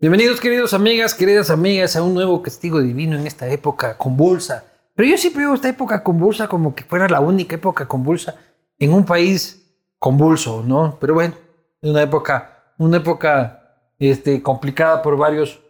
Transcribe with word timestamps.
Bienvenidos, 0.00 0.38
queridos 0.38 0.74
amigas, 0.74 1.12
queridas 1.12 1.50
amigas, 1.50 1.96
a 1.96 2.04
un 2.04 2.14
nuevo 2.14 2.40
castigo 2.40 2.80
divino 2.80 3.18
en 3.18 3.26
esta 3.26 3.48
época 3.48 3.98
convulsa. 3.98 4.62
Pero 4.94 5.08
yo 5.08 5.18
siempre 5.18 5.42
veo 5.42 5.54
esta 5.54 5.68
época 5.68 6.04
convulsa 6.04 6.46
como 6.46 6.72
que 6.72 6.84
fuera 6.84 7.08
la 7.08 7.18
única 7.18 7.56
época 7.56 7.88
convulsa 7.88 8.36
en 8.78 8.92
un 8.92 9.04
país 9.04 9.68
convulso, 9.98 10.62
¿no? 10.64 10.96
Pero 11.00 11.14
bueno, 11.14 11.34
es 11.82 11.90
una 11.90 12.02
época, 12.02 12.74
una 12.78 12.98
época 12.98 13.90
este, 13.98 14.40
complicada 14.40 15.02
por 15.02 15.16
varios, 15.16 15.60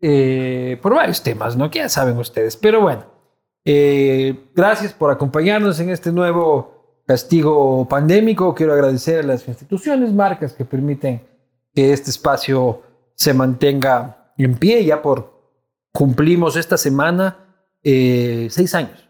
eh, 0.00 0.80
por 0.82 0.96
varios 0.96 1.22
temas, 1.22 1.56
¿no? 1.56 1.70
Que 1.70 1.78
ya 1.78 1.88
saben 1.88 2.18
ustedes. 2.18 2.56
Pero 2.56 2.80
bueno, 2.80 3.04
eh, 3.64 4.48
gracias 4.52 4.94
por 4.94 5.12
acompañarnos 5.12 5.78
en 5.78 5.90
este 5.90 6.10
nuevo 6.10 7.02
castigo 7.06 7.86
pandémico. 7.88 8.52
Quiero 8.52 8.72
agradecer 8.72 9.20
a 9.20 9.28
las 9.28 9.46
instituciones, 9.46 10.12
marcas 10.12 10.54
que 10.54 10.64
permiten 10.64 11.22
que 11.72 11.92
este 11.92 12.10
espacio 12.10 12.82
se 13.16 13.34
mantenga 13.34 14.32
en 14.38 14.56
pie. 14.56 14.84
Ya 14.84 15.02
por 15.02 15.40
cumplimos 15.92 16.56
esta 16.56 16.76
semana 16.76 17.38
eh, 17.82 18.46
seis 18.50 18.74
años. 18.74 19.08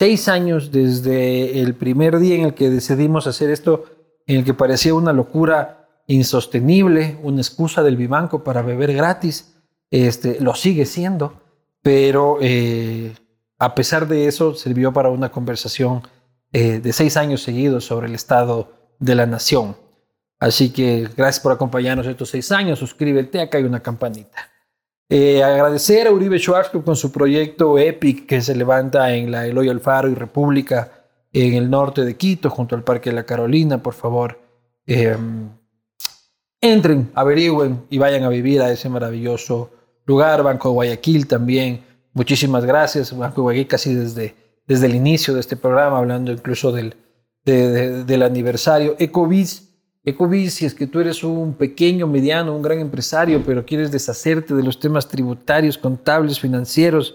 Seis 0.00 0.26
años 0.26 0.72
desde 0.72 1.60
el 1.60 1.76
primer 1.76 2.18
día 2.18 2.34
en 2.34 2.46
el 2.46 2.54
que 2.54 2.70
decidimos 2.70 3.28
hacer 3.28 3.50
esto, 3.50 3.84
en 4.26 4.38
el 4.38 4.44
que 4.44 4.54
parecía 4.54 4.94
una 4.94 5.12
locura 5.12 6.02
insostenible, 6.08 7.18
una 7.22 7.40
excusa 7.40 7.84
del 7.84 7.96
Vivanco 7.96 8.42
para 8.42 8.62
beber 8.62 8.92
gratis. 8.94 9.54
Este, 9.90 10.40
lo 10.40 10.54
sigue 10.54 10.86
siendo, 10.86 11.40
pero 11.82 12.38
eh, 12.40 13.14
a 13.58 13.74
pesar 13.74 14.08
de 14.08 14.26
eso 14.26 14.54
sirvió 14.54 14.92
para 14.92 15.10
una 15.10 15.30
conversación 15.30 16.02
eh, 16.52 16.80
de 16.80 16.92
seis 16.92 17.16
años 17.16 17.42
seguidos 17.42 17.84
sobre 17.84 18.08
el 18.08 18.14
estado 18.14 18.94
de 18.98 19.14
la 19.14 19.26
nación. 19.26 19.76
Así 20.42 20.70
que 20.70 21.08
gracias 21.16 21.38
por 21.38 21.52
acompañarnos 21.52 22.04
estos 22.04 22.30
seis 22.30 22.50
años. 22.50 22.80
Suscríbete, 22.80 23.40
acá 23.40 23.58
hay 23.58 23.64
una 23.64 23.80
campanita. 23.80 24.50
Eh, 25.08 25.40
agradecer 25.40 26.08
a 26.08 26.10
Uribe 26.10 26.36
Schwarzkopf 26.36 26.84
con 26.84 26.96
su 26.96 27.12
proyecto 27.12 27.78
EPIC 27.78 28.26
que 28.26 28.40
se 28.40 28.56
levanta 28.56 29.14
en 29.14 29.30
la 29.30 29.46
Eloy 29.46 29.68
Alfaro 29.68 30.08
y 30.08 30.16
República 30.16 31.04
en 31.32 31.54
el 31.54 31.70
norte 31.70 32.04
de 32.04 32.16
Quito, 32.16 32.50
junto 32.50 32.74
al 32.74 32.82
Parque 32.82 33.10
de 33.10 33.14
la 33.14 33.22
Carolina. 33.22 33.80
Por 33.80 33.94
favor, 33.94 34.40
em, 34.84 35.48
entren, 36.60 37.12
averigüen 37.14 37.84
y 37.88 37.98
vayan 37.98 38.24
a 38.24 38.28
vivir 38.28 38.62
a 38.62 38.72
ese 38.72 38.88
maravilloso 38.88 39.70
lugar. 40.06 40.42
Banco 40.42 40.70
de 40.70 40.74
Guayaquil 40.74 41.28
también. 41.28 41.84
Muchísimas 42.14 42.64
gracias. 42.64 43.16
Banco 43.16 43.36
de 43.36 43.42
Guayaquil 43.42 43.68
casi 43.68 43.94
desde, 43.94 44.34
desde 44.66 44.86
el 44.86 44.96
inicio 44.96 45.34
de 45.34 45.40
este 45.40 45.56
programa, 45.56 45.98
hablando 45.98 46.32
incluso 46.32 46.72
del, 46.72 46.96
del 47.44 48.22
aniversario. 48.24 48.96
Ecovis 48.98 49.71
Ecovis, 50.04 50.54
si 50.54 50.66
es 50.66 50.74
que 50.74 50.88
tú 50.88 50.98
eres 50.98 51.22
un 51.22 51.54
pequeño, 51.54 52.08
mediano, 52.08 52.56
un 52.56 52.62
gran 52.62 52.80
empresario, 52.80 53.42
pero 53.46 53.64
quieres 53.64 53.92
deshacerte 53.92 54.52
de 54.52 54.62
los 54.64 54.80
temas 54.80 55.08
tributarios, 55.08 55.78
contables, 55.78 56.40
financieros, 56.40 57.14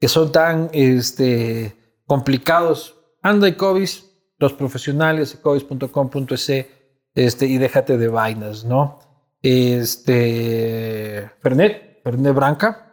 que 0.00 0.08
son 0.08 0.32
tan 0.32 0.70
este, 0.72 1.76
complicados, 2.06 2.96
anda 3.20 3.48
Ecovis, 3.48 4.10
los 4.38 4.54
profesionales, 4.54 5.34
ecovis.com.es, 5.34 6.66
este, 7.14 7.46
y 7.46 7.58
déjate 7.58 7.98
de 7.98 8.08
vainas, 8.08 8.64
¿no? 8.64 8.98
Este, 9.42 11.30
Fernet, 11.42 12.02
Fernet 12.02 12.34
Branca, 12.34 12.92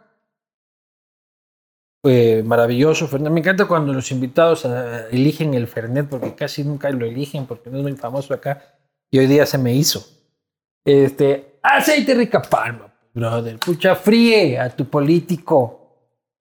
maravilloso. 2.44 3.08
Fernet. 3.08 3.32
Me 3.32 3.40
encanta 3.40 3.64
cuando 3.66 3.92
los 3.92 4.10
invitados 4.10 4.66
ah, 4.66 5.06
eligen 5.10 5.54
el 5.54 5.66
Fernet, 5.66 6.08
porque 6.08 6.34
casi 6.34 6.62
nunca 6.62 6.90
lo 6.90 7.06
eligen, 7.06 7.46
porque 7.46 7.70
no 7.70 7.78
es 7.78 7.82
muy 7.82 7.96
famoso 7.96 8.34
acá 8.34 8.79
y 9.10 9.18
hoy 9.18 9.26
día 9.26 9.46
se 9.46 9.58
me 9.58 9.74
hizo. 9.74 10.06
Este, 10.84 11.58
aceite 11.62 12.14
rica 12.14 12.40
palma, 12.42 12.92
brother. 13.12 13.58
Pucha, 13.58 13.94
fríe 13.96 14.58
a 14.58 14.70
tu 14.70 14.86
político 14.86 15.80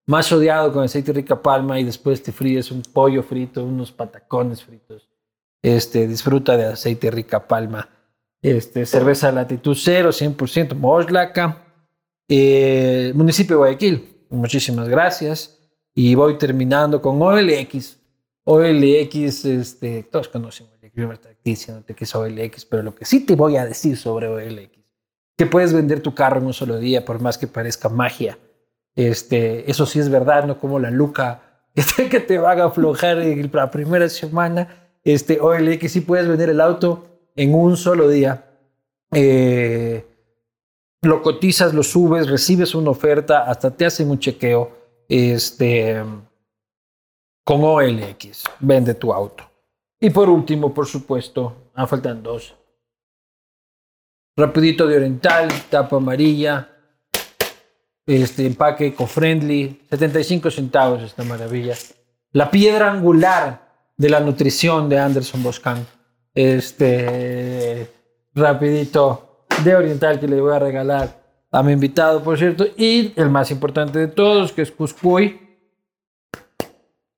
más 0.10 0.32
odiado 0.32 0.74
con 0.74 0.84
aceite 0.84 1.14
rica 1.14 1.40
palma 1.40 1.80
y 1.80 1.84
después 1.84 2.24
te 2.24 2.32
fríes 2.32 2.72
un 2.72 2.82
pollo 2.82 3.22
frito, 3.22 3.64
unos 3.64 3.92
patacones 3.92 4.64
fritos. 4.64 5.08
Este, 5.62 6.08
disfruta 6.08 6.58
de 6.58 6.66
aceite 6.66 7.12
rica 7.12 7.48
palma. 7.48 7.88
Este, 8.42 8.88
cerveza 8.88 9.32
latitud 9.32 9.78
cero, 9.80 10.10
100% 10.10 10.74
Moslaca. 10.74 11.64
Eh, 12.28 13.12
municipio 13.14 13.56
de 13.56 13.58
Guayaquil, 13.58 14.26
muchísimas 14.30 14.88
gracias. 14.90 15.60
Y 15.94 16.16
voy 16.16 16.40
terminando 16.40 17.02
con 17.02 17.22
OLX. 17.22 18.00
OLX, 18.46 19.46
este, 19.46 20.04
todos 20.04 20.28
conocen 20.30 20.68
yo 21.00 21.12
estar 21.12 21.36
diciéndote 21.44 21.96
que 21.96 22.04
es 22.04 22.16
OLX, 22.16 22.66
pero 22.66 22.84
lo 22.84 22.96
que 22.96 23.06
sí 23.06 23.26
te 23.26 23.36
voy 23.36 23.58
a 23.58 23.66
decir 23.66 23.98
sobre 23.98 24.28
OLX, 24.28 24.78
que 25.38 25.46
puedes 25.46 25.74
vender 25.74 26.02
tu 26.02 26.14
carro 26.14 26.40
en 26.40 26.46
un 26.46 26.54
solo 26.54 26.78
día, 26.78 27.06
por 27.06 27.20
más 27.20 27.38
que 27.38 27.48
parezca 27.48 27.90
magia. 27.90 28.38
Este, 28.96 29.70
eso 29.70 29.86
sí 29.86 30.00
es 30.00 30.10
verdad, 30.10 30.46
no 30.46 30.60
como 30.60 30.80
la 30.80 30.92
Luca 30.92 31.42
que 32.12 32.20
te 32.20 32.38
va 32.38 32.54
a 32.54 32.66
aflojar 32.66 33.18
la 33.18 33.72
primera 33.72 34.10
semana. 34.10 34.90
Este, 35.04 35.40
OLX 35.40 35.92
sí 35.92 36.02
puedes 36.02 36.28
vender 36.28 36.50
el 36.50 36.62
auto 36.62 37.08
en 37.36 37.54
un 37.54 37.78
solo 37.78 38.10
día. 38.10 38.46
Eh, 39.12 40.06
lo 41.02 41.22
cotizas, 41.22 41.74
lo 41.74 41.84
subes, 41.84 42.30
recibes 42.30 42.76
una 42.76 42.92
oferta, 42.92 43.50
hasta 43.50 43.72
te 43.72 43.86
hacen 43.86 44.10
un 44.10 44.20
chequeo. 44.20 44.78
Este, 45.08 46.04
con 47.46 47.64
OLX, 47.64 48.44
vende 48.60 48.94
tu 48.94 49.14
auto. 49.14 49.49
Y 50.00 50.10
por 50.12 50.30
último, 50.30 50.74
por 50.74 50.88
supuesto, 50.88 51.72
ah, 51.76 51.86
faltan 51.86 52.24
dos. 52.24 52.56
Rapidito 54.38 54.88
de 54.88 54.96
Oriental, 54.96 55.50
tapa 55.70 55.98
amarilla, 55.98 56.70
este 58.06 58.46
empaque 58.46 58.88
eco-friendly, 58.88 59.82
75 59.90 60.50
centavos 60.50 61.04
esta 61.04 61.24
maravilla. 61.24 61.76
La 62.32 62.50
piedra 62.50 62.92
angular 62.92 63.68
de 63.98 64.10
la 64.10 64.22
nutrición 64.22 64.88
de 64.88 65.00
Anderson 65.00 65.44
Boscan. 65.44 65.86
Este 66.34 67.92
rapidito 68.34 69.46
de 69.66 69.76
Oriental 69.76 70.20
que 70.20 70.28
le 70.28 70.40
voy 70.40 70.54
a 70.54 70.60
regalar 70.60 71.20
a 71.52 71.62
mi 71.62 71.74
invitado, 71.74 72.24
por 72.24 72.38
cierto, 72.38 72.66
y 72.78 73.12
el 73.18 73.30
más 73.30 73.52
importante 73.52 74.00
de 74.00 74.08
todos, 74.08 74.54
que 74.54 74.62
es 74.62 74.72
Cuscuy 74.72 75.49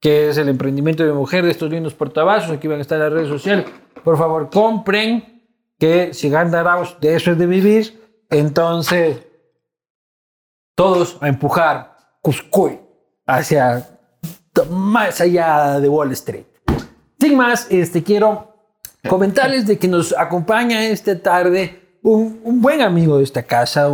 que 0.02 0.30
es 0.30 0.38
el 0.38 0.50
emprendimiento 0.50 1.06
de 1.06 1.14
mujer 1.14 1.46
de 1.46 1.52
estos 1.52 1.70
lindos 1.70 1.94
portavasos. 1.94 2.52
Aquí 2.52 2.68
van 2.68 2.80
a 2.80 2.82
estar 2.82 3.00
las 3.00 3.14
redes 3.14 3.30
sociales. 3.30 3.66
Por 4.04 4.18
favor, 4.18 4.50
compren, 4.50 5.44
que 5.80 6.14
si 6.14 6.30
ganamos 6.30 7.00
de 7.00 7.16
eso 7.16 7.32
es 7.32 7.38
de 7.38 7.46
vivir. 7.46 8.20
Entonces, 8.30 9.26
todos 10.76 11.18
a 11.22 11.28
empujar 11.28 11.96
Cuscuy 12.22 12.80
hacia 13.26 13.88
más 14.70 15.22
allá 15.22 15.80
de 15.80 15.88
Wall 15.88 16.12
Street. 16.12 16.46
Sin 17.20 17.38
más, 17.38 17.68
este, 17.70 18.04
quiero 18.04 18.56
comentarles 19.08 19.66
de 19.68 19.78
que 19.78 19.88
nos 19.88 20.18
acompaña 20.18 20.84
esta 20.84 21.20
tarde 21.22 21.82
un, 22.04 22.62
buen 22.62 22.82
amigo 22.82 23.18
de 23.18 23.24
esta 23.24 23.44
casa, 23.44 23.90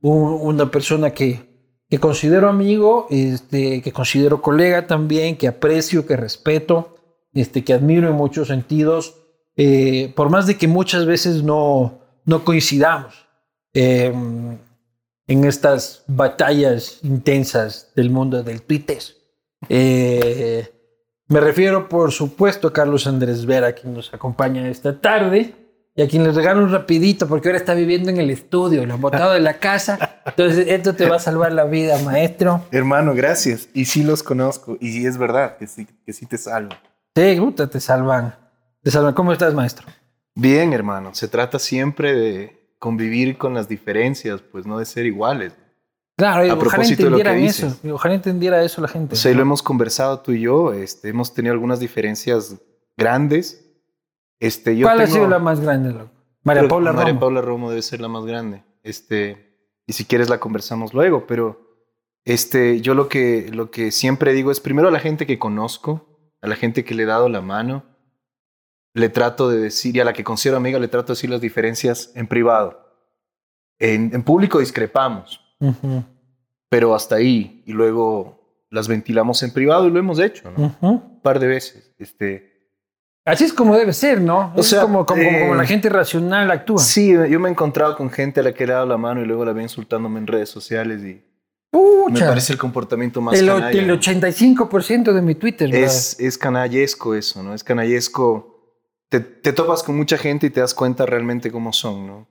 una 0.00 0.70
persona 0.70 1.10
que 1.10 1.47
que 1.88 1.98
considero 1.98 2.48
amigo, 2.48 3.06
este, 3.10 3.80
que 3.80 3.92
considero 3.92 4.42
colega 4.42 4.86
también, 4.86 5.36
que 5.36 5.48
aprecio, 5.48 6.06
que 6.06 6.16
respeto, 6.16 6.96
este, 7.32 7.64
que 7.64 7.72
admiro 7.72 8.08
en 8.08 8.14
muchos 8.14 8.48
sentidos, 8.48 9.16
eh, 9.56 10.12
por 10.14 10.30
más 10.30 10.46
de 10.46 10.58
que 10.58 10.68
muchas 10.68 11.06
veces 11.06 11.42
no, 11.42 12.00
no 12.24 12.44
coincidamos 12.44 13.26
em, 13.72 14.58
en 15.26 15.44
estas 15.44 16.04
batallas 16.06 17.00
intensas 17.02 17.90
del 17.96 18.10
mundo 18.10 18.42
del 18.42 18.62
Twitter. 18.62 18.98
Eh, 19.68 20.70
me 21.26 21.40
refiero, 21.40 21.88
por 21.88 22.12
supuesto, 22.12 22.68
a 22.68 22.72
Carlos 22.72 23.06
Andrés 23.06 23.44
Vera, 23.46 23.72
quien 23.72 23.94
nos 23.94 24.12
acompaña 24.12 24.68
esta 24.68 25.00
tarde 25.00 25.54
y 25.98 26.02
a 26.02 26.06
quien 26.06 26.22
les 26.22 26.36
regalo 26.36 26.62
un 26.62 26.70
rapidito 26.70 27.26
porque 27.26 27.48
ahora 27.48 27.58
está 27.58 27.74
viviendo 27.74 28.08
en 28.08 28.18
el 28.18 28.30
estudio, 28.30 28.86
lo 28.86 28.94
han 28.94 29.00
botado 29.00 29.32
de 29.32 29.40
la 29.40 29.54
casa. 29.54 30.20
Entonces, 30.26 30.68
esto 30.68 30.94
te 30.94 31.08
va 31.08 31.16
a 31.16 31.18
salvar 31.18 31.50
la 31.50 31.64
vida, 31.64 32.00
maestro. 32.04 32.62
Hermano, 32.70 33.14
gracias. 33.14 33.68
Y 33.74 33.86
sí 33.86 34.04
los 34.04 34.22
conozco. 34.22 34.78
Y 34.80 34.92
sí 34.92 35.06
es 35.06 35.18
verdad 35.18 35.56
que 35.56 35.66
sí, 35.66 35.88
que 36.06 36.12
sí 36.12 36.24
te 36.26 36.38
salvo. 36.38 36.70
Sí, 37.16 37.34
puta, 37.40 37.66
te 37.66 37.80
salvan. 37.80 38.32
Te 38.80 38.92
salvan. 38.92 39.12
¿Cómo 39.12 39.32
estás, 39.32 39.54
maestro? 39.54 39.88
Bien, 40.36 40.72
hermano. 40.72 41.16
Se 41.16 41.26
trata 41.26 41.58
siempre 41.58 42.14
de 42.14 42.76
convivir 42.78 43.36
con 43.36 43.54
las 43.54 43.66
diferencias, 43.66 44.40
pues 44.40 44.66
no 44.66 44.78
de 44.78 44.84
ser 44.84 45.04
iguales. 45.04 45.52
Claro, 46.16 46.48
a 46.48 46.54
ojalá 46.54 46.84
entendieran 46.84 47.38
eso. 47.38 47.76
Ojalá 47.90 48.14
entendiera 48.14 48.62
eso 48.62 48.80
la 48.80 48.86
gente. 48.86 49.16
O 49.16 49.34
lo 49.34 49.42
hemos 49.42 49.64
conversado 49.64 50.20
tú 50.20 50.30
y 50.30 50.42
yo. 50.42 50.72
Este, 50.72 51.08
hemos 51.08 51.34
tenido 51.34 51.54
algunas 51.54 51.80
diferencias 51.80 52.54
grandes 52.96 53.67
este, 54.40 54.80
¿Cuál 54.80 55.00
ha 55.00 55.06
sido 55.06 55.28
la 55.28 55.38
más 55.38 55.60
grande, 55.60 55.94
María 56.42 56.68
Paula 56.68 56.90
Romo. 56.90 57.02
María 57.02 57.20
Paula 57.20 57.40
Romo 57.40 57.70
debe 57.70 57.82
ser 57.82 58.00
la 58.00 58.08
más 58.08 58.24
grande. 58.24 58.62
Este, 58.82 59.58
y 59.86 59.92
si 59.92 60.04
quieres 60.04 60.28
la 60.28 60.38
conversamos 60.38 60.94
luego, 60.94 61.26
pero 61.26 61.68
este, 62.24 62.80
yo 62.80 62.94
lo 62.94 63.08
que, 63.08 63.50
lo 63.52 63.70
que 63.70 63.90
siempre 63.90 64.32
digo 64.32 64.50
es 64.50 64.60
primero 64.60 64.88
a 64.88 64.90
la 64.90 65.00
gente 65.00 65.26
que 65.26 65.38
conozco, 65.38 66.34
a 66.40 66.46
la 66.46 66.56
gente 66.56 66.84
que 66.84 66.94
le 66.94 67.02
he 67.02 67.06
dado 67.06 67.28
la 67.28 67.40
mano, 67.40 67.84
le 68.94 69.08
trato 69.08 69.48
de 69.48 69.58
decir, 69.58 69.96
y 69.96 70.00
a 70.00 70.04
la 70.04 70.12
que 70.12 70.24
considero 70.24 70.56
amiga, 70.56 70.78
le 70.78 70.88
trato 70.88 71.08
de 71.08 71.16
decir 71.16 71.30
las 71.30 71.40
diferencias 71.40 72.12
en 72.14 72.26
privado. 72.26 72.86
En, 73.78 74.10
en 74.14 74.22
público 74.22 74.58
discrepamos, 74.58 75.40
pero 76.68 76.94
hasta 76.94 77.16
ahí. 77.16 77.62
Y 77.66 77.72
luego 77.72 78.66
las 78.70 78.88
ventilamos 78.88 79.42
en 79.42 79.52
privado 79.52 79.86
y 79.86 79.90
lo 79.90 79.98
hemos 79.98 80.18
hecho, 80.18 80.50
¿no? 80.50 80.76
Un 80.80 81.20
par 81.22 81.38
de 81.38 81.46
veces. 81.46 81.94
Este, 81.98 82.47
Así 83.28 83.44
es 83.44 83.52
como 83.52 83.76
debe 83.76 83.92
ser, 83.92 84.20
¿no? 84.20 84.52
O 84.56 84.60
es 84.60 84.68
sea, 84.68 84.82
como, 84.82 85.04
como, 85.04 85.20
eh, 85.22 85.40
como 85.40 85.54
la 85.54 85.66
gente 85.66 85.88
racional 85.88 86.50
actúa. 86.50 86.78
sí, 86.78 87.12
yo 87.12 87.38
me 87.40 87.48
he 87.48 87.52
encontrado 87.52 87.96
con 87.96 88.10
gente 88.10 88.40
a 88.40 88.42
la 88.42 88.52
que 88.52 88.66
le 88.66 88.72
he 88.72 88.74
dado 88.74 88.86
la 88.86 88.96
mano 88.96 89.20
y 89.22 89.26
luego 89.26 89.44
la 89.44 89.52
ve 89.52 89.62
insultándome 89.62 90.18
en 90.18 90.26
redes 90.26 90.48
sociales 90.48 91.02
y 91.02 91.22
me 91.72 91.80
Pucha. 92.12 92.28
parece 92.28 92.54
el 92.54 92.58
comportamiento 92.58 93.20
más 93.20 93.38
el, 93.38 93.46
canalla, 93.46 93.70
el 93.78 93.86
¿no? 93.86 93.94
85% 93.94 95.12
de 95.12 95.20
mi 95.22 95.34
Twitter, 95.34 95.70
¿verdad? 95.70 95.86
es, 95.88 96.18
es 96.18 96.38
canallesco 96.38 97.14
eso, 97.14 97.42
¿no? 97.42 97.52
Es 97.54 97.62
canallesco. 97.62 98.54
Te, 99.10 99.20
te 99.20 99.52
topas 99.52 99.82
con 99.82 99.96
mucha 99.96 100.16
gente 100.18 100.46
y 100.46 100.50
te 100.50 100.60
das 100.60 100.72
cuenta 100.74 101.04
realmente 101.06 101.50
cómo 101.50 101.72
son, 101.72 102.06
¿no? 102.06 102.28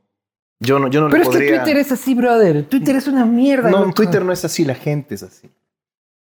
Yo 0.60 0.80
no, 0.80 0.88
yo 0.90 1.02
no 1.02 1.10
Pero 1.10 1.18
le 1.18 1.24
es 1.24 1.30
que 1.30 1.34
podría... 1.38 1.64
Twitter 1.64 1.78
es 1.82 1.92
así, 1.92 2.16
brother. 2.16 2.64
Twitter 2.66 2.96
es 2.96 3.08
una 3.08 3.26
mierda. 3.26 3.70
no, 3.70 3.80
loco. 3.80 3.94
Twitter 3.94 4.26
no 4.26 4.34
es 4.34 4.44
así, 4.44 4.66
la 4.66 4.74
gente 4.76 5.14
es 5.16 5.22
así. 5.24 5.52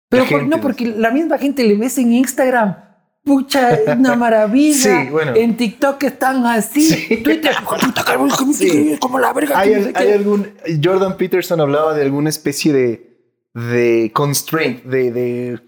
Pero 0.10 0.26
por- 0.26 0.46
no, 0.46 0.62
porque 0.62 0.86
la 0.86 1.10
misma 1.10 1.38
gente 1.40 1.64
le 1.64 1.76
ves 1.76 1.98
en 1.98 2.14
Instagram. 2.14 2.76
Pucha, 3.24 3.74
es 3.76 3.98
una 3.98 4.16
maravilla. 4.18 5.04
Sí, 5.04 5.10
bueno. 5.12 5.34
En 5.36 5.56
TikTok 5.56 6.02
están 6.04 6.46
así. 6.46 6.82
Sí. 6.82 7.18
Twitter, 7.18 7.54
puta, 7.64 8.04
como- 8.38 8.54
Sí. 8.54 8.98
como 9.00 9.20
la 9.20 9.32
verga. 9.34 9.60
Hay, 9.60 9.70
que 9.70 9.78
no 9.78 9.84
sé 9.86 9.92
hay 9.96 10.12
algún... 10.12 10.50
Jordan 10.84 11.18
Peterson 11.18 11.60
hablaba 11.62 11.94
de 11.94 12.02
alguna 12.04 12.30
especie 12.30 12.74
de, 12.74 13.18
de 13.54 14.12
constraint, 14.14 14.84
de, 14.86 15.12
de, 15.12 15.60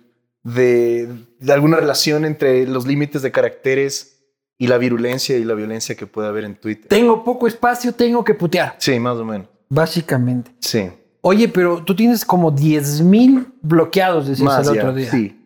de, 0.44 1.09
de 1.39 1.53
alguna 1.53 1.77
relación 1.77 2.25
entre 2.25 2.65
los 2.67 2.88
límites 2.88 3.21
de 3.21 3.31
caracteres 3.31 4.09
y 4.57 4.67
la 4.67 4.77
virulencia 4.77 5.38
y 5.38 5.44
la 5.44 5.53
violencia 5.53 5.95
que 5.95 6.07
puede 6.07 6.27
haber 6.29 6.45
en 6.45 6.55
Twitter. 6.55 6.88
Tengo 6.88 7.23
poco 7.23 7.47
espacio, 7.47 7.91
tengo 7.94 8.23
que 8.23 8.33
putear. 8.33 8.75
Sí, 8.79 9.00
más 9.00 9.17
o 9.17 9.25
menos. 9.25 9.47
Básicamente. 9.69 10.51
Sí. 10.59 10.89
Oye, 11.21 11.47
pero 11.50 11.83
tú 11.83 11.95
tienes 11.95 12.25
como 12.25 12.51
10.000 12.53 13.45
bloqueados, 13.61 14.27
decías 14.27 14.45
Más 14.45 14.67
el 14.67 14.75
ya, 14.75 14.81
otro 14.81 14.94
día. 14.94 15.11
Sí. 15.11 15.39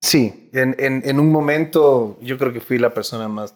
Sí, 0.00 0.50
en, 0.52 0.76
en, 0.78 1.02
en 1.04 1.18
un 1.20 1.30
momento 1.32 2.18
yo 2.20 2.38
creo 2.38 2.52
que 2.52 2.60
fui 2.60 2.78
la 2.78 2.94
persona 2.94 3.28
más 3.28 3.54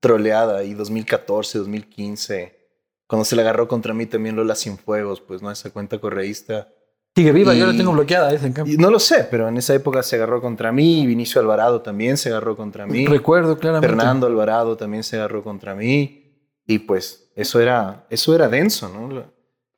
troleada 0.00 0.64
y 0.64 0.74
2014, 0.74 1.58
2015, 1.58 2.58
cuando 3.06 3.24
se 3.24 3.36
le 3.36 3.42
agarró 3.42 3.68
contra 3.68 3.94
mí 3.94 4.06
también 4.06 4.36
Lola 4.36 4.54
Cienfuegos, 4.54 5.20
pues 5.20 5.42
no 5.42 5.50
esa 5.50 5.70
cuenta 5.70 5.98
correísta. 5.98 6.68
Sigue 7.14 7.32
viva, 7.32 7.52
yo 7.54 7.66
la 7.66 7.74
Y- 7.74 7.76
tengo 7.76 7.92
bloqueada, 7.92 8.32
esa 8.32 8.46
en 8.46 8.52
cambio. 8.54 8.74
Y 8.74 8.78
no 8.78 8.90
lo 8.90 8.98
sé, 8.98 9.26
pero 9.30 9.48
en 9.48 9.56
esa 9.58 9.74
época 9.74 10.02
se 10.02 10.16
agarró 10.16 10.40
contra 10.40 10.72
mí, 10.72 11.06
Vinicio 11.06 11.40
Alvarado 11.40 11.82
también 11.82 12.16
se 12.16 12.30
agarró 12.30 12.56
contra 12.56 12.86
mí, 12.86 13.06
Recuerdo 13.06 13.58
claramente. 13.58 13.94
Fernando 13.94 14.26
Alvarado 14.26 14.76
también 14.76 15.02
se 15.04 15.16
agarró 15.16 15.44
contra 15.44 15.74
mí 15.74 16.48
y 16.66 16.78
pues 16.80 17.30
eso 17.36 17.60
era, 17.60 18.06
eso 18.08 18.34
era 18.34 18.48
denso, 18.48 18.88
¿no? 18.88 19.24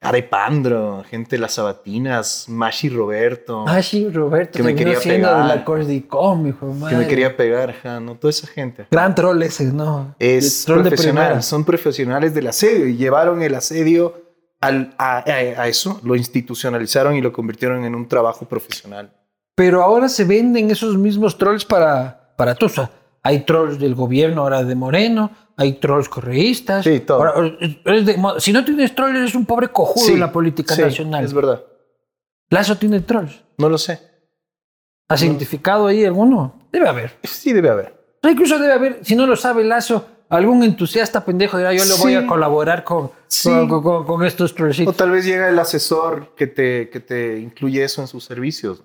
Arepandro, 0.04 1.04
gente 1.08 1.36
de 1.36 1.40
las 1.40 1.54
Sabatinas, 1.54 2.46
Mashi 2.48 2.88
Roberto. 2.88 3.64
Sí, 3.82 4.08
Roberto. 4.10 4.56
Que 4.56 4.62
me 4.62 4.74
quería 4.74 4.98
de 4.98 5.00
pegar. 5.04 5.46
la 5.46 5.64
Cordicom, 5.64 6.46
hijo 6.46 6.66
de 6.74 6.90
que 6.90 6.96
me 6.96 7.06
quería 7.06 7.36
pegar, 7.36 7.70
ajá, 7.70 8.00
¿no? 8.00 8.14
Toda 8.16 8.30
esa 8.30 8.46
gente. 8.46 8.86
Gran 8.90 9.14
troll 9.14 9.42
ese, 9.42 9.64
¿no? 9.72 10.14
Es 10.18 10.64
troll 10.64 10.82
de 10.82 10.90
profesional, 10.90 11.24
primera. 11.26 11.42
son 11.42 11.64
profesionales 11.64 12.34
del 12.34 12.46
asedio 12.48 12.86
y 12.86 12.96
llevaron 12.96 13.42
el 13.42 13.54
asedio 13.54 14.14
al, 14.60 14.94
a, 14.98 15.18
a- 15.18 15.62
a 15.62 15.68
eso, 15.68 16.00
lo 16.04 16.14
institucionalizaron 16.16 17.14
y 17.16 17.20
lo 17.20 17.32
convirtieron 17.32 17.84
en 17.84 17.94
un 17.94 18.08
trabajo 18.08 18.46
profesional. 18.46 19.12
Pero 19.54 19.82
ahora 19.82 20.08
se 20.08 20.24
venden 20.24 20.70
esos 20.70 20.96
mismos 20.96 21.36
trolls 21.38 21.64
para, 21.64 22.34
para 22.36 22.54
Tusa. 22.54 22.90
Hay 23.22 23.40
trolls 23.44 23.78
del 23.78 23.94
gobierno 23.94 24.42
ahora 24.42 24.64
de 24.64 24.74
Moreno, 24.74 25.30
hay 25.56 25.74
trolls 25.74 26.08
correístas. 26.08 26.84
Sí, 26.84 27.00
todo. 27.00 27.18
Ahora, 27.24 27.40
de 27.58 28.16
si 28.38 28.52
no 28.52 28.64
tienes 28.64 28.94
trolls, 28.94 29.16
eres 29.18 29.34
un 29.34 29.46
pobre 29.46 29.68
cojudo 29.68 30.08
en 30.12 30.20
la 30.20 30.32
política 30.32 30.74
sí, 30.74 30.82
nacional. 30.82 31.24
Es 31.24 31.32
verdad, 31.34 31.62
Lazo 32.50 32.76
tiene 32.76 33.00
trolls. 33.00 33.42
no 33.58 33.68
lo 33.68 33.78
sé. 33.78 34.00
¿Has 35.08 35.22
identificado 35.22 35.86
ahí 35.86 36.04
alguno? 36.04 36.54
Debe 36.72 36.88
haber. 36.88 37.12
Sí, 37.22 37.52
debe 37.52 37.68
haber. 37.70 37.94
O 38.22 38.28
incluso 38.28 38.58
debe 38.58 38.72
haber, 38.72 39.04
si 39.04 39.14
no 39.14 39.26
lo 39.26 39.36
sabe 39.36 39.62
Lazo, 39.64 40.06
algún 40.30 40.62
entusiasta 40.64 41.24
pendejo 41.24 41.58
dirá, 41.58 41.72
yo 41.74 41.84
le 41.84 41.94
voy 41.96 42.14
a 42.14 42.26
colaborar 42.26 42.82
con, 42.84 43.10
Sí. 43.26 43.50
con, 43.68 43.82
con- 43.82 44.04
con 44.06 44.24
estos 44.24 44.52
O 44.52 44.54
trollcitos. 44.54 44.96
tal 44.96 45.10
vez 45.10 45.24
llega 45.26 45.48
el 45.50 45.58
asesor 45.58 46.34
que 46.34 46.46
te, 46.46 46.88
que 46.88 47.00
te 47.00 47.38
incluye 47.38 47.84
eso 47.84 48.00
en 48.00 48.08
sus 48.08 48.24
servicios. 48.24 48.82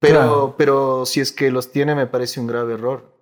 Pero, 0.00 0.14
Claro. 0.18 0.54
pero 0.58 1.06
si 1.06 1.20
es 1.20 1.30
que 1.32 1.50
los 1.50 1.70
tiene, 1.72 1.94
me 1.94 2.06
parece 2.06 2.40
un 2.40 2.46
grave 2.46 2.74
error. 2.74 3.15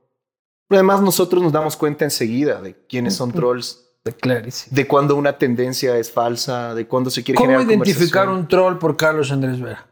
Pero 0.69 0.79
además, 0.79 1.01
nosotros 1.03 1.43
nos 1.43 1.53
damos 1.53 1.77
cuenta 1.77 2.05
enseguida 2.05 2.61
de 2.63 2.75
quiénes 2.89 3.15
son 3.15 3.33
trolls, 3.33 3.81
Clarísimo. 4.21 4.75
de 4.75 4.87
cuándo 4.87 5.17
una 5.17 5.39
tendencia 5.39 5.97
es 5.99 6.11
falsa, 6.11 6.75
de 6.75 6.87
cuándo 6.87 7.11
se 7.11 7.23
quiere 7.23 7.37
¿Cómo 7.39 7.51
generar 7.51 7.67
identificar 7.67 8.27
conversación. 8.27 8.39
un 8.41 8.49
troll 8.49 8.79
por 8.79 8.97
Carlos 8.97 9.31
Andrés 9.33 9.61
Vera? 9.61 9.87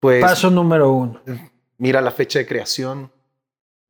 Pues 0.00 0.22
Paso 0.22 0.50
número 0.50 0.90
uno. 0.92 1.20
mira 1.78 2.00
la 2.00 2.10
fecha 2.10 2.38
de 2.38 2.46
creación, 2.46 3.10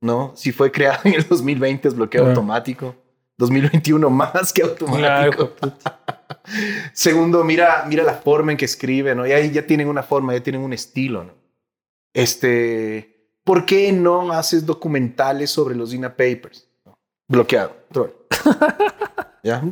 ¿no? 0.00 0.32
Si 0.36 0.52
fue 0.52 0.70
creado 0.70 1.00
en 1.04 1.14
el 1.14 1.26
2020 1.28 1.88
es 1.88 1.94
bloqueo 1.94 2.22
Claro. 2.22 2.30
automático. 2.34 2.94
2021 3.38 4.08
más 4.08 4.52
que 4.52 4.62
automático. 4.62 5.52
Segundo, 6.92 7.44
mira, 7.44 7.84
mira 7.88 8.02
la 8.02 8.14
forma 8.14 8.52
en 8.52 8.58
que 8.58 8.64
escribe, 8.64 9.14
¿no? 9.14 9.26
Ya, 9.26 9.38
ya 9.40 9.66
tienen 9.66 9.88
una 9.88 10.02
forma, 10.02 10.32
ya 10.32 10.42
tienen 10.42 10.62
un 10.62 10.72
estilo, 10.72 11.24
¿no? 11.24 11.32
Este, 12.14 13.15
¿por 13.46 13.64
qué 13.64 13.92
no 13.92 14.32
haces 14.32 14.66
documentales 14.66 15.50
sobre 15.50 15.76
los 15.76 15.92
DINA 15.92 16.10
Papers? 16.10 16.68
Bloqueado, 17.28 17.76
troll. 17.92 18.10
¿Ya? 19.44 19.62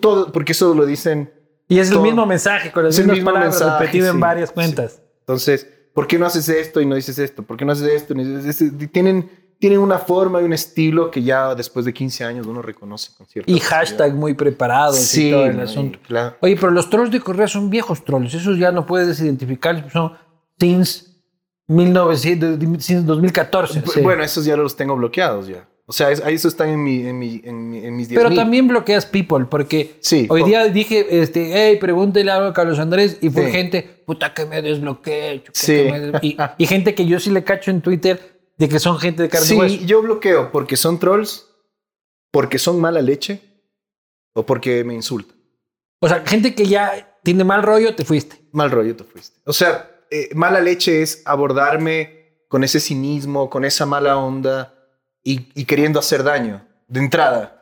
Todo, 0.00 0.30
porque 0.30 0.52
eso 0.52 0.72
lo 0.74 0.86
dicen. 0.86 1.32
Y 1.68 1.80
es 1.80 1.90
el 1.90 1.98
mismo 1.98 2.24
mensaje, 2.24 2.70
con 2.70 2.84
las 2.84 2.96
mismas 2.96 3.18
palabras 3.18 3.54
mensaje, 3.54 3.80
repetido 3.80 4.08
en 4.10 4.20
varias 4.20 4.50
sí. 4.50 4.54
cuentas. 4.54 5.02
Entonces, 5.20 5.66
¿por 5.92 6.06
qué 6.06 6.20
no 6.20 6.26
haces 6.26 6.48
esto 6.48 6.80
y 6.80 6.86
no 6.86 6.94
dices 6.94 7.18
esto? 7.18 7.42
¿Por 7.42 7.56
qué 7.56 7.64
no 7.64 7.72
haces 7.72 7.88
esto? 7.88 8.14
y 8.14 8.16
no 8.16 8.22
dices 8.38 8.62
esto? 8.62 8.86
Tienen, 8.92 9.28
tienen 9.58 9.80
una 9.80 9.98
forma 9.98 10.40
y 10.40 10.44
un 10.44 10.52
estilo 10.52 11.10
que 11.10 11.24
ya 11.24 11.56
después 11.56 11.84
de 11.84 11.92
15 11.92 12.24
años 12.24 12.46
uno 12.46 12.62
reconoce 12.62 13.10
con 13.18 13.26
cierta 13.26 13.50
Y 13.50 13.58
hashtag 13.58 14.14
muy 14.14 14.34
preparados 14.34 14.98
Sí, 14.98 15.28
y 15.28 15.30
todo 15.32 15.46
el 15.46 15.56
¿no? 15.56 15.62
asunto. 15.64 15.98
Claro. 16.06 16.36
Oye, 16.40 16.54
pero 16.54 16.70
los 16.70 16.88
trolls 16.88 17.10
de 17.10 17.20
Correa 17.20 17.48
son 17.48 17.70
viejos 17.70 18.04
trolls. 18.04 18.34
Esos 18.34 18.56
ya 18.56 18.70
no 18.70 18.86
puedes 18.86 19.20
identificarlos. 19.20 19.92
Son 19.92 20.12
since 20.60 21.15
1900, 21.68 22.58
since 22.84 23.02
2014. 23.06 23.82
Bu- 23.82 23.92
sí. 23.92 24.00
Bueno, 24.00 24.22
esos 24.22 24.44
ya 24.44 24.56
los 24.56 24.76
tengo 24.76 24.96
bloqueados 24.96 25.48
ya. 25.48 25.68
O 25.88 25.92
sea, 25.92 26.08
ahí 26.08 26.34
eso 26.34 26.48
están 26.48 26.68
en, 26.70 26.82
mi, 26.82 27.06
en, 27.06 27.16
mi, 27.18 27.40
en, 27.44 27.70
mi- 27.70 27.84
en 27.84 27.94
mis 27.94 28.08
10 28.08 28.20
pero 28.20 28.34
también 28.34 28.66
bloqueas 28.66 29.06
people, 29.06 29.44
porque 29.48 29.96
Sí, 30.00 30.26
hoy 30.28 30.42
día 30.42 30.64
dije, 30.66 31.20
este, 31.22 31.50
hey, 31.52 31.78
pregúntele 31.80 32.30
algo 32.32 32.48
a 32.48 32.52
Carlos 32.52 32.78
Andrés, 32.80 33.18
y 33.20 33.30
fue 33.30 33.46
Sí. 33.46 33.52
gente, 33.52 34.02
puta 34.04 34.34
que 34.34 34.46
me 34.46 34.62
desbloqueé. 34.62 35.44
Sí. 35.52 35.72
que 35.84 35.92
me 35.92 36.00
des- 36.00 36.22
Y, 36.24 36.36
y 36.58 36.66
gente 36.66 36.94
que 36.96 37.06
yo 37.06 37.20
sí 37.20 37.30
le 37.30 37.44
cacho 37.44 37.70
en 37.70 37.82
Twitter 37.82 38.40
de 38.58 38.68
que 38.68 38.80
son 38.80 38.98
gente 38.98 39.22
de 39.22 39.28
carne 39.28 39.46
Sí, 39.46 39.54
hueso. 39.54 39.76
yo 39.84 40.02
bloqueo 40.02 40.50
porque 40.50 40.76
son 40.76 40.98
trolls, 40.98 41.46
porque 42.32 42.58
son 42.58 42.80
mala 42.80 43.00
leche 43.00 43.40
o 44.34 44.44
porque 44.44 44.82
me 44.82 44.94
insultan. 44.94 45.36
O 46.00 46.08
sea, 46.08 46.24
gente 46.26 46.52
que 46.54 46.66
ya 46.66 47.16
tiene 47.22 47.44
mal 47.44 47.62
rollo, 47.62 47.94
te 47.94 48.04
fuiste. 48.04 48.36
Mal 48.50 48.72
rollo 48.72 48.96
te 48.96 49.04
fuiste. 49.04 49.38
O 49.44 49.52
sea, 49.52 49.88
eh, 50.10 50.30
mala 50.34 50.60
leche 50.60 51.02
es 51.02 51.22
abordarme 51.24 52.44
con 52.48 52.64
ese 52.64 52.80
cinismo, 52.80 53.50
con 53.50 53.64
esa 53.64 53.86
mala 53.86 54.16
onda 54.18 54.74
y, 55.22 55.48
y 55.54 55.64
queriendo 55.64 55.98
hacer 55.98 56.22
daño 56.22 56.62
de 56.88 57.00
entrada. 57.00 57.52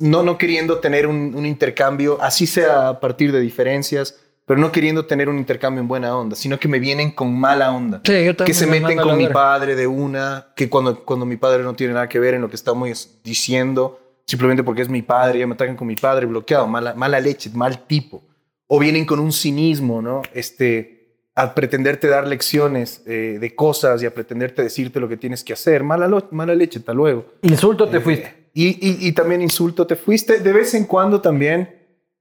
No, 0.00 0.22
no 0.22 0.38
queriendo 0.38 0.78
tener 0.78 1.06
un, 1.06 1.34
un 1.34 1.46
intercambio, 1.46 2.18
así 2.20 2.46
sea 2.46 2.88
a 2.88 3.00
partir 3.00 3.30
de 3.30 3.40
diferencias, 3.40 4.18
pero 4.46 4.58
no 4.58 4.72
queriendo 4.72 5.06
tener 5.06 5.28
un 5.28 5.38
intercambio 5.38 5.80
en 5.80 5.88
buena 5.88 6.16
onda, 6.16 6.34
sino 6.34 6.58
que 6.58 6.66
me 6.66 6.78
vienen 6.78 7.12
con 7.12 7.38
mala 7.38 7.72
onda. 7.72 8.00
Sí, 8.04 8.24
yo 8.24 8.36
que 8.36 8.54
se 8.54 8.66
me 8.66 8.80
meten 8.80 8.98
con 8.98 9.16
mi 9.16 9.28
padre 9.28 9.76
de 9.76 9.86
una, 9.86 10.48
que 10.56 10.68
cuando, 10.68 11.04
cuando 11.04 11.24
mi 11.24 11.36
padre 11.36 11.62
no 11.62 11.74
tiene 11.74 11.94
nada 11.94 12.08
que 12.08 12.18
ver 12.18 12.34
en 12.34 12.40
lo 12.40 12.48
que 12.48 12.56
estamos 12.56 13.20
diciendo, 13.22 14.00
simplemente 14.26 14.64
porque 14.64 14.82
es 14.82 14.88
mi 14.88 15.02
padre, 15.02 15.38
ya 15.38 15.46
me 15.46 15.54
atacan 15.54 15.76
con 15.76 15.86
mi 15.86 15.96
padre, 15.96 16.26
bloqueado, 16.26 16.66
mala, 16.66 16.94
mala 16.94 17.20
leche, 17.20 17.50
mal 17.54 17.86
tipo. 17.86 18.22
O 18.66 18.78
vienen 18.78 19.04
con 19.04 19.20
un 19.20 19.32
cinismo, 19.32 20.02
¿no? 20.02 20.22
Este, 20.32 21.01
a 21.34 21.54
pretenderte 21.54 22.08
dar 22.08 22.26
lecciones 22.28 23.02
eh, 23.06 23.38
de 23.40 23.54
cosas 23.54 24.02
y 24.02 24.06
a 24.06 24.12
pretenderte 24.14 24.62
decirte 24.62 25.00
lo 25.00 25.08
que 25.08 25.16
tienes 25.16 25.42
que 25.42 25.52
hacer. 25.54 25.82
Mala, 25.82 26.08
mala 26.30 26.54
leche, 26.54 26.78
hasta 26.78 26.92
luego. 26.92 27.26
Insulto, 27.42 27.88
te 27.88 27.96
Eh, 27.98 28.00
fuiste. 28.00 28.48
Y, 28.54 28.68
y- 28.86 29.08
y 29.08 29.12
también 29.12 29.40
insulto, 29.40 29.86
te 29.86 29.96
fuiste. 29.96 30.40
De 30.40 30.52
vez 30.52 30.74
en 30.74 30.84
cuando 30.84 31.20
también 31.22 31.74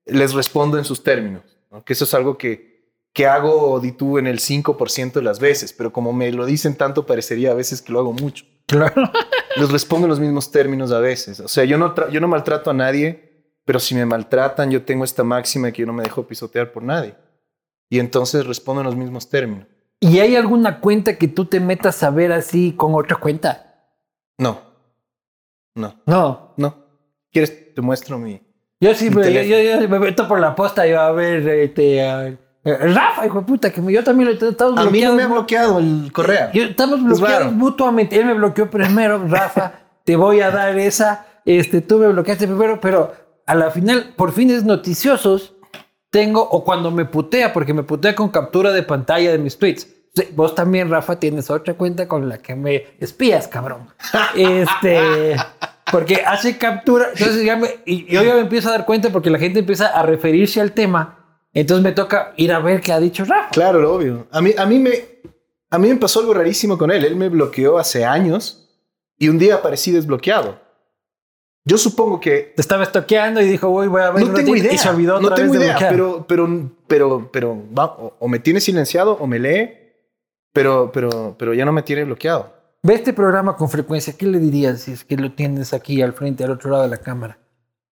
les 0.05 0.33
respondo 0.33 0.77
en 0.77 0.85
sus 0.85 1.03
términos, 1.03 1.43
¿no? 1.69 1.83
que 1.83 1.91
eso 1.93 2.05
es 2.05 2.13
algo 2.13 2.37
que, 2.37 2.71
que 3.13 3.27
hago, 3.27 3.79
di 3.81 3.91
tú, 3.91 4.17
en 4.17 4.27
el 4.27 4.39
5% 4.39 5.11
de 5.19 5.21
las 5.21 5.39
veces, 5.41 5.73
pero 5.73 5.91
como 5.91 6.13
me 6.13 6.31
lo 6.31 6.45
dicen 6.45 6.75
tanto, 6.75 7.05
parecería 7.05 7.51
a 7.51 7.53
veces 7.53 7.81
que 7.81 7.91
lo 7.91 7.99
hago 7.99 8.13
mucho. 8.13 8.45
Claro. 8.65 9.11
Les 9.57 9.69
respondo 9.69 10.05
en 10.07 10.09
los 10.11 10.21
mismos 10.21 10.49
términos 10.51 10.93
a 10.93 10.99
veces. 11.01 11.41
O 11.41 11.49
sea, 11.49 11.65
yo 11.65 11.77
no, 11.77 11.93
yo 12.09 12.21
no 12.21 12.29
maltrato 12.29 12.69
a 12.69 12.73
nadie, 12.73 13.49
pero 13.65 13.79
si 13.81 13.93
me 13.95 14.05
maltratan, 14.05 14.71
yo 14.71 14.83
tengo 14.83 15.03
esta 15.03 15.25
máxima 15.25 15.67
de 15.67 15.73
que 15.73 15.81
yo 15.81 15.85
no 15.85 15.91
me 15.93 16.03
dejo 16.03 16.25
pisotear 16.25 16.71
por 16.71 16.81
nadie. 16.81 17.13
Y 17.91 17.99
entonces 17.99 18.47
respondo 18.47 18.81
en 18.81 18.85
los 18.87 18.95
mismos 18.95 19.29
términos. 19.29 19.67
¿Y 19.99 20.19
hay 20.19 20.37
alguna 20.37 20.79
cuenta 20.79 21.17
que 21.17 21.27
tú 21.27 21.43
te 21.45 21.59
metas 21.59 22.01
a 22.03 22.09
ver 22.09 22.31
así 22.31 22.71
con 22.71 22.95
otra 22.95 23.17
cuenta? 23.17 23.75
No, 24.37 24.61
no, 25.75 25.95
No. 26.05 26.53
no. 26.55 26.75
¿Quieres? 27.31 27.75
Te 27.75 27.81
muestro 27.81 28.17
mi... 28.17 28.41
Yo 28.79 28.95
sí, 28.95 29.09
yo, 29.09 29.21
yo, 29.21 29.89
me 29.89 29.99
meto 29.99 30.27
por 30.27 30.39
la 30.39 30.55
posta, 30.55 30.87
yo 30.87 30.99
a 31.01 31.11
ver, 31.11 31.47
este, 31.47 32.37
Rafa, 32.63 33.25
hijo 33.25 33.41
de 33.41 33.45
puta, 33.45 33.71
que 33.71 33.81
yo 33.91 34.03
también 34.03 34.29
lo 34.39 34.49
estamos 34.49 34.79
A 34.79 34.89
mí 34.89 35.01
no 35.01 35.13
me 35.13 35.23
ha 35.23 35.27
bloqueado 35.27 35.79
el 35.79 36.11
Correa. 36.13 36.49
estamos 36.53 37.03
bloqueados 37.03 37.51
mutuamente. 37.51 38.17
Él 38.17 38.25
me 38.25 38.33
bloqueó 38.33 38.69
primero, 38.69 39.21
Rafa, 39.27 39.73
te 40.05 40.15
voy 40.15 40.39
a 40.39 40.49
dar 40.49 40.79
esa. 40.79 41.25
Este, 41.43 41.81
tú 41.81 41.97
me 41.97 42.07
bloqueaste 42.07 42.47
primero, 42.47 42.79
pero 42.79 43.13
a 43.45 43.53
la 43.53 43.69
final, 43.69 44.13
por 44.15 44.31
fines 44.31 44.63
noticiosos, 44.63 45.55
tengo, 46.11 46.47
o 46.47 46.63
cuando 46.63 46.91
me 46.91 47.05
putea, 47.05 47.51
porque 47.51 47.73
me 47.73 47.81
putea 47.81 48.13
con 48.13 48.29
captura 48.29 48.71
de 48.71 48.83
pantalla 48.83 49.31
de 49.31 49.39
mis 49.39 49.57
tweets. 49.57 49.87
Vos 50.35 50.53
también, 50.53 50.91
Rafa, 50.91 51.19
tienes 51.19 51.49
otra 51.49 51.73
cuenta 51.73 52.07
con 52.07 52.29
la 52.29 52.37
que 52.37 52.53
me 52.55 52.85
espías, 52.99 53.47
cabrón. 53.47 53.87
este, 54.35 55.35
porque 55.91 56.17
hace 56.17 56.59
captura. 56.59 57.07
Entonces 57.13 57.43
ya 57.43 57.55
me, 57.55 57.67
y 57.85 58.05
yo 58.05 58.21
ya 58.21 58.35
me 58.35 58.41
empiezo 58.41 58.69
a 58.69 58.73
dar 58.73 58.85
cuenta 58.85 59.09
porque 59.09 59.31
la 59.31 59.39
gente 59.39 59.59
empieza 59.59 59.87
a 59.87 60.03
referirse 60.03 60.61
al 60.61 60.73
tema 60.73 61.17
entonces 61.53 61.83
me 61.83 61.91
toca 61.91 62.33
ir 62.37 62.53
a 62.53 62.59
ver 62.59 62.81
qué 62.81 62.93
ha 62.93 62.99
dicho 62.99 63.25
Rafa. 63.25 63.49
Claro, 63.49 63.93
obvio. 63.93 64.27
A 64.31 64.41
mí, 64.41 64.53
a 64.57 64.65
mí, 64.65 64.79
me, 64.79 64.91
a 65.69 65.77
mí 65.77 65.89
me 65.89 65.97
pasó 65.97 66.21
algo 66.21 66.33
rarísimo 66.33 66.77
con 66.77 66.91
él. 66.91 67.03
Él 67.03 67.15
me 67.15 67.29
bloqueó 67.29 67.77
hace 67.77 68.05
años 68.05 68.69
y 69.17 69.27
un 69.27 69.37
día 69.37 69.55
aparecí 69.55 69.91
desbloqueado. 69.91 70.60
Yo 71.63 71.77
supongo 71.77 72.19
que... 72.19 72.53
Te 72.55 72.61
estaba 72.61 72.83
estoqueando 72.83 73.41
y 73.41 73.45
dijo, 73.45 73.69
voy, 73.69 73.87
voy 73.87 74.01
a 74.01 74.11
ver. 74.11 74.25
No 74.25 74.33
tengo 74.33 74.55
idea. 74.55 74.71
no 75.19 75.33
tengo 75.33 75.55
idea, 75.55 75.77
pero, 75.77 76.25
pero, 76.27 76.71
pero, 76.87 77.29
pero 77.31 77.63
o, 78.19 78.27
me 78.27 78.39
tiene 78.39 78.59
silenciado 78.59 79.13
o 79.13 79.27
me 79.27 79.39
lee, 79.39 79.69
pero, 80.53 80.91
pero, 80.91 81.35
pero 81.37 81.53
ya 81.53 81.65
no 81.65 81.71
me 81.71 81.83
tiene 81.83 82.03
bloqueado. 82.03 82.53
Ve 82.83 82.95
este 82.95 83.13
programa 83.13 83.55
con 83.55 83.69
frecuencia. 83.69 84.13
¿Qué 84.17 84.25
le 84.25 84.39
dirías 84.39 84.81
si 84.81 84.91
es 84.91 85.05
que 85.05 85.15
lo 85.17 85.33
tienes 85.33 85.73
aquí 85.73 86.01
al 86.01 86.13
frente, 86.13 86.43
al 86.43 86.51
otro 86.51 86.71
lado 86.71 86.83
de 86.83 86.89
la 86.89 86.97
cámara? 86.97 87.37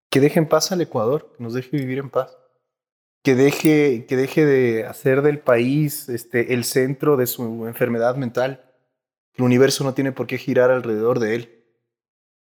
Que 0.09 0.19
deje 0.19 0.39
en 0.39 0.47
paz 0.47 0.71
al 0.71 0.81
Ecuador, 0.81 1.31
que 1.37 1.43
nos 1.43 1.53
deje 1.53 1.77
vivir 1.77 1.99
en 1.99 2.09
paz 2.09 2.39
que 3.23 3.35
deje, 3.35 4.05
que 4.05 4.15
deje 4.15 4.45
de 4.45 4.85
hacer 4.85 5.21
del 5.21 5.39
país 5.39 6.09
este, 6.09 6.53
el 6.53 6.63
centro 6.63 7.17
de 7.17 7.27
su 7.27 7.67
enfermedad 7.67 8.15
mental. 8.15 8.65
El 9.33 9.43
universo 9.43 9.83
no 9.83 9.93
tiene 9.93 10.11
por 10.11 10.27
qué 10.27 10.37
girar 10.37 10.71
alrededor 10.71 11.19
de 11.19 11.35
él. 11.35 11.65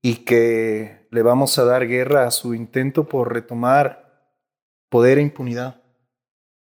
Y 0.02 0.26
que 0.26 0.97
le 1.12 1.22
vamos 1.22 1.58
a 1.58 1.64
dar 1.64 1.88
guerra 1.88 2.28
a 2.28 2.32
su 2.32 2.54
intento 2.54 3.06
por 3.06 3.34
retomar 3.34 4.08
poder 4.90 5.18
e 5.18 5.22
impunidad. 5.22 5.82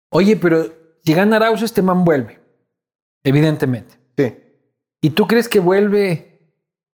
Oye, 0.09 0.35
pero 0.37 0.65
si 1.03 1.13
gana 1.13 1.37
Arauz, 1.37 1.61
este 1.61 1.81
man 1.81 2.03
vuelve. 2.03 2.39
Evidentemente. 3.23 3.95
Sí. 4.17 4.37
¿Y 5.01 5.09
tú 5.11 5.27
crees 5.27 5.49
que 5.49 5.59
vuelve 5.59 6.33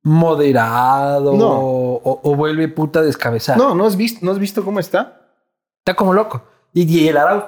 moderado 0.03 1.33
o, 1.35 2.37
vuelve 2.37 2.69
puta 2.69 3.03
descabezado? 3.03 3.63
No, 3.63 3.75
¿no 3.75 3.87
has, 3.87 3.97
visto, 3.97 4.25
¿no 4.25 4.33
has 4.33 4.39
visto 4.39 4.65
cómo 4.65 4.81
está? 4.81 5.33
Está 5.79 5.95
como 5.95 6.13
loco. 6.13 6.45
Y, 6.73 7.09
el 7.09 7.17
Arauz, 7.17 7.45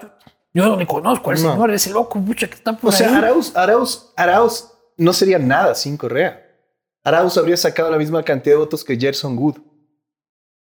yo 0.55 0.67
no 0.67 0.77
le 0.77 0.87
conozco 0.87 1.31
al 1.31 1.39
señor, 1.39 1.71
ese 1.71 1.91
loco, 1.91 2.19
mucha 2.19 2.49
que 2.49 2.55
está 2.55 2.73
por 2.77 2.89
O 2.89 2.93
sea, 2.93 3.17
Arauz, 3.17 3.55
Arauz, 3.55 4.13
Arauz 4.17 4.73
no 4.97 5.13
sería 5.13 5.39
nada 5.39 5.75
sin 5.75 5.97
Correa. 5.97 6.45
Arauz 7.05 7.37
habría 7.37 7.57
sacado 7.57 7.91
la 7.91 7.99
misma 7.99 8.23
cantidad 8.23 8.55
de 8.55 8.61
votos 8.61 8.83
que 8.83 8.97
Gerson 8.97 9.37
Good 9.37 9.59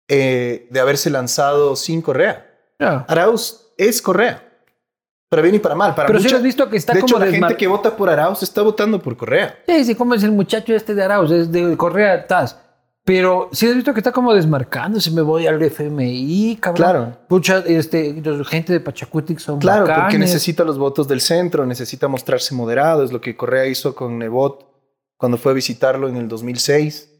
eh, 0.08 0.68
de 0.70 0.80
haberse 0.80 1.10
lanzado 1.10 1.76
sin 1.76 2.02
Correa. 2.02 2.50
Arauz 2.80 3.74
es 3.78 4.02
Correa. 4.02 4.50
Para 5.30 5.42
bien 5.42 5.56
y 5.56 5.60
para 5.60 5.74
mal. 5.74 5.96
Para 5.96 6.08
Pero 6.08 6.20
si 6.20 6.34
has 6.34 6.44
visto 6.44 6.70
que 6.70 6.78
está 6.78 6.94
de 6.94 7.00
como 7.00 7.18
hecho, 7.18 7.26
la 7.26 7.32
gente 7.32 7.58
que 7.58 7.66
vota 7.66 7.96
por 7.96 8.10
Arauz 8.10 8.44
está 8.44 8.62
votando 8.62 9.02
por 9.02 9.18
Correa. 9.18 9.58
Sí, 9.66 9.84
sí, 9.86 9.96
como 9.96 10.14
es 10.14 10.24
el 10.24 10.32
muchacho 10.32 10.76
este 10.76 10.94
de 10.94 11.04
Arauz, 11.04 11.32
es 11.32 11.52
de 11.52 11.76
Correa 11.76 12.28
Taz. 12.28 12.60
Pero 13.06 13.50
sí 13.52 13.68
has 13.68 13.76
visto 13.76 13.94
que 13.94 14.00
está 14.00 14.14
como 14.14 14.34
desmarcándose, 14.34 15.12
me 15.12 15.22
voy 15.22 15.46
al 15.46 15.62
FMI, 15.62 16.58
cabrón. 16.62 16.76
Claro. 16.76 17.18
Pucha, 17.28 17.60
este, 17.66 18.22
gente 18.46 18.72
de 18.72 18.80
Pachacutic 18.80 19.40
son 19.40 19.60
Claro, 19.60 19.86
porque 19.94 20.18
necesita 20.18 20.64
los 20.64 20.78
votos 20.78 21.08
del 21.08 21.20
centro, 21.20 21.66
necesita 21.66 22.08
mostrarse 22.08 22.56
moderado, 22.56 23.04
es 23.04 23.12
lo 23.12 23.20
que 23.20 23.36
Correa 23.36 23.66
hizo 23.66 23.94
con 23.94 24.18
Nebot 24.18 24.66
cuando 25.18 25.38
fue 25.38 25.52
a 25.52 25.56
visitarlo 25.56 26.08
en 26.08 26.16
el 26.16 26.30
2006, 26.30 27.13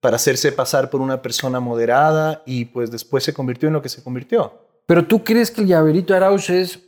para 0.00 0.16
hacerse 0.16 0.52
pasar 0.52 0.90
por 0.90 1.00
una 1.00 1.22
persona 1.22 1.60
moderada 1.60 2.42
y 2.46 2.66
pues 2.66 2.90
después 2.90 3.22
se 3.22 3.34
convirtió 3.34 3.68
en 3.68 3.74
lo 3.74 3.82
que 3.82 3.88
se 3.88 4.02
convirtió. 4.02 4.66
Pero 4.86 5.06
tú 5.06 5.22
crees 5.22 5.50
que 5.50 5.60
el 5.60 5.66
llaverito 5.66 6.14
Arauz 6.14 6.50
es... 6.50 6.80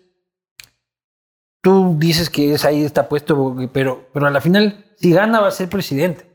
Tú 1.62 1.94
dices 1.96 2.28
que 2.28 2.54
es 2.54 2.64
ahí 2.64 2.84
está 2.84 3.08
puesto, 3.08 3.56
pero, 3.72 4.08
pero 4.12 4.26
a 4.26 4.30
la 4.30 4.40
final, 4.40 4.84
si 4.96 5.12
gana 5.12 5.40
va 5.40 5.48
a 5.48 5.52
ser 5.52 5.68
presidente. 5.68 6.26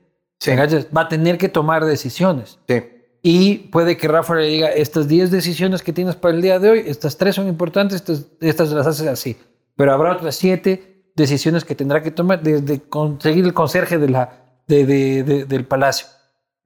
Va 0.96 1.01
a 1.01 1.10
tener 1.10 1.38
que 1.38 1.50
tomar 1.50 1.84
decisiones. 1.84 2.60
Sí. 2.67 2.84
Y 3.22 3.57
puede 3.69 3.98
que 3.98 4.07
Rafa 4.07 4.36
le 4.36 4.46
diga, 4.46 4.69
estas 4.69 5.07
10 5.07 5.31
decisiones 5.31 5.81
que 5.81 5.91
tienes 5.91 6.15
para 6.15 6.34
el 6.34 6.41
día 6.41 6.60
de 6.60 6.69
hoy, 6.69 6.84
estas 6.86 7.17
tres 7.17 7.36
son 7.36 7.48
importantes, 7.48 8.03
estas, 8.39 8.72
las 8.72 8.88
haces 8.88 9.07
así. 9.07 9.36
Pero 9.75 9.93
habrá 9.93 10.13
otras 10.13 10.36
7 10.36 11.12
decisiones 11.15 11.65
que 11.65 11.75
tendrá 11.75 12.01
que 12.01 12.12
tomar 12.12 12.41
desde 12.41 12.79
conseguir 12.81 13.43
el 13.43 13.53
conserje 13.53 13.98
de 13.98 14.10
la, 14.10 14.62
de, 14.67 15.46
del 15.48 15.65
palacio. 15.65 16.07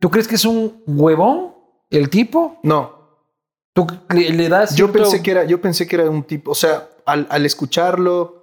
¿Tú 0.01 0.10
crees 0.10 0.27
que 0.27 0.36
es 0.36 0.43
un 0.43 0.84
huevón 0.86 1.55
el 1.89 2.10
tipo? 2.10 2.60
No. 2.63 3.00
¿Tú 3.74 3.88
le, 4.13 4.50
das 4.50 4.75
yo 4.75 4.91
pensé 4.91 5.24
que 5.24 5.31
era 5.31 5.46
Yo 5.46 5.62
pensé 5.62 5.88
que 5.88 5.96
era 5.96 6.10
un 6.10 6.24
tipo, 6.24 6.51
o 6.51 6.55
sea, 6.55 6.89
al, 7.05 7.25
al 7.29 7.46
escucharlo, 7.46 8.41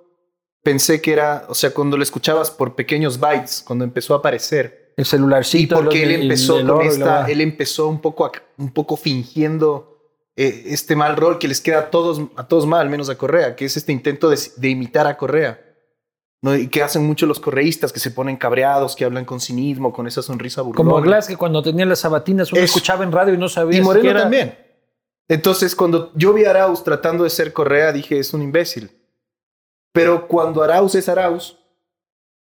pensé 0.62 1.02
que 1.02 1.12
era, 1.12 1.44
o 1.48 1.54
sea, 1.54 1.70
cuando 1.70 1.96
lo 1.96 2.02
escuchabas 2.02 2.50
por 2.50 2.74
pequeños 2.74 3.18
bytes, 3.18 3.62
cuando 3.66 3.84
empezó 3.84 4.14
a 4.14 4.18
aparecer, 4.18 4.94
el 4.96 5.04
celularcito. 5.04 5.76
Y 5.76 5.82
porque 5.82 6.02
él 6.02 6.22
empezó 6.22 6.64
con 6.66 6.82
esta, 6.82 7.26
él 7.26 7.40
empezó 7.40 7.88
un 7.88 8.00
poco, 8.00 8.30
un 8.56 8.72
poco 8.72 8.96
fingiendo 8.96 9.96
eh, 10.36 10.64
este 10.66 10.96
mal 10.96 11.16
rol 11.16 11.38
que 11.38 11.48
les 11.48 11.60
queda 11.60 11.78
a 11.78 11.90
todos, 11.90 12.20
a 12.36 12.46
todos 12.46 12.66
mal, 12.66 12.82
al 12.82 12.90
menos 12.90 13.08
a 13.08 13.16
Correa, 13.16 13.56
que 13.56 13.64
es 13.64 13.76
este 13.76 13.92
intento 13.92 14.30
de, 14.30 14.68
imitar 14.68 15.06
a 15.06 15.16
Correa. 15.16 15.67
¿No? 16.42 16.56
Y 16.56 16.68
que 16.68 16.82
hacen 16.82 17.06
mucho 17.06 17.26
los 17.26 17.40
correístas, 17.40 17.92
que 17.92 18.00
se 18.00 18.10
ponen 18.10 18.36
cabreados, 18.36 18.94
que 18.94 19.04
hablan 19.04 19.24
con 19.24 19.40
cinismo, 19.40 19.92
con 19.92 20.06
esa 20.06 20.22
sonrisa 20.22 20.62
burlona. 20.62 20.90
Como 20.90 21.02
Glass, 21.02 21.28
que 21.28 21.36
cuando 21.36 21.62
tenía 21.62 21.84
las 21.86 22.00
sabatinas 22.00 22.52
uno 22.52 22.60
escuchaba 22.60 23.04
en 23.04 23.12
radio 23.12 23.34
y 23.34 23.38
no 23.38 23.48
sabía. 23.48 23.78
Y 23.78 23.82
Moreno 23.82 24.20
también. 24.20 24.56
Entonces, 25.28 25.74
cuando 25.76 26.10
yo 26.14 26.32
vi 26.32 26.44
a 26.44 26.50
Arauz 26.50 26.82
tratando 26.82 27.24
de 27.24 27.30
ser 27.30 27.52
Correa, 27.52 27.92
dije, 27.92 28.18
es 28.18 28.32
un 28.32 28.42
imbécil. 28.42 28.90
Pero 29.92 30.26
cuando 30.26 30.62
Arauz 30.62 30.94
es 30.94 31.08
Arauz, 31.08 31.58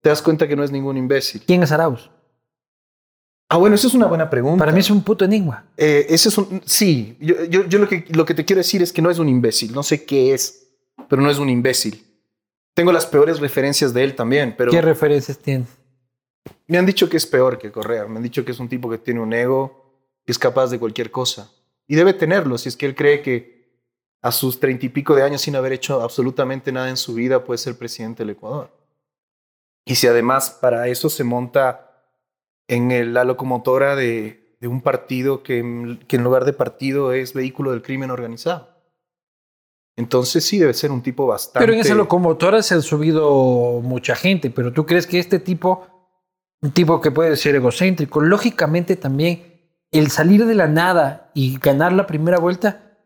te 0.01 0.10
das 0.10 0.22
cuenta 0.22 0.48
que 0.48 0.55
no 0.55 0.63
es 0.63 0.72
ningún 0.72 0.96
imbécil. 0.96 1.43
¿Quién 1.46 1.63
es 1.63 1.72
Arauz? 1.72 2.10
Ah, 3.50 3.58
bueno, 3.58 3.75
eso 3.75 3.88
es 3.88 3.96
una 3.96 4.05
buena 4.05 4.29
pregunta. 4.29 4.60
Para 4.60 4.72
mí 4.72 4.79
es 4.79 4.91
un 4.91 5.01
puto 5.01 5.25
enigma. 5.25 5.65
Eh, 5.75 6.05
ese 6.10 6.29
es 6.29 6.38
un, 6.38 6.62
sí, 6.65 7.17
yo, 7.19 7.43
yo, 7.46 7.65
yo, 7.65 7.79
lo, 7.79 7.89
que, 7.89 8.05
lo 8.10 8.24
que 8.24 8.36
te 8.36 8.46
quiero 8.46 8.60
decir 8.60 8.84
es 8.84 8.93
que 8.93 9.01
no 9.01 9.10
es 9.10 9.17
un 9.17 9.27
imbécil. 9.27 9.74
No 9.74 9.81
sé 9.81 10.05
qué 10.05 10.34
es, 10.36 10.67
pero 11.10 11.22
no 11.22 11.29
es 11.31 11.39
un 11.39 11.50
imbécil. 11.50 12.05
Tengo 12.73 12.91
las 12.91 13.05
peores 13.05 13.39
referencias 13.39 13.93
de 13.93 14.03
él 14.03 14.15
también, 14.15 14.55
pero... 14.57 14.71
¿Qué 14.71 14.81
referencias 14.81 15.38
tienes? 15.38 15.69
Me 16.67 16.77
han 16.77 16.85
dicho 16.85 17.09
que 17.09 17.17
es 17.17 17.25
peor 17.25 17.57
que 17.57 17.71
Correa. 17.71 18.05
Me 18.07 18.17
han 18.17 18.23
dicho 18.23 18.45
que 18.45 18.51
es 18.51 18.59
un 18.59 18.69
tipo 18.69 18.89
que 18.89 18.97
tiene 18.97 19.19
un 19.19 19.33
ego, 19.33 20.03
que 20.25 20.31
es 20.31 20.39
capaz 20.39 20.67
de 20.69 20.79
cualquier 20.79 21.11
cosa. 21.11 21.51
Y 21.88 21.95
debe 21.95 22.13
tenerlo, 22.13 22.57
si 22.57 22.69
es 22.69 22.77
que 22.77 22.85
él 22.85 22.95
cree 22.95 23.21
que 23.21 23.59
a 24.21 24.31
sus 24.31 24.59
treinta 24.59 24.85
y 24.85 24.89
pico 24.89 25.15
de 25.15 25.23
años 25.23 25.41
sin 25.41 25.55
haber 25.55 25.73
hecho 25.73 26.01
absolutamente 26.01 26.71
nada 26.71 26.89
en 26.89 26.97
su 26.97 27.13
vida 27.13 27.43
puede 27.43 27.57
ser 27.57 27.77
presidente 27.77 28.23
del 28.23 28.31
Ecuador. 28.31 28.71
Y 29.85 29.95
si 29.95 30.07
además 30.07 30.51
para 30.61 30.88
eso 30.88 31.09
se 31.09 31.23
monta 31.23 31.89
en 32.67 33.13
la 33.13 33.23
locomotora 33.23 33.95
de, 33.95 34.55
un 34.61 34.81
partido 34.81 35.41
que, 35.41 35.59
en 35.59 36.23
lugar 36.23 36.45
de 36.45 36.53
partido 36.53 37.13
es 37.13 37.33
vehículo 37.33 37.71
del 37.71 37.81
crimen 37.81 38.11
organizado. 38.11 38.78
Entonces 40.00 40.46
sí 40.46 40.58
debe 40.58 40.74
ser 40.74 40.91
un 40.91 41.01
tipo 41.01 41.27
bastante... 41.27 41.60
Pero 41.60 41.74
en 41.74 41.79
esa 41.79 41.94
locomotora 41.94 42.63
se 42.63 42.74
han 42.74 42.82
subido 42.82 43.82
mucha 43.84 44.15
gente, 44.15 44.50
pero 44.50 44.72
tú 44.74 44.86
crees 44.86 45.06
que 45.06 45.20
este 45.20 45.39
tipo, 45.39 45.88
un 46.62 46.72
tipo 46.72 47.01
que 47.01 47.12
puede 47.12 47.36
ser 47.36 47.56
egocéntrico, 47.56 48.22
lógicamente 48.22 48.96
también 48.96 49.75
el 49.91 50.10
salir 50.10 50.46
de 50.46 50.56
la 50.56 50.68
nada 50.68 51.32
y 51.34 51.58
ganar 51.60 51.94
la 51.94 52.08
primera 52.08 52.39
vuelta 52.39 52.98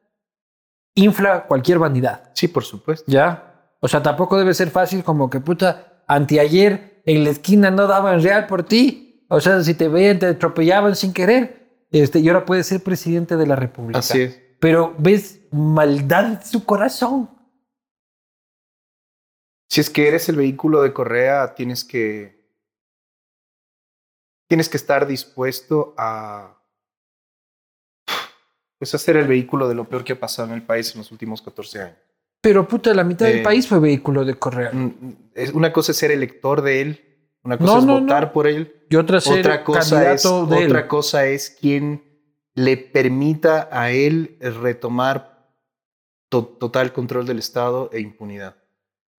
infla 0.96 1.46
cualquier 1.48 1.80
vanidad. 1.80 2.32
Sí, 2.36 2.48
por 2.48 2.64
supuesto. 2.64 3.12
Ya. 3.12 3.72
O 3.80 3.88
sea, 3.88 4.02
tampoco 4.04 4.38
debe 4.38 4.54
ser 4.54 4.70
fácil 4.70 5.04
como 5.04 5.30
que 5.30 5.40
puta, 5.40 6.04
anteayer 6.08 7.02
en 7.06 7.24
la 7.24 7.32
esquina 7.32 7.72
no 7.72 7.88
daban 7.88 8.22
real 8.22 8.48
por 8.48 8.64
ti 8.64 9.04
o 9.36 9.42
sea, 9.42 9.64
si 9.64 9.74
te 9.74 9.88
veían, 9.88 10.20
te 10.20 10.28
atropellaban 10.28 10.96
sin 10.96 11.12
querer. 11.12 11.88
Este, 11.92 12.20
y 12.20 12.28
ahora 12.28 12.46
puedes 12.46 12.68
ser 12.68 12.82
presidente 12.82 13.36
de 13.36 13.48
la 13.48 13.56
República. 13.56 13.98
Así 13.98 14.22
es. 14.22 14.40
Pero 14.64 14.96
ves 14.98 15.42
maldad 15.52 16.26
en 16.26 16.46
su 16.46 16.64
corazón. 16.64 17.30
Si 19.70 19.82
es 19.82 19.90
que 19.90 20.08
eres 20.08 20.30
el 20.30 20.38
vehículo 20.38 20.82
de 20.82 20.94
Correa, 20.94 21.54
tienes 21.54 21.84
que. 21.84 22.42
Tienes 24.48 24.70
que 24.70 24.78
estar 24.78 25.06
dispuesto 25.06 25.94
a. 25.98 26.64
Pues 28.80 28.96
a 28.96 28.98
ser 28.98 29.18
el 29.18 29.28
vehículo 29.28 29.68
de 29.68 29.76
lo 29.76 29.84
peor 29.84 30.06
que 30.06 30.14
ha 30.14 30.20
pasado 30.20 30.48
en 30.48 30.54
el 30.54 30.64
país 30.64 30.94
en 30.94 31.00
los 31.00 31.12
últimos 31.12 31.42
14 31.42 31.82
años. 31.82 31.98
Pero 32.40 32.66
puta, 32.66 32.94
la 32.94 33.04
mitad 33.04 33.26
del 33.26 33.40
eh, 33.40 33.44
país 33.44 33.68
fue 33.68 33.82
vehículo 33.82 34.24
de 34.24 34.36
Correa. 34.36 34.72
Mm, 34.72 35.16
una 35.56 35.74
cosa 35.74 35.92
es 35.92 35.98
ser 35.98 36.12
elector 36.12 36.62
de 36.62 36.80
él 36.80 37.14
una 37.44 37.58
cosa 37.58 37.80
es 37.80 37.86
votar 37.86 38.32
por 38.32 38.48
él. 38.48 38.74
Y 38.90 38.96
otra, 38.96 39.18
otra 39.18 39.64
cosa 39.66 40.14
es, 40.14 40.26
Otra 40.26 40.88
cosa 40.88 41.26
es 41.26 41.50
quién 41.50 42.13
le 42.56 42.78
permita 42.78 43.70
a 43.72 43.92
él 43.92 44.38
retomar 44.40 45.50
total 46.30 46.94
control 46.94 47.26
del 47.26 47.40
Estado 47.40 47.90
e 47.94 48.00
impunidad. 48.00 48.56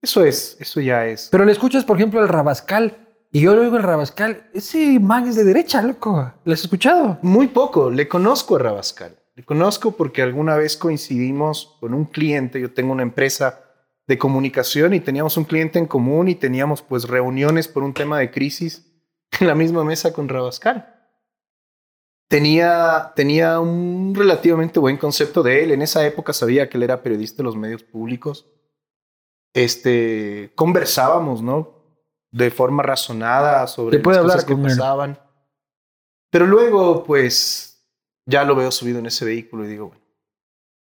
Eso 0.02 0.24
es, 0.24 0.56
eso 0.60 0.80
ya 0.80 1.06
es. 1.06 1.28
Pero 1.30 1.44
le 1.44 1.52
escuchas, 1.52 1.84
por 1.84 1.96
ejemplo, 1.96 2.20
al 2.20 2.28
Rabascal, 2.28 2.96
y 3.30 3.40
yo 3.40 3.54
le 3.56 3.62
digo 3.62 3.76
al 3.76 3.82
Rabascal, 3.82 4.50
ese 4.52 5.00
man 5.00 5.26
es 5.26 5.36
de 5.36 5.44
derecha, 5.44 5.82
loco. 5.82 6.32
¿Lo 6.44 6.52
has 6.52 6.60
escuchado? 6.60 7.18
Muy 7.22 7.48
poco, 7.48 7.90
le 7.90 8.06
conozco 8.06 8.56
a 8.56 8.58
Rabascal. 8.58 9.16
Le 9.34 9.44
conozco 9.44 9.92
porque 9.92 10.22
alguna 10.22 10.56
vez 10.56 10.76
coincidimos 10.76 11.76
con 11.80 11.94
un 11.94 12.04
cliente, 12.04 12.60
yo 12.60 12.72
tengo 12.72 12.92
una 12.92 13.02
empresa 13.02 13.60
de 14.06 14.18
comunicación 14.18 14.94
y 14.94 15.00
teníamos 15.00 15.36
un 15.36 15.44
cliente 15.44 15.78
en 15.78 15.86
común 15.86 16.28
y 16.28 16.34
teníamos 16.34 16.82
pues 16.82 17.08
reuniones 17.08 17.66
por 17.66 17.82
un 17.82 17.94
tema 17.94 18.18
de 18.18 18.30
crisis 18.30 18.86
en 19.40 19.46
la 19.46 19.54
misma 19.54 19.82
mesa 19.82 20.12
con 20.12 20.28
Rabascal. 20.28 20.93
Tenía, 22.28 23.12
tenía 23.14 23.60
un 23.60 24.14
relativamente 24.14 24.80
buen 24.80 24.96
concepto 24.96 25.42
de 25.42 25.62
él. 25.62 25.70
En 25.72 25.82
esa 25.82 26.04
época 26.06 26.32
sabía 26.32 26.68
que 26.68 26.76
él 26.76 26.82
era 26.82 27.02
periodista 27.02 27.38
de 27.38 27.44
los 27.44 27.56
medios 27.56 27.82
públicos. 27.82 28.46
Este, 29.54 30.52
conversábamos, 30.54 31.42
¿no? 31.42 31.74
De 32.32 32.50
forma 32.50 32.82
razonada 32.82 33.66
sobre 33.66 33.98
las 33.98 34.18
cosas 34.18 34.44
que 34.44 34.56
pasaban. 34.56 35.18
Pero 36.30 36.46
luego, 36.46 37.04
pues, 37.04 37.86
ya 38.26 38.42
lo 38.42 38.56
veo 38.56 38.72
subido 38.72 38.98
en 38.98 39.06
ese 39.06 39.24
vehículo 39.24 39.64
y 39.64 39.68
digo, 39.68 39.88
bueno. 39.88 40.02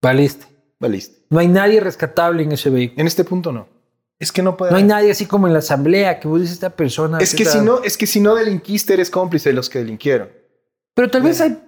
Valiste. 0.02 0.46
Valiste. 0.80 1.24
No 1.30 1.38
hay 1.38 1.48
nadie 1.48 1.80
rescatable 1.80 2.42
en 2.42 2.52
ese 2.52 2.70
vehículo. 2.70 3.00
En 3.00 3.06
este 3.06 3.22
punto 3.24 3.52
no. 3.52 3.68
Es 4.18 4.32
que 4.32 4.42
no 4.42 4.56
puede. 4.56 4.72
No 4.72 4.78
hay 4.78 4.84
nadie 4.84 5.10
así 5.10 5.26
como 5.26 5.46
en 5.46 5.52
la 5.52 5.60
asamblea 5.60 6.18
que 6.18 6.28
vos 6.28 6.40
dices 6.40 6.54
esta 6.54 6.70
persona. 6.70 7.18
Es 7.18 7.34
que, 7.34 7.44
si 7.44 7.60
no, 7.60 7.82
es 7.82 7.96
que 7.96 8.06
si 8.06 8.20
no 8.20 8.34
delinquiste, 8.34 8.94
eres 8.94 9.10
cómplice 9.10 9.50
de 9.50 9.54
los 9.54 9.68
que 9.68 9.78
delinquieron. 9.78 10.30
Pero 10.94 11.10
tal 11.10 11.22
vez 11.22 11.40
hay 11.40 11.58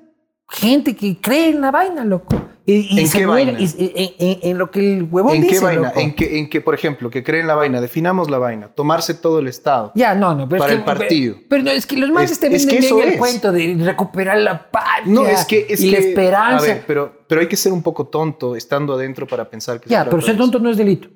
gente 0.49 0.95
que 0.95 1.19
cree 1.21 1.49
en 1.51 1.61
la 1.61 1.71
vaina, 1.71 2.05
loco. 2.05 2.41
Y, 2.69 3.01
¿En 3.01 3.09
qué 3.11 3.27
vaina? 3.27 3.57
en, 3.61 4.59
lo 4.59 4.71
que 4.73 4.95
el 4.97 5.05
huevón 5.05 5.37
¿En 5.37 5.43
dice, 5.43 5.55
qué 5.55 5.61
vaina? 5.65 5.89
loco. 5.89 6.01
¿En 6.01 6.15
que, 6.17 6.39
en 6.39 6.51
que, 6.51 6.61
por 6.61 6.75
ejemplo, 6.75 7.11
que 7.11 7.23
creen 7.23 7.47
la 7.47 7.55
vaina, 7.55 7.81
definamos 7.81 8.29
la 8.29 8.39
vaina, 8.39 8.69
tomarse 8.69 9.15
todo 9.15 9.39
el 9.39 9.47
Estado. 9.47 9.93
Ya, 9.95 10.17
no, 10.17 10.35
no. 10.35 10.49
Pero 10.49 10.61
para 10.61 10.73
es 10.73 10.79
el 10.79 10.85
que, 10.85 10.87
partido. 10.87 11.37
Pero, 11.49 11.63
no, 11.63 11.71
es 11.71 11.87
que 11.87 11.97
los 11.97 12.11
más 12.11 12.29
Es- 12.31 12.41
te 12.41 12.47
es 12.49 12.67
venden 12.67 12.89
que 12.89 12.93
bien 12.95 13.09
el 13.09 13.15
es. 13.15 13.19
cuento 13.21 13.53
de 13.53 13.77
recuperar 13.81 14.39
la 14.39 14.69
patria 14.71 15.05
No, 15.13 15.27
es 15.27 15.45
que 15.45 15.65
y 15.79 15.91
la 15.91 15.99
esperanza. 15.99 16.65
A 16.65 16.75
ver, 16.75 16.85
pero, 16.89 17.23
pero 17.29 17.41
hay 17.41 17.47
que 17.47 17.57
ser 17.57 17.73
un 17.73 17.83
poco 17.85 18.07
tonto 18.09 18.57
estando 18.57 18.95
adentro 18.95 19.29
para 19.29 19.49
pensar 19.49 19.81
que 19.81 19.89
ya, 19.89 20.05
pero 20.05 20.21
ser 20.21 20.37
tonto 20.37 20.59
no 20.59 20.69
es 20.71 20.77
delito. 20.77 21.09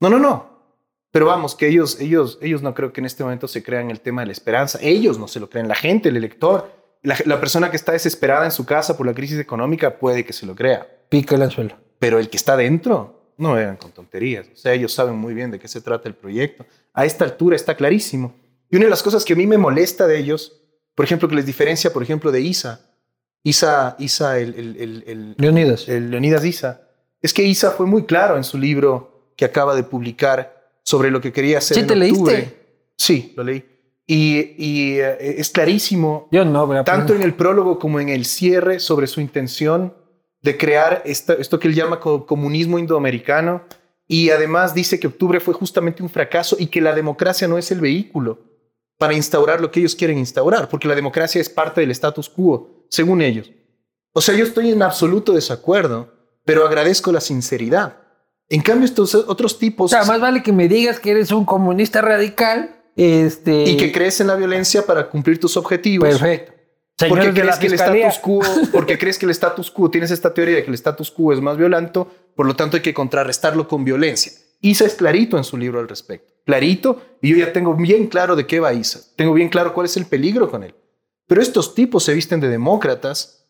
No, 0.00 0.08
no, 0.08 0.18
no. 0.18 0.48
Pero 1.12 1.26
vamos, 1.26 1.54
que 1.56 1.66
ellos, 1.68 2.00
ellos, 2.00 2.38
ellos 2.40 2.62
no 2.62 2.72
creo 2.72 2.92
que 2.92 3.00
en 3.00 3.04
este 3.04 3.22
momento 3.22 3.48
se 3.48 3.62
crean 3.62 3.90
el 3.90 4.00
tema 4.00 4.22
de 4.22 4.26
la 4.28 4.32
esperanza. 4.32 4.78
Ellos 4.80 5.18
no 5.18 5.28
se 5.28 5.40
lo 5.40 5.50
creen. 5.50 5.66
La 5.68 5.74
gente, 5.74 6.08
el 6.08 6.16
elector, 6.16 6.70
la, 7.02 7.16
la 7.24 7.40
persona 7.40 7.70
que 7.70 7.76
está 7.76 7.92
desesperada 7.92 8.44
en 8.44 8.50
su 8.50 8.64
casa 8.66 8.96
por 8.96 9.06
la 9.06 9.14
crisis 9.14 9.38
económica 9.38 9.98
puede 9.98 10.24
que 10.24 10.32
se 10.32 10.46
lo 10.46 10.54
crea. 10.54 10.86
Pica 11.08 11.34
el 11.34 11.42
anzuelo. 11.42 11.76
Pero 11.98 12.18
el 12.18 12.28
que 12.30 12.36
está 12.36 12.56
dentro, 12.56 13.32
no 13.36 13.54
vengan 13.54 13.76
con 13.76 13.90
tonterías. 13.92 14.46
O 14.52 14.56
sea, 14.56 14.72
ellos 14.72 14.92
saben 14.92 15.14
muy 15.16 15.34
bien 15.34 15.50
de 15.50 15.58
qué 15.58 15.68
se 15.68 15.80
trata 15.80 16.08
el 16.08 16.14
proyecto. 16.14 16.66
A 16.94 17.04
esta 17.04 17.24
altura 17.24 17.56
está 17.56 17.74
clarísimo. 17.74 18.34
Y 18.70 18.76
una 18.76 18.84
de 18.86 18.90
las 18.90 19.02
cosas 19.02 19.24
que 19.24 19.32
a 19.32 19.36
mí 19.36 19.46
me 19.46 19.58
molesta 19.58 20.06
de 20.06 20.18
ellos, 20.18 20.60
por 20.94 21.04
ejemplo, 21.04 21.28
que 21.28 21.34
les 21.34 21.46
diferencia, 21.46 21.92
por 21.92 22.02
ejemplo, 22.02 22.30
de 22.32 22.40
Isa, 22.40 22.80
Isa, 23.42 23.96
Isa, 23.98 24.38
el, 24.38 24.54
el, 24.54 24.76
el, 24.76 25.04
el- 25.06 25.34
Leonidas. 25.38 25.88
el 25.88 26.10
Leonidas 26.10 26.44
Isa, 26.44 26.82
es 27.22 27.32
que 27.32 27.42
Isa 27.42 27.70
fue 27.72 27.86
muy 27.86 28.04
claro 28.04 28.36
en 28.36 28.44
su 28.44 28.58
libro 28.58 29.32
que 29.36 29.44
acaba 29.44 29.74
de 29.74 29.82
publicar 29.82 30.70
sobre 30.82 31.10
lo 31.10 31.20
que 31.20 31.32
quería 31.32 31.58
hacer 31.58 31.74
¿Sí 31.76 31.80
en 31.80 31.86
te 31.86 31.94
octubre. 31.94 32.34
leíste? 32.36 32.56
Sí, 32.96 33.32
lo 33.36 33.44
leí. 33.44 33.64
Y, 34.12 34.54
y, 34.58 34.98
eh, 34.98 35.36
es 35.38 35.50
clarísimo 35.50 36.26
Yo 36.32 36.44
no, 36.44 36.68
pero 36.68 36.82
tanto 36.82 37.14
en 37.14 37.22
el 37.22 37.34
prólogo 37.34 37.78
como 37.78 38.00
en 38.00 38.08
el 38.08 38.24
cierre 38.24 38.80
sobre 38.80 39.06
su 39.06 39.20
intención 39.20 39.94
de 40.42 40.56
crear 40.56 41.02
esta- 41.04 41.34
esto 41.34 41.60
que 41.60 41.68
él 41.68 41.76
llama 41.76 42.00
co- 42.00 42.26
comunismo 42.26 42.80
indoamericano 42.80 43.62
y 44.08 44.30
además 44.30 44.74
dice 44.74 44.98
que 44.98 45.06
octubre 45.06 45.38
fue 45.38 45.54
justamente 45.54 46.02
un 46.02 46.08
fracaso 46.10 46.56
y 46.58 46.66
que 46.66 46.80
la 46.80 46.92
democracia 46.92 47.46
no 47.46 47.56
es 47.56 47.70
el 47.70 47.80
vehículo 47.80 48.38
para 48.98 49.14
instaurar 49.14 49.60
lo 49.60 49.70
que 49.70 49.78
ellos 49.78 49.94
quieren 49.94 50.18
instaurar, 50.18 50.68
porque 50.68 50.88
la 50.88 50.96
democracia 50.96 51.40
es 51.40 51.48
parte 51.48 51.80
del 51.80 51.92
status 51.92 52.28
quo, 52.28 52.84
según 52.90 53.22
ellos. 53.22 53.48
O 54.12 54.20
sea, 54.20 54.34
yo 54.34 54.42
estoy 54.44 54.72
en 54.72 54.82
absoluto 54.82 55.32
desacuerdo, 55.32 56.12
pero 56.44 56.66
agradezco 56.66 57.12
la 57.12 57.20
sinceridad. 57.20 57.96
En 58.48 58.60
cambio, 58.62 58.86
estos 58.86 59.14
otros 59.14 59.54
O 59.54 59.58
tipos 59.58 59.90
sea, 59.92 60.02
más 60.04 60.20
vale 60.20 60.42
que 60.42 60.52
me 60.52 60.66
digas 60.66 60.98
que 60.98 61.12
eres 61.12 61.30
un 61.30 61.44
comunista 61.44 62.00
radical. 62.02 62.79
Este. 63.02 63.62
y 63.62 63.78
que 63.78 63.90
crees 63.92 64.20
en 64.20 64.26
la 64.26 64.36
violencia 64.36 64.84
para 64.84 65.08
cumplir 65.08 65.40
tus 65.40 65.56
objetivos. 65.56 66.06
Perfecto. 66.06 66.52
Porque 67.08 67.32
Señores 67.32 67.40
crees, 67.40 67.58
que 67.58 67.66
el 67.68 67.72
status 67.72 68.18
quo, 68.18 68.40
porque 68.72 68.98
crees 68.98 69.18
que 69.18 69.24
el 69.24 69.30
status 69.30 69.70
quo, 69.70 69.90
tienes 69.90 70.10
esta 70.10 70.34
teoría 70.34 70.56
de 70.56 70.64
que 70.64 70.68
el 70.68 70.74
status 70.74 71.10
quo 71.10 71.32
es 71.32 71.40
más 71.40 71.56
violento, 71.56 72.10
por 72.36 72.44
lo 72.44 72.54
tanto 72.54 72.76
hay 72.76 72.82
que 72.82 72.92
contrarrestarlo 72.92 73.66
con 73.66 73.84
violencia. 73.84 74.32
Isa 74.60 74.84
es 74.84 74.96
clarito 74.96 75.38
en 75.38 75.44
su 75.44 75.56
libro 75.56 75.80
al 75.80 75.88
respecto. 75.88 76.34
Clarito, 76.44 77.00
y 77.22 77.30
yo 77.30 77.36
ya 77.38 77.54
tengo 77.54 77.74
bien 77.74 78.06
claro 78.06 78.36
de 78.36 78.46
qué 78.46 78.60
va 78.60 78.74
Isa. 78.74 79.00
Tengo 79.16 79.32
bien 79.32 79.48
claro 79.48 79.72
cuál 79.72 79.86
es 79.86 79.96
el 79.96 80.04
peligro 80.04 80.50
con 80.50 80.62
él. 80.62 80.74
Pero 81.26 81.40
estos 81.40 81.74
tipos 81.74 82.04
se 82.04 82.12
visten 82.12 82.38
de 82.38 82.48
demócratas, 82.48 83.46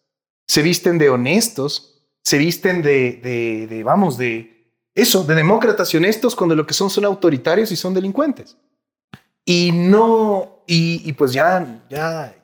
se 0.46 0.62
visten 0.62 0.96
de 0.98 1.10
honestos, 1.10 2.06
se 2.22 2.38
visten 2.38 2.82
de, 2.82 3.20
de, 3.20 3.66
de, 3.66 3.82
vamos, 3.82 4.16
de 4.16 4.72
eso, 4.94 5.24
de 5.24 5.34
demócratas 5.34 5.92
y 5.92 5.96
honestos, 5.96 6.36
cuando 6.36 6.54
lo 6.54 6.66
que 6.66 6.74
son 6.74 6.88
son 6.88 7.04
autoritarios 7.04 7.72
y 7.72 7.76
son 7.76 7.94
delincuentes. 7.94 8.56
Y 9.44 9.72
no, 9.72 10.62
y, 10.66 11.12
pues 11.14 11.32
ya, 11.32 11.82
ya, 11.88 12.34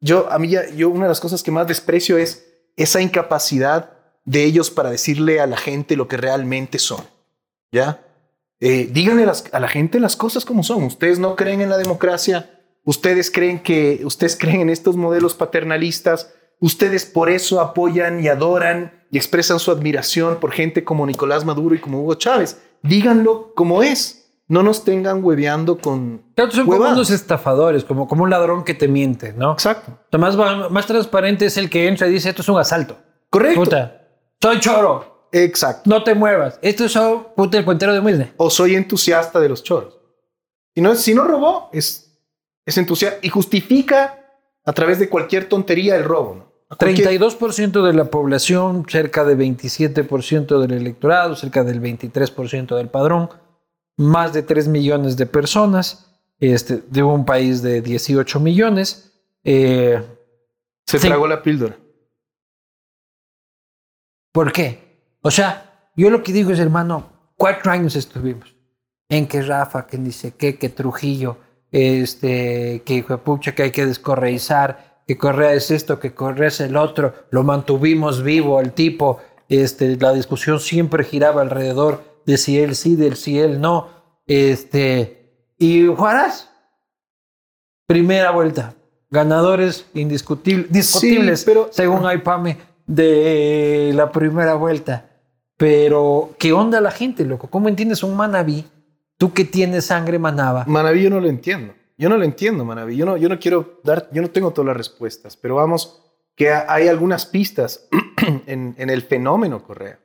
yo, 0.00 0.30
a 0.30 0.38
mí 0.38 0.48
ya, 0.48 0.68
yo 0.70 0.90
una 0.90 1.04
de 1.04 1.10
las 1.10 1.20
cosas 1.20 1.42
que 1.42 1.50
más 1.50 1.66
desprecio 1.66 2.18
es 2.18 2.46
esa 2.76 3.00
incapacidad 3.00 3.90
de 4.24 4.44
ellos 4.44 4.70
para 4.70 4.90
decirle 4.90 5.40
a 5.40 5.46
la 5.46 5.56
gente 5.56 5.96
lo 5.96 6.08
que 6.08 6.16
realmente 6.16 6.78
son. 6.78 7.04
¿Ya? 7.72 8.04
Eh, 8.60 8.88
díganle 8.90 9.26
a 9.52 9.60
la 9.60 9.68
gente 9.68 10.00
las 10.00 10.16
cosas 10.16 10.44
como 10.44 10.62
son. 10.62 10.84
Ustedes 10.84 11.18
no 11.18 11.36
creen 11.36 11.60
en 11.60 11.70
la 11.70 11.76
democracia, 11.76 12.50
ustedes 12.84 13.30
creen 13.30 13.62
que, 13.62 14.00
ustedes 14.04 14.36
creen 14.36 14.62
en 14.62 14.70
estos 14.70 14.96
modelos 14.96 15.34
paternalistas, 15.34 16.32
ustedes 16.60 17.04
por 17.04 17.30
eso 17.30 17.60
apoyan 17.60 18.22
y 18.22 18.28
adoran 18.28 19.04
y 19.10 19.16
expresan 19.16 19.58
su 19.58 19.70
admiración 19.70 20.40
por 20.40 20.52
gente 20.52 20.82
como 20.82 21.06
Nicolás 21.06 21.44
Maduro 21.44 21.74
y 21.74 21.80
como 21.80 22.00
Hugo 22.00 22.14
Chávez. 22.14 22.58
Díganlo 22.82 23.52
como 23.54 23.82
es. 23.82 24.23
No 24.46 24.62
nos 24.62 24.84
tengan 24.84 25.24
hueveando 25.24 25.78
con 25.78 26.22
Claro, 26.34 26.50
son 26.50 26.66
como 26.66 26.86
unos 26.88 27.10
estafadores, 27.10 27.82
como, 27.84 28.06
como 28.06 28.24
un 28.24 28.30
ladrón 28.30 28.62
que 28.64 28.74
te 28.74 28.88
miente, 28.88 29.32
¿no? 29.32 29.52
Exacto. 29.52 29.98
Lo 30.10 30.18
más, 30.18 30.36
más 30.70 30.86
transparente 30.86 31.46
es 31.46 31.56
el 31.56 31.70
que 31.70 31.88
entra 31.88 32.06
y 32.06 32.10
dice, 32.12 32.28
esto 32.28 32.42
es 32.42 32.48
un 32.48 32.58
asalto. 32.58 32.98
Correcto. 33.30 33.60
Puta, 33.64 34.02
soy 34.42 34.60
choro, 34.60 35.28
Exacto. 35.32 35.88
no 35.88 36.04
te 36.04 36.14
muevas. 36.14 36.58
Esto 36.60 36.84
es 36.84 36.94
puta, 37.34 37.56
el 37.58 37.64
cuentero 37.64 37.92
de 37.94 38.00
humilde. 38.00 38.32
o 38.36 38.50
soy 38.50 38.74
entusiasta 38.76 39.40
de 39.40 39.48
los 39.48 39.62
choros. 39.62 39.98
Si 40.74 40.80
no, 40.82 40.94
si 40.94 41.14
no 41.14 41.24
robó, 41.24 41.70
es, 41.72 42.12
es 42.66 42.76
entusiasta 42.76 43.18
y 43.22 43.30
justifica 43.30 44.20
a 44.66 44.72
través 44.72 44.98
de 44.98 45.08
cualquier 45.08 45.48
tontería 45.48 45.96
el 45.96 46.04
robo. 46.04 46.34
¿no? 46.34 46.52
A 46.68 46.76
cualquier- 46.76 47.08
32% 47.08 47.82
de 47.86 47.92
la 47.94 48.04
población, 48.10 48.84
cerca 48.88 49.24
de 49.24 49.36
27% 49.36 50.60
del 50.60 50.72
electorado, 50.72 51.34
cerca 51.36 51.64
del 51.64 51.80
23% 51.80 52.76
del 52.76 52.88
padrón, 52.88 53.30
más 53.96 54.32
de 54.32 54.42
3 54.42 54.68
millones 54.68 55.16
de 55.16 55.26
personas, 55.26 56.10
este, 56.40 56.82
de 56.88 57.02
un 57.02 57.24
país 57.24 57.62
de 57.62 57.80
18 57.80 58.40
millones. 58.40 59.12
Eh, 59.44 60.02
se 60.86 60.98
tragó 60.98 61.26
la 61.26 61.42
píldora. 61.42 61.76
¿Por 64.32 64.52
qué? 64.52 64.98
O 65.22 65.30
sea, 65.30 65.90
yo 65.96 66.10
lo 66.10 66.22
que 66.22 66.32
digo 66.32 66.50
es, 66.50 66.58
hermano, 66.58 67.32
cuatro 67.36 67.70
años 67.70 67.96
estuvimos 67.96 68.54
en 69.08 69.26
que 69.26 69.42
Rafa, 69.42 69.86
que 69.86 69.96
dice 69.96 70.32
que, 70.32 70.58
que 70.58 70.68
Trujillo, 70.68 71.38
este, 71.70 72.82
que 72.84 72.94
hijo 72.94 73.18
pucha, 73.18 73.54
que 73.54 73.64
hay 73.64 73.70
que 73.70 73.86
descorreizar, 73.86 75.02
que 75.06 75.18
Correa 75.18 75.52
es 75.52 75.70
esto, 75.70 75.98
que 75.98 76.14
Correa 76.14 76.48
es 76.48 76.60
el 76.60 76.76
otro, 76.76 77.14
lo 77.30 77.42
mantuvimos 77.42 78.22
vivo 78.22 78.58
al 78.58 78.72
tipo, 78.72 79.20
este, 79.48 79.96
la 79.96 80.12
discusión 80.12 80.60
siempre 80.60 81.04
giraba 81.04 81.42
alrededor 81.42 82.02
de 82.26 82.36
si 82.38 82.58
él 82.58 82.74
sí, 82.74 82.96
del 82.96 83.16
si 83.16 83.38
él 83.38 83.60
no, 83.60 83.88
este, 84.26 85.52
y 85.58 85.86
Juárez, 85.86 86.48
primera 87.86 88.30
vuelta, 88.30 88.74
ganadores 89.10 89.86
indiscutibles, 89.94 90.70
discutibles, 90.72 91.44
pero- 91.44 91.68
según 91.72 92.10
IPAME, 92.10 92.58
de 92.86 93.92
la 93.94 94.10
primera 94.12 94.54
vuelta. 94.54 95.10
Pero, 95.56 96.34
¿qué 96.38 96.52
onda 96.52 96.80
la 96.80 96.90
gente, 96.90 97.24
loco? 97.24 97.48
¿Cómo 97.48 97.68
entiendes 97.68 98.02
un 98.02 98.16
Manaví? 98.16 98.64
Tú 99.16 99.32
que 99.32 99.44
tienes 99.44 99.86
sangre 99.86 100.18
manaba. 100.18 100.64
Manaví 100.66 101.02
yo 101.02 101.10
no 101.10 101.20
lo 101.20 101.28
entiendo. 101.28 101.74
Yo 101.96 102.08
no 102.08 102.16
lo 102.16 102.24
entiendo, 102.24 102.64
Manaví. 102.64 102.96
Yo 102.96 103.06
no, 103.06 103.16
yo 103.16 103.28
no 103.28 103.38
quiero 103.38 103.80
dar, 103.84 104.08
yo 104.12 104.20
no 104.20 104.30
tengo 104.30 104.50
todas 104.50 104.66
las 104.66 104.76
respuestas, 104.76 105.36
pero 105.36 105.54
vamos, 105.54 106.02
que 106.34 106.50
ha- 106.50 106.66
hay 106.68 106.88
algunas 106.88 107.24
pistas 107.24 107.86
en, 108.46 108.74
en 108.76 108.90
el 108.90 109.02
fenómeno 109.02 109.62
Correa. 109.62 110.00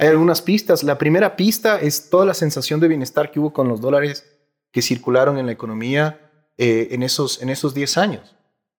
Hay 0.00 0.08
algunas 0.08 0.40
pistas. 0.40 0.82
La 0.82 0.96
primera 0.96 1.36
pista 1.36 1.78
es 1.78 2.08
toda 2.08 2.24
la 2.24 2.32
sensación 2.32 2.80
de 2.80 2.88
bienestar 2.88 3.30
que 3.30 3.38
hubo 3.38 3.52
con 3.52 3.68
los 3.68 3.82
dólares 3.82 4.24
que 4.72 4.80
circularon 4.80 5.36
en 5.36 5.44
la 5.44 5.52
economía 5.52 6.30
eh, 6.56 6.88
en, 6.92 7.02
esos, 7.02 7.42
en 7.42 7.50
esos 7.50 7.74
10 7.74 7.98
años. 7.98 8.34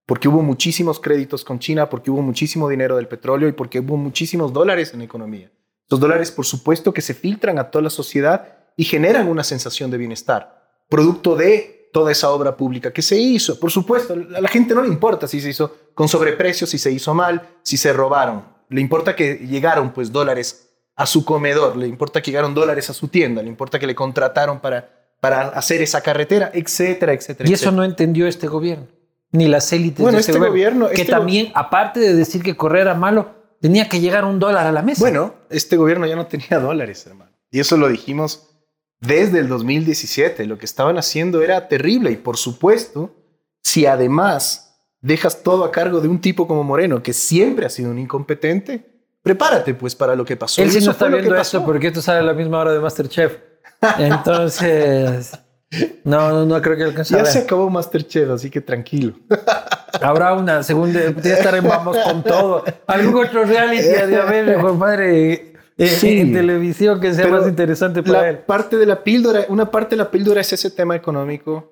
porque 0.08 0.28
hubo 0.28 0.42
muchísimos 0.42 1.00
créditos 1.00 1.46
con 1.46 1.60
China, 1.60 1.90
porque 1.90 2.10
hubo 2.10 2.24
muchísimo 2.24 2.68
dinero 2.68 2.96
del 2.96 3.08
petróleo 3.08 3.48
y 3.48 3.52
porque 3.52 3.80
hubo 3.80 3.98
muchísimos 3.98 4.52
dólares 4.52 4.94
en 4.94 5.00
la 5.00 5.06
economía. 5.06 5.52
Los 5.90 6.00
dólares, 6.00 6.32
por 6.32 6.46
supuesto, 6.46 6.92
que 6.92 7.02
se 7.02 7.14
filtran 7.14 7.60
a 7.60 7.70
toda 7.70 7.84
la 7.84 7.92
sociedad 7.92 8.58
y 8.76 8.84
generan 8.84 9.28
una 9.30 9.44
sensación 9.44 9.92
de 9.92 9.98
bienestar, 10.00 10.84
producto 10.90 11.36
de 11.36 11.90
toda 11.94 12.12
esa 12.12 12.32
obra 12.32 12.58
pública 12.58 12.92
que 12.92 13.04
se 13.04 13.18
hizo. 13.18 13.60
Por 13.60 13.70
supuesto, 13.70 14.14
a 14.14 14.42
la 14.42 14.50
gente 14.50 14.74
no 14.74 14.82
le 14.82 14.90
importa 14.90 15.28
si 15.28 15.40
se 15.40 15.50
hizo 15.50 15.78
con 15.94 16.10
sobreprecio, 16.10 16.66
si 16.66 16.80
se 16.80 16.92
hizo 16.92 17.14
mal, 17.14 17.48
si 17.62 17.78
se 17.78 17.94
robaron. 17.94 18.44
Le 18.70 18.82
importa 18.82 19.16
que 19.16 19.36
llegaron 19.36 19.94
pues 19.94 20.12
dólares 20.12 20.71
a 21.02 21.08
su 21.08 21.26
comedor, 21.26 21.78
le 21.78 21.88
importa 21.88 22.22
que 22.22 22.30
llegaron 22.30 22.54
dólares 22.54 22.92
a 22.92 22.94
su 22.94 23.08
tienda, 23.08 23.42
le 23.42 23.50
importa 23.50 23.80
que 23.80 23.88
le 23.88 23.96
contrataron 23.96 24.60
para, 24.60 24.88
para 25.20 25.48
hacer 25.50 25.82
esa 25.82 26.02
carretera, 26.02 26.52
etcétera, 26.54 27.14
etcétera. 27.14 27.50
Y 27.50 27.54
eso 27.54 27.72
no 27.72 27.84
entendió 27.84 28.28
este 28.28 28.48
gobierno, 28.48 28.86
ni 29.32 29.48
las 29.48 29.74
élites 29.74 30.00
bueno, 30.00 30.18
de 30.18 30.20
este, 30.20 30.34
este 30.34 30.48
gobierno. 30.48 30.90
que 30.90 31.02
este 31.02 31.12
también, 31.12 31.52
aparte 31.56 32.00
de 32.00 32.14
decir 32.14 32.44
que 32.44 32.56
correr 32.56 32.84
era 32.84 32.94
malo, 32.94 33.34
tenía 33.60 33.90
que 33.90 34.00
llegar 34.00 34.26
un 34.26 34.38
dólar 34.38 34.68
a 34.68 34.72
la 34.72 34.84
mesa. 34.84 35.02
Bueno, 35.02 35.34
este 35.50 35.76
gobierno 35.76 36.06
ya 36.06 36.16
no 36.16 36.28
tenía 36.28 36.60
dólares, 36.60 37.04
hermano. 37.08 37.32
Y 37.50 37.60
eso 37.60 37.78
lo 37.78 37.90
dijimos 37.90 38.52
desde 39.00 39.40
el 39.40 39.48
2017. 39.48 40.46
Lo 40.46 40.60
que 40.60 40.66
estaban 40.66 41.00
haciendo 41.00 41.42
era 41.42 41.68
terrible. 41.68 42.12
Y 42.12 42.18
por 42.18 42.38
supuesto, 42.38 43.16
si 43.64 43.88
además 43.88 44.80
dejas 45.02 45.42
todo 45.42 45.64
a 45.64 45.72
cargo 45.72 46.00
de 46.00 46.10
un 46.10 46.22
tipo 46.22 46.48
como 46.48 46.64
Moreno, 46.64 47.02
que 47.02 47.14
siempre 47.14 47.66
ha 47.66 47.70
sido 47.70 47.90
un 47.90 47.98
incompetente, 47.98 48.91
prepárate 49.22 49.74
pues 49.74 49.96
para 49.96 50.16
lo 50.16 50.26
que 50.26 50.36
pasó. 50.36 50.62
Él 50.62 50.72
sí 50.72 50.84
no 50.84 50.92
está 50.92 51.08
viendo 51.08 51.36
esto 51.36 51.64
porque 51.66 51.88
esto 51.88 52.02
sale 52.02 52.20
a 52.20 52.24
la 52.24 52.34
misma 52.34 52.60
hora 52.60 52.74
de 52.74 52.80
Masterchef. 52.80 53.38
Entonces, 53.98 55.32
no, 56.04 56.30
no, 56.30 56.46
no 56.46 56.62
creo 56.62 56.78
que 56.78 56.84
alcance 56.84 57.16
Ya 57.16 57.26
se 57.26 57.40
acabó 57.40 57.70
Masterchef, 57.70 58.30
así 58.30 58.50
que 58.50 58.62
tranquilo. 58.62 59.14
Habrá 60.02 60.34
una 60.34 60.64
segunda, 60.64 61.00
ya 61.22 61.34
estaremos 61.36 61.70
vamos 61.70 61.98
con 61.98 62.24
todo. 62.24 62.64
Algún 62.88 63.26
otro 63.26 63.44
reality 63.44 63.84
de 63.84 64.16
haber, 64.16 64.60
compadre, 64.60 65.54
eh, 65.78 65.88
Sí. 65.88 66.20
en 66.20 66.34
televisión 66.34 67.00
que 67.00 67.14
sea 67.14 67.26
Pero 67.26 67.40
más 67.40 67.48
interesante 67.48 68.04
para 68.04 68.30
él. 68.30 68.36
La 68.36 68.46
parte 68.46 68.78
de 68.78 68.86
la 68.86 69.04
píldora, 69.04 69.46
una 69.50 69.70
parte 69.70 69.92
de 69.96 69.98
la 69.98 70.12
píldora 70.12 70.42
es 70.42 70.54
ese 70.54 70.70
tema 70.72 70.96
económico 70.96 71.72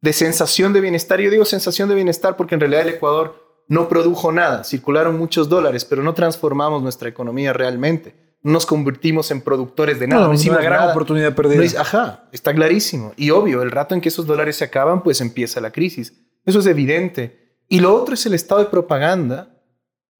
de 0.00 0.12
sensación 0.12 0.72
de 0.72 0.80
bienestar. 0.80 1.20
Yo 1.20 1.30
digo 1.30 1.44
sensación 1.44 1.88
de 1.88 1.94
bienestar 1.94 2.36
porque 2.36 2.54
en 2.54 2.60
realidad 2.60 2.82
el 2.82 2.94
Ecuador 2.94 3.43
no 3.68 3.88
produjo 3.88 4.32
nada. 4.32 4.64
Circularon 4.64 5.18
muchos 5.18 5.48
dólares, 5.48 5.84
pero 5.84 6.02
no 6.02 6.14
transformamos 6.14 6.82
nuestra 6.82 7.08
economía 7.08 7.52
realmente. 7.52 8.14
No 8.42 8.52
nos 8.52 8.66
convertimos 8.66 9.30
en 9.30 9.40
productores 9.40 9.98
de 9.98 10.06
nada. 10.06 10.22
No, 10.22 10.28
No, 10.28 10.34
hicimos 10.34 10.58
una 10.58 10.64
gran 10.64 10.80
nada. 10.80 10.90
oportunidad 10.92 11.34
perdida. 11.34 11.80
ajá, 11.80 12.28
está 12.32 12.52
clarísimo. 12.54 13.12
Y 13.16 13.30
obvio, 13.30 13.62
el 13.62 13.70
rato 13.70 13.94
en 13.94 14.00
que 14.02 14.10
esos 14.10 14.26
dólares 14.26 14.56
se 14.56 14.64
acaban, 14.64 15.02
pues 15.02 15.20
empieza 15.22 15.60
la 15.62 15.70
crisis. 15.70 16.12
Eso 16.44 16.58
es 16.58 16.66
evidente. 16.66 17.56
Y 17.68 17.80
lo 17.80 17.94
otro 17.94 18.12
es 18.14 18.26
el 18.26 18.34
estado 18.34 18.60
de 18.60 18.66
propaganda, 18.66 19.62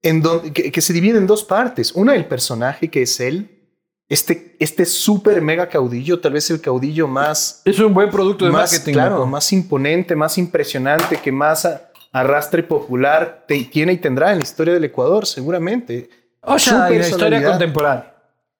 en 0.02 0.22
donde, 0.22 0.52
que, 0.52 0.72
que 0.72 0.80
se 0.80 0.92
divide 0.94 1.18
en 1.18 1.26
dos 1.26 1.44
partes. 1.44 1.92
Una, 1.92 2.14
el 2.14 2.24
personaje 2.24 2.88
que 2.90 3.02
es 3.02 3.20
él, 3.20 3.50
este, 4.08 4.56
este 4.58 4.86
súper 4.86 5.40
mega 5.42 5.68
caudillo, 5.68 6.20
tal 6.20 6.32
vez 6.32 6.50
el 6.50 6.60
caudillo 6.62 7.06
más, 7.08 7.60
Es 7.66 7.78
un 7.78 7.92
buen 7.92 8.10
producto 8.10 8.44
de 8.46 8.50
más 8.52 8.70
marketing. 8.72 8.92
claro, 8.94 9.26
más 9.26 9.52
imponente, 9.52 10.16
más 10.16 10.38
impresionante, 10.38 11.18
que 11.22 11.30
más 11.32 11.64
a- 11.66 11.90
arrastre 12.14 12.62
popular 12.62 13.44
te- 13.46 13.64
tiene 13.64 13.92
y 13.92 13.98
tendrá 13.98 14.32
en 14.32 14.38
la 14.38 14.44
historia 14.44 14.72
del 14.72 14.84
Ecuador, 14.84 15.26
seguramente. 15.26 16.08
O 16.40 16.58
sea, 16.58 16.88
en 16.88 17.00
la 17.00 17.08
historia 17.08 17.42
contemporánea. 17.44 18.14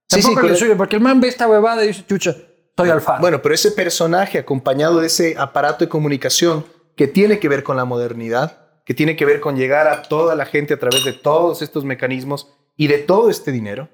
Sí, 0.09 0.17
sí, 0.21 0.23
Tampoco 0.23 0.31
le 0.35 0.40
correcto. 0.49 0.59
suyo, 0.64 0.77
porque 0.77 0.97
el 0.97 1.03
man 1.03 1.21
ve 1.21 1.29
esta 1.29 1.49
huevada 1.49 1.83
y 1.85 1.88
dice, 1.88 2.05
chucha, 2.07 2.35
soy 2.77 2.90
alfa. 2.90 3.19
Bueno, 3.21 3.40
pero 3.40 3.55
ese 3.55 3.71
personaje 3.71 4.38
acompañado 4.38 5.01
de 5.01 5.07
ese 5.07 5.35
aparato 5.38 5.85
de 5.85 5.88
comunicación 5.88 6.64
que 6.97 7.07
tiene 7.09 7.38
que 7.38 7.49
ver 7.49 7.62
con 7.62 7.77
la 7.77 7.85
modernidad, 7.85 8.59
que 8.85 8.93
tiene 8.95 9.17
que 9.17 9.25
ver 9.25 9.40
con 9.40 9.57
llegar 9.57 9.87
a 9.88 10.03
toda 10.03 10.35
la 10.35 10.45
gente 10.47 10.75
a 10.75 10.79
través 10.79 11.05
de 11.05 11.12
todos 11.14 11.62
estos 11.62 11.85
mecanismos 11.85 12.53
y 12.77 12.87
de 12.88 12.99
todo 12.99 13.31
este 13.31 13.51
dinero, 13.53 13.88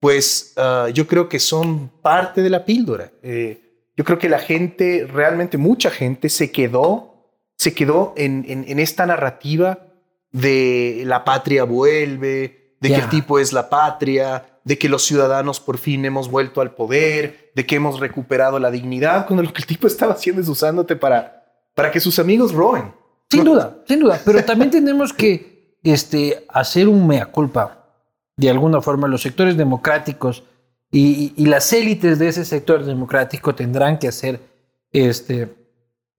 pues 0.00 0.52
ah, 0.56 0.88
yo 0.92 1.06
creo 1.06 1.28
que 1.28 1.38
son 1.38 1.88
parte 2.02 2.42
de 2.42 2.50
la 2.50 2.64
píldora. 2.64 3.10
Eh, 3.22 3.60
yo 3.96 4.04
creo 4.04 4.18
que 4.18 4.28
la 4.28 4.38
gente, 4.38 5.06
realmente 5.12 5.56
mucha 5.58 5.90
gente, 5.90 6.28
se 6.28 6.50
quedó, 6.50 7.13
se 7.56 7.72
quedó 7.74 8.12
en, 8.16 8.44
en- 8.48 8.64
en 8.68 8.78
esta 8.78 9.06
narrativa 9.06 9.78
de 10.32 11.02
la 11.06 11.24
patria 11.24 11.64
vuelve, 11.64 12.76
de 12.80 12.88
que 12.88 12.96
Ya. 12.96 13.04
el 13.04 13.08
tipo 13.08 13.38
es 13.38 13.52
la 13.52 13.68
patria, 13.70 14.46
de 14.64 14.78
que 14.78 14.88
los 14.88 15.04
ciudadanos 15.04 15.60
por 15.60 15.78
fin 15.78 16.04
hemos 16.04 16.30
vuelto 16.30 16.60
al 16.60 16.74
poder, 16.74 17.50
de 17.54 17.66
que 17.66 17.76
hemos 17.76 18.00
recuperado 18.00 18.58
la 18.58 18.70
dignidad, 18.70 19.26
cuando 19.26 19.42
lo 19.42 19.52
que 19.52 19.60
el 19.62 19.66
tipo 19.66 19.86
estaba 19.86 20.14
haciendo 20.14 20.40
es 20.42 20.48
usándote 20.48 20.96
para, 20.96 21.44
para 21.74 21.90
que 21.90 22.00
sus 22.00 22.18
amigos 22.18 22.52
roben. 22.52 22.92
Sin 23.30 23.44
duda, 23.44 23.76
sin 23.86 24.00
duda. 24.00 24.20
Pero 24.24 24.44
también 24.44 24.70
tenemos 24.70 25.12
que 25.12 25.76
este, 25.82 26.44
hacer 26.48 26.88
un 26.88 27.06
mea 27.06 27.26
culpa, 27.26 27.86
de 28.36 28.50
alguna 28.50 28.80
forma. 28.80 29.06
Los 29.08 29.22
sectores 29.22 29.56
democráticos 29.56 30.44
y, 30.90 31.32
y- 31.36 31.42
y 31.42 31.46
las 31.46 31.72
élites 31.72 32.18
de 32.18 32.28
ese 32.28 32.44
sector 32.44 32.84
democrático 32.84 33.54
tendrán 33.54 33.98
que 33.98 34.08
hacer 34.08 34.40
este, 34.92 35.48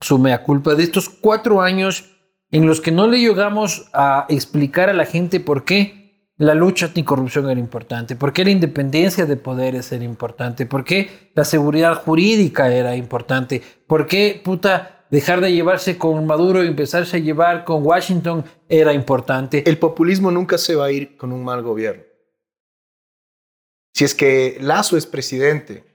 su 0.02 0.20
mea 0.20 0.44
culpa 0.44 0.76
de 0.76 0.84
estos 0.84 1.10
cuatro 1.10 1.62
años 1.62 2.06
en 2.52 2.68
los 2.68 2.82
que 2.82 2.92
no 2.92 3.08
le 3.08 3.20
llegamos 3.20 3.90
a 3.94 4.26
explicar 4.30 4.90
a 4.90 4.94
la 4.94 5.06
gente 5.06 5.40
por 5.40 5.66
qué 5.66 6.06
la 6.38 6.54
lucha 6.54 6.88
anticorrupción 6.88 7.50
era 7.50 7.60
importante, 7.60 8.16
por 8.16 8.34
qué 8.34 8.44
la 8.44 8.52
independencia 8.52 9.26
de 9.26 9.38
poderes 9.38 9.92
era 9.92 10.04
importante, 10.04 10.66
por 10.66 10.84
qué 10.84 11.32
la 11.34 11.46
seguridad 11.46 11.96
jurídica 11.96 12.74
era 12.74 12.96
importante, 12.96 13.62
por 13.88 14.06
qué, 14.06 14.42
puta, 14.44 15.06
dejar 15.10 15.40
de 15.40 15.54
llevarse 15.54 15.98
con 15.98 16.26
Maduro 16.26 16.64
y 16.64 16.68
empezarse 16.68 17.18
a 17.18 17.22
llevar 17.22 17.64
con 17.64 17.86
Washington 17.86 18.44
era 18.68 18.94
importante. 18.94 19.64
El 19.66 19.78
populismo 19.78 20.30
nunca 20.30 20.58
se 20.58 20.76
va 20.76 20.86
a 20.86 20.92
ir 20.92 21.16
con 21.16 21.32
un 21.32 21.44
mal 21.44 21.62
gobierno. 21.62 22.04
Si 23.94 24.04
es 24.04 24.14
que 24.14 24.58
Lazo 24.60 24.98
es 24.98 25.06
presidente 25.06 25.86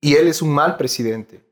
y 0.00 0.14
él 0.14 0.26
es 0.26 0.42
un 0.42 0.50
mal 0.50 0.76
presidente, 0.76 1.45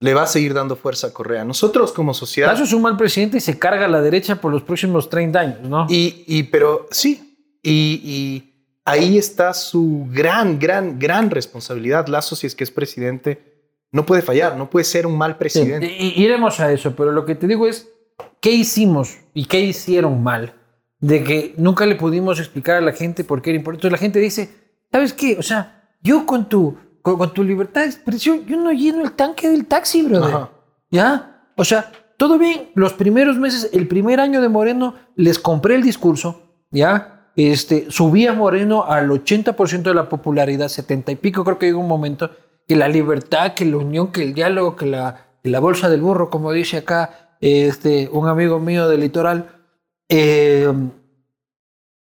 le 0.00 0.14
va 0.14 0.22
a 0.22 0.26
seguir 0.26 0.54
dando 0.54 0.76
fuerza 0.76 1.08
a 1.08 1.12
Correa. 1.12 1.44
Nosotros 1.44 1.92
como 1.92 2.14
sociedad... 2.14 2.50
Lazo 2.50 2.64
es 2.64 2.72
un 2.72 2.82
mal 2.82 2.96
presidente 2.96 3.36
y 3.36 3.40
se 3.40 3.58
carga 3.58 3.84
a 3.84 3.88
la 3.88 4.00
derecha 4.00 4.40
por 4.40 4.50
los 4.50 4.62
próximos 4.62 5.08
30 5.10 5.38
años, 5.38 5.60
¿no? 5.62 5.86
Y, 5.90 6.24
y 6.26 6.44
pero 6.44 6.86
sí, 6.90 7.58
y, 7.62 8.00
y 8.02 8.54
ahí 8.86 9.18
está 9.18 9.52
su 9.52 10.06
gran, 10.10 10.58
gran, 10.58 10.98
gran 10.98 11.30
responsabilidad. 11.30 12.06
Lazo, 12.08 12.34
si 12.34 12.46
es 12.46 12.54
que 12.54 12.64
es 12.64 12.70
presidente, 12.70 13.42
no 13.92 14.06
puede 14.06 14.22
fallar, 14.22 14.56
no 14.56 14.70
puede 14.70 14.84
ser 14.84 15.06
un 15.06 15.18
mal 15.18 15.32
Sí, 15.32 15.38
presidente. 15.38 15.86
y- 15.86 16.14
y 16.16 16.24
iremos 16.24 16.60
a 16.60 16.72
eso, 16.72 16.94
pero 16.96 17.12
lo 17.12 17.26
que 17.26 17.34
te 17.34 17.46
digo 17.46 17.66
es, 17.66 17.88
¿qué 18.40 18.52
hicimos 18.52 19.18
y 19.34 19.44
qué 19.46 19.60
hicieron 19.60 20.22
mal? 20.22 20.54
De 20.98 21.22
que 21.24 21.54
nunca 21.58 21.84
le 21.86 21.96
pudimos 21.96 22.38
explicar 22.38 22.76
a 22.76 22.80
la 22.80 22.92
gente 22.92 23.22
por 23.24 23.42
qué 23.42 23.50
era 23.50 23.58
importante. 23.58 23.86
Entonces 23.86 24.00
la 24.00 24.02
gente 24.04 24.18
dice, 24.18 24.50
¿sabes 24.90 25.12
qué? 25.12 25.36
O 25.38 25.42
sea, 25.42 25.90
yo 26.02 26.24
con 26.24 26.48
tu, 26.48 26.78
con, 27.02 27.18
con 27.18 27.32
tu 27.32 27.42
libertad 27.42 27.82
de 27.82 27.88
expresión, 27.88 28.44
yo 28.46 28.56
no 28.56 28.72
lleno 28.72 29.02
el 29.02 29.12
tanque 29.12 29.48
del 29.48 29.66
taxi, 29.66 30.02
brother. 30.02 30.34
Ajá. 30.34 30.50
¿Ya? 30.90 31.44
O 31.56 31.64
sea, 31.64 31.90
todo 32.16 32.38
bien. 32.38 32.70
Los 32.74 32.92
primeros 32.92 33.38
meses, 33.38 33.70
el 33.72 33.88
primer 33.88 34.20
año 34.20 34.40
de 34.40 34.48
Moreno, 34.48 34.94
les 35.16 35.38
compré 35.38 35.74
el 35.74 35.82
discurso, 35.82 36.42
¿ya? 36.70 37.30
Este, 37.36 37.90
subía 37.90 38.32
Moreno 38.32 38.84
al 38.84 39.08
80% 39.08 39.82
de 39.82 39.94
la 39.94 40.08
popularidad, 40.08 40.68
70 40.68 41.12
y 41.12 41.16
pico, 41.16 41.44
creo 41.44 41.58
que 41.58 41.66
llegó 41.66 41.80
un 41.80 41.88
momento, 41.88 42.30
que 42.66 42.76
la 42.76 42.88
libertad, 42.88 43.54
que 43.54 43.64
la 43.64 43.78
unión, 43.78 44.12
que 44.12 44.22
el 44.22 44.34
diálogo, 44.34 44.76
que 44.76 44.86
la, 44.86 45.28
que 45.42 45.48
la 45.48 45.60
bolsa 45.60 45.88
del 45.88 46.02
burro, 46.02 46.28
como 46.28 46.52
dice 46.52 46.78
acá 46.78 47.36
este, 47.40 48.08
un 48.12 48.28
amigo 48.28 48.58
mío 48.58 48.88
del 48.88 49.00
litoral. 49.00 49.46
Eh, 50.08 50.70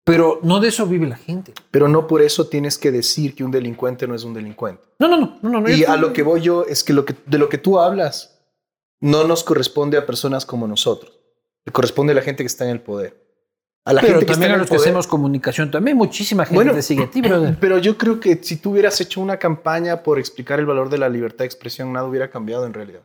pero 0.08 0.40
no 0.42 0.58
de 0.58 0.68
eso 0.68 0.86
vive 0.86 1.06
la 1.06 1.16
gente. 1.16 1.52
Pero 1.70 1.86
no 1.86 2.06
por 2.06 2.22
eso 2.22 2.46
tienes 2.48 2.78
que 2.78 2.90
decir 2.90 3.34
que 3.34 3.44
un 3.44 3.50
delincuente 3.50 4.08
no 4.08 4.14
es 4.14 4.24
un 4.24 4.32
delincuente. 4.32 4.82
No, 4.98 5.06
no, 5.06 5.16
no. 5.18 5.38
no, 5.42 5.60
no, 5.60 5.70
Y 5.70 5.84
a 5.84 5.96
lo 5.96 6.12
que 6.14 6.22
voy 6.22 6.40
yo 6.40 6.64
es 6.64 6.82
que, 6.82 6.92
lo 6.94 7.04
que 7.04 7.14
de 7.26 7.36
lo 7.38 7.48
que 7.48 7.58
tú 7.58 7.78
hablas 7.78 8.40
no 9.00 9.24
nos 9.24 9.44
corresponde 9.44 9.98
a 9.98 10.06
personas 10.06 10.46
como 10.46 10.66
nosotros. 10.66 11.12
Le 11.66 11.72
corresponde 11.72 12.12
a 12.12 12.16
la 12.16 12.22
gente 12.22 12.42
que 12.42 12.46
está 12.48 12.64
en 12.64 12.70
el 12.70 12.80
poder. 12.80 13.28
A 13.84 13.92
la 13.92 14.00
Pero 14.00 14.14
gente 14.14 14.26
que 14.26 14.32
está 14.32 14.34
también 14.34 14.50
en 14.50 14.52
a 14.52 14.54
el 14.56 14.60
los 14.62 14.70
que 14.70 14.76
poder. 14.76 14.88
hacemos 14.88 15.06
comunicación, 15.06 15.70
también 15.70 15.96
muchísima 15.96 16.44
gente 16.44 16.54
Bueno, 16.56 16.72
te 16.74 16.82
sigue 16.82 17.04
a 17.04 17.10
ti, 17.10 17.20
brother. 17.20 17.56
Pero 17.60 17.78
yo 17.78 17.96
creo 17.96 18.18
que 18.18 18.38
si 18.42 18.56
tú 18.56 18.70
hubieras 18.72 19.00
hecho 19.00 19.20
una 19.20 19.38
campaña 19.38 20.02
por 20.02 20.18
explicar 20.18 20.58
el 20.58 20.66
valor 20.66 20.88
de 20.90 20.98
la 20.98 21.08
libertad 21.08 21.40
de 21.40 21.44
expresión, 21.46 21.92
nada 21.92 22.06
hubiera 22.08 22.30
cambiado 22.30 22.66
en 22.66 22.74
realidad. 22.74 23.00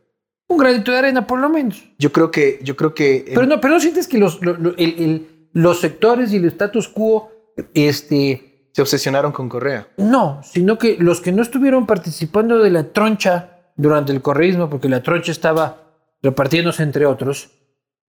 Un 0.50 0.58
granito 0.58 0.92
de 0.92 0.98
arena, 0.98 1.26
por 1.26 1.39
lo 1.39 1.48
menos. 1.50 1.84
Yo 1.98 2.12
creo 2.12 2.32
que, 2.32 2.60
yo 2.63 2.76
creo 2.76 2.94
que 2.94 3.24
Pero 3.34 3.46
no, 3.46 3.62
pero 3.62 3.74
no 3.76 3.80
sientes 3.80 4.08
que 4.08 4.18
los, 4.18 4.42
lo- 4.42 4.58
lo- 4.58 4.76
el- 4.78 4.96
el- 5.02 5.28
los 5.54 5.80
sectores 5.80 6.34
y 6.34 6.38
el 6.38 6.46
status 6.46 6.88
quo, 6.89 7.32
este, 7.74 8.70
se 8.72 8.82
obsesionaron 8.82 9.32
con 9.32 9.48
Correa. 9.48 9.88
no, 9.98 10.42
sino 10.44 10.78
que 10.78 10.98
los 11.00 11.22
que 11.22 11.32
no 11.32 11.42
estuvieron 11.42 11.86
participando 11.86 12.60
de 12.60 12.72
la 12.72 12.92
troncha 12.92 13.72
durante 13.76 14.12
el 14.12 14.22
correísmo, 14.22 14.70
porque 14.70 14.89
la 14.89 15.02
troncha 15.02 15.32
estaba 15.32 15.84
repartiéndose 16.22 16.84
entre 16.84 17.06
otros, 17.06 17.52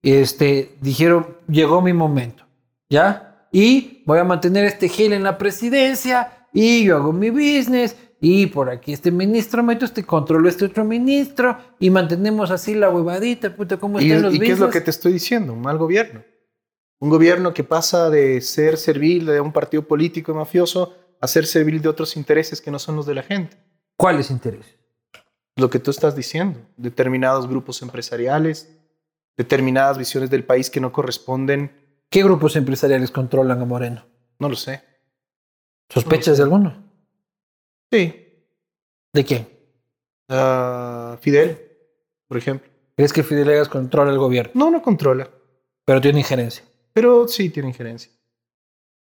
este, 0.03 0.77
dijeron, 0.81 1.39
llegó 1.49 1.81
mi 1.81 1.93
momento, 1.93 2.45
¿ya? 2.89 3.49
Y 3.53 4.03
voy 4.07 4.19
a 4.19 4.25
mantener 4.25 4.65
este 4.65 4.89
gel 4.89 5.13
en 5.13 5.23
la 5.23 5.39
presidencia, 5.39 6.49
y 6.53 6.85
yo 6.85 6.97
hago 6.97 7.13
mi 7.13 7.31
business, 7.31 7.97
y 8.21 8.47
por 8.47 8.71
aquí 8.71 8.95
este 8.95 9.11
ministro 9.11 9.63
meto 9.63 9.85
este 9.85 10.03
controlo 10.05 10.49
este 10.49 10.65
otro 10.65 10.83
ministro 10.83 11.59
y 11.79 11.91
mantenemos 11.91 12.51
así 12.51 12.75
la 12.75 12.89
huevadita, 12.89 13.55
puta, 13.55 13.77
¿cómo 13.77 14.01
¿Y, 14.01 14.07
están 14.07 14.23
los 14.23 14.35
y 14.35 14.41
qué 14.41 14.53
es 14.53 14.59
lo 14.59 14.71
que 14.71 14.81
te 14.81 14.91
estoy 14.91 15.13
diciendo? 15.13 15.53
Un 15.53 15.61
mal 15.61 15.77
gobierno. 15.77 16.23
Un 17.01 17.11
gobierno 17.11 17.53
que 17.53 17.65
pasa 17.65 18.11
de 18.11 18.41
ser 18.41 18.77
servil 18.77 19.27
de 19.27 19.41
un 19.41 19.53
partido 19.53 19.87
político 19.87 20.33
y 20.33 20.35
mafioso 20.35 20.95
a 21.21 21.27
ser 21.27 21.47
servil 21.47 21.81
de 21.81 21.89
otros 21.89 22.17
intereses 22.17 22.61
que 22.61 22.71
no 22.71 22.79
son 22.79 22.97
los 22.97 23.07
de 23.07 23.15
la 23.15 23.23
gente. 23.23 23.57
¿Cuáles 23.97 24.31
intereses? 24.31 24.77
Lo 25.57 25.71
que 25.71 25.79
tú 25.79 25.91
estás 25.91 26.17
diciendo. 26.17 26.61
Determinados 26.77 27.49
grupos 27.49 27.83
empresariales, 27.83 28.71
determinadas 29.37 29.99
visiones 29.99 30.31
del 30.31 30.45
país 30.45 30.71
que 30.71 30.81
no 30.81 30.93
corresponden. 30.93 31.73
¿Qué 32.11 32.23
grupos 32.23 32.57
empresariales 32.57 33.11
controlan 33.11 33.61
a 33.61 33.65
Moreno? 33.65 34.07
No 34.39 34.49
lo 34.49 34.57
sé. 34.57 34.83
¿Sospechas 35.89 36.39
de 36.39 36.43
alguno? 36.43 36.85
Sí. 37.91 38.25
¿De 39.13 39.25
quién? 39.25 39.49
Ah, 40.29 41.17
Fidel, 41.21 41.61
por 42.27 42.39
ejemplo. 42.39 42.69
¿Crees 42.97 43.13
que 43.13 43.23
Fidel 43.23 43.51
Egas 43.51 43.69
controla 43.69 44.11
el 44.11 44.19
gobierno? 44.19 44.53
No, 44.55 44.71
no 44.71 44.83
controla. 44.83 45.29
Pero 45.85 46.01
tiene 46.01 46.21
injerencia. 46.21 46.65
Pero 46.95 47.29
sí 47.29 47.51
tiene 47.51 47.69
injerencia. 47.69 48.11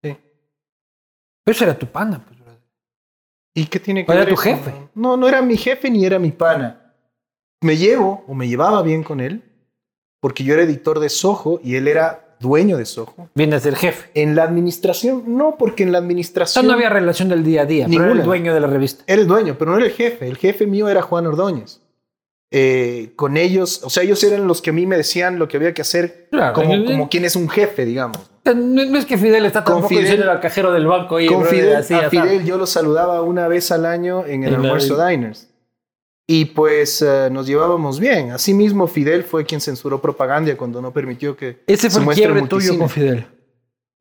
Sí. 0.03 0.17
Pero 1.45 1.55
eso 1.55 1.65
era 1.65 1.79
tu 1.79 1.87
pana, 1.87 2.25
pues, 2.27 2.41
brother. 2.41 2.61
¿Y 3.55 3.67
qué 3.67 3.79
tiene 3.79 4.05
que 4.05 4.11
¿Era 4.11 4.23
ver 4.25 4.29
tu 4.31 4.35
eso? 4.35 4.43
jefe? 4.43 4.73
No, 4.95 5.17
no 5.17 5.29
era 5.29 5.43
mi 5.43 5.57
jefe 5.57 5.89
ni 5.91 6.05
era 6.05 6.19
mi 6.19 6.33
pana. 6.33 6.95
Me 7.63 7.77
llevo 7.77 8.25
o 8.27 8.35
me 8.35 8.49
llevaba 8.49 8.83
bien 8.83 9.03
con 9.05 9.21
él 9.21 9.43
porque 10.21 10.43
yo 10.45 10.55
era 10.55 10.63
editor 10.65 10.99
de 10.99 11.09
Soho 11.09 11.61
y 11.63 11.77
él 11.77 11.87
era 11.89 12.37
dueño 12.41 12.77
de 12.77 12.85
Soho. 12.85 13.29
Viene 13.35 13.57
a 13.57 13.61
ser 13.61 13.77
jefe. 13.77 14.11
En 14.15 14.35
la 14.35 14.43
administración, 14.45 15.25
no, 15.27 15.57
porque 15.57 15.83
en 15.83 15.93
la 15.93 15.99
administración 15.99 16.67
no 16.67 16.73
había 16.73 16.89
relación 16.91 17.29
del 17.29 17.45
día 17.45 17.63
a 17.63 17.67
día, 17.67 17.87
pero 17.89 18.05
era 18.05 18.13
el 18.13 18.23
dueño 18.25 18.53
de 18.53 18.61
la 18.61 18.67
revista. 18.67 19.05
era 19.07 19.23
el 19.23 19.29
dueño, 19.29 19.57
pero 19.59 19.71
no 19.71 19.77
era 19.79 19.87
el 19.87 19.93
jefe. 19.93 20.27
El 20.29 20.37
jefe 20.37 20.67
mío 20.67 20.89
era 20.89 21.01
Juan 21.03 21.27
Ordóñez. 21.27 21.81
Eh, 22.53 23.13
con 23.17 23.37
ellos, 23.37 23.81
o 23.83 23.91
sea, 23.91 24.05
ellos 24.05 24.23
eran 24.23 24.47
los 24.47 24.63
que 24.63 24.71
a 24.71 24.73
mí 24.73 24.87
me 24.87 24.97
decían 24.97 25.39
lo 25.39 25.49
que 25.49 25.57
había 25.57 25.75
que 25.75 25.83
hacer 25.83 26.29
Claro, 26.31 26.53
como, 26.55 26.75
en- 26.75 26.85
como 26.87 27.09
quien 27.09 27.25
es 27.25 27.35
un 27.35 27.49
jefe, 27.49 27.85
digamos. 27.85 28.19
Sea, 28.45 28.55
No, 28.55 28.97
es 28.97 29.05
que 29.05 29.19
Fidel 29.19 29.45
está 29.47 29.65
tampoco 29.65 29.89
Fidel- 29.89 30.05
diciendo 30.05 30.31
al 30.31 30.39
cajero 30.41 30.73
del 30.73 30.87
banco 30.87 31.19
y 31.19 31.27
Con 31.27 31.45
Fidel, 31.45 31.75
a 31.77 31.83
Fidel 32.09 32.45
yo 32.45 32.57
lo 32.57 32.67
saludaba 32.67 33.21
una 33.23 33.49
vez 33.49 33.73
al 33.73 33.85
año 33.85 34.25
en 34.25 34.45
el 34.45 34.55
En 34.55 34.63
la- 34.63 34.69
almuerzo 34.69 35.05
diners. 35.07 35.49
Y 36.29 36.45
pues 36.47 37.03
eh, 37.03 37.29
nos 37.33 37.47
llevábamos 37.49 37.99
bien. 38.01 38.31
Asimismo, 38.31 38.87
Fidel 38.87 39.25
fue 39.25 39.45
quien 39.45 39.61
censuró 39.61 40.01
propaganda 40.01 40.57
cuando 40.57 40.81
no 40.81 40.93
permitió 40.93 41.37
que 41.37 41.63
Ese 41.67 41.83
se 41.89 41.91
fue 41.91 41.99
el 42.01 42.05
muestre 42.05 42.25
quiebre 42.27 42.43
tuyo 42.49 42.79
con 42.79 42.89
Fidel. 42.89 43.27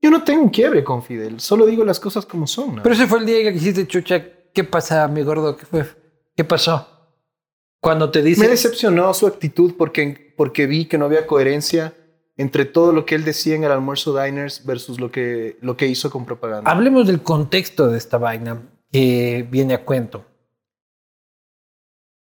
Yo 0.02 0.12
no 0.12 0.24
tengo 0.24 0.44
un 0.44 0.50
quiebre 0.50 0.84
con 0.84 1.02
Fidel, 1.02 1.40
solo 1.40 1.66
digo 1.66 1.84
las 1.84 2.00
cosas 2.00 2.26
como 2.28 2.46
son. 2.46 2.76
¿no? 2.76 2.84
Pero 2.84 2.94
ese 2.94 3.08
fue 3.08 3.20
el 3.20 3.26
día 3.26 3.42
que 3.42 3.52
dijiste, 3.52 3.88
chucha, 3.88 4.24
¿qué 4.54 4.64
pasa, 4.64 5.08
mi 5.08 5.24
gordo? 5.24 5.58
¿Qué 5.58 5.66
fue? 5.66 5.86
¿Qué 6.36 6.44
pasó? 6.44 6.88
Cuando 7.86 8.10
te 8.10 8.24
dice... 8.24 8.42
Me 8.42 8.48
decepcionó 8.48 9.14
su 9.14 9.28
actitud 9.28 9.76
porque, 9.78 10.34
porque 10.36 10.66
vi 10.66 10.86
que 10.86 10.98
no 10.98 11.06
había 11.06 11.28
coherencia 11.28 11.94
entre 12.36 12.66
todo 12.66 12.92
lo 12.92 13.06
que 13.06 13.14
él 13.14 13.24
decía 13.24 13.54
en 13.54 13.64
el 13.64 13.72
almuerzo 13.72 14.20
diners 14.20 14.66
versus 14.66 15.00
lo 15.00 15.12
que, 15.12 15.60
lo 15.62 15.78
que 15.78 15.86
hizo 15.86 16.10
con 16.10 16.26
propaganda. 16.26 16.72
Hablemos 16.72 17.06
del 17.06 17.22
contexto 17.22 17.88
de 17.88 18.00
esta 18.00 18.18
vaina 18.18 18.60
que 18.92 19.48
viene 19.52 19.76
a 19.76 19.86
cuento. 19.86 20.26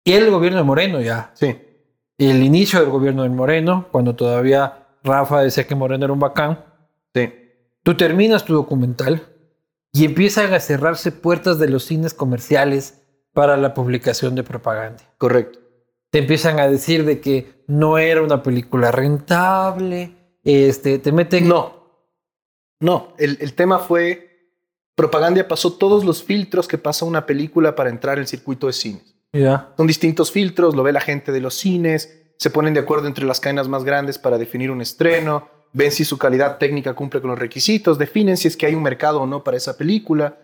Y 0.05 0.13
el 0.13 0.31
gobierno 0.31 0.59
de 0.59 0.63
Moreno 0.63 1.01
ya. 1.01 1.31
Sí, 1.33 1.53
El 2.17 2.43
inicio 2.43 2.79
del 2.79 2.89
gobierno 2.89 3.23
de 3.23 3.29
Moreno, 3.29 3.89
cuando 3.91 4.15
todavía 4.15 4.87
Rafa 5.03 5.41
decía 5.41 5.67
que 5.67 5.75
Moreno 5.75 6.05
era 6.05 6.13
un 6.13 6.19
bacán. 6.21 6.63
sí. 7.13 7.29
Tú 7.83 7.97
terminas 7.97 8.45
tu 8.45 8.53
documental 8.53 9.27
y 9.91 10.05
empiezan 10.05 10.53
a 10.53 10.61
cerrarse 10.61 11.11
puertas 11.11 11.59
de 11.59 11.67
los 11.67 11.83
cines 11.83 12.13
comerciales 12.13 13.00
para 13.33 13.57
la 13.57 13.73
publicación 13.73 14.35
de 14.35 14.43
propaganda. 14.43 15.03
Correcto. 15.17 15.59
Te 16.09 16.19
empiezan 16.19 16.59
a 16.59 16.67
decir 16.67 17.05
de 17.05 17.21
que 17.21 17.63
no 17.67 17.97
era 17.97 18.21
una 18.21 18.43
película 18.43 18.91
rentable, 18.91 20.11
este, 20.43 20.99
te 20.99 21.11
meten... 21.11 21.47
No, 21.47 22.09
no. 22.79 23.13
El, 23.17 23.37
el 23.39 23.53
tema 23.53 23.79
fue, 23.79 24.51
propaganda 24.95 25.47
pasó 25.47 25.73
todos 25.73 26.03
los 26.03 26.23
filtros 26.23 26.67
que 26.67 26.77
pasa 26.77 27.05
una 27.05 27.25
película 27.25 27.75
para 27.75 27.89
entrar 27.89 28.17
en 28.17 28.23
el 28.23 28.27
circuito 28.27 28.67
de 28.67 28.73
cines. 28.73 29.15
Ya. 29.31 29.73
Son 29.77 29.87
distintos 29.87 30.31
filtros, 30.31 30.75
lo 30.75 30.83
ve 30.83 30.91
la 30.91 30.99
gente 30.99 31.31
de 31.31 31.39
los 31.39 31.53
cines, 31.53 32.21
se 32.37 32.49
ponen 32.49 32.73
de 32.73 32.81
acuerdo 32.81 33.07
entre 33.07 33.25
las 33.25 33.39
cadenas 33.39 33.67
más 33.67 33.83
grandes 33.83 34.17
para 34.17 34.37
definir 34.37 34.71
un 34.71 34.81
estreno, 34.81 35.47
ven 35.73 35.91
si 35.91 36.03
su 36.03 36.17
calidad 36.17 36.57
técnica 36.57 36.93
cumple 36.93 37.21
con 37.21 37.29
los 37.29 37.39
requisitos, 37.39 37.97
definen 37.97 38.35
si 38.35 38.47
es 38.47 38.57
que 38.57 38.65
hay 38.65 38.75
un 38.75 38.83
mercado 38.83 39.21
o 39.21 39.27
no 39.27 39.43
para 39.43 39.57
esa 39.57 39.77
película. 39.77 40.37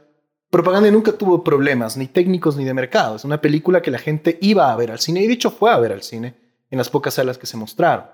Propaganda 0.49 0.89
nunca 0.89 1.11
tuvo 1.11 1.43
problemas, 1.43 1.97
ni 1.97 2.07
técnicos 2.07 2.55
ni 2.55 2.63
de 2.63 2.73
mercado. 2.73 3.17
Es 3.17 3.25
una 3.25 3.41
película 3.41 3.81
que 3.81 3.91
la 3.91 3.97
gente 3.97 4.37
iba 4.41 4.71
a 4.71 4.75
ver 4.75 4.91
al 4.91 4.99
cine 4.99 5.21
y 5.21 5.27
de 5.27 5.33
hecho 5.33 5.51
fue 5.51 5.71
a 5.71 5.77
ver 5.77 5.91
al 5.91 6.03
cine 6.03 6.35
en 6.69 6.77
las 6.77 6.89
pocas 6.89 7.15
salas 7.15 7.37
que 7.37 7.45
se 7.45 7.57
mostraron. 7.57 8.05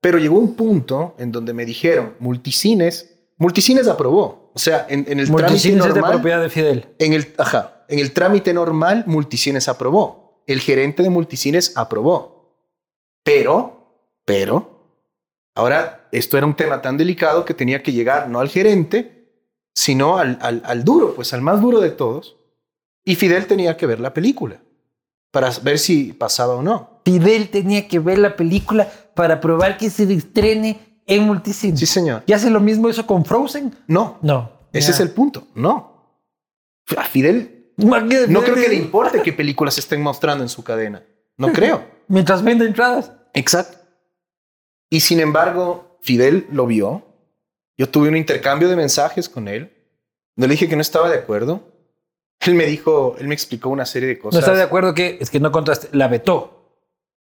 Pero 0.00 0.18
llegó 0.18 0.38
un 0.38 0.54
punto 0.54 1.14
en 1.18 1.32
donde 1.32 1.52
me 1.52 1.64
dijeron, 1.64 2.14
multicines, 2.18 3.14
multicines 3.38 3.88
aprobó. 3.88 4.50
O 4.54 4.58
sea, 4.58 4.86
en, 4.88 5.06
en 5.08 5.20
el 5.20 5.26
trámite 5.26 5.52
Multicines 5.52 5.86
es 5.86 5.94
de 5.94 6.00
normal, 6.00 6.12
propiedad 6.12 6.42
de 6.42 6.50
Fidel. 6.50 6.88
en 6.98 7.12
el, 7.12 7.34
ajá, 7.38 7.84
en 7.88 7.98
el 7.98 8.12
trámite 8.12 8.52
normal, 8.52 9.04
Multicines 9.06 9.68
aprobó. 9.68 10.42
El 10.46 10.60
gerente 10.60 11.02
de 11.02 11.10
Multicines 11.10 11.76
aprobó. 11.76 12.56
Pero, 13.22 14.06
pero, 14.24 15.04
ahora 15.54 16.08
esto 16.12 16.36
era 16.36 16.46
un 16.46 16.56
tema 16.56 16.82
tan 16.82 16.96
delicado 16.96 17.44
que 17.44 17.54
tenía 17.54 17.82
que 17.82 17.92
llegar 17.92 18.28
no 18.28 18.40
al 18.40 18.48
gerente, 18.48 19.19
sino 19.74 20.18
al, 20.18 20.38
al, 20.40 20.62
al 20.64 20.84
duro, 20.84 21.14
pues 21.14 21.32
al 21.32 21.40
más 21.42 21.60
duro 21.60 21.80
de 21.80 21.90
todos. 21.90 22.36
Y 23.04 23.14
Fidel 23.16 23.46
tenía 23.46 23.76
que 23.76 23.86
ver 23.86 24.00
la 24.00 24.12
película 24.14 24.60
para 25.30 25.50
ver 25.62 25.78
si 25.78 26.12
pasaba 26.12 26.54
o 26.56 26.62
no. 26.62 27.00
Fidel 27.04 27.48
tenía 27.50 27.88
que 27.88 27.98
ver 27.98 28.18
la 28.18 28.36
película 28.36 28.88
para 29.14 29.40
probar 29.40 29.78
que 29.78 29.88
se 29.90 30.12
estrene 30.12 31.02
en 31.06 31.24
multicine. 31.24 31.76
Sí, 31.76 31.86
señor. 31.86 32.22
¿Y 32.26 32.32
hace 32.32 32.50
lo 32.50 32.60
mismo 32.60 32.88
eso 32.88 33.06
con 33.06 33.24
Frozen? 33.24 33.74
No, 33.86 34.18
No. 34.22 34.50
ese 34.72 34.90
es 34.90 35.00
el 35.00 35.10
punto. 35.10 35.46
No. 35.54 35.88
A 36.96 37.04
Fidel 37.04 37.72
no 37.76 38.00
Fidel 38.02 38.28
creo 38.42 38.54
que 38.54 38.68
le 38.68 38.74
importe 38.74 39.22
qué 39.22 39.32
películas 39.32 39.74
se 39.74 39.80
estén 39.80 40.02
mostrando 40.02 40.44
en 40.44 40.48
su 40.50 40.62
cadena. 40.62 41.02
No 41.36 41.48
creo. 41.52 41.84
Mientras 42.08 42.42
vende 42.42 42.66
entradas. 42.66 43.12
Exacto. 43.32 43.78
Y 44.90 45.00
sin 45.00 45.20
embargo, 45.20 45.98
Fidel 46.02 46.46
lo 46.50 46.66
vio. 46.66 47.09
Yo 47.80 47.88
tuve 47.88 48.10
un 48.10 48.16
intercambio 48.18 48.68
de 48.68 48.76
mensajes 48.76 49.26
con 49.30 49.48
él. 49.48 49.74
No 50.36 50.46
le 50.46 50.52
dije 50.52 50.68
que 50.68 50.76
no 50.76 50.82
estaba 50.82 51.08
de 51.08 51.16
acuerdo. 51.16 51.62
Él 52.40 52.54
me 52.54 52.66
dijo, 52.66 53.16
él 53.18 53.26
me 53.26 53.32
explicó 53.32 53.70
una 53.70 53.86
serie 53.86 54.06
de 54.06 54.16
No 54.16 54.20
cosas. 54.20 54.40
está 54.40 54.54
de 54.54 54.62
acuerdo 54.62 54.92
que 54.92 55.16
es 55.18 55.30
que 55.30 55.40
no 55.40 55.50
contaste. 55.50 55.88
La 55.92 56.06
vetó. 56.06 56.76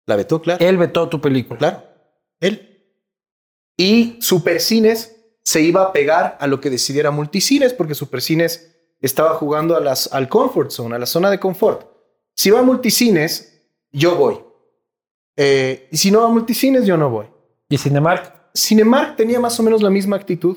La 0.07 0.17
vetó, 0.17 0.41
claro. 0.41 0.65
Él 0.65 0.79
vetó 0.79 1.11
tu 1.11 1.21
película. 1.21 1.59
Claro. 1.59 1.83
Él. 2.41 2.89
Y 3.77 4.17
Supercines 4.23 5.15
se 5.45 5.61
iba 5.61 5.83
a 5.83 5.93
pegar 5.93 6.39
a 6.41 6.47
lo 6.47 6.59
que 6.59 6.71
decidiera 6.71 7.11
Multicines 7.11 7.75
porque 7.75 7.95
Supercines 7.95 8.75
estaba 9.03 9.35
jugando 9.35 9.77
a 9.77 9.81
las, 9.81 10.11
al 10.11 10.31
comfort 10.31 10.71
zone, 10.71 10.97
a 10.97 10.99
la 10.99 11.05
zona 11.05 11.31
de 11.31 11.39
confort. 11.39 11.87
Si 12.35 12.49
va 12.49 12.61
a 12.61 12.63
Multicines, 12.63 13.61
yo 13.93 14.17
voy. 14.17 14.41
Eh, 15.37 15.87
y 15.93 15.99
si 15.99 16.11
no 16.11 16.21
va 16.23 16.29
a 16.29 16.31
Multicines, 16.31 16.87
yo 16.87 16.97
no 16.97 17.11
voy. 17.11 17.27
Y 17.69 17.77
Cinemark. 17.77 18.36
Cinemark 18.57 19.17
tenía 19.17 19.39
más 19.39 19.59
o 19.61 19.63
menos 19.63 19.83
la 19.83 19.91
misma 19.91 20.17
actitud, 20.17 20.57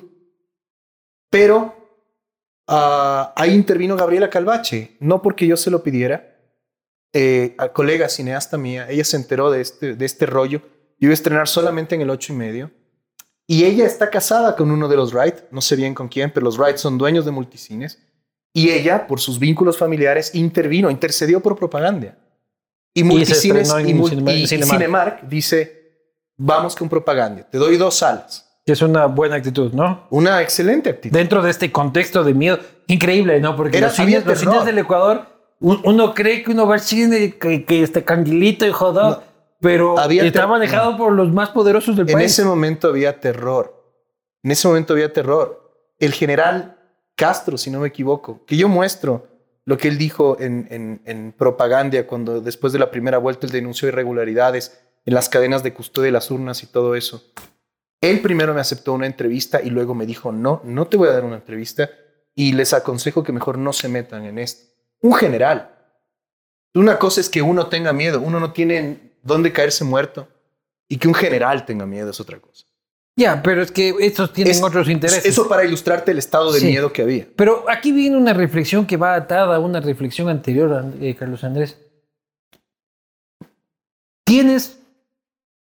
pero 1.30 1.76
ah, 2.68 3.34
ahí 3.36 3.54
intervino 3.54 3.96
Gabriela 3.96 4.30
Calvache, 4.30 4.96
no 5.00 5.22
porque 5.22 5.46
yo 5.48 5.58
se 5.58 5.70
lo 5.70 5.84
pidiera, 5.84 6.38
eh, 7.14 7.56
a 7.58 7.70
colega 7.70 8.08
cineasta 8.10 8.58
mía, 8.58 8.88
ella 8.90 9.04
se 9.04 9.18
enteró 9.18 9.52
de 9.52 9.62
este, 9.62 9.96
de 9.96 10.06
este 10.06 10.26
rollo, 10.26 10.62
yo 11.00 11.08
iba 11.08 11.12
a 11.12 11.14
estrenar 11.14 11.48
solamente 11.48 11.96
en 11.96 12.02
el 12.02 12.10
ocho 12.10 12.34
y 12.34 12.36
medio, 12.36 12.72
y 13.48 13.64
ella 13.66 13.86
está 13.86 14.10
casada 14.10 14.56
con 14.56 14.70
uno 14.72 14.88
de 14.88 14.96
los 14.96 15.14
Wright, 15.14 15.36
no 15.52 15.62
sé 15.62 15.76
bien 15.76 15.96
con 15.96 16.08
quién, 16.08 16.32
pero 16.32 16.44
los 16.44 16.58
Wright 16.58 16.78
son 16.78 16.98
dueños 16.98 17.26
de 17.26 17.32
multicines, 17.32 18.00
y 18.54 18.70
ella, 18.70 19.08
por 19.08 19.20
sus 19.20 19.40
vínculos 19.40 19.78
familiares, 19.78 20.34
intervino, 20.36 20.90
intercedió 20.90 21.40
por 21.40 21.56
propaganda. 21.58 22.18
Y 22.96 23.04
multicines 23.04 23.70
y, 23.88 23.92
y- 23.92 23.92
y. 24.32 24.48
Cinemark 24.80 25.22
dice, 25.30 25.79
vamos 26.40 26.76
con 26.76 26.90
propaganda, 26.90 27.44
te 27.44 27.58
doy 27.60 27.78
dos 27.78 27.96
salas. 27.98 28.46
Que 28.66 28.74
es 28.74 28.82
una 28.82 29.06
buena 29.08 29.36
actitud, 29.36 29.72
¿no? 29.74 30.08
Una 30.10 30.42
excelente 30.42 30.90
actitud. 30.90 31.16
Dentro 31.16 31.42
de 31.42 31.50
este 31.50 31.72
contexto 31.72 32.24
de 32.24 32.34
miedo. 32.34 32.60
Increíble, 32.88 33.40
¿no? 33.40 33.56
Porque 33.56 33.78
Era- 33.78 33.88
los, 33.88 33.96
cines, 33.96 34.26
los 34.26 34.40
cines 34.40 34.64
del 34.66 34.78
Ecuador, 34.78 35.26
un- 35.60 35.82
uno 35.86 36.14
cree 36.14 36.44
que 36.44 36.52
uno 36.52 36.68
va 36.68 36.76
al 36.76 36.80
cine, 36.82 37.36
que, 37.38 37.66
que 37.66 37.84
este 37.84 38.04
canguilito 38.04 38.66
y 38.68 38.72
jodó, 38.72 39.10
No. 39.10 39.24
pero 39.60 39.98
Había 40.00 40.24
está 40.24 40.46
manejado 40.48 40.98
por 40.98 41.12
los 41.14 41.32
más 41.32 41.50
poderosos 41.50 41.96
del 41.96 42.08
En 42.10 42.14
país. 42.14 42.32
ese 42.32 42.46
momento 42.46 42.88
había 42.90 43.20
terror. 43.20 43.76
En 44.44 44.52
ese 44.52 44.68
momento 44.68 44.94
había 44.94 45.12
terror. 45.14 45.72
El 46.00 46.14
general 46.14 46.78
Castro, 47.16 47.58
si 47.58 47.70
no 47.72 47.80
me 47.80 47.88
equivoco, 47.90 48.46
que 48.46 48.56
yo 48.56 48.70
muestro 48.70 49.28
lo 49.66 49.78
que 49.78 49.88
él 49.90 49.98
dijo 49.98 50.38
en, 50.40 50.68
en, 50.70 51.02
en 51.06 51.32
propaganda 51.34 52.06
cuando 52.08 52.40
después 52.40 52.72
de 52.72 52.80
la 52.80 52.90
primera 52.92 53.18
vuelta 53.18 53.46
él 53.46 53.52
denunció 53.52 53.88
irregularidades 53.88 54.80
en 55.10 55.16
las 55.16 55.28
cadenas 55.28 55.64
de 55.64 55.74
custodia 55.74 56.06
de 56.06 56.12
las 56.12 56.30
urnas 56.30 56.62
y 56.62 56.68
todo 56.68 56.94
eso. 56.94 57.24
Él 58.00 58.22
primero 58.22 58.54
me 58.54 58.62
aceptó 58.62 58.94
una 58.94 59.08
entrevista 59.08 59.60
y 59.60 59.72
luego 59.72 59.96
me 59.96 60.06
dijo, 60.06 60.32
no, 60.32 60.62
no 60.64 60.86
te 60.86 60.98
voy 60.98 61.08
a 61.10 61.14
dar 61.14 61.26
una 61.26 61.38
entrevista 61.38 61.90
y 62.36 62.54
les 62.54 62.74
aconsejo 62.74 63.24
que 63.24 63.32
mejor 63.32 63.58
no 63.58 63.74
se 63.74 63.90
metan 63.90 64.26
en 64.26 64.38
esto. 64.38 64.72
Un 65.02 65.16
general. 65.16 65.76
Una 66.76 67.00
cosa 67.00 67.22
es 67.22 67.30
que 67.30 67.42
uno 67.42 67.66
tenga 67.66 67.92
miedo, 67.92 68.22
uno 68.22 68.40
no 68.40 68.54
tiene 68.54 69.16
dónde 69.24 69.52
caerse 69.52 69.84
muerto. 69.84 70.28
Y 70.88 70.98
que 70.98 71.08
un 71.08 71.16
general 71.16 71.66
tenga 71.66 71.88
miedo 71.88 72.12
es 72.12 72.20
otra 72.20 72.40
cosa. 72.40 72.68
Ya, 73.16 73.42
pero 73.42 73.64
es 73.64 73.72
que 73.72 73.96
estos 74.02 74.32
tienen 74.32 74.64
otros 74.64 74.88
intereses. 74.90 75.26
Eso 75.26 75.50
para 75.50 75.66
ilustrarte 75.66 76.12
el 76.12 76.20
estado 76.20 76.52
de 76.52 76.62
miedo 76.62 76.94
que 76.94 77.02
había. 77.02 77.28
Pero 77.36 77.66
aquí 77.68 77.92
viene 77.92 78.16
una 78.16 78.34
reflexión 78.34 78.86
que 78.86 78.96
va 78.96 79.16
atada 79.16 79.56
a 79.56 79.60
una 79.60 79.82
reflexión 79.82 80.30
anterior, 80.30 80.86
eh, 81.02 81.16
Carlos 81.16 81.44
Andrés. 81.44 81.80
Tienes 84.24 84.79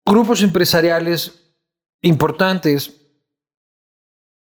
grupos 0.06 0.42
empresariales 0.42 1.54
importantes 2.00 3.02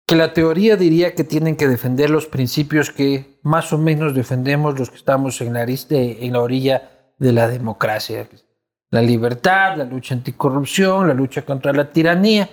que 0.06 0.16
la 0.16 0.32
teoría 0.32 0.76
diría 0.76 1.14
que 1.14 1.22
tienen 1.22 1.56
que 1.56 1.68
defender 1.68 2.10
los 2.10 2.26
principios 2.26 2.90
que 2.90 3.38
más 3.42 3.72
o 3.72 3.78
menos 3.78 4.14
defendemos 4.14 4.76
los 4.76 4.90
que 4.90 4.96
estamos 4.96 5.40
en 5.40 5.52
la, 5.52 6.40
orilla 6.40 7.12
de 7.18 7.32
la 7.32 7.46
democracia. 7.46 8.28
La 8.90 9.02
libertad, 9.02 9.76
la 9.76 9.84
lucha 9.84 10.14
anticorrupción, 10.14 11.06
la 11.06 11.14
lucha 11.14 11.42
contra 11.42 11.72
la 11.72 11.92
tiranía, 11.92 12.50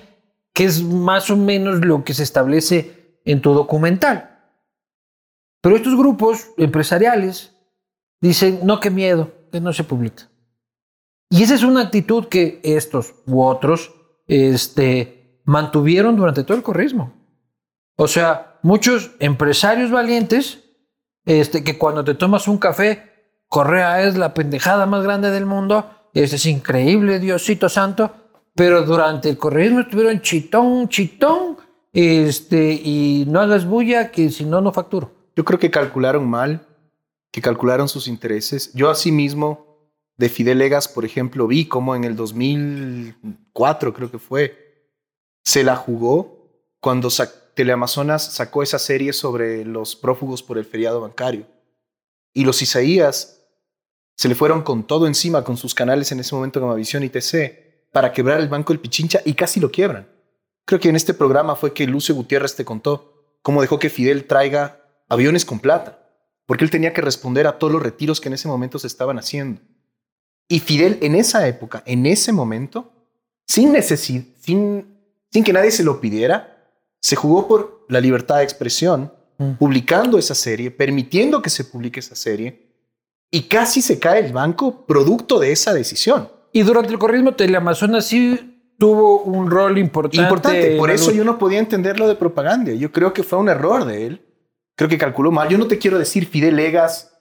que 0.53 0.65
es 0.65 0.83
más 0.83 1.31
o 1.31 1.37
menos 1.37 1.83
lo 1.83 2.03
que 2.03 2.13
se 2.13 2.21
establece 2.21 3.19
en 3.25 3.41
tu 3.41 3.53
documental. 3.53 4.37
Pero 5.61 5.75
estos 5.75 5.97
grupos 5.97 6.51
empresariales 6.57 7.55
dicen, 8.21 8.59
no, 8.63 8.79
qué 8.79 8.91
miedo, 8.91 9.31
que 9.51 9.59
no 9.59 9.73
se 9.73 9.83
publica. 9.83 10.29
Y 11.29 11.43
esa 11.43 11.55
es 11.55 11.63
una 11.63 11.81
actitud 11.81 12.25
que 12.25 12.61
estos 12.63 13.15
u 13.25 13.41
otros 13.41 13.93
este, 14.27 15.41
mantuvieron 15.45 16.15
durante 16.15 16.43
todo 16.43 16.57
el 16.57 16.63
corrismo. 16.63 17.13
O 17.95 18.07
sea, 18.07 18.59
muchos 18.63 19.11
empresarios 19.19 19.91
valientes, 19.91 20.63
este, 21.25 21.63
que 21.63 21.77
cuando 21.77 22.03
te 22.03 22.15
tomas 22.15 22.47
un 22.47 22.57
café, 22.57 23.03
Correa 23.49 24.03
es 24.03 24.17
la 24.17 24.33
pendejada 24.33 24.85
más 24.85 25.03
grande 25.03 25.31
del 25.31 25.45
mundo, 25.45 25.89
este 26.13 26.35
es 26.35 26.45
increíble, 26.45 27.19
Diosito 27.19 27.69
Santo, 27.69 28.11
pero 28.55 28.83
durante 28.83 29.29
el 29.29 29.37
correísmo 29.37 29.81
estuvieron 29.81 30.21
chitón, 30.21 30.89
chitón, 30.89 31.57
este, 31.93 32.73
y 32.73 33.25
no 33.27 33.39
hagas 33.39 33.65
bulla 33.65 34.11
que 34.11 34.29
si 34.29 34.45
no, 34.45 34.61
no 34.61 34.71
facturo. 34.71 35.11
Yo 35.35 35.45
creo 35.45 35.59
que 35.59 35.71
calcularon 35.71 36.27
mal, 36.29 36.67
que 37.31 37.41
calcularon 37.41 37.87
sus 37.87 38.07
intereses. 38.07 38.73
Yo 38.73 38.89
asimismo, 38.89 39.66
de 40.17 40.29
Fidel 40.29 40.61
Egas, 40.61 40.87
por 40.87 41.05
ejemplo, 41.05 41.47
vi 41.47 41.67
cómo 41.67 41.95
en 41.95 42.03
el 42.03 42.15
2004, 42.15 43.93
creo 43.93 44.11
que 44.11 44.19
fue, 44.19 44.89
se 45.43 45.63
la 45.63 45.75
jugó 45.75 46.51
cuando 46.79 47.09
Teleamazonas 47.53 48.33
sacó 48.33 48.63
esa 48.63 48.79
serie 48.79 49.13
sobre 49.13 49.63
los 49.63 49.95
prófugos 49.95 50.43
por 50.43 50.57
el 50.57 50.65
feriado 50.65 51.01
bancario. 51.01 51.45
Y 52.33 52.45
los 52.45 52.61
Isaías 52.61 53.43
se 54.15 54.27
le 54.27 54.35
fueron 54.35 54.63
con 54.63 54.85
todo 54.85 55.07
encima 55.07 55.43
con 55.43 55.57
sus 55.57 55.75
canales 55.75 56.11
en 56.11 56.19
ese 56.19 56.33
momento 56.35 56.59
como 56.59 56.75
Visión 56.75 57.03
y 57.03 57.09
TC 57.09 57.89
para 57.91 58.11
quebrar 58.11 58.39
el 58.39 58.49
Banco 58.49 58.73
del 58.73 58.79
Pichincha 58.79 59.21
y 59.23 59.33
casi 59.33 59.59
lo 59.59 59.71
quiebran. 59.71 60.07
Creo 60.65 60.79
que 60.79 60.89
en 60.89 60.95
este 60.95 61.13
programa 61.13 61.55
fue 61.55 61.73
que 61.73 61.87
Lucio 61.87 62.15
Gutiérrez 62.15 62.55
te 62.55 62.65
contó 62.65 63.37
cómo 63.41 63.61
dejó 63.61 63.79
que 63.79 63.89
Fidel 63.89 64.25
traiga 64.25 64.81
aviones 65.07 65.45
con 65.45 65.59
plata, 65.59 65.99
porque 66.45 66.63
él 66.63 66.71
tenía 66.71 66.93
que 66.93 67.01
responder 67.01 67.47
a 67.47 67.57
todos 67.57 67.71
los 67.71 67.81
retiros 67.81 68.19
que 68.19 68.29
en 68.29 68.33
ese 68.33 68.47
momento 68.47 68.77
se 68.79 68.87
estaban 68.87 69.17
haciendo. 69.17 69.61
Y 70.47 70.59
Fidel 70.59 70.97
en 71.01 71.15
esa 71.15 71.47
época, 71.47 71.83
en 71.85 72.05
ese 72.05 72.31
momento, 72.31 72.91
sin 73.45 73.71
necesidad, 73.71 74.23
sin, 74.39 74.97
sin 75.31 75.43
que 75.43 75.53
nadie 75.53 75.71
se 75.71 75.83
lo 75.83 75.99
pidiera, 75.99 76.71
se 77.01 77.15
jugó 77.15 77.47
por 77.47 77.85
la 77.89 77.99
libertad 78.01 78.37
de 78.37 78.43
expresión, 78.43 79.13
mm. 79.37 79.53
publicando 79.53 80.17
esa 80.17 80.35
serie, 80.35 80.71
permitiendo 80.71 81.41
que 81.41 81.49
se 81.49 81.63
publique 81.63 81.99
esa 81.99 82.15
serie, 82.15 82.67
y 83.29 83.43
casi 83.43 83.81
se 83.81 83.99
cae 83.99 84.25
el 84.25 84.33
banco 84.33 84.85
producto 84.85 85.39
de 85.39 85.51
esa 85.51 85.73
decisión. 85.73 86.29
Y 86.53 86.63
durante 86.63 86.91
el 86.91 86.99
corrismo 86.99 87.33
Teleamazonas 87.33 88.05
sí 88.05 88.73
tuvo 88.77 89.21
un 89.23 89.49
rol 89.49 89.77
importante. 89.77 90.17
Importante, 90.17 90.77
por 90.77 90.91
eso 90.91 91.11
yo 91.11 91.23
no 91.23 91.37
podía 91.37 91.59
entenderlo 91.59 92.07
de 92.07 92.15
propaganda. 92.15 92.71
Yo 92.71 92.91
creo 92.91 93.13
que 93.13 93.23
fue 93.23 93.39
un 93.39 93.49
error 93.49 93.85
de 93.85 94.07
él. 94.07 94.25
Creo 94.75 94.89
que 94.89 94.97
calculó 94.97 95.31
mal. 95.31 95.49
Yo 95.49 95.57
no 95.57 95.67
te 95.67 95.77
quiero 95.77 95.97
decir 95.97 96.27
Fidel 96.27 96.55
Legas 96.55 97.13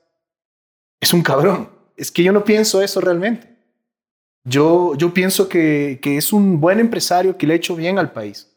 es 1.00 1.12
un 1.12 1.22
cabrón. 1.22 1.70
Es 1.96 2.10
que 2.10 2.22
yo 2.22 2.32
no 2.32 2.44
pienso 2.44 2.82
eso 2.82 3.00
realmente. 3.00 3.56
Yo, 4.44 4.94
yo 4.96 5.12
pienso 5.12 5.48
que, 5.48 5.98
que 6.00 6.16
es 6.16 6.32
un 6.32 6.60
buen 6.60 6.78
empresario 6.78 7.36
que 7.36 7.46
le 7.46 7.54
ha 7.54 7.56
hecho 7.56 7.74
bien 7.74 7.98
al 7.98 8.12
país. 8.12 8.52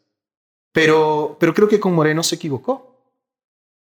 Pero, 0.71 1.37
pero 1.39 1.53
creo 1.53 1.67
que 1.67 1.79
con 1.79 1.93
Moreno 1.93 2.21
se 2.21 2.35
equivocó. 2.35 2.89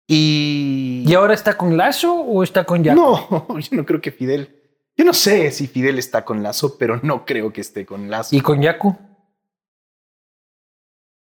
Y... 0.06 1.04
¿Y 1.06 1.14
ahora 1.14 1.34
está 1.34 1.56
con 1.56 1.76
Lazo 1.76 2.14
o 2.14 2.42
está 2.42 2.64
con 2.64 2.82
Yacu? 2.82 2.98
No, 2.98 3.58
yo 3.58 3.76
no 3.76 3.84
creo 3.84 4.00
que 4.00 4.10
Fidel. 4.10 4.56
Yo 4.96 5.04
no 5.04 5.12
sé 5.14 5.50
si 5.52 5.66
Fidel 5.66 5.98
está 5.98 6.24
con 6.24 6.42
Lazo, 6.42 6.76
pero 6.78 6.98
no 7.02 7.24
creo 7.24 7.52
que 7.52 7.60
esté 7.60 7.86
con 7.86 8.10
Lazo. 8.10 8.34
¿Y 8.34 8.40
con 8.40 8.60
Yacu? 8.60 8.96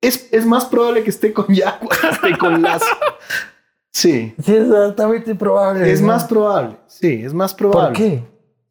Es, 0.01 0.29
es 0.33 0.45
más 0.45 0.65
probable 0.65 1.05
que 1.05 1.11
esté 1.11 1.33
con 1.33 1.47
Yacu 1.55 1.89
que 2.01 2.09
esté 2.09 2.39
con 2.39 2.61
Lazo. 2.61 2.87
Sí. 3.93 4.35
Sí, 4.43 4.55
es 4.57 4.71
altamente 4.71 5.35
probable. 5.35 5.91
Es 5.91 6.01
más 6.01 6.25
probable. 6.25 6.77
Sí, 6.87 7.23
es 7.25 7.35
más 7.35 7.55
probable. 7.55 7.89
¿Por 7.89 7.97
qué? 7.97 8.25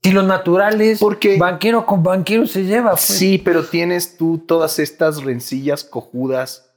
Si 0.04 0.12
lo 0.12 0.24
natural 0.24 0.82
es 0.82 1.00
Porque, 1.00 1.38
banquero 1.38 1.86
con 1.86 2.02
banquero 2.02 2.48
se 2.48 2.64
lleva. 2.64 2.92
Pues. 2.92 3.02
Sí, 3.02 3.38
pero 3.38 3.64
tienes 3.64 4.18
tú 4.18 4.40
todas 4.40 4.80
estas 4.80 5.24
rencillas 5.24 5.84
cojudas 5.84 6.72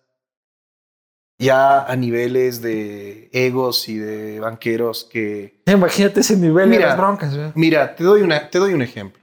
ya 1.38 1.84
a 1.84 1.96
niveles 1.96 2.60
de 2.60 3.30
egos 3.32 3.88
y 3.88 3.96
de 3.96 4.40
banqueros 4.40 5.04
que... 5.04 5.62
Imagínate 5.66 6.20
ese 6.20 6.36
nivel 6.36 6.70
de 6.70 6.80
las 6.80 6.96
broncas. 6.96 7.34
Mira, 7.54 7.96
te 7.96 8.04
doy, 8.04 8.22
una, 8.22 8.50
te 8.50 8.58
doy 8.58 8.72
un 8.72 8.82
ejemplo. 8.82 9.22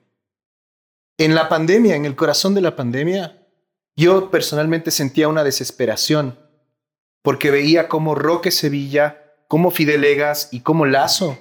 En 1.18 1.36
la 1.36 1.48
pandemia, 1.48 1.96
en 1.96 2.06
el 2.06 2.16
corazón 2.16 2.56
de 2.56 2.62
la 2.62 2.76
pandemia, 2.76 3.48
yo 3.96 4.32
personalmente 4.32 4.92
sentía 4.92 5.28
una 5.28 5.44
desesperación 5.44 6.38
porque 7.22 7.52
veía 7.52 7.88
cómo 7.88 8.16
Roque 8.16 8.52
Sevilla, 8.52 9.36
cómo 9.48 9.72
Fidel 9.72 10.04
Egas 10.04 10.50
y 10.52 10.62
cómo 10.62 10.86
Lazo 10.86 11.38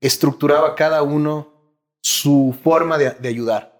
estructuraba 0.00 0.74
cada 0.74 1.02
uno 1.02 1.52
su 2.02 2.56
forma 2.62 2.98
de, 2.98 3.28
ayudar. 3.28 3.78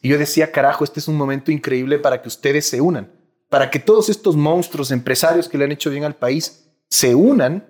Y 0.00 0.08
yo 0.08 0.18
decía, 0.18 0.52
carajo, 0.52 0.84
este 0.84 1.00
es 1.00 1.08
un 1.08 1.16
momento 1.16 1.50
increíble 1.50 1.98
para 1.98 2.22
que 2.22 2.28
ustedes 2.28 2.68
se 2.68 2.80
unan 2.80 3.10
para 3.54 3.70
que 3.70 3.78
todos 3.78 4.08
estos 4.08 4.34
monstruos 4.34 4.90
empresarios 4.90 5.48
que 5.48 5.56
le 5.56 5.64
han 5.64 5.70
hecho 5.70 5.88
bien 5.88 6.02
al 6.02 6.16
país 6.16 6.68
se 6.90 7.14
unan 7.14 7.64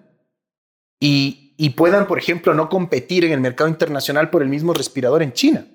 y, 0.98 1.68
puedan, 1.76 2.06
por 2.06 2.18
ejemplo, 2.18 2.54
no 2.54 2.70
competir 2.70 3.26
en 3.26 3.32
el 3.32 3.40
mercado 3.42 3.68
internacional 3.68 4.30
por 4.30 4.42
el 4.42 4.48
mismo 4.48 4.72
respirador 4.72 5.22
en 5.22 5.34
China, 5.34 5.66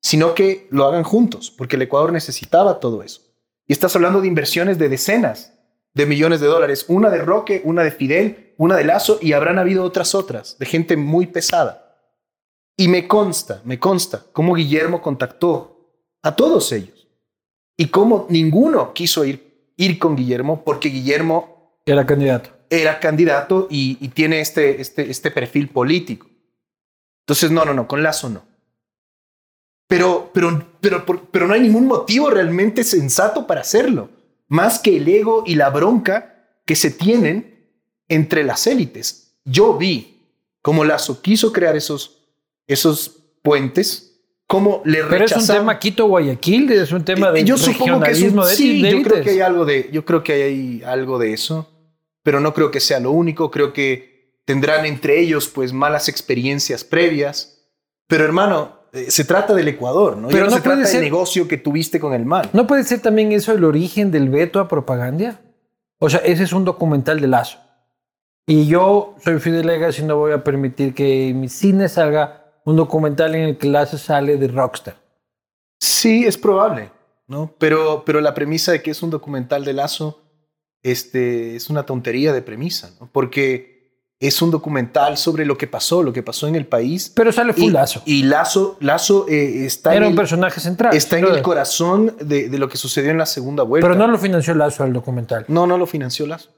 sino 0.00 0.34
que 0.34 0.66
lo 0.70 0.86
hagan 0.86 1.02
juntos, 1.02 1.50
porque 1.50 1.76
el 1.76 1.82
Ecuador 1.82 2.10
necesitaba 2.10 2.80
todo 2.80 3.02
eso. 3.02 3.20
Y 3.66 3.74
estás 3.74 3.94
hablando 3.94 4.22
de 4.22 4.28
inversiones 4.28 4.78
de 4.78 4.88
decenas 4.88 5.52
de 5.94 6.06
millones 6.06 6.40
de 6.40 6.46
dólares, 6.46 6.84
una 6.88 7.10
de 7.10 7.18
Roque, 7.18 7.62
una 7.64 7.82
de 7.82 7.90
Fidel, 7.90 8.54
una 8.56 8.76
de 8.76 8.84
Lazo, 8.84 9.18
y 9.20 9.32
habrán 9.32 9.58
habido 9.58 9.84
otras 9.84 10.14
otras, 10.14 10.58
de 10.58 10.66
gente 10.66 10.96
muy 10.96 11.26
pesada. 11.26 11.96
Y 12.76 12.88
me 12.88 13.06
consta, 13.08 13.60
me 13.64 13.78
consta 13.78 14.24
cómo 14.32 14.54
Guillermo 14.54 15.02
contactó 15.02 15.92
a 16.22 16.34
todos 16.36 16.72
ellos 16.72 17.08
y 17.76 17.88
cómo 17.88 18.26
ninguno 18.30 18.92
quiso 18.94 19.24
ir 19.24 19.50
ir 19.80 19.98
con 19.98 20.14
Guillermo 20.14 20.62
porque 20.62 20.90
Guillermo 20.90 21.80
era 21.86 22.04
candidato. 22.04 22.50
Era 22.68 23.00
candidato 23.00 23.66
y, 23.70 23.96
tiene 24.08 24.40
este, 24.40 24.80
este, 24.80 25.10
este 25.10 25.30
perfil 25.30 25.68
político. 25.68 26.28
Entonces, 27.24 27.50
no, 27.50 27.64
no, 27.64 27.72
no, 27.72 27.88
con 27.88 28.02
Lazo 28.02 28.28
no. 28.28 28.44
Pero, 29.88 30.30
pero, 30.32 30.76
pero, 30.80 31.04
pero 31.04 31.48
no 31.48 31.54
hay 31.54 31.60
ningún 31.62 31.86
motivo 31.86 32.30
realmente 32.30 32.84
sensato 32.84 33.46
para 33.46 33.62
hacerlo, 33.62 34.10
más 34.50 34.78
que 34.78 34.98
el 34.98 35.08
ego 35.08 35.44
y 35.46 35.54
la 35.54 35.70
bronca 35.70 36.44
que 36.66 36.76
se 36.76 36.90
tienen 36.90 37.66
entre 38.08 38.44
las 38.44 38.66
élites. 38.66 39.38
Yo 39.46 39.78
vi 39.78 40.26
cómo 40.60 40.84
Lazo 40.84 41.22
quiso 41.22 41.52
crear 41.52 41.74
esos, 41.74 42.18
esos 42.66 43.22
puentes 43.40 44.10
cómo 44.50 44.82
le 44.84 45.04
Pero 45.04 45.26
es 45.26 45.36
un 45.36 45.46
tema 45.46 45.78
Quito-Guayaquil, 45.78 46.72
es 46.72 46.90
un 46.90 47.04
tema 47.04 47.30
de 47.30 47.44
yo 47.44 47.54
regionalismo 47.54 48.42
que 48.42 48.48
sí, 48.48 48.82
yo 48.82 49.02
creo 49.02 49.22
que 49.22 49.30
hay 49.30 49.40
algo 49.40 49.64
de, 49.64 49.88
yo 49.92 50.04
creo 50.04 50.24
que 50.24 50.32
hay 50.32 50.82
algo 50.84 51.20
de 51.20 51.32
eso, 51.32 51.70
pero 52.24 52.40
no 52.40 52.52
creo 52.52 52.72
que 52.72 52.80
sea 52.80 52.98
lo 52.98 53.12
único. 53.12 53.52
Creo 53.52 53.72
que 53.72 54.40
tendrán 54.44 54.86
entre 54.86 55.20
ellos 55.20 55.46
pues 55.46 55.72
malas 55.72 56.08
experiencias 56.08 56.82
previas. 56.82 57.62
Pero 58.08 58.24
hermano, 58.24 58.79
eh, 58.79 58.79
se 58.92 59.24
trata 59.24 59.54
del 59.54 59.68
Ecuador, 59.68 60.16
¿no? 60.16 60.28
Pero 60.28 60.46
no, 60.46 60.50
se 60.50 60.60
trata 60.60 60.80
del 60.80 61.00
negocio 61.00 61.46
que 61.46 61.56
tuviste 61.56 62.00
con 62.00 62.12
el 62.12 62.24
mal. 62.24 62.50
¿No 62.52 62.66
puede 62.66 62.84
ser 62.84 63.00
también 63.00 63.32
eso 63.32 63.52
el 63.52 63.64
origen 63.64 64.10
del 64.10 64.28
veto 64.28 64.58
a 64.60 64.68
propaganda? 64.68 65.40
O 65.98 66.10
sea, 66.10 66.20
ese 66.20 66.42
es 66.42 66.52
un 66.52 66.64
documental 66.64 67.20
de 67.20 67.28
Lazo. 67.28 67.58
Y 68.46 68.66
yo 68.66 69.14
soy 69.22 69.38
Fidel 69.38 69.66
Legas 69.66 69.98
y 69.98 70.02
no 70.02 70.16
voy 70.16 70.32
a 70.32 70.42
permitir 70.42 70.92
que 70.92 71.32
mi 71.34 71.48
cine 71.48 71.88
salga 71.88 72.52
un 72.64 72.76
documental 72.76 73.34
en 73.34 73.42
el 73.42 73.58
que 73.58 73.68
Lazo 73.68 73.96
sale 73.96 74.36
de 74.36 74.48
Rockstar. 74.48 74.96
Sí, 75.78 76.26
es 76.26 76.36
probable, 76.36 76.90
¿no? 77.28 77.54
Pero, 77.58 78.02
pero 78.04 78.20
la 78.20 78.34
premisa 78.34 78.72
de 78.72 78.82
que 78.82 78.90
es 78.90 79.02
un 79.02 79.10
documental 79.10 79.64
de 79.64 79.72
Lazo 79.72 80.22
este, 80.82 81.54
es 81.54 81.70
una 81.70 81.84
tontería 81.86 82.32
de 82.32 82.42
premisa, 82.42 82.90
¿no? 83.00 83.08
Porque 83.12 83.79
es 84.22 84.42
un 84.42 84.50
documental 84.50 85.16
sobre 85.16 85.46
lo 85.46 85.56
que 85.56 85.66
pasó, 85.66 86.02
lo 86.02 86.12
que 86.12 86.22
pasó 86.22 86.46
en 86.46 86.54
el 86.54 86.66
país. 86.66 87.10
Pero 87.14 87.32
sale 87.32 87.54
full 87.54 87.64
y, 87.64 87.70
Lazo. 87.70 88.02
Y 88.04 88.22
Lazo, 88.24 88.76
Lazo 88.80 89.26
eh, 89.28 89.64
está, 89.64 89.90
Era 89.94 90.00
en 90.04 90.08
un 90.08 90.10
el, 90.10 90.16
personaje 90.16 90.60
central. 90.60 90.94
está 90.94 91.18
en 91.18 91.24
el 91.24 91.40
corazón 91.40 92.14
de, 92.20 92.50
de 92.50 92.58
lo 92.58 92.68
que 92.68 92.76
sucedió 92.76 93.10
en 93.10 93.16
la 93.18 93.24
segunda 93.24 93.62
vuelta. 93.62 93.88
Pero 93.88 93.98
no 93.98 94.06
lo 94.06 94.18
financió 94.18 94.54
Lazo 94.54 94.82
al 94.84 94.92
documental. 94.92 95.46
no, 95.48 95.66
no 95.66 95.78
lo 95.78 95.86
financió 95.86 96.26
Lazo. 96.26 96.50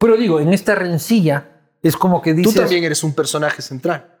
Pero 0.00 0.16
digo, 0.16 0.40
en 0.40 0.52
esta 0.52 0.74
rencilla 0.74 1.46
es 1.82 1.96
como 1.96 2.20
que 2.20 2.32
Tú 2.32 2.38
dices, 2.38 2.54
también 2.56 2.82
eres 2.84 3.04
un 3.04 3.14
personaje 3.14 3.62
central, 3.62 4.18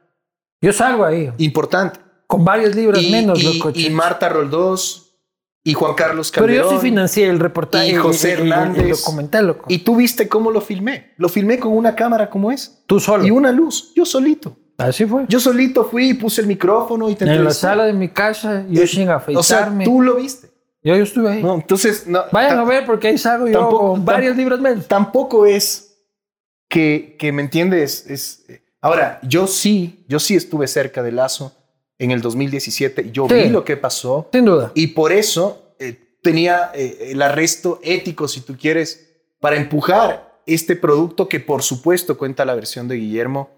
yo 0.62 0.72
salgo 0.72 1.04
ahí 1.04 1.32
importante. 1.38 1.98
con 2.26 2.44
varias 2.44 2.74
libras 2.76 3.02
Y, 3.02 3.10
menos, 3.10 3.42
y- 3.42 3.58
loco. 3.58 3.72
y 3.74 3.90
Marta 3.90 4.28
Roldós 4.28 5.09
y 5.62 5.74
Juan 5.74 5.94
Carlos 5.94 6.30
Pero 6.32 6.46
Calderón. 6.46 6.70
yo 6.70 6.76
sí 6.76 6.82
financié 6.86 7.28
el 7.28 7.38
reportaje, 7.38 7.88
y 7.90 7.94
José 7.94 8.32
el- 8.32 8.40
el- 8.40 8.46
el 8.46 8.52
Hernández. 8.52 9.00
documental, 9.04 9.46
loco. 9.48 9.64
Y 9.68 9.78
tú 9.78 9.96
viste 9.96 10.28
cómo 10.28 10.50
lo 10.50 10.60
filmé. 10.60 11.12
Lo 11.18 11.28
filmé 11.28 11.58
con 11.58 11.72
una 11.76 11.94
cámara 11.94 12.30
como 12.30 12.50
es. 12.50 12.82
tú 12.86 12.98
solo. 13.00 13.24
Y 13.26 13.30
una 13.30 13.52
luz. 13.52 13.92
Yo 13.94 14.04
solito. 14.06 14.56
Así 14.78 15.04
fue. 15.04 15.26
Yo 15.28 15.38
solito 15.38 15.84
fui 15.84 16.10
y 16.10 16.14
puse 16.14 16.40
el 16.40 16.46
micrófono 16.46 17.10
y 17.10 17.14
te 17.14 17.26
en 17.26 17.44
la 17.44 17.50
sala 17.50 17.84
de 17.84 17.92
mi 17.92 18.08
casa, 18.08 18.64
yo 18.70 18.82
Eh, 18.82 18.86
sin 18.86 19.02
O 19.02 19.42
sea, 19.42 19.58
afeitarme. 19.58 19.84
tú 19.84 20.00
lo 20.00 20.16
viste. 20.16 20.48
yo, 20.82 20.96
yo 20.96 21.02
estuve 21.02 21.30
ahí. 21.30 21.42
No, 21.42 21.54
entonces, 21.56 22.06
no, 22.06 22.22
Vayan 22.32 22.58
a 22.58 22.64
ver 22.64 22.86
porque 22.86 23.08
ahí 23.08 23.18
salgo 23.18 23.46
yo 23.46 23.58
tampoco- 23.58 23.90
con 23.92 24.04
varias 24.06 24.32
tam- 24.32 24.36
libras 24.38 24.60
menos. 24.60 24.88
tampoco 24.88 25.44
es 25.44 25.98
que, 26.70 27.16
que 27.18 27.32
me 27.32 27.42
entiendes. 27.42 28.06
Es, 28.08 28.44
ahora, 28.80 29.18
yo 29.22 29.46
sí, 29.46 30.04
yo 30.08 30.18
sí 30.18 30.36
estuve 30.36 30.66
cerca 30.68 31.02
de 31.02 31.12
Lazo 31.12 31.52
en 32.00 32.10
el 32.10 32.20
2017. 32.20 33.10
Yo 33.12 33.28
Sí. 33.28 33.34
vi 33.34 33.48
lo 33.50 33.64
que 33.64 33.76
pasó 33.76 34.28
Sin 34.32 34.44
duda. 34.46 34.72
y 34.74 34.88
por 34.88 35.12
eso 35.12 35.74
eh, 35.78 36.16
tenía 36.22 36.72
eh, 36.74 37.10
el 37.12 37.22
arresto 37.22 37.78
ético, 37.84 38.26
si 38.26 38.40
tú 38.40 38.56
quieres, 38.60 39.08
para 39.38 39.56
empujar 39.56 40.40
este 40.46 40.74
producto 40.74 41.28
que 41.28 41.38
por 41.40 41.62
supuesto 41.62 42.18
cuenta 42.18 42.44
la 42.44 42.54
versión 42.54 42.88
de 42.88 42.96
Guillermo, 42.96 43.50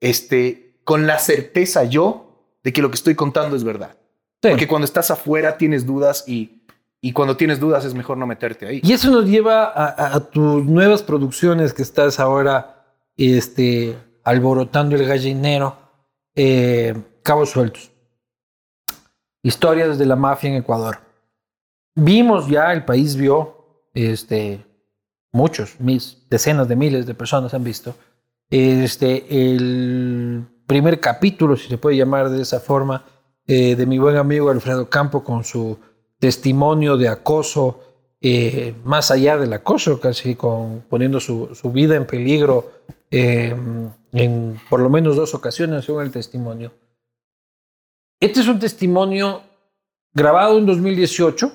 este, 0.00 0.76
con 0.84 1.06
la 1.06 1.18
certeza 1.18 1.84
yo 1.84 2.56
de 2.64 2.72
que 2.72 2.80
lo 2.82 2.88
que 2.90 2.94
estoy 2.96 3.14
contando 3.14 3.54
es 3.56 3.64
verdad. 3.64 3.96
Sí. 4.42 4.48
Porque 4.50 4.66
cuando 4.66 4.84
estás 4.86 5.10
afuera 5.10 5.56
tienes 5.58 5.84
dudas 5.86 6.24
y, 6.26 6.62
y 7.00 7.12
cuando 7.12 7.36
tienes 7.36 7.60
dudas 7.60 7.84
es 7.84 7.94
mejor 7.94 8.16
no 8.18 8.26
meterte 8.26 8.66
ahí. 8.66 8.80
Y 8.82 8.92
eso 8.92 9.10
nos 9.10 9.26
lleva 9.26 9.64
a, 9.64 9.86
a- 9.86 10.16
a 10.16 10.20
tus 10.30 10.64
nuevas 10.64 11.02
producciones 11.02 11.72
que 11.72 11.82
estás 11.82 12.18
ahora 12.18 12.84
este, 13.16 13.96
alborotando 14.24 14.96
el 14.96 15.04
gallinero, 15.06 15.76
eh, 16.34 16.94
Cabos 17.22 17.50
Sueltos. 17.50 17.90
Historias 19.42 19.98
de 19.98 20.06
la 20.06 20.16
mafia 20.16 20.50
en 20.50 20.56
Ecuador. 20.56 20.98
Vimos 21.94 22.48
ya, 22.48 22.72
el 22.72 22.84
país 22.84 23.16
vio, 23.16 23.88
este, 23.94 24.64
muchos, 25.32 25.78
mis, 25.78 26.26
decenas 26.30 26.68
de 26.68 26.76
miles 26.76 27.06
de 27.06 27.14
personas 27.14 27.52
han 27.54 27.64
visto, 27.64 27.94
este, 28.50 29.26
el 29.28 30.44
primer 30.66 31.00
capítulo, 31.00 31.56
si 31.56 31.68
se 31.68 31.78
puede 31.78 31.96
llamar 31.96 32.30
de 32.30 32.42
esa 32.42 32.60
forma, 32.60 33.04
eh, 33.46 33.76
de 33.76 33.86
mi 33.86 33.98
buen 33.98 34.16
amigo 34.16 34.50
Alfredo 34.50 34.88
Campo 34.88 35.22
con 35.22 35.44
su 35.44 35.78
testimonio 36.18 36.96
de 36.96 37.08
acoso, 37.08 37.80
eh, 38.20 38.74
más 38.84 39.10
allá 39.10 39.36
del 39.36 39.52
acoso, 39.52 40.00
casi 40.00 40.36
con, 40.36 40.84
poniendo 40.88 41.18
su, 41.18 41.54
su 41.54 41.72
vida 41.72 41.96
en 41.96 42.06
peligro 42.06 42.70
eh, 43.10 43.54
en 44.12 44.60
por 44.70 44.80
lo 44.80 44.88
menos 44.88 45.16
dos 45.16 45.34
ocasiones, 45.34 45.84
según 45.84 46.02
el 46.02 46.10
testimonio. 46.10 46.72
Este 48.22 48.38
es 48.38 48.46
un 48.46 48.60
testimonio 48.60 49.42
grabado 50.14 50.56
en 50.56 50.64
2018, 50.64 51.52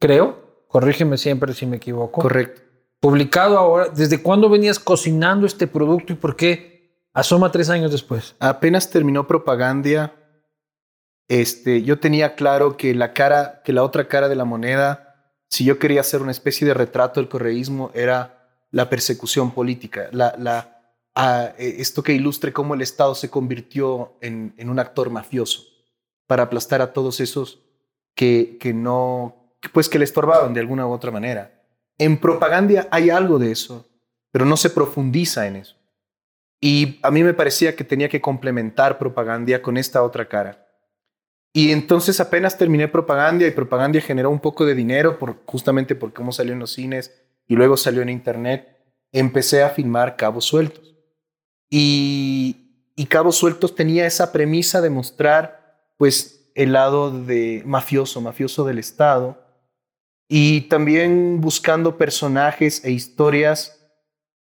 creo, 0.00 0.64
corrígeme 0.66 1.16
siempre 1.16 1.54
si 1.54 1.64
me 1.64 1.76
equivoco. 1.76 2.22
Correcto. 2.22 2.60
Publicado 2.98 3.56
ahora, 3.56 3.88
¿desde 3.88 4.20
cuándo 4.20 4.48
venías 4.48 4.80
cocinando 4.80 5.46
este 5.46 5.68
producto 5.68 6.12
y 6.12 6.16
por 6.16 6.34
qué 6.34 7.06
asoma 7.12 7.52
tres 7.52 7.70
años 7.70 7.92
después? 7.92 8.34
Apenas 8.40 8.90
terminó 8.90 9.28
propaganda, 9.28 10.12
este, 11.28 11.84
yo 11.84 12.00
tenía 12.00 12.34
claro 12.34 12.76
que 12.76 12.96
la 12.96 13.12
cara, 13.12 13.62
que 13.64 13.72
la 13.72 13.84
otra 13.84 14.08
cara 14.08 14.28
de 14.28 14.34
la 14.34 14.44
moneda, 14.44 15.36
si 15.46 15.64
yo 15.64 15.78
quería 15.78 16.00
hacer 16.00 16.20
una 16.20 16.32
especie 16.32 16.66
de 16.66 16.74
retrato 16.74 17.20
del 17.20 17.28
correísmo, 17.28 17.92
era 17.94 18.48
la 18.72 18.90
persecución 18.90 19.52
política, 19.52 20.08
la, 20.10 20.34
la, 20.36 20.96
a, 21.14 21.52
eh, 21.58 21.76
esto 21.78 22.02
que 22.02 22.12
ilustre 22.12 22.52
cómo 22.52 22.74
el 22.74 22.82
Estado 22.82 23.14
se 23.14 23.30
convirtió 23.30 24.16
en, 24.20 24.52
en 24.56 24.68
un 24.68 24.80
actor 24.80 25.08
mafioso 25.08 25.71
para 26.32 26.44
aplastar 26.44 26.80
a 26.80 26.94
todos 26.94 27.20
esos 27.20 27.60
que, 28.14 28.56
que 28.58 28.72
no, 28.72 29.54
pues 29.74 29.90
que 29.90 29.98
le 29.98 30.06
estorbaban 30.06 30.54
de 30.54 30.60
alguna 30.60 30.86
u 30.86 30.90
otra 30.90 31.10
manera. 31.10 31.62
En 31.98 32.16
propaganda 32.16 32.88
hay 32.90 33.10
algo 33.10 33.38
de 33.38 33.52
eso, 33.52 33.86
pero 34.30 34.46
no 34.46 34.56
se 34.56 34.70
profundiza 34.70 35.46
en 35.46 35.56
eso. 35.56 35.76
Y 36.58 36.98
a 37.02 37.10
mí 37.10 37.22
me 37.22 37.34
parecía 37.34 37.76
que 37.76 37.84
tenía 37.84 38.08
que 38.08 38.22
complementar 38.22 38.96
propaganda 38.96 39.60
con 39.60 39.76
esta 39.76 40.02
otra 40.02 40.26
cara. 40.26 40.66
Y 41.52 41.70
entonces 41.70 42.18
apenas 42.18 42.56
terminé 42.56 42.88
propaganda 42.88 43.46
y 43.46 43.50
propaganda 43.50 44.00
generó 44.00 44.30
un 44.30 44.40
poco 44.40 44.64
de 44.64 44.74
dinero 44.74 45.18
por, 45.18 45.36
justamente 45.44 45.94
por 45.94 46.14
cómo 46.14 46.32
salió 46.32 46.54
en 46.54 46.60
los 46.60 46.72
cines 46.72 47.12
y 47.46 47.56
luego 47.56 47.76
salió 47.76 48.00
en 48.00 48.08
internet. 48.08 48.74
Empecé 49.12 49.62
a 49.62 49.68
filmar 49.68 50.16
Cabos 50.16 50.46
Sueltos. 50.46 50.94
Y, 51.68 52.88
y 52.96 53.04
Cabos 53.04 53.36
Sueltos 53.36 53.74
tenía 53.74 54.06
esa 54.06 54.32
premisa 54.32 54.80
de 54.80 54.88
mostrar 54.88 55.61
pues 56.02 56.50
el 56.56 56.72
lado 56.72 57.12
de 57.12 57.62
mafioso, 57.64 58.20
mafioso 58.20 58.64
del 58.64 58.80
Estado 58.80 59.38
y 60.28 60.62
también 60.62 61.40
buscando 61.40 61.96
personajes 61.96 62.84
e 62.84 62.90
historias 62.90 63.78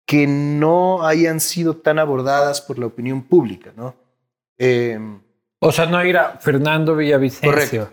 que 0.04 0.26
no 0.26 1.06
hayan 1.06 1.40
sido 1.40 1.74
tan 1.78 1.98
abordadas 1.98 2.60
por 2.60 2.78
la 2.78 2.84
opinión 2.84 3.22
pública, 3.22 3.72
¿no? 3.74 3.94
Eh, 4.58 5.00
O 5.58 5.72
sea, 5.72 5.86
no 5.86 6.04
ir 6.04 6.18
a 6.18 6.32
Fernando 6.40 6.94
Villavicencio, 6.94 7.50
Correcto. 7.50 7.90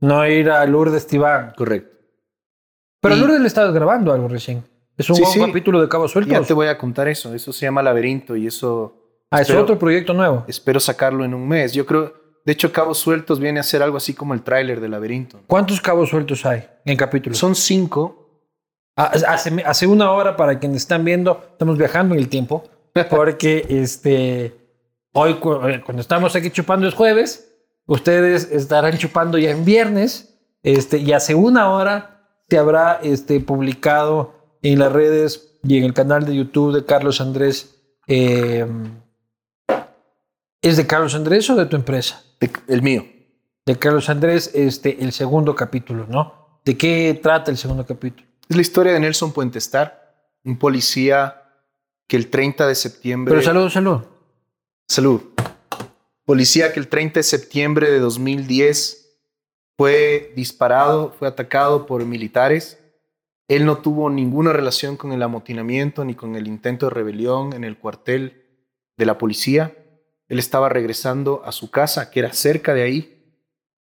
no 0.00 0.26
ir 0.26 0.50
a 0.50 0.66
Lourdes 0.66 1.06
Tibán. 1.06 1.52
correcto. 1.56 1.96
Pero 3.00 3.14
Y- 3.14 3.20
Lourdes 3.20 3.40
le 3.40 3.46
estabas 3.46 3.72
grabando 3.72 4.12
algo 4.12 4.26
recién. 4.26 4.64
Es 4.98 5.08
un 5.10 5.14
Sí, 5.14 5.38
capítulo 5.40 5.80
de 5.80 5.88
Cabos 5.88 6.10
Ya 6.10 6.14
Sueltos. 6.14 6.48
te 6.48 6.54
voy 6.54 6.66
a 6.66 6.76
contar 6.76 7.06
eso. 7.06 7.32
Eso 7.32 7.52
se 7.52 7.66
llama 7.66 7.84
Laberinto 7.84 8.34
y 8.34 8.48
eso 8.48 9.00
Ah, 9.30 9.42
es 9.42 9.50
otro 9.50 9.78
proyecto 9.78 10.12
nuevo. 10.12 10.44
espero 10.48 10.80
sacarlo 10.80 11.24
en 11.24 11.34
un 11.34 11.46
mes. 11.46 11.72
Yo 11.72 11.86
creo, 11.86 12.25
de 12.46 12.52
hecho, 12.52 12.72
Cabos 12.72 12.98
Sueltos 12.98 13.40
viene 13.40 13.60
a 13.60 13.62
ser 13.64 13.82
algo 13.82 13.96
así 13.98 14.14
como 14.14 14.32
el 14.32 14.40
tráiler 14.42 14.80
de 14.80 14.88
Laberinto. 14.88 15.40
¿Cuántos 15.48 15.80
cabos 15.80 16.08
sueltos 16.10 16.46
hay 16.46 16.66
en 16.84 16.96
capítulos? 16.96 17.36
Son 17.38 17.54
cinco. 17.54 18.22
Ah, 18.96 19.10
Hace, 19.28 19.50
hace 19.66 19.86
una 19.86 20.10
hora, 20.12 20.36
para 20.36 20.58
quienes 20.58 20.78
están 20.82 21.04
viendo, 21.04 21.44
estamos 21.52 21.76
viajando 21.76 22.14
en 22.14 22.20
el 22.20 22.28
tiempo, 22.30 22.64
porque 23.10 23.66
este, 23.68 24.54
hoy 25.12 25.34
cu- 25.34 25.66
eh, 25.68 25.82
cuando 25.84 26.00
estamos 26.00 26.34
aquí 26.34 26.50
chupando 26.50 26.86
es 26.88 26.94
jueves, 26.94 27.52
ustedes 27.86 28.50
estarán 28.50 28.96
chupando 28.96 29.36
ya 29.38 29.50
en 29.50 29.64
viernes, 29.66 30.38
este, 30.62 30.98
y 30.98 31.12
hace 31.12 31.34
una 31.34 31.70
hora 31.70 32.28
se 32.48 32.56
habrá 32.58 33.00
este, 33.02 33.40
publicado 33.40 34.34
en 34.62 34.78
las 34.78 34.92
redes 34.92 35.58
y 35.62 35.78
en 35.78 35.84
el 35.84 35.92
canal 35.94 36.24
de 36.24 36.36
YouTube 36.36 36.72
de 36.74 36.84
Carlos 36.86 37.20
Andrés. 37.20 37.74
eh, 38.06 38.64
¿Es 40.66 40.76
de 40.76 40.84
Carlos 40.84 41.14
Andrés 41.14 41.48
o 41.48 41.54
de 41.54 41.66
tu 41.66 41.76
empresa? 41.76 42.24
de- 42.40 42.50
el 42.66 42.82
mío. 42.82 43.06
De 43.64 43.78
Carlos 43.78 44.08
Andrés, 44.08 44.50
este, 44.52 45.00
el 45.00 45.12
segundo 45.12 45.54
capítulo, 45.54 46.06
¿no? 46.08 46.60
¿De 46.64 46.76
qué 46.76 47.16
trata 47.22 47.52
el 47.52 47.56
segundo 47.56 47.86
capítulo? 47.86 48.26
Es 48.48 48.56
la 48.56 48.62
historia 48.62 48.92
de 48.92 48.98
Nelson 48.98 49.32
Puentestar, 49.32 50.12
un 50.44 50.58
policía 50.58 51.40
que 52.08 52.16
el 52.16 52.30
30 52.30 52.66
de 52.66 52.74
septiembre... 52.74 53.30
Pero 53.32 53.44
salud, 53.44 53.68
salud. 53.70 54.00
Salud. 54.88 55.20
Policía 56.24 56.72
que 56.72 56.80
el 56.80 56.88
30 56.88 57.20
de 57.20 57.22
septiembre 57.22 57.88
de 57.88 58.00
2010 58.00 59.20
fue 59.78 60.32
disparado, 60.34 61.14
fue 61.16 61.28
atacado 61.28 61.86
por 61.86 62.04
militares. 62.04 62.80
Él 63.46 63.66
no 63.66 63.78
tuvo 63.78 64.10
ninguna 64.10 64.52
relación 64.52 64.96
con 64.96 65.12
el 65.12 65.22
amotinamiento 65.22 66.04
ni 66.04 66.16
con 66.16 66.34
el 66.34 66.48
intento 66.48 66.86
de 66.86 66.90
rebelión 66.90 67.52
en 67.52 67.62
el 67.62 67.78
cuartel 67.78 68.42
de 68.96 69.06
la 69.06 69.16
policía. 69.16 69.72
Él 70.28 70.38
estaba 70.38 70.68
regresando 70.68 71.42
a 71.44 71.52
su 71.52 71.70
casa, 71.70 72.10
que 72.10 72.20
era 72.20 72.32
cerca 72.32 72.74
de 72.74 72.82
ahí, 72.82 73.34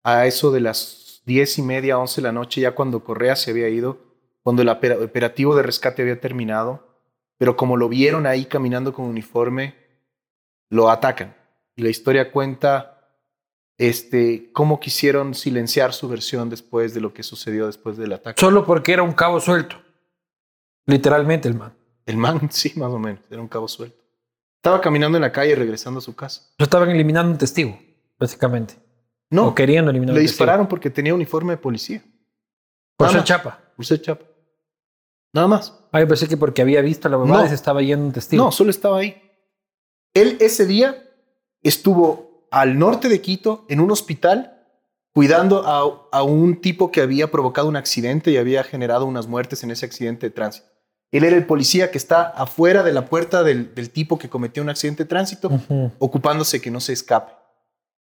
a 0.02 0.26
eso 0.26 0.50
de 0.50 0.60
las 0.60 1.22
diez 1.24 1.58
y 1.58 1.62
media, 1.62 1.98
once 1.98 2.20
de 2.20 2.26
la 2.26 2.32
noche, 2.32 2.60
ya 2.60 2.74
cuando 2.74 3.04
Correa 3.04 3.36
se 3.36 3.50
había 3.50 3.68
ido, 3.68 3.98
cuando 4.42 4.62
el 4.62 4.68
opera- 4.68 4.98
operativo 5.02 5.56
de 5.56 5.62
rescate 5.62 6.02
había 6.02 6.20
terminado. 6.20 6.92
Pero 7.38 7.56
como 7.56 7.76
lo 7.76 7.88
vieron 7.88 8.26
ahí 8.26 8.44
caminando 8.44 8.92
con 8.92 9.06
uniforme, 9.06 9.74
lo 10.70 10.90
atacan. 10.90 11.34
Y 11.76 11.82
la 11.82 11.88
historia 11.88 12.30
cuenta 12.30 13.08
este, 13.78 14.52
cómo 14.52 14.78
quisieron 14.78 15.34
silenciar 15.34 15.92
su 15.92 16.08
versión 16.08 16.48
después 16.48 16.94
de 16.94 17.00
lo 17.00 17.12
que 17.12 17.22
sucedió 17.24 17.66
después 17.66 17.96
del 17.96 18.12
ataque. 18.12 18.40
Solo 18.40 18.64
porque 18.64 18.92
era 18.92 19.02
un 19.02 19.12
cabo 19.12 19.40
suelto. 19.40 19.76
Literalmente 20.86 21.48
el 21.48 21.54
man. 21.54 21.74
El 22.06 22.16
man, 22.18 22.48
sí, 22.52 22.72
más 22.76 22.92
o 22.92 22.98
menos, 22.98 23.20
era 23.30 23.40
un 23.40 23.48
cabo 23.48 23.66
suelto. 23.66 24.03
Estaba 24.64 24.80
caminando 24.80 25.18
en 25.18 25.20
la 25.22 25.30
calle 25.30 25.54
regresando 25.54 25.98
a 25.98 26.00
su 26.00 26.16
casa. 26.16 26.40
Estaban 26.56 26.88
eliminando 26.88 27.30
un 27.32 27.36
testigo, 27.36 27.78
básicamente. 28.18 28.76
No, 29.28 29.48
o 29.48 29.54
queriendo 29.54 29.90
eliminar 29.90 30.14
le 30.14 30.20
un 30.20 30.24
testigo. 30.24 30.38
dispararon 30.42 30.68
porque 30.68 30.88
tenía 30.88 31.14
uniforme 31.14 31.52
de 31.52 31.58
policía. 31.58 32.02
Por 32.96 33.10
ser 33.10 33.24
chapa. 33.24 33.60
Por 33.76 33.84
ser 33.84 34.00
chapa. 34.00 34.24
Nada 35.34 35.48
más. 35.48 35.78
Ah, 35.92 36.00
yo 36.00 36.08
pensé 36.08 36.26
que 36.28 36.38
porque 36.38 36.62
había 36.62 36.80
visto 36.80 37.08
a 37.08 37.10
la 37.10 37.18
mamá 37.18 37.42
No. 37.42 37.48
se 37.50 37.54
estaba 37.54 37.82
yendo 37.82 38.06
un 38.06 38.12
testigo. 38.12 38.42
No, 38.42 38.50
solo 38.52 38.70
estaba 38.70 39.00
ahí. 39.00 39.20
Él 40.14 40.38
ese 40.40 40.64
día 40.64 41.10
estuvo 41.62 42.48
al 42.50 42.78
norte 42.78 43.10
de 43.10 43.20
Quito 43.20 43.66
en 43.68 43.80
un 43.80 43.90
hospital 43.90 44.66
cuidando 45.12 45.66
a, 45.66 46.08
a 46.18 46.22
un 46.22 46.62
tipo 46.62 46.90
que 46.90 47.02
había 47.02 47.30
provocado 47.30 47.68
un 47.68 47.76
accidente 47.76 48.30
y 48.30 48.38
había 48.38 48.64
generado 48.64 49.04
unas 49.04 49.26
muertes 49.26 49.62
en 49.62 49.72
ese 49.72 49.84
accidente 49.84 50.28
de 50.28 50.30
tránsito. 50.30 50.68
Él 51.16 51.22
era 51.22 51.36
el 51.36 51.46
policía 51.46 51.92
que 51.92 51.98
está 51.98 52.22
afuera 52.24 52.82
de 52.82 52.92
la 52.92 53.06
puerta 53.06 53.44
del, 53.44 53.72
del 53.74 53.90
tipo 53.90 54.18
que 54.18 54.28
cometió 54.28 54.62
un 54.64 54.68
accidente 54.68 55.04
de 55.04 55.08
tránsito, 55.08 55.48
Ujú. 55.48 55.92
ocupándose 56.00 56.60
que 56.60 56.72
no 56.72 56.80
se 56.80 56.92
escape. 56.92 57.32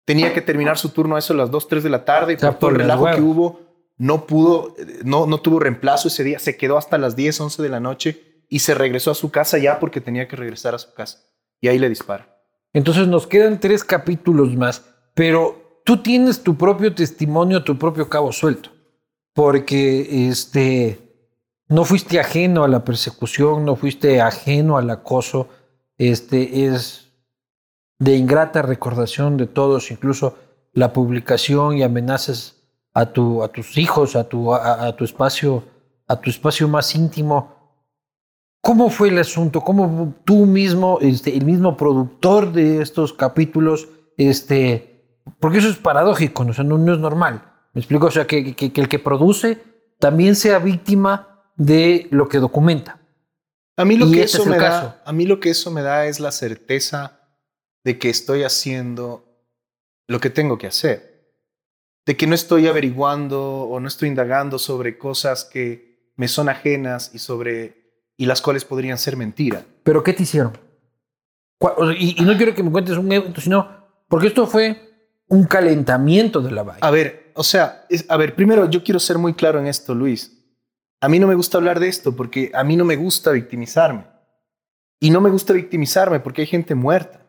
Tenía 0.04 0.34
que 0.34 0.42
terminar 0.42 0.78
su 0.78 0.90
turno 0.90 1.16
a 1.16 1.20
eso 1.20 1.32
a 1.34 1.38
las 1.38 1.50
2, 1.50 1.68
3 1.70 1.84
de 1.84 1.90
la 1.90 2.04
tarde 2.04 2.34
y 2.34 2.36
O 2.36 2.40
sea, 2.40 2.52
por 2.52 2.60
todo 2.60 2.70
el 2.72 2.76
relajo 2.78 3.06
que 3.16 3.22
hubo, 3.22 3.62
no 3.98 4.26
pudo, 4.26 4.76
no, 5.06 5.26
no 5.26 5.40
tuvo 5.40 5.60
reemplazo 5.60 6.10
ese 6.10 6.26
día. 6.26 6.38
Se 6.40 6.58
quedó 6.58 6.78
hasta 6.78 6.98
las 6.98 7.16
10, 7.16 7.40
11 7.40 7.64
de 7.64 7.70
la 7.70 7.80
noche 7.80 8.44
y 8.50 8.60
se 8.60 8.74
regresó 8.74 9.12
a 9.12 9.16
su 9.16 9.32
casa 9.32 9.58
ya 9.58 9.80
porque 9.80 10.02
tenía 10.02 10.28
que 10.28 10.36
regresar 10.36 10.76
a 10.76 10.78
su 10.78 10.94
casa. 10.94 11.20
Y 11.62 11.70
ahí 11.70 11.80
le 11.80 11.88
dispara. 11.88 12.38
Entonces 12.74 13.08
nos 13.08 13.26
quedan 13.26 13.60
tres 13.62 13.86
capítulos 13.86 14.54
más, 14.56 14.84
pero 15.14 15.82
tú 15.86 16.04
tienes 16.04 16.44
tu 16.44 16.58
propio 16.58 16.94
testimonio, 16.94 17.64
tu 17.64 17.78
propio 17.78 18.10
cabo 18.10 18.34
suelto, 18.34 18.70
porque 19.34 20.28
este, 20.30 21.07
no 21.70 21.84
fuiste 21.86 22.20
ajeno 22.20 22.64
a 22.64 22.68
la 22.68 22.84
persecución, 22.84 23.66
no 23.66 23.76
fuiste 23.76 24.22
ajeno 24.22 24.78
al 24.78 24.90
acoso, 24.90 25.50
este 25.98 26.66
es 26.66 27.12
de 28.00 28.16
ingrata 28.16 28.62
recordación 28.62 29.38
de 29.38 29.48
todos, 29.48 29.92
incluso 29.92 30.38
la 30.74 30.94
publicación 30.94 31.78
y 31.78 31.84
amenazas 31.84 32.56
a, 32.94 33.08
tu, 33.08 33.44
a 33.44 33.48
tus 33.50 33.78
hijos, 33.78 34.16
a 34.16 34.24
tu, 34.30 34.54
a, 34.54 34.96
tu 34.96 35.04
espacio, 35.04 35.64
a 36.08 36.20
tu 36.22 36.30
espacio 36.30 36.68
más 36.68 36.94
íntimo. 36.96 37.56
¿Cómo 38.62 38.90
fue 38.90 39.10
el 39.10 39.18
asunto? 39.20 39.62
¿Cómo 39.62 40.14
tú 40.24 40.46
mismo, 40.46 41.00
este, 41.02 41.36
el 41.36 41.46
mismo 41.46 41.76
productor 41.78 42.52
de 42.52 42.82
estos 42.82 43.14
capítulos, 43.14 43.88
este, 44.18 45.22
porque 45.40 45.60
eso 45.60 45.70
es 45.70 45.78
paradójico, 45.78 46.44
¿no? 46.44 46.52
No, 46.64 46.78
no 46.78 46.94
es 46.94 47.00
normal. 47.00 47.44
¿Me 47.74 47.82
explico? 47.82 48.08
O 48.08 48.12
sea, 48.12 48.26
que- 48.28 48.56
que 48.56 48.72
el 48.82 48.88
que 48.90 49.00
produce 49.00 49.62
también 50.00 50.36
sea 50.36 50.60
víctima 50.60 51.37
de 51.58 52.08
lo 52.12 52.30
que 52.30 52.38
documenta. 52.40 53.00
A 53.76 53.86
mí 53.86 53.98
lo 53.98 54.08
Y 54.08 54.14
que 54.14 54.22
este 54.24 54.38
eso 54.38 54.44
es 54.44 54.50
me 54.50 54.58
caso. 54.58 54.88
da, 54.88 55.04
a 55.06 55.12
mí 55.14 55.26
lo 55.26 55.40
que 55.40 55.50
eso 55.50 55.70
me 55.72 55.82
da 55.82 56.06
es 56.06 56.20
la 56.20 56.32
certeza 56.32 57.20
de 57.84 58.00
que 58.00 58.10
estoy 58.10 58.44
haciendo 58.44 59.26
lo 60.08 60.20
que 60.20 60.30
tengo 60.30 60.58
que 60.58 60.68
hacer. 60.68 61.36
De 62.06 62.16
que 62.16 62.26
no 62.28 62.36
estoy 62.36 62.68
averiguando 62.68 63.44
o 63.64 63.80
no 63.80 63.88
estoy 63.88 64.08
indagando 64.10 64.58
sobre 64.60 64.98
cosas 64.98 65.44
que 65.46 66.12
me 66.16 66.28
son 66.28 66.48
ajenas 66.50 67.12
y 67.14 67.20
sobre 67.20 67.86
y 68.18 68.26
las 68.26 68.42
cuales 68.42 68.66
podrían 68.66 68.98
ser 68.98 69.16
mentira. 69.18 69.64
¿Pero 69.84 70.02
qué 70.04 70.14
te 70.14 70.24
hicieron? 70.24 70.58
Y 72.00 72.22
no 72.24 72.36
quiero 72.38 72.54
que 72.56 72.64
me 72.64 72.72
cuentes 72.72 72.98
un 72.98 73.12
evento, 73.12 73.42
sino 73.42 73.68
porque 74.08 74.28
esto 74.28 74.48
fue 74.48 75.12
un 75.28 75.44
calentamiento 75.46 76.42
de 76.42 76.52
la 76.52 76.64
vaina. 76.64 76.88
A 76.88 76.92
ver, 76.92 77.32
o 77.36 77.44
sea, 77.44 77.86
es- 77.90 78.06
a 78.10 78.18
ver, 78.18 78.36
primero 78.36 78.70
yo 78.70 78.84
quiero 78.84 79.00
ser 79.00 79.18
muy 79.18 79.34
claro 79.34 79.60
en 79.60 79.68
esto, 79.68 79.94
Luis. 79.94 80.37
A 81.02 81.10
mí 81.10 81.20
no 81.20 81.28
me 81.28 81.36
gusta 81.36 81.58
hablar 81.58 81.80
de 81.80 81.88
esto 81.88 82.16
porque 82.16 82.52
a 82.54 82.64
mí 82.64 82.76
no 82.76 82.86
me 82.86 82.96
gusta 82.96 83.32
victimizarme. 83.32 84.06
Y 85.00 85.10
no 85.12 85.22
me 85.22 85.30
gusta 85.30 85.54
victimizarme 85.54 86.20
porque 86.20 86.42
hay 86.42 86.48
gente 86.48 86.74
muerta. 86.74 87.22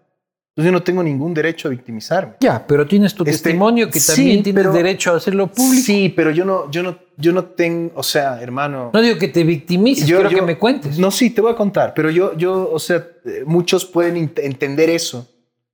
Entonces 0.56 0.72
yo 0.72 0.72
no 0.72 0.82
tengo 0.82 1.02
ningún 1.02 1.34
derecho 1.34 1.68
a 1.68 1.70
victimizarme. 1.70 2.32
Ya, 2.40 2.66
pero 2.66 2.84
tienes 2.86 3.14
tu 3.14 3.22
Este, 3.22 3.32
testimonio 3.32 3.88
que 3.90 4.00
sí, 4.00 4.12
también 4.16 4.42
tienes 4.42 4.60
pero- 4.64 4.72
derecho 4.72 5.12
a 5.12 5.16
hacerlo 5.18 5.46
público. 5.48 5.84
Sí, 5.84 6.08
pero 6.16 6.30
yo 6.32 6.44
no, 6.44 6.68
yo 6.70 6.82
no, 6.82 6.98
yo 7.16 7.32
no 7.32 7.44
tengo, 7.44 7.92
o 7.94 8.02
sea, 8.02 8.40
hermano. 8.42 8.90
No 8.92 9.00
digo 9.00 9.18
que 9.18 9.28
te 9.28 9.44
victimices, 9.44 10.06
yo- 10.08 10.16
quiero 10.16 10.30
yo- 10.30 10.36
que 10.38 10.42
me 10.42 10.58
cuentes. 10.58 10.98
No, 10.98 11.10
sí, 11.12 11.30
te 11.30 11.40
voy 11.42 11.52
a 11.52 11.54
contar, 11.54 11.92
pero 11.94 12.10
yo, 12.10 12.36
yo, 12.36 12.70
o 12.72 12.78
sea, 12.80 13.06
eh, 13.24 13.44
muchos 13.46 13.84
pueden 13.84 14.16
entender 14.16 14.90
eso. 14.90 15.28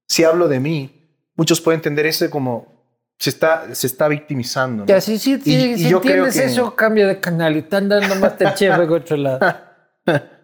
Si 0.07 0.23
hablo 0.25 0.49
de 0.49 0.61
mí, 0.61 0.91
muchos 1.37 1.61
pueden 1.63 1.79
entender 1.79 2.05
eso 2.05 2.29
como 2.29 2.67
se 3.25 3.31
está, 3.31 3.75
se 3.75 3.87
está 3.87 4.07
victimizando. 4.07 4.83
¿no? 4.83 4.87
Ya, 4.87 5.01
sí, 5.01 5.19
sí, 5.19 5.41
sí, 5.43 5.55
Y- 5.73 5.79
si 5.79 5.89
yo 5.89 6.03
creo 6.03 6.27
entiendes 6.27 6.35
que- 6.37 6.45
eso, 6.45 6.77
cambia 6.77 7.07
de 7.07 7.21
canal 7.21 7.57
y 7.57 7.61
están 7.61 7.89
dando 7.89 8.15
más 8.17 8.35
Chef 8.55 8.79
en 8.79 8.91
otro 8.91 9.17
lado. 9.17 9.41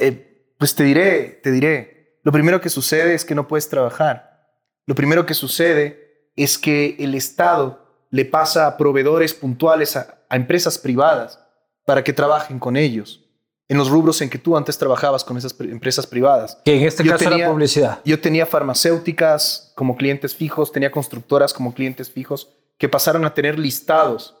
Eh, 0.00 0.52
pues 0.58 0.74
te 0.74 0.84
diré, 0.84 1.40
te 1.42 1.50
diré. 1.50 2.18
Lo 2.22 2.30
primero 2.30 2.60
que 2.60 2.68
sucede 2.68 3.14
es 3.14 3.24
que 3.24 3.34
no 3.34 3.48
puedes 3.48 3.70
trabajar. 3.70 4.46
Lo 4.86 4.94
primero 4.94 5.24
que 5.24 5.32
sucede 5.32 6.28
es 6.36 6.58
que 6.58 6.94
el 6.98 7.14
Estado 7.14 8.06
le 8.10 8.26
pasa 8.26 8.66
a 8.66 8.76
proveedores 8.76 9.32
puntuales, 9.32 9.96
a, 9.96 10.18
a 10.28 10.36
empresas 10.36 10.76
privadas, 10.76 11.40
para 11.86 12.04
que 12.04 12.12
trabajen 12.12 12.58
con 12.58 12.76
ellos, 12.76 13.24
en 13.68 13.76
los 13.76 13.90
rubros 13.90 14.20
en 14.22 14.30
que 14.30 14.38
tú 14.38 14.56
antes 14.56 14.78
trabajabas 14.78 15.24
con 15.24 15.36
esas 15.36 15.54
empresas 15.60 16.06
privadas. 16.06 16.58
Que 16.64 16.76
en 16.76 16.86
este 16.86 17.04
Yo 17.04 17.12
caso 17.12 17.24
tenía- 17.24 17.44
era 17.44 17.52
publicidad. 17.52 18.00
Yo 18.04 18.18
tenía 18.20 18.46
farmacéuticas 18.46 19.72
como 19.74 19.96
clientes 19.96 20.34
fijos, 20.34 20.72
tenía 20.72 20.90
constructoras 20.90 21.52
como 21.52 21.74
clientes 21.74 22.10
fijos, 22.10 22.48
que 22.78 22.88
pasaron 22.88 23.24
a 23.24 23.34
tener 23.34 23.58
listados 23.58 24.36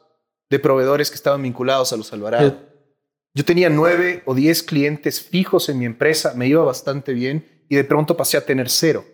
de 0.50 0.58
proveedores 0.58 1.10
que 1.10 1.16
estaban 1.16 1.42
vinculados 1.42 1.92
a 1.92 1.96
los 1.96 2.12
Alvarado. 2.12 2.56
Yo 3.34 3.44
tenía 3.44 3.68
nueve 3.68 4.22
o 4.24 4.34
diez 4.34 4.62
clientes 4.62 5.20
fijos 5.20 5.68
en 5.68 5.78
mi 5.78 5.84
empresa, 5.84 6.32
me 6.34 6.46
iba 6.46 6.64
bastante 6.64 7.12
bien 7.12 7.64
y 7.68 7.76
de 7.76 7.84
pronto 7.84 8.16
pasé 8.16 8.36
a 8.38 8.46
tener 8.46 8.70
cero. 8.70 9.04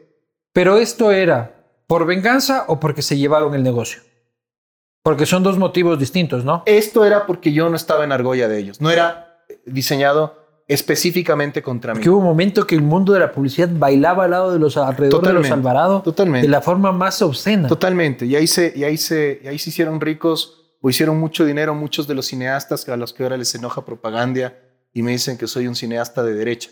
Pero 0.53 0.79
esto 0.79 1.11
era 1.11 1.67
por 1.89 2.07
venganza 2.07 2.65
o 2.69 2.79
porque 2.79 3.03
se 3.03 3.19
llevaron 3.19 3.55
el 3.55 3.63
negocio. 3.65 4.01
Porque 5.03 5.27
son 5.27 5.43
dos 5.43 5.59
motivos 5.59 5.99
distintos, 5.99 6.45
¿no? 6.45 6.63
Esto 6.65 7.05
era 7.05 7.27
porque 7.27 7.53
yo 7.53 7.69
no 7.69 7.77
estaba 7.77 8.05
en 8.05 8.13
argolla 8.13 8.49
de 8.49 8.59
ellos, 8.59 8.81
no 8.81 8.91
era 8.91 9.24
diseñado 9.67 10.45
específicamente 10.67 11.63
contra 11.63 11.95
mí. 11.95 12.07
Hubo 12.09 12.19
un 12.19 12.25
momento 12.25 12.67
que 12.67 12.75
el 12.75 12.83
mundo 12.83 13.13
de 13.13 13.21
la 13.21 13.33
publicidad 13.33 13.69
bailaba 13.71 14.25
al 14.25 14.31
lado 14.31 14.53
de 14.53 14.59
los 14.59 14.77
alrededor 14.77 15.01
de 15.01 15.11
Totalmente, 15.11 15.49
los 15.49 15.59
Alvarado 15.59 16.03
Totalmente. 16.03 16.47
de 16.47 16.51
la 16.51 16.63
forma 16.63 16.93
más 16.93 17.21
obscena. 17.21 17.69
Totalmente. 17.69 18.25
Y 18.25 18.35
ahí, 18.37 18.47
se, 18.47 18.73
y, 18.75 18.85
ahí 18.85 18.97
se, 18.97 19.41
y 19.45 19.49
ahí 19.49 19.59
se 19.59 19.71
hicieron 19.71 20.01
ricos 20.01 20.77
o 20.81 20.89
hicieron 20.89 21.19
mucho 21.19 21.45
dinero 21.45 21.75
muchos 21.75 22.07
de 22.07 22.15
los 22.15 22.27
cineastas 22.27 22.89
a 22.89 22.97
los 22.97 23.13
que 23.13 23.23
ahora 23.23 23.37
les 23.37 23.55
enoja 23.55 23.85
propaganda 23.85 24.55
y 24.93 25.03
me 25.03 25.11
dicen 25.11 25.37
que 25.37 25.47
soy 25.47 25.67
un 25.67 25.75
cineasta 25.75 26.23
de 26.23 26.35
derecha, 26.35 26.71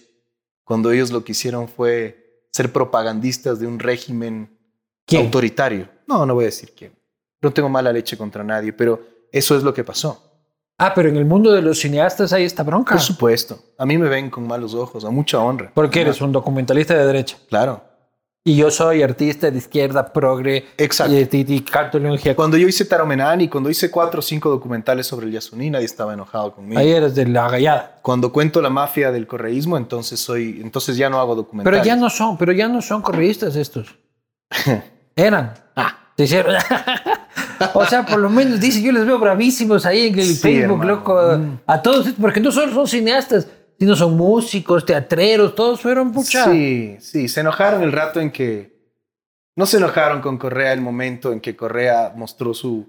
cuando 0.64 0.93
ellos 0.93 1.11
lo 1.11 1.25
que 1.25 1.33
hicieron 1.33 1.68
fue 1.68 2.47
ser 2.53 2.73
propagandistas 2.73 3.59
de 3.59 3.66
un 3.66 3.79
régimen 3.79 4.59
¿Quién? 5.07 5.27
autoritario. 5.27 5.89
No, 6.07 6.25
no 6.25 6.35
voy 6.35 6.45
a 6.45 6.47
decir 6.47 6.73
quién. 6.77 6.93
No 7.41 7.53
tengo 7.53 7.68
mala 7.68 7.93
leche 7.93 8.16
contra 8.16 8.45
nadie, 8.45 8.73
pero 8.73 9.03
eso 9.33 9.57
es 9.57 9.62
lo 9.64 9.75
que 9.75 9.83
pasó. 9.83 10.32
Ah, 10.79 10.93
pero 10.95 11.09
en 11.09 11.16
el 11.16 11.25
mundo 11.25 11.53
de 11.53 11.62
los 11.62 11.79
cineastas 11.79 12.33
hay 12.33 12.45
esta 12.45 12.62
bronca. 12.62 12.95
Por 12.95 13.03
supuesto. 13.03 13.59
A 13.79 13.87
mí 13.87 13.99
me 13.99 14.09
ven 14.09 14.31
con 14.31 14.47
malos 14.47 14.75
ojos, 14.75 15.05
a 15.05 15.11
mucha 15.11 15.39
honra. 15.39 15.70
Porque 15.75 16.01
eres 16.01 16.20
un 16.20 16.33
documentalista 16.33 16.95
de 16.95 17.07
derecha. 17.07 17.37
Claro. 17.49 17.83
Y 18.45 18.57
yo 18.57 18.73
soy 18.73 19.03
artista 19.03 19.53
de 19.53 19.59
izquierda, 19.59 20.12
progre. 20.12 20.66
Exacto. 20.77 21.14
Y, 21.14 21.29
y, 21.31 21.55
y. 21.55 22.35
Cuando 22.35 22.57
yo 22.57 22.66
hice 22.66 22.85
Taromenani, 22.85 23.49
cuando 23.49 23.70
hice 23.70 23.89
cuatro 23.89 24.18
o 24.18 24.23
cinco 24.23 24.51
documentales 24.51 25.07
sobre 25.07 25.27
el 25.27 25.33
Yasuní, 25.33 25.70
nadie 25.70 25.85
estaba 25.85 26.12
enojado 26.12 26.53
conmigo. 26.53 26.81
Ahí 26.81 26.91
eres 26.91 27.14
de 27.14 27.27
la 27.27 27.49
gallada. 27.49 28.01
Cuando 28.03 28.33
cuento 28.33 28.61
la 28.61 28.70
mafia 28.70 29.12
del 29.12 29.29
correísmo, 29.29 29.77
entonces 29.77 30.18
soy, 30.18 30.61
entonces 30.61 30.97
ya 30.97 31.09
no 31.09 31.20
hago 31.20 31.37
documentales. 31.37 31.81
Pero 31.81 31.87
ya 31.87 31.95
no 31.95 32.11
son, 32.11 32.37
pero 32.37 32.51
ya 32.51 32.66
no 32.66 32.83
son 32.83 33.01
correístas 33.01 33.55
estos. 33.55 33.95
Eran. 35.14 35.55
Ah. 35.77 36.02
Se 36.17 36.25
hicieron. 36.25 36.55
o 37.75 37.85
sea, 37.87 38.05
por 38.05 38.19
lo 38.19 38.29
menos 38.31 38.61
dice, 38.61 38.83
yo 38.83 38.93
les 38.93 39.07
veo 39.07 39.19
bravísimos 39.19 39.87
ahí 39.87 40.09
en 40.09 40.19
el 40.19 40.27
Sí, 40.27 40.35
Facebook, 40.37 40.63
hermano. 40.83 40.85
loco. 40.85 41.37
Mm. 41.39 41.59
A 41.67 41.83
todos, 41.83 42.09
porque 42.21 42.41
no 42.41 42.51
solo 42.53 42.73
son 42.73 42.87
cineastas, 42.87 43.47
sino 43.79 43.97
son 43.97 44.17
músicos, 44.17 44.85
teatreros, 44.85 45.55
todos 45.55 45.81
fueron 45.81 46.13
pucha. 46.13 46.45
Sí, 46.51 46.97
sí, 47.01 47.29
se 47.29 47.41
enojaron 47.41 47.83
el 47.83 47.93
rato 47.93 48.21
en 48.21 48.31
que 48.31 48.73
no 49.57 49.67
se 49.67 49.79
enojaron 49.79 50.21
con 50.21 50.39
Correa 50.39 50.73
el 50.73 50.81
momento 50.81 51.33
en 51.33 51.41
que 51.41 51.57
Correa 51.57 52.13
mostró 52.17 52.55
su, 52.55 52.89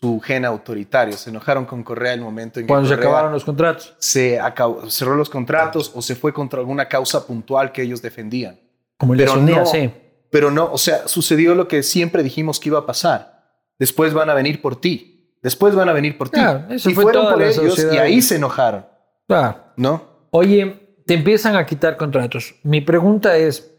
su 0.00 0.20
gen 0.20 0.44
autoritario, 0.44 1.16
se 1.16 1.30
enojaron 1.30 1.66
con 1.66 1.82
Correa 1.82 2.14
el 2.14 2.20
momento 2.20 2.58
en 2.60 2.66
que 2.66 2.72
Cuando 2.72 2.88
se 2.88 2.94
acabaron 2.94 3.32
los 3.32 3.44
contratos. 3.44 3.94
se 3.98 4.40
acabó- 4.40 4.88
cerró 4.90 5.14
los 5.16 5.28
contratos 5.30 5.92
o 5.94 6.02
se 6.02 6.14
fue 6.16 6.32
contra 6.32 6.58
alguna 6.60 6.88
causa 6.88 7.26
puntual 7.26 7.70
que 7.72 7.82
ellos 7.82 8.00
defendían. 8.00 8.58
Como 8.96 9.12
el 9.14 9.18
Pero 9.18 9.32
de 9.34 9.38
Sunía, 9.38 9.56
no, 9.60 9.66
sí. 9.66 9.90
Pero 10.30 10.50
no, 10.50 10.70
o 10.72 10.78
sea, 10.78 11.08
sucedió 11.08 11.54
lo 11.54 11.68
que 11.68 11.82
siempre 11.82 12.22
dijimos 12.22 12.60
que 12.60 12.68
iba 12.68 12.78
a 12.78 12.86
pasar. 12.86 13.40
Después 13.78 14.14
van 14.14 14.30
a 14.30 14.34
venir 14.34 14.62
por 14.62 14.80
ti. 14.80 15.36
Después 15.42 15.74
van 15.74 15.88
a 15.88 15.92
venir 15.92 16.16
por 16.16 16.28
ti. 16.28 16.40
Eso 16.70 16.90
y 16.90 16.94
fue 16.94 17.04
fueron 17.04 17.32
por 17.32 17.42
ellos 17.42 17.86
y 17.92 17.96
ahí 17.98 18.22
se 18.22 18.36
enojaron, 18.36 18.86
Claro. 19.26 19.64
¿no? 19.76 20.28
Oye, 20.30 21.02
te 21.06 21.14
empiezan 21.14 21.56
a 21.56 21.66
quitar 21.66 21.96
contratos. 21.96 22.54
Mi 22.62 22.80
pregunta 22.80 23.36
es, 23.36 23.74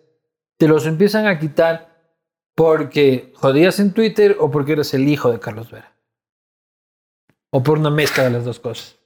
¿te 0.58 0.68
los 0.68 0.86
empiezan 0.86 1.28
a 1.28 1.40
quitar 1.40 1.92
porque 2.56 3.32
jodías 3.36 3.80
en 3.80 3.94
Twitter 3.94 4.36
o 4.40 4.52
porque 4.52 4.74
eres 4.74 4.94
el 4.94 5.08
hijo 5.08 5.32
de 5.32 5.40
Carlos 5.40 5.72
Vera? 5.72 5.94
O 7.52 7.64
por 7.64 7.78
una 7.78 7.90
mezcla 7.92 8.24
de 8.24 8.32
las 8.32 8.44
dos 8.44 8.60
cosas. 8.60 8.98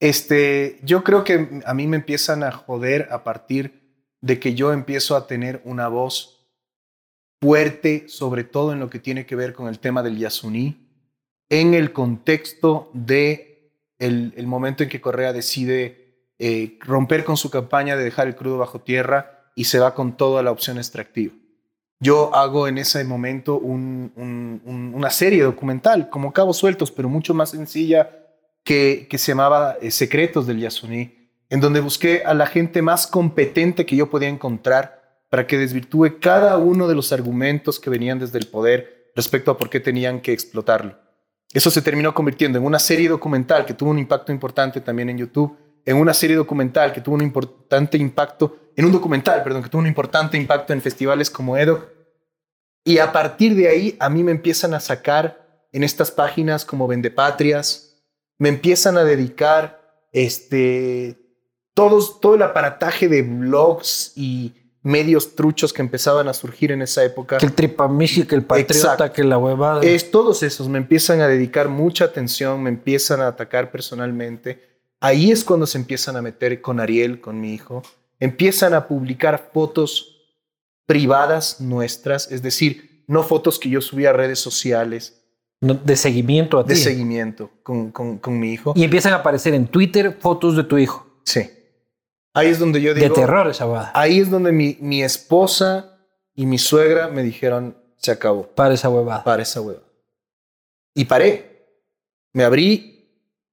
Este, 0.00 0.80
yo 0.82 1.04
creo 1.04 1.24
que 1.24 1.62
a 1.64 1.74
mí 1.74 1.86
me 1.86 1.96
empiezan 1.96 2.42
a 2.42 2.52
joder 2.52 3.08
a 3.10 3.22
partir 3.22 3.83
de 4.24 4.40
que 4.40 4.54
yo 4.54 4.72
empiezo 4.72 5.16
a 5.16 5.26
tener 5.26 5.60
una 5.66 5.88
voz 5.88 6.48
fuerte, 7.42 8.08
sobre 8.08 8.42
todo 8.42 8.72
en 8.72 8.80
lo 8.80 8.88
que 8.88 8.98
tiene 8.98 9.26
que 9.26 9.36
ver 9.36 9.52
con 9.52 9.68
el 9.68 9.78
tema 9.78 10.02
del 10.02 10.16
Yasuní, 10.16 10.88
en 11.50 11.74
el 11.74 11.92
contexto 11.92 12.90
de 12.94 13.70
el, 13.98 14.32
el 14.38 14.46
momento 14.46 14.82
en 14.82 14.88
que 14.88 15.02
Correa 15.02 15.34
decide 15.34 16.30
eh, 16.38 16.78
romper 16.80 17.22
con 17.24 17.36
su 17.36 17.50
campaña 17.50 17.96
de 17.96 18.04
dejar 18.04 18.26
el 18.26 18.34
crudo 18.34 18.56
bajo 18.56 18.80
tierra 18.80 19.50
y 19.54 19.64
se 19.64 19.78
va 19.78 19.94
con 19.94 20.16
toda 20.16 20.42
la 20.42 20.52
opción 20.52 20.78
extractiva. 20.78 21.34
Yo 22.00 22.34
hago 22.34 22.66
en 22.66 22.78
ese 22.78 23.04
momento 23.04 23.58
un, 23.58 24.10
un, 24.16 24.62
un, 24.64 24.94
una 24.94 25.10
serie 25.10 25.42
documental, 25.42 26.08
como 26.08 26.32
Cabos 26.32 26.56
Sueltos, 26.56 26.90
pero 26.90 27.10
mucho 27.10 27.34
más 27.34 27.50
sencilla, 27.50 28.10
que, 28.64 29.06
que 29.10 29.18
se 29.18 29.32
llamaba 29.32 29.76
eh, 29.82 29.90
Secretos 29.90 30.46
del 30.46 30.60
Yasuní, 30.60 31.23
en 31.50 31.60
donde 31.60 31.80
busqué 31.80 32.22
a 32.24 32.34
la 32.34 32.46
gente 32.46 32.82
más 32.82 33.06
competente 33.06 33.86
que 33.86 33.96
yo 33.96 34.10
podía 34.10 34.28
encontrar 34.28 35.02
para 35.28 35.46
que 35.46 35.58
desvirtúe 35.58 36.18
cada 36.20 36.56
uno 36.58 36.86
de 36.88 36.94
los 36.94 37.12
argumentos 37.12 37.80
que 37.80 37.90
venían 37.90 38.18
desde 38.18 38.38
el 38.38 38.46
poder 38.46 39.10
respecto 39.16 39.50
a 39.50 39.56
por 39.56 39.70
qué 39.70 39.80
tenían 39.80 40.20
que 40.20 40.32
explotarlo. 40.32 40.98
Eso 41.52 41.70
se 41.70 41.82
terminó 41.82 42.14
convirtiendo 42.14 42.58
en 42.58 42.64
una 42.64 42.78
serie 42.78 43.08
documental 43.08 43.64
que 43.64 43.74
tuvo 43.74 43.90
un 43.90 43.98
impacto 43.98 44.32
importante 44.32 44.80
también 44.80 45.10
en 45.10 45.18
YouTube, 45.18 45.56
en 45.84 45.96
una 45.96 46.14
serie 46.14 46.36
documental 46.36 46.92
que 46.92 47.00
tuvo 47.00 47.14
un 47.14 47.22
importante 47.22 47.98
impacto, 47.98 48.58
en 48.74 48.86
un 48.86 48.92
documental, 48.92 49.42
perdón, 49.42 49.62
que 49.62 49.68
tuvo 49.68 49.80
un 49.80 49.86
importante 49.86 50.36
impacto 50.36 50.72
en 50.72 50.82
festivales 50.82 51.30
como 51.30 51.56
EDOC. 51.56 51.88
Y 52.84 52.98
a 52.98 53.12
partir 53.12 53.54
de 53.54 53.68
ahí 53.68 53.96
a 54.00 54.10
mí 54.10 54.24
me 54.24 54.32
empiezan 54.32 54.74
a 54.74 54.80
sacar 54.80 55.66
en 55.72 55.84
estas 55.84 56.10
páginas 56.10 56.64
como 56.64 56.86
Vendepatrias, 56.86 58.02
me 58.38 58.48
empiezan 58.48 58.96
a 58.96 59.04
dedicar 59.04 60.06
este, 60.12 61.23
todos, 61.74 62.20
todo 62.20 62.36
el 62.36 62.42
aparataje 62.42 63.08
de 63.08 63.22
blogs 63.22 64.12
y 64.16 64.52
medios 64.82 65.34
truchos 65.34 65.72
que 65.72 65.82
empezaban 65.82 66.28
a 66.28 66.34
surgir 66.34 66.70
en 66.70 66.82
esa 66.82 67.02
época. 67.04 67.38
Que 67.38 67.46
el 67.46 67.52
tripamichi, 67.52 68.24
que 68.24 68.34
el 68.34 68.44
patriota, 68.44 68.72
Exacto. 68.74 69.12
que 69.12 69.24
la 69.24 69.38
huevada. 69.38 69.82
Es 69.82 70.10
todos 70.10 70.42
esos, 70.42 70.68
me 70.68 70.78
empiezan 70.78 71.20
a 71.20 71.26
dedicar 71.26 71.68
mucha 71.68 72.04
atención, 72.04 72.62
me 72.62 72.70
empiezan 72.70 73.20
a 73.20 73.28
atacar 73.28 73.70
personalmente. 73.70 74.62
Ahí 75.00 75.32
es 75.32 75.42
cuando 75.42 75.66
se 75.66 75.78
empiezan 75.78 76.16
a 76.16 76.22
meter 76.22 76.60
con 76.60 76.80
Ariel, 76.80 77.20
con 77.20 77.40
mi 77.40 77.54
hijo. 77.54 77.82
Empiezan 78.20 78.74
a 78.74 78.86
publicar 78.86 79.50
fotos 79.52 80.36
privadas 80.86 81.60
nuestras, 81.60 82.30
es 82.30 82.42
decir, 82.42 83.04
no 83.06 83.22
fotos 83.22 83.58
que 83.58 83.70
yo 83.70 83.80
subía 83.80 84.10
a 84.10 84.12
redes 84.12 84.38
sociales. 84.38 85.22
De 85.60 85.96
seguimiento 85.96 86.58
a 86.58 86.64
ti. 86.64 86.70
De 86.70 86.76
seguimiento 86.76 87.50
con, 87.62 87.90
con, 87.90 88.18
con 88.18 88.38
mi 88.38 88.52
hijo. 88.52 88.74
Y 88.76 88.84
empiezan 88.84 89.14
a 89.14 89.16
aparecer 89.16 89.54
en 89.54 89.66
Twitter 89.66 90.16
fotos 90.20 90.56
de 90.56 90.64
tu 90.64 90.76
hijo. 90.76 91.06
Sí. 91.24 91.50
Ahí 92.34 92.48
es 92.48 92.58
donde 92.58 92.80
yo 92.82 92.92
digo. 92.94 93.08
De 93.08 93.14
terror 93.14 93.48
esa 93.48 93.64
boda. 93.64 93.92
Ahí 93.94 94.18
es 94.18 94.28
donde 94.28 94.52
mi, 94.52 94.76
mi 94.80 95.02
esposa 95.02 95.98
y 96.34 96.46
mi 96.46 96.58
suegra 96.58 97.08
me 97.08 97.22
dijeron: 97.22 97.78
se 97.96 98.10
acabó. 98.10 98.48
Para 98.48 98.74
esa 98.74 98.90
huevada. 98.90 99.22
Para 99.24 99.42
esa 99.42 99.60
huevada. 99.60 99.86
Y 100.94 101.04
paré. 101.06 101.68
Me 102.32 102.44
abrí. 102.44 102.90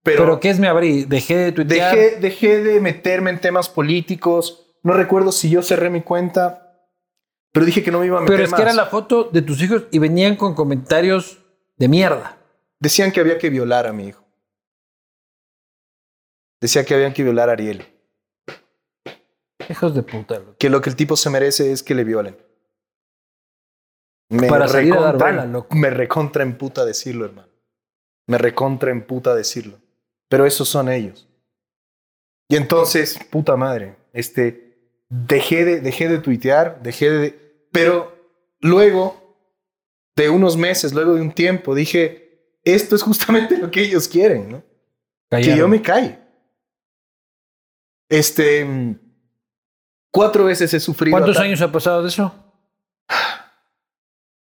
Pero, 0.03 0.23
¿Pero 0.23 0.39
qué 0.39 0.49
es 0.49 0.59
me 0.59 0.67
abrí? 0.67 1.05
Dejé 1.05 1.37
de 1.37 1.51
tuitear. 1.51 1.95
Dejé, 1.95 2.15
dejé 2.19 2.63
de 2.63 2.81
meterme 2.81 3.29
en 3.29 3.39
temas 3.39 3.69
políticos. 3.69 4.75
No 4.81 4.93
recuerdo 4.93 5.31
si 5.31 5.49
yo 5.51 5.61
cerré 5.61 5.91
mi 5.91 6.01
cuenta. 6.01 6.79
Pero 7.51 7.65
dije 7.65 7.83
que 7.83 7.91
no 7.91 7.99
me 7.99 8.07
iba 8.07 8.17
a 8.17 8.21
meter 8.21 8.35
Pero 8.35 8.45
es 8.45 8.51
más. 8.51 8.57
que 8.57 8.63
era 8.63 8.73
la 8.73 8.87
foto 8.87 9.25
de 9.25 9.43
tus 9.43 9.61
hijos 9.61 9.83
y 9.91 9.99
venían 9.99 10.35
con 10.35 10.55
comentarios 10.55 11.37
de 11.77 11.87
mierda. 11.87 12.37
Decían 12.79 13.11
que 13.11 13.19
había 13.19 13.37
que 13.37 13.51
violar 13.51 13.85
a 13.85 13.93
mi 13.93 14.07
hijo. 14.07 14.25
Decía 16.59 16.83
que 16.83 16.95
habían 16.95 17.13
que 17.13 17.23
violar 17.23 17.49
a 17.49 17.53
Ariel. 17.53 17.85
Hijos 19.69 19.95
de 19.95 20.03
puta. 20.03 20.39
Loco. 20.39 20.55
Que 20.57 20.69
lo 20.69 20.81
que 20.81 20.89
el 20.89 20.95
tipo 20.95 21.15
se 21.15 21.29
merece 21.29 21.71
es 21.71 21.83
que 21.83 21.95
le 21.95 22.03
violen. 22.03 22.37
Me 24.29 24.47
Para 24.47 24.67
salir 24.67 24.93
a 24.93 25.01
dar 25.01 25.17
bala, 25.17 25.45
loco. 25.45 25.75
Me 25.75 25.89
recontra 25.89 26.43
en 26.43 26.57
puta 26.57 26.85
decirlo, 26.85 27.25
hermano. 27.25 27.49
Me 28.27 28.37
recontra 28.37 28.91
en 28.91 29.05
puta 29.05 29.35
decirlo. 29.35 29.77
Pero 30.29 30.45
esos 30.45 30.69
son 30.69 30.87
ellos. 30.87 31.27
Y 32.47 32.55
entonces, 32.55 33.19
puta 33.29 33.57
madre, 33.57 33.97
este, 34.13 34.77
dejé 35.09 35.65
de, 35.65 35.81
dejé 35.81 36.07
de 36.07 36.19
tuitear, 36.19 36.81
dejé 36.81 37.09
de... 37.09 37.67
Pero 37.71 38.13
luego, 38.61 39.37
de 40.15 40.29
unos 40.29 40.55
meses, 40.55 40.93
luego 40.93 41.13
de 41.15 41.21
un 41.21 41.33
tiempo, 41.33 41.75
dije, 41.75 42.57
esto 42.63 42.95
es 42.95 43.03
justamente 43.03 43.57
lo 43.57 43.69
que 43.69 43.81
ellos 43.81 44.07
quieren, 44.07 44.49
¿no? 44.49 44.63
Callaron. 45.29 45.53
Que 45.53 45.59
yo 45.59 45.67
me 45.67 45.81
calle. 45.81 46.19
Este... 48.09 48.97
Cuatro 50.11 50.45
veces 50.45 50.73
he 50.73 50.79
sufrido. 50.79 51.17
¿Cuántos 51.17 51.37
años 51.37 51.61
ha 51.61 51.71
pasado 51.71 52.01
de 52.01 52.09
eso? 52.09 52.33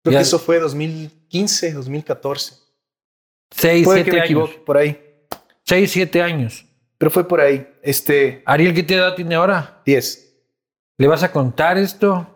Creo 0.03 0.13
ya. 0.13 0.19
que 0.19 0.23
eso 0.23 0.39
fue 0.39 0.59
2015, 0.59 1.73
2014. 1.73 2.55
Seis, 3.51 3.85
Puede 3.85 4.03
siete 4.03 4.11
que 4.11 4.17
me 4.17 4.41
años. 4.41 4.49
por 4.65 4.77
ahí. 4.77 4.99
Seis, 5.63 5.91
siete 5.91 6.21
años. 6.21 6.65
Pero 6.97 7.11
fue 7.11 7.27
por 7.27 7.39
ahí. 7.39 7.67
Este. 7.81 8.41
Ariel, 8.45 8.73
¿qué 8.73 8.95
edad 8.95 9.15
tiene 9.15 9.35
ahora? 9.35 9.81
Diez. 9.85 10.33
¿Le 10.97 11.07
vas 11.07 11.23
a 11.23 11.31
contar 11.31 11.77
esto? 11.77 12.27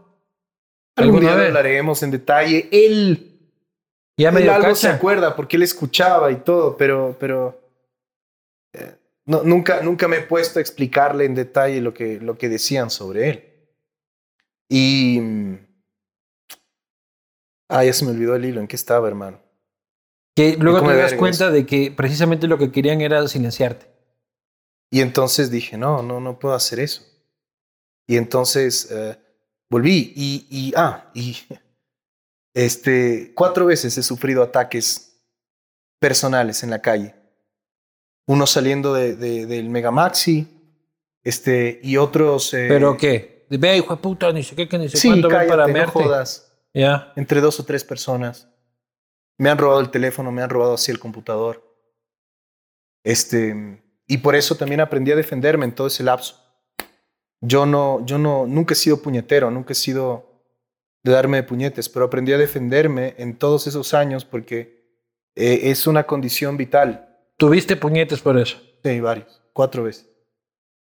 Algún 0.95 1.21
día 1.21 1.35
lo 1.35 1.43
hablaremos 1.43 2.01
en 2.03 2.11
detalle. 2.11 2.67
Él. 2.71 3.39
Ya 4.17 4.31
me 4.31 4.41
él 4.41 4.49
algo 4.49 4.73
se 4.75 4.89
acuerda 4.89 5.35
porque 5.35 5.57
él 5.57 5.63
escuchaba 5.63 6.31
y 6.31 6.37
todo, 6.37 6.75
pero, 6.75 7.15
pero 7.19 7.59
eh, 8.73 8.95
no, 9.27 9.43
nunca, 9.43 9.81
nunca 9.81 10.07
me 10.07 10.17
he 10.17 10.21
puesto 10.21 10.57
a 10.57 10.61
explicarle 10.61 11.25
en 11.25 11.35
detalle 11.35 11.81
lo 11.81 11.93
que, 11.93 12.17
lo 12.19 12.37
que 12.37 12.47
decían 12.47 12.89
sobre 12.89 13.29
él. 13.29 13.43
Y... 14.69 15.21
Ah, 17.69 17.83
ya 17.83 17.91
se 17.91 18.05
me 18.05 18.11
olvidó 18.11 18.35
el 18.35 18.45
hilo. 18.45 18.61
¿En 18.61 18.67
qué 18.67 18.77
estaba, 18.77 19.05
hermano? 19.09 19.41
Que 20.33 20.55
luego 20.55 20.81
te 20.87 20.95
das 20.95 21.13
cuenta 21.15 21.51
de 21.51 21.65
que 21.65 21.91
precisamente 21.91 22.47
lo 22.47 22.57
que 22.57 22.71
querían 22.71 23.01
era 23.01 23.27
silenciarte. 23.27 23.87
Y 24.89 25.01
entonces 25.01 25.51
dije, 25.51 25.77
no, 25.77 26.01
no, 26.01 26.21
no 26.21 26.39
puedo 26.39 26.55
hacer 26.55 26.79
eso. 26.79 27.03
Y 28.07 28.15
entonces 28.15 28.87
eh, 28.89 29.19
volví 29.69 30.13
y, 30.15 30.47
y, 30.49 30.73
ah, 30.77 31.11
y 31.13 31.35
este, 32.53 33.33
cuatro 33.35 33.65
veces 33.65 33.97
he 33.97 34.03
sufrido 34.03 34.41
ataques 34.41 35.21
personales 35.99 36.63
en 36.63 36.69
la 36.69 36.81
calle 36.81 37.13
uno 38.27 38.45
saliendo 38.45 38.93
de, 38.93 39.15
de, 39.15 39.45
del 39.45 39.69
Megamaxi, 39.69 40.47
este, 41.23 41.79
y 41.81 41.97
otros... 41.97 42.53
Eh, 42.53 42.67
¿Pero 42.69 42.95
qué? 42.95 43.45
Ve, 43.49 43.77
hijo 43.77 43.95
de 43.95 44.01
puta, 44.01 44.31
ni 44.31 44.43
sé 44.43 44.55
qué, 44.55 44.67
que 44.67 44.77
ni 44.77 44.89
sé 44.89 44.97
sí, 44.97 45.07
cuánto 45.07 45.29
cállate, 45.29 45.49
para 45.49 45.67
no 45.67 45.87
jodas. 45.87 46.53
Ya. 46.73 47.13
Entre 47.15 47.41
dos 47.41 47.59
o 47.59 47.63
tres 47.63 47.83
personas. 47.83 48.47
Me 49.37 49.49
han 49.49 49.57
robado 49.57 49.79
el 49.79 49.89
teléfono, 49.89 50.31
me 50.31 50.41
han 50.41 50.49
robado 50.49 50.73
así 50.73 50.91
el 50.91 50.99
computador. 50.99 51.63
Este, 53.03 53.81
y 54.05 54.17
por 54.17 54.35
eso 54.35 54.55
también 54.55 54.81
aprendí 54.81 55.11
a 55.11 55.15
defenderme 55.15 55.65
en 55.65 55.73
todo 55.73 55.87
ese 55.87 56.03
lapso. 56.03 56.35
Yo 57.39 57.65
no, 57.65 58.05
yo 58.05 58.17
no, 58.17 58.45
nunca 58.45 58.73
he 58.73 58.75
sido 58.75 59.01
puñetero, 59.01 59.49
nunca 59.51 59.71
he 59.71 59.75
sido 59.75 60.43
de 61.03 61.11
darme 61.13 61.37
de 61.37 61.43
puñetes, 61.43 61.87
pero 61.87 62.05
aprendí 62.05 62.33
a 62.33 62.37
defenderme 62.37 63.15
en 63.17 63.37
todos 63.37 63.67
esos 63.67 63.93
años 63.93 64.25
porque 64.25 64.77
eh, 65.35 65.71
es 65.71 65.87
una 65.87 66.03
condición 66.03 66.57
vital. 66.57 67.06
¿Tuviste 67.37 67.75
puñetes 67.75 68.19
por 68.19 68.37
eso? 68.37 68.57
Sí, 68.83 68.99
varios. 68.99 69.41
Cuatro 69.53 69.83
veces. 69.83 70.09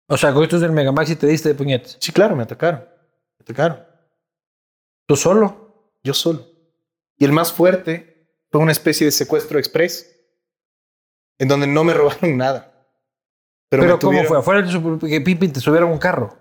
O 0.07 0.17
sea, 0.17 0.33
con 0.33 0.43
estos 0.43 0.61
del 0.61 0.71
Megamax 0.71 1.09
y 1.09 1.15
te 1.15 1.27
diste 1.27 1.49
de 1.49 1.55
puñetes. 1.55 1.97
Sí, 1.99 2.11
claro, 2.11 2.35
me 2.35 2.43
atacaron. 2.43 2.81
Me 2.81 3.43
atacaron. 3.43 3.83
¿Tú 5.05 5.15
solo? 5.15 5.91
Yo 6.03 6.13
solo. 6.13 6.45
Y 7.17 7.25
el 7.25 7.31
más 7.31 7.51
fuerte 7.51 8.31
fue 8.51 8.61
una 8.61 8.71
especie 8.71 9.05
de 9.05 9.11
secuestro 9.11 9.59
express, 9.59 10.15
en 11.39 11.47
donde 11.47 11.67
no 11.67 11.83
me 11.83 11.93
robaron 11.95 12.37
nada. 12.37 12.73
Pero, 13.69 13.83
¿Pero 13.83 13.99
¿cómo 13.99 14.23
fue? 14.23 14.37
¿Afuera 14.37 14.65
que 15.01 15.21
Pipi 15.21 15.49
te 15.49 15.59
subieron 15.59 15.91
un 15.91 15.97
carro? 15.97 16.37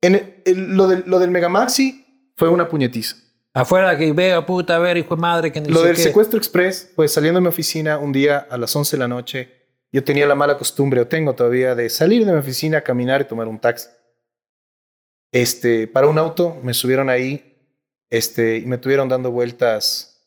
En 0.00 0.16
el, 0.16 0.42
el, 0.44 0.76
lo, 0.76 0.88
del, 0.88 1.04
lo 1.06 1.20
del 1.20 1.30
Megamaxi 1.30 2.32
fue 2.36 2.48
una 2.48 2.68
puñetiza. 2.68 3.16
Afuera 3.54 3.96
que 3.98 4.12
vea, 4.12 4.44
puta, 4.46 4.76
a 4.76 4.78
ver, 4.78 4.96
hijo 4.96 5.14
de 5.14 5.20
madre, 5.20 5.52
que 5.52 5.60
Lo 5.60 5.82
del 5.82 5.96
qué. 5.96 6.02
secuestro 6.02 6.38
express, 6.38 6.90
pues 6.96 7.12
saliendo 7.12 7.38
de 7.38 7.42
mi 7.42 7.48
oficina 7.48 7.98
un 7.98 8.12
día 8.12 8.38
a 8.50 8.56
las 8.56 8.74
11 8.74 8.96
de 8.96 9.00
la 9.00 9.08
noche, 9.08 9.68
yo 9.92 10.02
tenía 10.02 10.26
la 10.26 10.34
mala 10.34 10.56
costumbre, 10.56 11.00
o 11.02 11.06
tengo 11.08 11.34
todavía, 11.34 11.74
de 11.74 11.90
salir 11.90 12.24
de 12.24 12.32
mi 12.32 12.38
oficina, 12.38 12.80
caminar 12.80 13.20
y 13.20 13.24
tomar 13.24 13.48
un 13.48 13.58
taxi. 13.60 13.88
Este, 15.32 15.86
para 15.86 16.06
un 16.08 16.18
auto, 16.18 16.58
me 16.62 16.72
subieron 16.72 17.10
ahí, 17.10 17.58
este, 18.10 18.56
y 18.56 18.64
me 18.66 18.78
tuvieron 18.78 19.08
dando 19.10 19.30
vueltas 19.30 20.26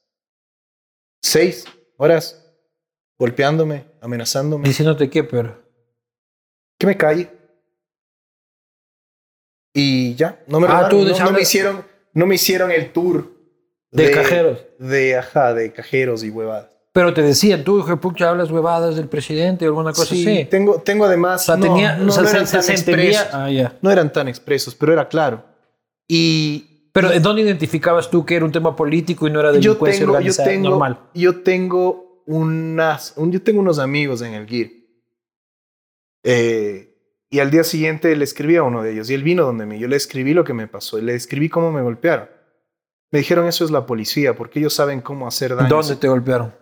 seis 1.23 1.65
horas, 1.97 2.43
golpeándome, 3.17 3.85
amenazándome. 4.01 4.67
Diciéndote 4.67 5.09
qué, 5.09 5.23
pero. 5.23 5.63
Que 6.77 6.85
me 6.85 6.95
calle. 6.97 7.31
Y 9.73 10.13
ya, 10.15 10.43
no 10.47 10.59
me, 10.59 10.67
Ah, 10.67 10.87
robaron, 10.89 11.07
no, 11.07 11.19
no 11.25 11.31
me 11.31 11.41
hicieron, 11.41 11.85
no 12.15 12.25
me 12.25 12.33
hicieron 12.35 12.71
el 12.71 12.91
tour 12.91 13.29
De 13.91 14.09
cajeros. 14.09 14.65
De, 14.79 15.15
ajá, 15.17 15.53
de 15.53 15.71
cajeros 15.71 16.23
y 16.23 16.31
huevadas. 16.31 16.69
Pero 16.91 17.13
te 17.13 17.21
decían, 17.21 17.63
tú, 17.63 17.77
hijo 17.79 17.89
de 17.89 17.97
pucha, 17.97 18.29
hablas 18.29 18.49
huevadas 18.49 18.95
del 18.95 19.07
presidente 19.09 19.65
o 19.65 19.67
alguna 19.67 19.91
cosa 19.91 20.15
sí, 20.15 20.25
así. 20.25 20.45
Tengo, 20.45 20.81
tengo 20.81 21.05
además. 21.05 21.41
O 21.43 21.45
sea, 21.45 21.55
no, 21.57 21.61
tenía, 21.63 21.97
no, 21.97 22.07
o 22.07 22.11
sea, 22.11 22.23
no 22.23 22.29
eran 22.29 22.47
se, 22.47 22.53
tan 22.57 22.63
se 22.63 22.73
entendía. 22.73 23.09
expresos. 23.21 23.33
Ah, 23.33 23.51
ya. 23.51 23.77
No 23.81 23.91
eran 23.91 24.11
tan 24.11 24.27
expresos, 24.29 24.73
pero 24.75 24.93
era 24.93 25.07
claro. 25.09 25.43
Y 26.07 26.89
Pero 26.93 27.11
¿en 27.11 27.21
dónde 27.21 27.41
identificabas 27.41 28.09
tú 28.09 28.25
que 28.25 28.35
era 28.37 28.45
un 28.45 28.51
tema 28.53 28.75
político 28.75 29.27
y 29.27 29.31
no 29.31 29.41
era 29.41 29.51
yo 29.51 29.59
delincuencia 29.73 29.99
tengo, 29.99 30.11
yo 30.13 30.17
organizada 30.17 30.49
tengo, 30.49 30.69
normal? 30.69 30.99
yo 31.13 31.41
tengo 31.41 32.23
unas, 32.27 33.13
un- 33.17 33.31
yo 33.33 33.41
tengo 33.41 33.59
unos 33.59 33.77
amigos 33.79 34.21
en 34.21 34.33
el 34.33 34.47
GIR 34.47 34.71
Eh, 36.23 36.94
y 37.29 37.39
al 37.39 37.51
día 37.51 37.63
siguiente 37.63 38.15
le 38.15 38.23
escribí 38.23 38.55
a 38.55 38.63
uno 38.63 38.83
de 38.83 38.93
ellos 38.93 39.09
y 39.09 39.13
él 39.13 39.23
vino 39.23 39.43
donde 39.43 39.65
mí. 39.65 39.79
Yo 39.79 39.87
le 39.87 39.95
escribí 39.95 40.33
lo 40.33 40.43
que 40.43 40.53
me 40.53 40.67
pasó 40.67 40.97
y 40.97 41.01
le 41.01 41.15
escribí 41.15 41.49
cómo 41.49 41.71
me 41.71 41.81
golpearon. 41.81 42.29
Me 43.11 43.19
dijeron 43.19 43.47
eso 43.47 43.65
es 43.65 43.71
la 43.71 43.85
policía 43.85 44.35
porque 44.35 44.59
ellos 44.59 44.73
saben 44.73 45.01
cómo 45.01 45.27
hacer 45.27 45.55
daño. 45.55 45.69
¿Dónde 45.69 45.95
te 45.95 46.07
golpearon? 46.07 46.53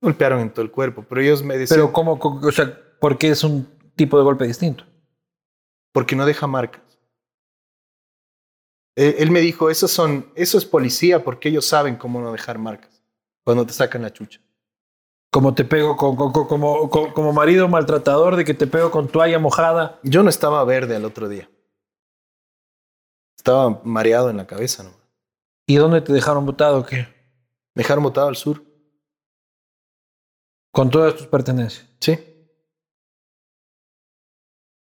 Golpearon 0.00 0.40
en 0.40 0.50
todo 0.50 0.64
el 0.64 0.70
cuerpo, 0.70 1.04
pero 1.08 1.20
ellos 1.20 1.42
me 1.42 1.56
decían... 1.56 1.78
Pero 1.78 1.92
cómo, 1.92 2.18
o 2.20 2.52
sea, 2.52 2.78
¿por 3.00 3.18
qué 3.18 3.30
es 3.30 3.44
un 3.44 3.68
tipo 3.94 4.18
de 4.18 4.24
golpe 4.24 4.46
distinto? 4.46 4.84
Porque 5.92 6.16
no 6.16 6.26
deja 6.26 6.46
marcas. 6.46 6.82
Eh, 8.96 9.16
él 9.20 9.30
me 9.30 9.40
dijo, 9.40 9.70
eso, 9.70 9.88
son, 9.88 10.26
eso 10.34 10.58
es 10.58 10.64
policía 10.64 11.22
porque 11.24 11.48
ellos 11.48 11.64
saben 11.64 11.96
cómo 11.96 12.20
no 12.20 12.32
dejar 12.32 12.58
marcas 12.58 13.02
cuando 13.44 13.64
te 13.64 13.72
sacan 13.72 14.02
la 14.02 14.12
chucha. 14.12 14.40
Como 15.32 15.54
te 15.54 15.64
pego 15.64 15.96
con, 15.96 16.14
como, 16.14 16.90
como, 16.90 17.32
marido 17.32 17.66
maltratador 17.66 18.36
de 18.36 18.44
que 18.44 18.52
te 18.52 18.66
pego 18.66 18.90
con 18.90 19.08
toalla 19.08 19.38
mojada. 19.38 19.98
Yo 20.02 20.22
no 20.22 20.28
estaba 20.28 20.62
verde 20.64 20.94
al 20.94 21.06
otro 21.06 21.26
día. 21.26 21.48
Estaba 23.34 23.80
mareado 23.82 24.28
en 24.28 24.36
la 24.36 24.46
cabeza, 24.46 24.82
¿no? 24.82 24.90
¿Y 25.66 25.76
dónde 25.76 26.02
te 26.02 26.12
dejaron 26.12 26.44
botado 26.44 26.80
o 26.80 26.84
qué? 26.84 27.08
Me 27.74 27.82
dejaron 27.82 28.04
botado 28.04 28.28
al 28.28 28.36
sur. 28.36 28.62
¿Con 30.70 30.90
todas 30.90 31.16
tus 31.16 31.26
pertenencias? 31.28 31.88
Sí. 31.98 32.18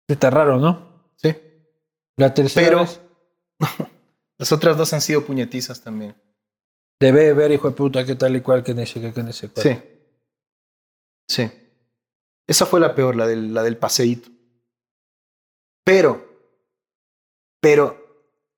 Está 0.06 0.30
raro, 0.30 0.58
¿no? 0.58 1.02
Sí. 1.16 1.36
La 2.16 2.32
tercera 2.32 2.68
Pero 2.68 2.86
las 4.38 4.52
otras 4.52 4.76
dos 4.76 4.92
han 4.92 5.00
sido 5.00 5.24
puñetizas 5.24 5.82
también. 5.82 6.14
Debe 7.00 7.32
ver, 7.32 7.50
hijo 7.50 7.70
de 7.70 7.74
puta, 7.74 8.06
qué 8.06 8.14
tal 8.14 8.36
y 8.36 8.40
cual, 8.40 8.62
que 8.62 8.70
ese, 8.70 9.00
que 9.00 9.20
ese 9.20 9.48
cual. 9.48 9.66
Sí. 9.66 9.97
Sí. 11.28 11.50
Esa 12.46 12.66
fue 12.66 12.80
la 12.80 12.94
peor, 12.94 13.14
la 13.14 13.26
del, 13.26 13.52
la 13.52 13.62
del 13.62 13.76
paseíto. 13.76 14.30
Pero, 15.84 16.26
pero, 17.60 17.96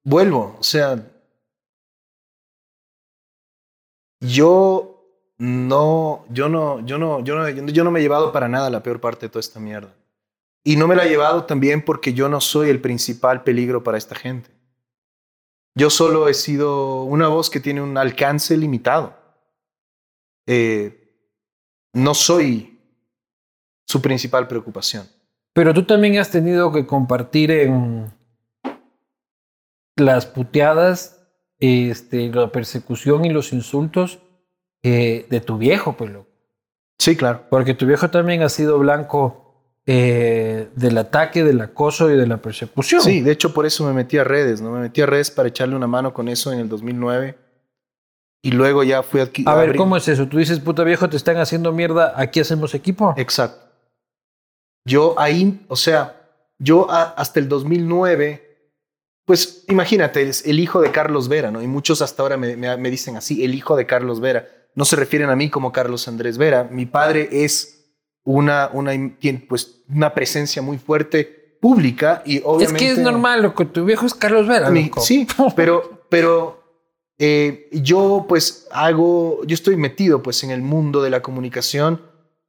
vuelvo, 0.05 0.57
o 0.59 0.63
sea, 0.63 1.11
yo 4.21 4.91
no, 5.39 6.25
yo 6.29 6.49
no, 6.49 6.85
yo 6.85 6.99
no, 6.99 7.21
yo 7.25 7.37
no, 7.37 7.49
yo 7.49 7.85
no 7.85 7.91
me 7.91 8.01
he 8.01 8.03
llevado 8.03 8.33
para 8.33 8.49
nada 8.49 8.71
la 8.71 8.83
peor 8.83 9.01
parte 9.01 9.27
de 9.27 9.31
toda 9.31 9.41
esta 9.41 9.59
mierda. 9.59 9.95
Y 10.63 10.77
no 10.77 10.87
me 10.87 10.95
la 10.95 11.07
he 11.07 11.09
llevado 11.09 11.45
también 11.45 11.85
porque 11.85 12.13
yo 12.13 12.29
no 12.29 12.41
soy 12.41 12.69
el 12.69 12.81
principal 12.81 13.43
peligro 13.43 13.83
para 13.83 13.97
esta 13.97 14.15
gente. 14.15 14.51
Yo 15.75 15.89
solo 15.89 16.29
he 16.29 16.35
sido 16.35 17.05
una 17.05 17.29
voz 17.29 17.49
que 17.49 17.61
tiene 17.61 17.81
un 17.81 17.97
alcance 17.97 18.57
limitado. 18.57 19.17
Eh, 20.47 21.00
no 21.93 22.15
soy 22.15 22.79
su 23.87 24.01
principal 24.01 24.47
preocupación. 24.47 25.07
Pero 25.53 25.75
tú 25.75 25.85
también 25.85 26.19
has 26.19 26.31
tenido 26.31 26.73
que 26.73 26.87
compartir 26.87 27.51
en 27.51 28.13
las 29.97 30.27
puteadas, 30.27 31.27
este, 31.59 32.29
la 32.31 32.53
persecución 32.53 33.25
y 33.25 33.31
los 33.31 33.53
insultos 33.53 34.21
eh, 34.83 35.27
de 35.29 35.41
tu 35.41 35.59
viejo, 35.59 35.97
pues 35.97 36.11
loco. 36.11 36.31
Sí, 36.99 37.17
claro. 37.17 37.47
Porque 37.51 37.75
tu 37.75 37.87
viejo 37.87 38.11
también 38.11 38.43
ha 38.43 38.49
sido 38.49 38.79
blanco 38.79 39.51
eh, 39.87 40.69
del 40.77 40.99
ataque, 40.99 41.43
del 41.43 41.61
acoso 41.61 42.11
y 42.11 42.17
de 42.17 42.27
la 42.27 42.37
persecución. 42.37 43.03
Sí, 43.03 43.21
de 43.21 43.33
hecho 43.33 43.53
por 43.53 43.67
eso 43.67 43.85
me 43.85 43.93
metí 43.93 44.19
a 44.19 44.25
redes, 44.25 44.61
¿no? 44.61 44.71
Me 44.71 44.81
metí 44.81 45.01
a 45.01 45.07
redes 45.07 45.31
para 45.31 45.49
echarle 45.49 45.75
una 45.75 45.87
mano 45.87 46.15
con 46.15 46.29
eso 46.29 46.53
en 46.53 46.61
el 46.61 46.69
2009 46.69 47.50
y 48.43 48.53
luego 48.53 48.83
ya 48.83 49.03
fui 49.03 49.21
aquí. 49.21 49.45
A, 49.47 49.55
ver, 49.55 49.77
¿cómo 49.77 49.97
es 49.97 50.09
eso? 50.09 50.27
Tú 50.27 50.39
dices, 50.39 50.61
puta 50.61 50.83
viejo, 50.85 51.09
te 51.09 51.17
están 51.17 51.37
haciendo 51.37 51.73
mierda, 51.73 52.15
aquí 52.17 52.41
hacemos 52.41 52.75
equipo. 52.75 53.15
Exacto. 53.17 53.69
Yo 54.87 55.15
ahí, 55.19 55.61
o 55.69 55.77
sea, 55.77 56.21
yo 56.59 56.91
hasta 56.91 57.39
el 57.39 57.49
2009, 57.49 58.71
pues 59.27 59.65
imagínate, 59.69 60.23
es 60.23 60.47
el 60.47 60.59
hijo 60.59 60.81
de 60.81 60.91
Carlos 60.91 61.29
Vera, 61.29 61.51
¿no? 61.51 61.63
Y 61.63 61.67
muchos 61.67 62.01
hasta 62.01 62.23
ahora 62.23 62.37
me, 62.39 62.57
me, 62.57 62.91
dicen 62.91 63.17
así, 63.17 63.45
el 63.45 63.55
hijo 63.55 63.77
de 63.77 63.87
Carlos 63.87 64.21
Vera. 64.21 64.49
No 64.75 64.85
se 64.85 64.97
refieren 64.97 65.29
a 65.29 65.37
mí 65.37 65.51
como 65.51 65.73
Carlos 65.73 66.09
Andrés 66.09 66.39
Vera. 66.39 66.69
Mi 66.71 66.87
padre 66.87 67.29
es 67.31 67.93
una, 68.25 68.71
una, 68.73 68.93
pues, 69.49 69.83
una 69.89 70.15
presencia 70.15 70.63
muy 70.63 70.79
fuerte 70.79 71.59
pública 71.61 72.23
y 72.25 72.41
obviamente... 72.43 72.87
Es 72.87 72.95
que 72.95 73.01
es 73.01 73.05
normal, 73.05 73.43
lo 73.43 73.55
que 73.55 73.67
tu 73.67 73.85
viejo 73.85 74.07
es 74.07 74.15
Carlos 74.15 74.49
Vera. 74.49 74.73
sí, 75.03 75.27
pero, 75.57 76.07
pero 76.09 76.60
eh, 77.23 77.69
yo 77.71 78.25
pues 78.27 78.67
hago, 78.73 79.45
yo 79.45 79.53
estoy 79.53 79.77
metido 79.77 80.23
pues 80.23 80.43
en 80.43 80.51
el 80.51 80.63
mundo 80.63 81.03
de 81.03 81.11
la 81.11 81.21
comunicación, 81.21 82.01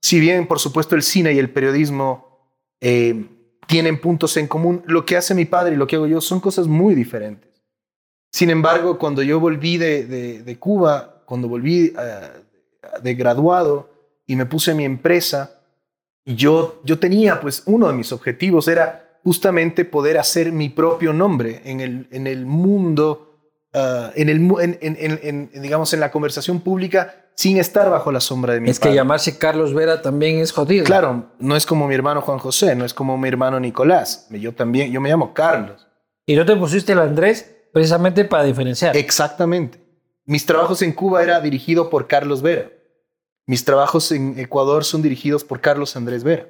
si 0.01 0.21
bien 0.21 0.47
por 0.47 0.59
supuesto 0.59 0.95
el 0.95 1.03
cine 1.03 1.33
y 1.33 1.39
el 1.39 1.49
periodismo 1.49 2.47
eh, 2.79 3.25
tienen 3.67 3.99
puntos 3.99 4.37
en 4.37 4.47
común, 4.47 4.81
lo 4.85 5.05
que 5.05 5.17
hace 5.17 5.35
mi 5.35 5.43
padre 5.43 5.73
y 5.73 5.77
lo 5.77 5.87
que 5.87 5.97
hago 5.97 6.07
yo 6.07 6.21
son 6.21 6.39
cosas 6.39 6.67
muy 6.67 6.95
diferentes. 6.95 7.51
Sin 8.31 8.49
embargo, 8.49 8.97
cuando 8.97 9.21
yo 9.21 9.41
volví 9.41 9.77
de, 9.77 10.05
de, 10.05 10.57
Cuba, 10.57 11.21
cuando 11.25 11.49
volví 11.49 11.93
eh, 11.99 12.29
de 13.03 13.13
graduado 13.15 13.89
y 14.25 14.37
me 14.37 14.45
puse 14.45 14.73
mi 14.73 14.85
empresa, 14.85 15.59
yo, 16.25 16.79
yo 16.85 16.97
tenía 16.97 17.41
pues 17.41 17.63
uno 17.65 17.89
de 17.89 17.93
mis 17.93 18.13
objetivos 18.13 18.69
era 18.69 19.19
justamente 19.21 19.83
poder 19.83 20.17
hacer 20.17 20.53
mi 20.53 20.69
propio 20.69 21.11
nombre 21.11 21.61
en 21.65 21.81
el, 21.81 22.07
en 22.11 22.25
el 22.25 22.45
mundo 22.45 23.30
Ah, 23.73 24.11
en, 24.15 24.27
el, 24.27 24.51
en, 24.81 25.49
digamos, 25.61 25.93
en 25.93 26.01
la 26.01 26.11
conversación 26.11 26.59
pública 26.59 27.29
sin 27.35 27.57
estar 27.57 27.89
bajo 27.89 28.11
la 28.11 28.19
sombra 28.19 28.53
de 28.53 28.59
mi 28.59 28.69
Es 28.69 28.79
que 28.79 28.93
llamarse 28.93 29.37
Carlos 29.37 29.73
Vera 29.73 30.01
también 30.01 30.39
es 30.39 30.51
jodido. 30.51 30.83
Claro, 30.83 31.31
no 31.39 31.55
es 31.55 31.65
como 31.65 31.87
mi 31.87 31.95
hermano 31.95 32.21
Juan 32.21 32.37
José, 32.37 32.75
no 32.75 32.83
es 32.83 32.93
como 32.93 33.17
mi 33.17 33.29
hermano 33.29 33.59
Nicolás. 33.59 34.27
Yo 34.29 34.53
también, 34.53 34.91
yo 34.91 34.99
me 34.99 35.09
llamo 35.09 35.33
Carlos. 35.33 35.87
Y 36.25 36.35
no 36.35 36.45
te 36.45 36.55
pusiste 36.55 36.91
el 36.91 36.99
Andrés 36.99 37.49
precisamente 37.71 38.25
para 38.25 38.43
diferenciar. 38.43 38.95
Exactamente. 38.97 39.81
Mis 40.25 40.45
trabajos 40.45 40.81
en 40.81 40.91
Cuba 40.91 41.23
era 41.23 41.39
dirigido 41.39 41.89
por 41.89 42.07
Carlos 42.07 42.41
Vera. 42.41 42.69
Mis 43.47 43.63
trabajos 43.65 44.11
en 44.11 44.37
Ecuador 44.37 44.83
son 44.83 45.01
dirigidos 45.01 45.43
por 45.43 45.61
Carlos 45.61 45.95
Andrés 45.95 46.23
Vera. 46.23 46.47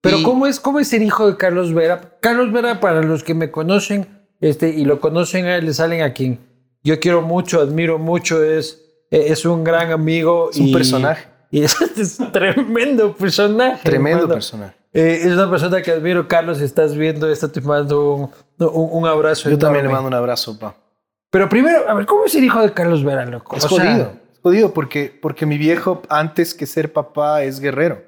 Pero 0.00 0.22
¿cómo, 0.24 0.48
es, 0.48 0.58
¿cómo 0.58 0.80
es 0.80 0.92
el 0.92 1.04
hijo 1.04 1.30
de 1.30 1.36
Carlos 1.36 1.72
Vera? 1.72 2.18
Carlos 2.20 2.52
Vera, 2.52 2.80
para 2.80 3.02
los 3.02 3.22
que 3.22 3.34
me 3.34 3.52
conocen, 3.52 4.21
este, 4.42 4.68
y 4.68 4.84
lo 4.84 5.00
conocen 5.00 5.46
a 5.46 5.56
él, 5.56 5.64
le 5.64 5.72
salen 5.72 6.02
a 6.02 6.12
quien 6.12 6.52
yo 6.84 6.98
quiero 6.98 7.22
mucho, 7.22 7.60
admiro 7.60 7.98
mucho, 7.98 8.42
es, 8.42 8.82
es 9.10 9.44
un 9.44 9.62
gran 9.62 9.90
amigo. 9.90 10.50
Es 10.50 10.58
un 10.58 10.72
personaje. 10.72 11.30
Y 11.52 11.62
es, 11.62 11.78
un 12.18 12.32
tremendo 12.32 13.14
personaje. 13.14 13.82
Tremendo 13.82 14.26
personaje. 14.26 14.74
Eh, 14.90 15.18
es 15.20 15.32
una 15.32 15.50
persona 15.50 15.82
que 15.82 15.90
admiro, 15.90 16.26
Carlos, 16.26 16.56
si 16.56 16.64
estás 16.64 16.96
viendo 16.96 17.30
esto, 17.30 17.50
te 17.50 17.60
mando 17.60 18.14
un, 18.14 18.30
un, 18.58 19.06
abrazo. 19.06 19.50
Yo 19.50 19.58
también 19.58 19.84
le 19.84 19.92
mando 19.92 20.08
un 20.08 20.14
abrazo, 20.14 20.58
pa. 20.58 20.74
Pero 21.30 21.50
primero, 21.50 21.86
a 21.86 21.92
ver, 21.92 22.06
¿cómo 22.06 22.24
es 22.24 22.34
el 22.36 22.44
hijo 22.44 22.62
de 22.62 22.72
Carlos 22.72 23.04
Vera, 23.04 23.26
loco? 23.26 23.54
Es 23.54 23.66
jodido. 23.66 24.14
es 24.32 24.38
jodido 24.40 24.72
porque, 24.72 25.18
porque 25.20 25.44
mi 25.44 25.58
viejo, 25.58 26.00
antes 26.08 26.54
que 26.54 26.64
ser 26.64 26.90
papá, 26.90 27.42
es 27.42 27.60
guerrero. 27.60 28.02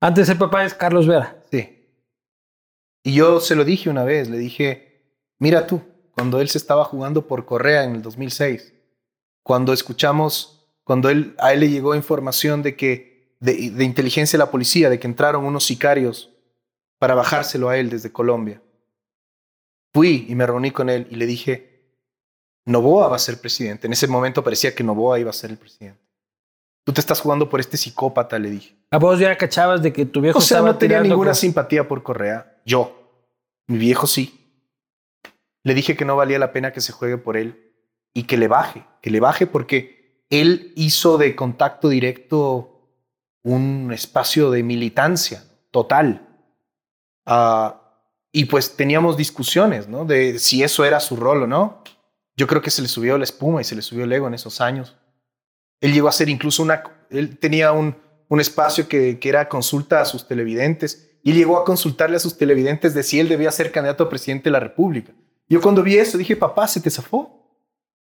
Antes 0.00 0.26
de 0.26 0.32
ser 0.32 0.38
papá 0.38 0.64
es 0.64 0.74
Carlos 0.74 1.06
Vera. 1.06 1.36
Sí. 1.52 1.88
Y 3.04 3.14
yo 3.14 3.38
se 3.38 3.54
lo 3.54 3.64
dije 3.64 3.90
una 3.90 4.02
vez, 4.02 4.28
le 4.28 4.38
dije, 4.38 4.85
Mira 5.38 5.66
tú, 5.66 5.82
cuando 6.12 6.40
él 6.40 6.48
se 6.48 6.58
estaba 6.58 6.84
jugando 6.84 7.26
por 7.26 7.44
Correa 7.44 7.84
en 7.84 7.96
el 7.96 8.02
2006, 8.02 8.72
cuando 9.42 9.72
escuchamos, 9.72 10.66
cuando 10.84 11.08
él, 11.10 11.34
a 11.38 11.52
él 11.52 11.60
le 11.60 11.70
llegó 11.70 11.94
información 11.94 12.62
de 12.62 12.76
que, 12.76 13.36
de, 13.40 13.70
de 13.70 13.84
inteligencia 13.84 14.38
de 14.38 14.44
la 14.44 14.50
policía, 14.50 14.90
de 14.90 14.98
que 14.98 15.06
entraron 15.06 15.44
unos 15.44 15.64
sicarios 15.64 16.30
para 16.98 17.14
bajárselo 17.14 17.68
a 17.68 17.76
él 17.76 17.90
desde 17.90 18.12
Colombia. 18.12 18.62
Fui 19.92 20.26
y 20.28 20.34
me 20.34 20.46
reuní 20.46 20.70
con 20.70 20.90
él 20.90 21.06
y 21.10 21.16
le 21.16 21.26
dije, 21.26 21.76
Novoa 22.66 23.08
va 23.08 23.16
a 23.16 23.20
ser 23.20 23.40
presidente. 23.40 23.86
En 23.86 23.92
ese 23.92 24.08
momento 24.08 24.42
parecía 24.42 24.74
que 24.74 24.84
Novoa 24.84 25.18
iba 25.20 25.30
a 25.30 25.34
ser 25.34 25.50
el 25.50 25.56
presidente. 25.56 26.00
Tú 26.84 26.92
te 26.92 27.00
estás 27.00 27.20
jugando 27.20 27.48
por 27.48 27.60
este 27.60 27.76
psicópata, 27.76 28.38
le 28.38 28.50
dije. 28.50 28.76
¿A 28.90 28.98
vos 28.98 29.18
ya 29.18 29.36
cachabas 29.36 29.82
de 29.82 29.92
que 29.92 30.06
tu 30.06 30.20
viejo 30.20 30.38
o 30.38 30.40
sea, 30.40 30.60
no 30.60 30.76
tenía 30.76 31.00
ninguna 31.00 31.34
simpatía 31.34 31.86
por 31.88 32.02
Correa. 32.02 32.60
Yo. 32.64 33.22
Mi 33.66 33.78
viejo 33.78 34.06
sí. 34.06 34.35
Le 35.66 35.74
dije 35.74 35.96
que 35.96 36.04
no 36.04 36.14
valía 36.14 36.38
la 36.38 36.52
pena 36.52 36.72
que 36.72 36.80
se 36.80 36.92
juegue 36.92 37.18
por 37.18 37.36
él 37.36 37.72
y 38.14 38.22
que 38.22 38.36
le 38.36 38.46
baje, 38.46 38.86
que 39.02 39.10
le 39.10 39.18
baje 39.18 39.48
porque 39.48 40.24
él 40.30 40.72
hizo 40.76 41.18
de 41.18 41.34
contacto 41.34 41.88
directo 41.88 42.88
un 43.42 43.90
espacio 43.92 44.52
de 44.52 44.62
militancia 44.62 45.42
total. 45.72 46.24
Ah, 47.24 47.82
y 48.30 48.44
pues 48.44 48.76
teníamos 48.76 49.16
discusiones, 49.16 49.88
¿no? 49.88 50.04
De 50.04 50.38
si 50.38 50.62
eso 50.62 50.84
era 50.84 51.00
su 51.00 51.16
rol 51.16 51.42
o 51.42 51.46
no. 51.48 51.82
Yo 52.36 52.46
creo 52.46 52.62
que 52.62 52.70
se 52.70 52.80
le 52.80 52.86
subió 52.86 53.18
la 53.18 53.24
espuma 53.24 53.60
y 53.60 53.64
se 53.64 53.74
le 53.74 53.82
subió 53.82 54.04
el 54.04 54.12
ego 54.12 54.28
en 54.28 54.34
esos 54.34 54.60
años. 54.60 54.94
Él 55.80 55.92
llegó 55.92 56.06
a 56.06 56.12
ser 56.12 56.28
incluso 56.28 56.62
una... 56.62 56.84
Él 57.10 57.40
tenía 57.40 57.72
un, 57.72 57.96
un 58.28 58.40
espacio 58.40 58.86
que, 58.86 59.18
que 59.18 59.28
era 59.28 59.48
consulta 59.48 60.00
a 60.00 60.04
sus 60.04 60.28
televidentes 60.28 61.10
y 61.24 61.32
llegó 61.32 61.58
a 61.58 61.64
consultarle 61.64 62.18
a 62.18 62.20
sus 62.20 62.38
televidentes 62.38 62.94
de 62.94 63.02
si 63.02 63.18
él 63.18 63.28
debía 63.28 63.50
ser 63.50 63.72
candidato 63.72 64.04
a 64.04 64.08
presidente 64.08 64.44
de 64.44 64.52
la 64.52 64.60
República. 64.60 65.12
Yo 65.48 65.60
cuando 65.60 65.82
vi 65.82 65.96
eso 65.96 66.18
dije, 66.18 66.36
papá, 66.36 66.66
se 66.66 66.80
te 66.80 66.90
zafó. 66.90 67.32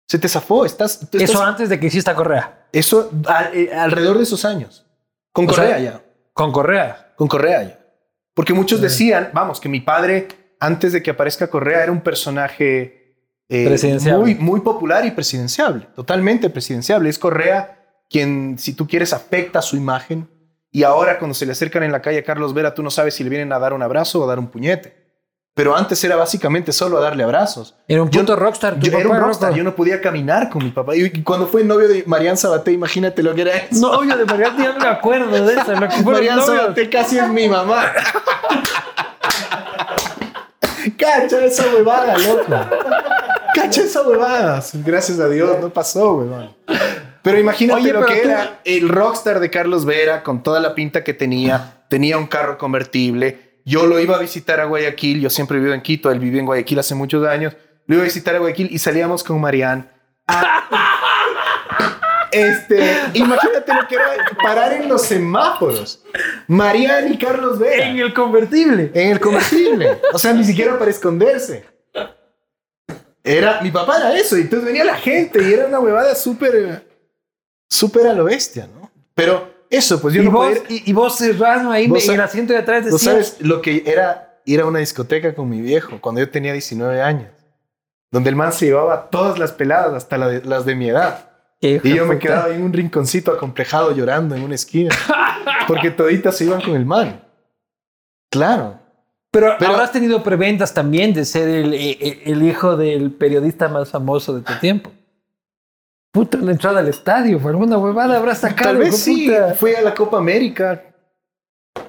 Se 0.07 0.18
te 0.18 0.28
zafó. 0.28 0.64
Estás, 0.64 1.09
eso 1.12 1.43
antes 1.43 1.68
de 1.68 1.80
que 1.80 1.86
hiciste 1.86 2.12
Correa. 2.14 2.66
Eso 2.72 3.11
eh, 3.53 3.70
alrededor 3.74 4.16
de 4.16 4.24
esos 4.24 4.45
años. 4.45 4.86
Con 5.32 5.47
Correa 5.47 5.78
ya. 5.78 6.03
Con 6.32 6.53
Correa. 6.53 7.14
Con 7.16 7.28
Correa 7.28 7.62
ya. 7.62 7.78
Porque 8.34 8.55
muchos 8.55 8.80
decían, 8.80 9.30
vamos, 9.34 9.61
que 9.61 9.68
mi 9.68 9.80
padre, 9.80 10.28
antes 10.59 10.93
de 10.93 11.03
que 11.03 11.11
aparezca 11.11 11.49
Correa, 11.49 11.82
era 11.82 11.93
un 11.93 12.01
personaje 12.01 13.16
eh, 13.49 13.99
muy, 14.16 14.34
muy 14.36 14.61
popular 14.61 15.05
y 15.05 15.11
presidenciable, 15.11 15.86
totalmente 15.95 16.49
presidenciable. 16.49 17.11
Es 17.11 17.18
Correa 17.18 17.78
quien, 18.09 18.59
si 18.59 18.72
tú 18.72 18.86
quieres, 18.86 19.12
afecta 19.12 19.61
su 19.61 19.76
imagen. 19.76 20.28
Y 20.70 20.84
ahora 20.84 21.18
cuando 21.18 21.34
se 21.34 21.45
le 21.45 21.53
acercan 21.53 21.82
en 21.82 21.93
la 21.93 22.01
calle 22.01 22.20
a 22.20 22.24
Carlos 22.24 22.55
Vera, 22.55 22.74
tú 22.74 22.82
no 22.82 22.90
sabes 22.90 23.14
si 23.14 23.24
le 23.24 23.28
vienen 23.28 23.53
a 23.53 23.59
dar 23.59 23.74
un 23.74 23.82
abrazo 23.82 24.20
o 24.20 24.24
a 24.24 24.26
dar 24.26 24.38
un 24.38 24.49
puñete. 24.49 25.01
Pero 25.55 25.76
antes 25.76 26.03
era 26.03 26.16
básicamente 26.16 26.72
solo 26.72 26.96
a 26.96 27.03
darle 27.03 27.24
abrazos. 27.24 27.74
Era 27.86 28.03
un 28.03 28.09
punto 28.09 28.34
rockstar. 28.36 28.78
Yo, 28.78 28.98
era 28.98 29.07
un 29.07 29.18
rockstar. 29.18 29.53
Yo 29.53 29.62
no 29.62 29.74
podía 29.76 30.00
caminar 30.00 30.48
con 30.48 30.64
mi 30.64 30.70
papá. 30.70 30.96
Y 30.96 31.22
cuando 31.22 31.46
fue 31.46 31.62
novio 31.62 31.88
de 31.88 32.05
Marian 32.07 32.38
Sabaté, 32.38 32.72
imagínate 32.72 33.22
lo 33.22 33.34
que 33.34 33.42
era 33.42 33.57
eso. 33.59 33.80
Novio 33.80 34.16
de 34.16 34.24
Marian, 34.24 34.57
ya 34.57 34.72
no 34.72 34.78
me 34.78 34.88
acuerdo 34.88 35.44
de 35.44 35.53
eso. 35.53 35.74
Marian 36.05 36.40
Sabaté 36.40 36.88
casi 36.88 37.18
es 37.18 37.28
mi 37.28 37.50
mamá. 37.50 37.92
Cacha 40.96 41.44
esa 41.44 41.66
huevada, 41.74 42.16
loco. 42.16 42.46
Cacha 43.55 43.82
esa 43.82 44.03
huevada. 44.09 44.62
Gracias 44.72 45.20
a 45.20 45.28
Dios, 45.28 45.59
no 45.61 45.68
pasó, 45.68 46.14
huevón. 46.14 46.57
Pero 47.22 47.38
imagínate 47.38 47.92
lo 47.92 48.07
que 48.07 48.22
era 48.22 48.61
el 48.64 48.88
rockstar 48.88 49.38
de 49.38 49.50
Carlos 49.50 49.84
Vera 49.84 50.22
con 50.22 50.42
toda 50.42 50.61
la 50.61 50.74
pinta 50.74 51.05
que 51.05 51.12
tenía. 51.12 51.74
Tenía 51.88 52.16
un 52.16 52.26
carro 52.26 52.57
convertible 52.57 53.51
yo 53.64 53.86
lo 53.86 54.00
iba 54.00 54.16
a 54.16 54.20
visitar 54.20 54.60
a 54.60 54.64
Guayaquil, 54.64 55.20
yo 55.20 55.30
siempre 55.30 55.58
vivo 55.58 55.72
en 55.72 55.82
Quito, 55.82 56.10
él 56.10 56.18
vivió 56.18 56.40
en 56.40 56.46
Guayaquil 56.46 56.78
hace 56.78 56.94
muchos 56.94 57.26
años, 57.26 57.56
lo 57.86 57.94
iba 57.94 58.02
a 58.02 58.06
visitar 58.06 58.34
a 58.34 58.38
Guayaquil 58.38 58.68
y 58.70 58.78
salíamos 58.78 59.22
con 59.22 59.40
Marianne. 59.40 59.84
Este, 62.32 62.98
imagínate 63.12 63.74
lo 63.74 63.86
que 63.86 63.94
era 63.94 64.06
parar 64.42 64.72
en 64.72 64.88
los 64.88 65.02
semáforos. 65.02 66.02
Marianne 66.48 67.10
y 67.10 67.18
Carlos 67.18 67.58
Vera. 67.58 67.86
En 67.86 67.98
el 67.98 68.14
convertible. 68.14 68.90
En 68.94 69.10
el 69.10 69.20
convertible. 69.20 70.00
O 70.14 70.18
sea, 70.18 70.32
ni 70.32 70.42
siquiera 70.42 70.78
para 70.78 70.90
esconderse. 70.90 71.66
Era, 73.22 73.60
mi 73.60 73.70
papá 73.70 73.98
era 73.98 74.16
eso, 74.16 74.36
y 74.36 74.42
entonces 74.42 74.66
venía 74.66 74.84
la 74.84 74.96
gente 74.96 75.40
y 75.42 75.52
era 75.52 75.66
una 75.66 75.78
huevada 75.78 76.14
súper, 76.14 76.84
súper 77.68 78.08
a 78.08 78.14
lo 78.14 78.24
bestia, 78.24 78.66
¿no? 78.66 78.90
Pero 79.14 79.51
eso, 79.72 80.00
pues 80.00 80.14
yo 80.14 80.22
y 80.22 80.26
no 80.26 80.32
vos, 80.32 80.58
y, 80.68 80.92
vos 80.92 81.16
cerrando 81.16 81.70
ahí 81.70 81.86
en 81.86 81.96
el 81.96 82.20
asiento 82.20 82.52
de 82.52 82.58
atrás 82.58 82.86
¿Tú 82.88 82.98
sabes 82.98 83.38
lo 83.40 83.62
que 83.62 83.82
era 83.86 84.38
ir 84.44 84.60
a 84.60 84.66
una 84.66 84.80
discoteca 84.80 85.34
con 85.34 85.48
mi 85.48 85.62
viejo 85.62 85.98
cuando 85.98 86.20
yo 86.20 86.28
tenía 86.28 86.52
19 86.52 87.00
años? 87.00 87.30
Donde 88.10 88.28
el 88.28 88.36
man 88.36 88.52
se 88.52 88.66
llevaba 88.66 89.08
todas 89.08 89.38
las 89.38 89.52
peladas, 89.52 89.94
hasta 89.94 90.18
las 90.18 90.66
de 90.66 90.74
mi 90.74 90.90
edad. 90.90 91.30
Y 91.62 91.94
yo 91.94 92.04
me 92.04 92.18
quedaba 92.18 92.54
en 92.54 92.62
un 92.62 92.72
rinconcito 92.72 93.32
acomplejado 93.32 93.92
llorando 93.92 94.34
en 94.34 94.42
una 94.42 94.54
esquina. 94.54 94.94
porque 95.66 95.90
toditas 95.90 96.36
se 96.36 96.44
iban 96.44 96.60
con 96.60 96.74
el 96.74 96.84
man. 96.84 97.24
Claro. 98.30 98.78
Pero, 99.30 99.54
Pero, 99.58 99.72
habrás 99.72 99.92
tenido 99.92 100.22
preventas 100.22 100.74
también 100.74 101.14
de 101.14 101.24
ser 101.24 101.48
el, 101.48 101.72
el 101.72 102.42
hijo 102.42 102.76
del 102.76 103.10
periodista 103.12 103.68
más 103.68 103.88
famoso 103.88 104.34
de 104.34 104.42
tu 104.42 104.52
tiempo. 104.60 104.92
Puta, 106.12 106.36
la 106.38 106.52
entrada 106.52 106.80
al 106.80 106.88
estadio, 106.88 107.40
fue 107.40 107.52
alguna 107.52 107.78
huevada 107.78 108.18
habrá 108.18 108.34
sacado. 108.34 108.72
Tal 108.72 108.78
vez 108.78 108.98
sí, 108.98 109.30
fui 109.56 109.74
a 109.74 109.80
la 109.80 109.94
Copa 109.94 110.18
América. 110.18 110.94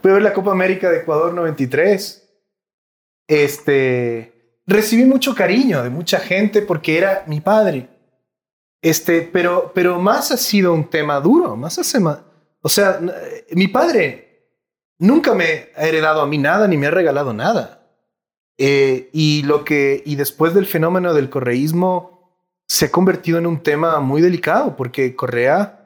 Fui 0.02 0.12
a 0.12 0.14
ver 0.14 0.24
la 0.24 0.34
Copa 0.34 0.52
América 0.52 0.90
de 0.90 1.00
Ecuador 1.00 1.34
93. 1.34 2.24
Este, 3.28 4.62
recibí 4.66 5.04
mucho 5.04 5.36
cariño 5.36 5.84
de 5.84 5.90
mucha 5.90 6.20
gente 6.20 6.62
porque 6.62 6.98
era 6.98 7.26
mi 7.28 7.42
padre. 7.42 7.90
Este, 8.82 9.22
pero, 9.22 9.72
pero 9.76 10.00
más 10.00 10.32
ha 10.32 10.38
sido 10.38 10.74
un 10.74 10.90
tema 10.90 11.20
duro, 11.20 11.58
más 11.58 11.78
hace 11.78 12.00
más. 12.00 12.20
O 12.62 12.70
sea, 12.70 13.00
mi 13.52 13.68
padre 13.68 14.58
nunca 15.00 15.34
me 15.34 15.70
ha 15.76 15.86
heredado 15.86 16.22
a 16.22 16.28
mí 16.28 16.38
nada 16.38 16.66
ni 16.68 16.78
me 16.78 16.88
ha 16.88 16.92
regalado 16.92 17.34
nada. 17.34 17.82
Eh, 18.58 19.10
y 19.12 19.44
lo 19.44 19.66
que, 19.66 20.02
y 20.06 20.16
después 20.16 20.54
del 20.54 20.66
fenómeno 20.66 21.14
del 21.14 21.30
correísmo, 21.30 22.13
se 22.68 22.86
ha 22.86 22.92
convertido 22.92 23.38
en 23.38 23.46
un 23.46 23.62
tema 23.62 24.00
muy 24.00 24.22
delicado 24.22 24.76
porque 24.76 25.16
Correa 25.16 25.84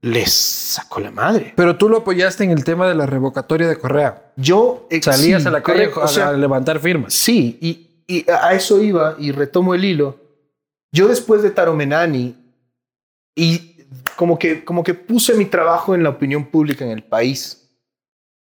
les 0.00 0.32
sacó 0.32 1.00
la 1.00 1.10
madre. 1.10 1.52
Pero 1.56 1.76
tú 1.76 1.88
lo 1.88 1.98
apoyaste 1.98 2.44
en 2.44 2.50
el 2.50 2.64
tema 2.64 2.88
de 2.88 2.94
la 2.94 3.06
revocatoria 3.06 3.68
de 3.68 3.78
Correa. 3.78 4.32
Yo 4.36 4.88
salías 5.02 5.44
a 5.46 5.50
la 5.50 5.62
calle 5.62 5.90
a, 6.22 6.32
levantar 6.32 6.78
firmas. 6.78 7.14
Sí, 7.14 7.58
y, 7.60 8.04
y, 8.06 8.30
a 8.30 8.52
eso 8.54 8.80
iba 8.82 9.16
y 9.18 9.32
retomo 9.32 9.74
el 9.74 9.84
hilo. 9.84 10.16
Yo 10.92 11.08
después 11.08 11.42
de 11.42 11.50
Taromenani 11.50 12.36
y 13.34 13.76
como 14.16 14.38
que, 14.38 14.64
como 14.64 14.82
que 14.82 14.94
puse 14.94 15.34
mi 15.34 15.44
trabajo 15.44 15.94
en 15.94 16.02
la 16.02 16.10
opinión 16.10 16.46
pública 16.46 16.84
en 16.84 16.92
el 16.92 17.02
país. 17.02 17.68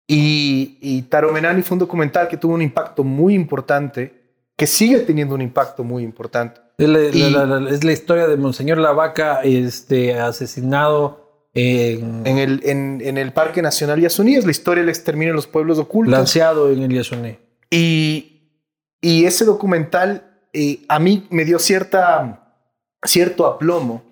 Y, 0.07 0.77
y 0.81 1.01
Taromenani 1.03 1.61
fue 1.61 1.75
un 1.75 1.79
documental 1.79 2.27
que 2.27 2.37
tuvo 2.37 2.53
un 2.53 2.61
impacto 2.61 3.03
muy 3.03 3.33
importante, 3.33 4.13
que 4.55 4.67
sigue 4.67 4.99
teniendo 4.99 5.35
un 5.35 5.41
impacto 5.41 5.83
muy 5.83 6.03
importante. 6.03 6.61
Es 6.77 7.83
la, 7.83 7.91
historia 7.91 8.27
de 8.27 8.37
Monseñor 8.37 8.77
Lavaca 8.77 9.41
este, 9.41 10.13
asesinado 10.19 11.49
en, 11.55 12.21
en, 12.27 12.37
el, 12.37 12.61
en, 12.63 13.17
el 13.17 13.33
Parque 13.33 13.63
Nacional 13.63 13.99
Yasuní. 13.99 14.35
Es 14.35 14.45
la 14.45 14.51
historia 14.51 14.83
del 14.83 14.89
exterminio 14.89 15.33
de 15.33 15.37
los 15.37 15.47
pueblos 15.47 15.79
ocultos. 15.79 16.11
Lanceado 16.11 16.71
en 16.71 16.83
el 16.83 16.93
Yasuní. 16.93 17.39
Y, 17.71 18.61
y 19.01 19.25
ese 19.25 19.43
documental 19.43 20.49
eh, 20.53 20.85
a 20.87 20.99
mí 20.99 21.25
me 21.31 21.45
dio 21.45 21.57
cierta, 21.57 22.53
cierto 23.03 23.47
aplomo 23.47 24.03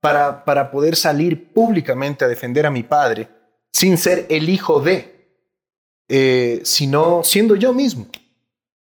para, 0.00 0.44
para 0.44 0.70
poder 0.70 0.94
salir 0.94 1.54
públicamente 1.54 2.24
a 2.24 2.28
defender 2.28 2.66
a 2.66 2.70
mi 2.70 2.82
padre 2.82 3.30
sin 3.72 3.96
ser 3.96 4.26
el 4.28 4.50
hijo 4.50 4.80
de, 4.80 5.38
eh, 6.08 6.60
sino 6.64 7.22
siendo 7.24 7.56
yo 7.56 7.72
mismo. 7.72 8.08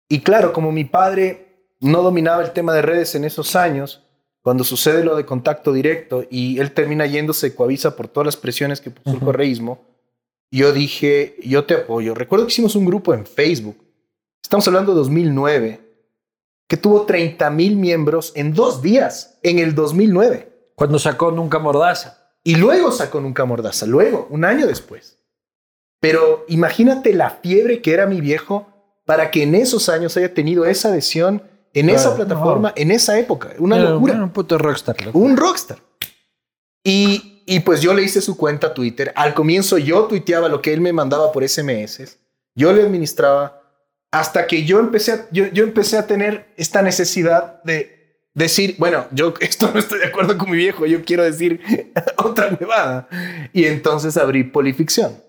Y 0.09 0.21
claro, 0.21 0.51
como 0.51 0.71
mi 0.71 0.85
padre 0.85 1.46
no 1.79 2.01
dominaba 2.01 2.43
el 2.43 2.51
tema 2.51 2.73
de 2.73 2.81
redes 2.81 3.15
en 3.15 3.23
esos 3.23 3.55
años, 3.55 4.03
cuando 4.41 4.63
sucede 4.63 5.03
lo 5.03 5.15
de 5.15 5.25
contacto 5.25 5.73
directo 5.73 6.23
y 6.29 6.59
él 6.59 6.71
termina 6.71 7.05
yéndose 7.05 7.53
coavisa 7.53 7.95
por 7.95 8.07
todas 8.07 8.25
las 8.25 8.37
presiones 8.37 8.79
que 8.79 8.91
puso 8.91 9.15
el 9.15 9.21
correísmo, 9.21 9.85
yo 10.51 10.71
dije, 10.71 11.35
yo 11.43 11.65
te 11.65 11.75
apoyo. 11.75 12.15
Recuerdo 12.15 12.45
que 12.45 12.53
hicimos 12.53 12.75
un 12.75 12.85
grupo 12.85 13.13
en 13.13 13.25
Facebook, 13.25 13.77
estamos 14.41 14.67
hablando 14.67 14.93
de 14.93 14.99
2009, 14.99 15.81
que 16.67 16.77
tuvo 16.77 17.05
30 17.05 17.49
mil 17.49 17.75
miembros 17.75 18.31
en 18.35 18.53
dos 18.53 18.81
días, 18.81 19.37
en 19.43 19.59
el 19.59 19.75
2009. 19.75 20.71
Cuando 20.75 20.99
sacó 20.99 21.31
Nunca 21.31 21.59
Mordaza. 21.59 22.31
Y 22.43 22.55
luego 22.55 22.91
sacó 22.91 23.19
Nunca 23.19 23.45
Mordaza, 23.45 23.85
luego, 23.85 24.27
un 24.29 24.45
año 24.45 24.67
después. 24.67 25.17
Pero 25.99 26.45
imagínate 26.47 27.13
la 27.13 27.31
fiebre 27.31 27.81
que 27.81 27.93
era 27.93 28.05
mi 28.05 28.21
viejo 28.21 28.67
para 29.05 29.31
que 29.31 29.43
en 29.43 29.55
esos 29.55 29.89
años 29.89 30.15
haya 30.17 30.33
tenido 30.33 30.65
esa 30.65 30.89
adhesión 30.89 31.41
en 31.73 31.89
esa 31.89 32.15
plataforma, 32.15 32.73
en 32.75 32.91
esa 32.91 33.19
época. 33.19 33.53
Una 33.59 33.77
locura. 33.77 34.15
Un 34.15 34.31
puto 34.31 34.57
rockstar. 34.57 34.95
Un 35.13 35.37
rockstar. 35.37 35.79
Y, 36.83 37.43
y, 37.45 37.59
pues 37.61 37.81
yo 37.81 37.93
le 37.93 38.03
hice 38.03 38.21
su 38.21 38.37
cuenta 38.37 38.73
Twitter. 38.73 39.11
Al 39.15 39.33
comienzo 39.33 39.77
yo 39.77 40.05
tuiteaba 40.05 40.47
lo 40.47 40.61
que 40.61 40.73
él 40.73 40.81
me 40.81 40.93
mandaba 40.93 41.31
por 41.31 41.47
SMS. 41.47 42.17
Yo 42.55 42.71
le 42.73 42.83
administraba 42.83 43.61
hasta 44.11 44.47
que 44.47 44.63
yo 44.63 44.79
empecé 44.79 45.11
a, 45.11 45.27
yo, 45.31 45.47
yo 45.47 45.63
empecé 45.63 45.97
a 45.97 46.07
tener 46.07 46.53
esta 46.55 46.81
necesidad 46.81 47.61
de 47.63 47.97
decir, 48.33 48.75
bueno, 48.77 49.07
yo 49.11 49.33
esto 49.41 49.69
no 49.73 49.79
estoy 49.79 49.99
de 49.99 50.05
acuerdo 50.05 50.37
con 50.37 50.49
mi 50.49 50.57
viejo, 50.57 50.85
yo 50.85 51.03
quiero 51.03 51.23
decir 51.23 51.61
otra 52.17 52.57
huevada. 52.59 53.07
Y 53.53 53.65
entonces 53.65 54.15
abrí 54.17 54.43
Polificción. 54.43 55.21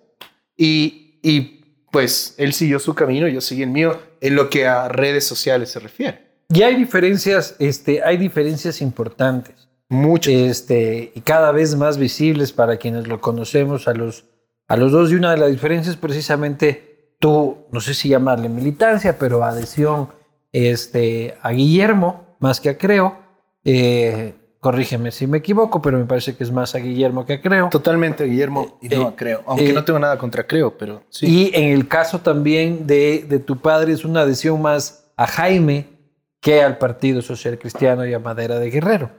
Y, 0.57 1.19
y 1.23 1.87
pues 1.91 2.35
él 2.39 2.53
siguió 2.53 2.79
su 2.79 2.95
camino, 2.95 3.29
yo 3.29 3.41
seguí 3.41 3.63
el 3.63 3.71
mío 3.71 4.01
en 4.21 4.35
lo 4.35 4.51
que 4.51 4.67
a 4.67 4.89
redes 4.89 5.25
sociales 5.25 5.71
se 5.71 5.81
refiere. 5.81 6.28
Y 6.53 6.63
hay 6.63 6.77
diferencias, 6.77 7.57
este, 7.59 8.03
hay 8.03 8.17
diferencias 8.17 8.81
importantes. 8.81 9.69
Muchas. 9.91 10.33
Este, 10.33 11.13
y 11.15 11.21
cada 11.21 11.53
vez 11.53 11.77
más 11.77 11.99
visibles 11.99 12.53
para 12.53 12.77
quienes 12.79 13.07
lo 13.07 13.21
conocemos 13.21 13.87
a 13.87 13.95
los, 13.95 14.25
a 14.67 14.77
los 14.77 14.93
dos. 14.93 15.11
Y 15.11 15.15
una 15.15 15.33
de 15.33 15.39
las 15.39 15.51
diferencias 15.51 15.97
precisamente 15.97 17.15
tú, 17.19 17.67
no 17.71 17.81
sé 17.81 17.95
si 17.95 18.09
llamarle 18.09 18.49
militancia, 18.49 19.19
pero 19.19 19.45
adhesión 19.45 20.09
este, 20.53 21.37
a 21.43 21.51
Guillermo, 21.51 22.37
más 22.41 22.61
que 22.61 22.71
a 22.71 22.79
Creo. 22.79 23.19
Eh, 23.65 24.35
corrígeme 24.61 25.11
si 25.11 25.27
me 25.27 25.39
equivoco, 25.39 25.83
pero 25.83 25.99
me 25.99 26.07
parece 26.07 26.35
que 26.35 26.45
es 26.45 26.51
más 26.51 26.75
a 26.75 26.79
Guillermo 26.79 27.27
que 27.27 27.35
a 27.35 27.43
Creo. 27.43 27.69
Totalmente 27.69 28.25
a 28.25 28.27
Guillermo 28.27 28.79
y 28.81 28.89
no 28.89 29.09
a 29.09 29.11
eh, 29.11 29.15
Creo, 29.17 29.43
aunque 29.47 29.69
eh, 29.69 29.73
no 29.75 29.85
tengo 29.85 29.99
nada 29.99 30.17
contra 30.17 30.47
Creo, 30.47 30.79
pero 30.79 31.03
sí. 31.11 31.27
Y 31.27 31.51
en 31.55 31.73
el 31.73 31.89
caso 31.89 32.21
también 32.21 32.87
de, 32.87 33.27
de 33.29 33.39
tu 33.39 33.59
padre 33.59 33.93
es 33.93 34.07
una 34.07 34.23
adhesión 34.23 34.63
más 34.63 35.13
a 35.17 35.27
Jaime 35.27 35.98
que 36.41 36.63
al 36.63 36.79
Partido 36.79 37.23
Social 37.23 37.59
Cristiano 37.59 38.07
y 38.07 38.15
a 38.15 38.19
Madera 38.19 38.59
de 38.59 38.71
Guerrero. 38.71 39.11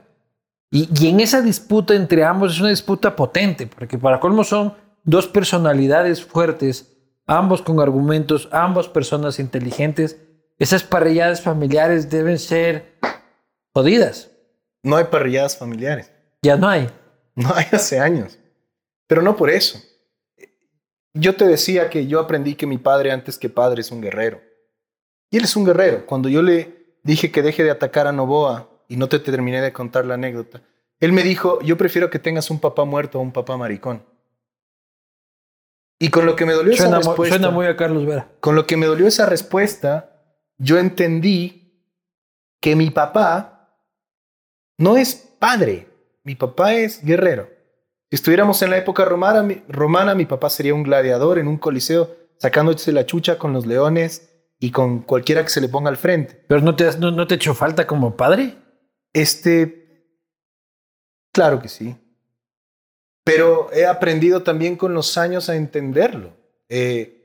Y, 0.70 1.08
en 1.08 1.20
esa 1.20 1.42
disputa 1.42 1.94
entre 1.94 2.24
ambos 2.24 2.52
es 2.52 2.60
una 2.60 2.70
disputa 2.70 3.16
potente, 3.16 3.66
porque 3.66 3.98
para 3.98 4.20
colmo 4.20 4.44
son 4.44 4.74
dos 5.02 5.26
personalidades 5.26 6.24
fuertes, 6.24 6.96
ambos 7.26 7.60
con 7.60 7.80
argumentos, 7.80 8.48
ambas 8.52 8.88
personas 8.88 9.40
inteligentes. 9.40 10.18
Esas 10.58 10.84
parrilladas 10.84 11.40
familiares 11.40 12.08
deben 12.08 12.38
ser 12.38 12.94
jodidas. 13.72 14.30
No 14.82 14.96
hay 14.96 15.04
parrilladas 15.04 15.56
familiares. 15.56 16.12
Ya 16.42 16.56
no 16.56 16.68
hay. 16.68 16.88
No 17.34 17.54
hay 17.54 17.66
hace 17.72 17.98
años. 17.98 18.38
Pero 19.06 19.22
no 19.22 19.36
por 19.36 19.50
eso. 19.50 19.80
yo 21.14 21.34
te 21.34 21.46
decía 21.46 21.90
que 21.90 22.06
yo 22.06 22.20
aprendí 22.20 22.54
que 22.54 22.66
mi 22.66 22.78
padre 22.78 23.10
antes 23.10 23.38
que 23.38 23.48
padre 23.48 23.80
es 23.80 23.90
un 23.90 24.00
guerrero. 24.00 24.40
Y 25.30 25.38
él 25.38 25.44
es 25.44 25.56
un 25.56 25.64
guerrero. 25.64 26.06
Cuando 26.06 26.28
yo 26.28 26.42
le 26.42 26.79
dije 27.02 27.30
que 27.30 27.42
deje 27.42 27.64
de 27.64 27.70
atacar 27.70 28.06
a 28.06 28.12
Novoa 28.12 28.68
y 28.88 28.96
no 28.96 29.08
te 29.08 29.18
terminé 29.18 29.60
de 29.60 29.72
contar 29.72 30.04
la 30.04 30.14
anécdota, 30.14 30.62
él 31.00 31.12
me 31.12 31.22
dijo, 31.22 31.60
yo 31.62 31.76
prefiero 31.76 32.10
que 32.10 32.18
tengas 32.18 32.50
un 32.50 32.60
papá 32.60 32.84
muerto 32.84 33.18
a 33.18 33.22
un 33.22 33.32
papá 33.32 33.56
maricón. 33.56 34.04
Y 35.98 36.10
con 36.10 36.26
lo 36.26 36.36
que 36.36 36.46
me 36.46 36.52
dolió 36.52 36.72
esa 36.72 36.94
respuesta... 36.94 37.36
Suena 37.36 37.50
muy 37.50 37.66
a 37.66 37.76
Carlos 37.76 38.06
Vera. 38.06 38.28
Con 38.40 38.54
lo 38.54 38.66
que 38.66 38.76
me 38.76 38.86
dolió 38.86 39.06
esa 39.06 39.26
respuesta, 39.26 40.22
yo 40.58 40.78
entendí 40.78 41.60
que 42.60 42.76
mi 42.76 42.90
papá 42.90 43.76
no 44.78 44.96
es 44.96 45.14
padre, 45.14 45.88
mi 46.24 46.34
papá 46.34 46.74
es 46.74 47.04
guerrero. 47.04 47.48
Si 48.10 48.16
estuviéramos 48.16 48.60
en 48.62 48.70
la 48.70 48.78
época 48.78 49.04
romana 49.04 49.42
mi, 49.42 49.62
romana, 49.68 50.14
mi 50.14 50.26
papá 50.26 50.50
sería 50.50 50.74
un 50.74 50.82
gladiador 50.82 51.38
en 51.38 51.48
un 51.48 51.58
coliseo, 51.58 52.16
sacándose 52.38 52.92
la 52.92 53.06
chucha 53.06 53.38
con 53.38 53.52
los 53.52 53.66
leones 53.66 54.29
y 54.60 54.70
con 54.70 55.00
cualquiera 55.00 55.42
que 55.42 55.48
se 55.48 55.60
le 55.60 55.68
ponga 55.68 55.88
al 55.88 55.96
frente. 55.96 56.44
¿Pero 56.46 56.60
no 56.60 56.76
te, 56.76 56.96
no, 56.98 57.10
no 57.10 57.26
te 57.26 57.34
echó 57.36 57.54
falta 57.54 57.86
como 57.86 58.16
padre? 58.16 58.56
Este, 59.12 60.04
claro 61.32 61.60
que 61.60 61.68
sí. 61.68 61.96
Pero 63.24 63.72
he 63.72 63.86
aprendido 63.86 64.42
también 64.42 64.76
con 64.76 64.94
los 64.94 65.16
años 65.18 65.48
a 65.48 65.56
entenderlo. 65.56 66.36
Eh, 66.68 67.20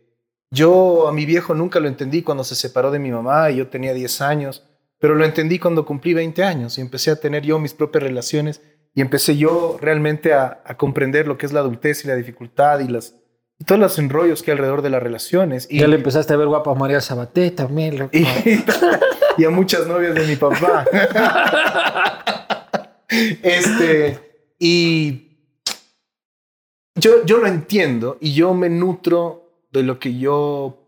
yo 0.50 1.08
a 1.08 1.12
mi 1.12 1.26
viejo 1.26 1.54
nunca 1.54 1.80
lo 1.80 1.88
entendí 1.88 2.22
cuando 2.22 2.44
se 2.44 2.56
separó 2.56 2.90
de 2.90 3.00
mi 3.00 3.12
mamá 3.12 3.52
y 3.52 3.58
yo 3.58 3.68
tenía 3.68 3.94
10 3.94 4.22
años, 4.22 4.64
pero 5.00 5.16
lo 5.16 5.26
entendí 5.26 5.60
cuando 5.60 5.86
cumplí 5.86 6.14
20 6.14 6.44
años 6.44 6.78
y 6.78 6.82
empecé 6.82 7.12
a 7.12 7.20
tener 7.20 7.44
yo 7.44 7.60
mis 7.60 7.74
propias 7.74 8.04
relaciones 8.04 8.62
y 8.94 9.02
empecé 9.02 9.36
yo 9.36 9.78
realmente 9.82 10.34
a, 10.34 10.64
comprender 10.78 11.28
lo 11.28 11.38
que 11.38 11.46
es 11.46 11.52
la 11.52 11.60
adultez 11.60 12.06
y 12.06 12.08
la 12.08 12.16
dificultad 12.16 12.80
y, 12.80 12.88
las, 12.88 13.16
todos 13.64 13.80
los 13.80 13.98
enrollos 14.00 14.44
que 14.44 14.52
hay 14.52 14.58
alrededor 14.58 14.82
de 14.82 14.90
las 14.90 15.02
relaciones. 15.02 15.68
Y, 15.70 15.80
ya 15.80 15.88
le 15.88 15.96
empezaste 15.96 16.34
a 16.34 16.38
ver 16.38 16.48
guapa 16.48 16.72
a 16.72 16.76
María 16.76 17.00
Sabaté 17.00 17.52
también. 17.52 18.10
Y, 18.12 18.26
y, 19.38 19.46
a 19.46 19.50
muchas 19.50 19.88
novias 19.88 20.14
de 20.16 20.28
mi 20.28 20.36
papá. 20.36 20.86
este, 23.10 24.20
y 24.60 25.38
yo, 26.96 27.24
yo 27.26 27.38
lo 27.38 27.48
entiendo 27.48 28.18
y 28.20 28.34
yo 28.34 28.54
me 28.54 28.70
nutro 28.70 29.68
de 29.72 29.84
lo 29.84 30.00
que 30.00 30.18
yo 30.18 30.86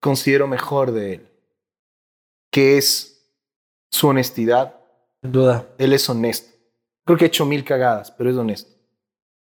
considero 0.00 0.46
mejor 0.46 0.92
de 0.92 1.14
él, 1.14 1.28
que 2.50 2.78
es 2.78 3.20
su 3.90 4.08
honestidad. 4.08 4.76
Sin 5.22 5.32
duda. 5.32 5.66
Él 5.78 5.92
es 5.92 6.08
honesto. 6.08 6.56
Creo 7.04 7.18
que 7.18 7.24
ha 7.24 7.28
hecho 7.28 7.46
mil 7.46 7.64
cagadas, 7.64 8.10
pero 8.10 8.30
es 8.30 8.36
honesto. 8.36 8.70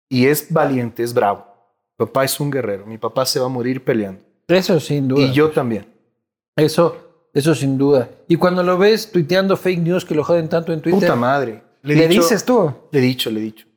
Y 0.10 0.28
es 0.28 0.52
valiente, 0.52 1.04
es 1.04 1.14
bravo. 1.14 1.53
Papá 1.98 2.24
es 2.24 2.40
un 2.40 2.50
guerrero. 2.50 2.86
Mi 2.86 2.98
papá 2.98 3.26
se 3.26 3.40
va 3.40 3.46
a 3.46 3.50
morir 3.50 3.84
peleando. 3.84 4.22
Eso 4.48 4.80
sin 4.80 5.08
duda. 5.08 5.22
Y 5.22 5.32
yo 5.32 5.52
también. 5.52 5.86
Eso, 6.56 7.28
eso 7.34 7.56
sin 7.56 7.78
duda. 7.78 8.10
Y 8.28 8.36
cuando 8.36 8.64
lo 8.64 8.78
ves 8.78 9.12
tuiteando 9.12 9.58
fake 9.58 9.80
news 9.80 10.06
que 10.06 10.16
lo 10.16 10.24
joden 10.24 10.50
tanto 10.50 10.74
en 10.74 10.82
Twitter. 10.82 11.00
Puta 11.00 11.16
madre. 11.16 11.62
Le, 11.82 12.08
dices 12.08 12.46
tú? 12.46 12.74
Le 12.92 13.00
he 13.00 13.02
dicho, 13.02 13.30
le 13.30 13.40
he 13.40 13.44
dicho. 13.44 13.68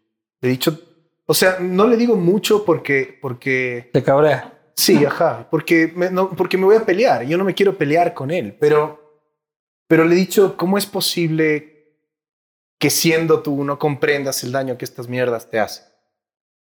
Le 0.40 0.48
he 0.48 0.52
dicho. 0.52 0.78
O 1.26 1.34
sea, 1.34 1.58
no 1.60 1.86
le 1.86 1.96
digo 1.96 2.16
mucho 2.16 2.64
porque. 2.64 3.18
porque 3.20 3.90
Te 3.92 4.02
cabrea. 4.02 4.52
Sí, 4.74 5.04
ajá. 5.04 5.48
Porque 5.50 5.92
me, 5.94 6.10
no, 6.10 6.30
porque 6.30 6.58
me 6.58 6.64
voy 6.64 6.76
a 6.76 6.84
pelear. 6.84 7.24
Yo 7.26 7.38
no 7.38 7.44
me 7.44 7.54
quiero 7.54 7.76
pelear 7.78 8.12
con 8.14 8.30
él. 8.30 8.56
Pero, 8.60 9.22
pero 9.86 10.04
le 10.04 10.14
he 10.14 10.18
dicho, 10.18 10.56
¿cómo 10.56 10.76
es 10.76 10.86
posible 10.86 11.76
que 12.78 12.90
siendo 12.90 13.42
tú 13.42 13.64
no 13.64 13.78
comprendas 13.78 14.42
el 14.44 14.52
daño 14.52 14.76
que 14.76 14.84
estas 14.84 15.08
mierdas 15.08 15.48
te 15.50 15.58
hacen. 15.58 15.86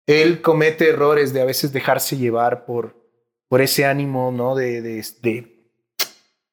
Él 0.07 0.42
comete 0.42 0.88
errores 0.88 1.32
de 1.32 1.40
a 1.40 1.44
veces 1.44 1.72
dejarse 1.72 2.16
llevar 2.16 2.64
por, 2.64 2.96
por 3.48 3.61
ese 3.61 3.84
ánimo, 3.84 4.32
¿no? 4.32 4.55
De, 4.55 4.82
de, 4.82 5.05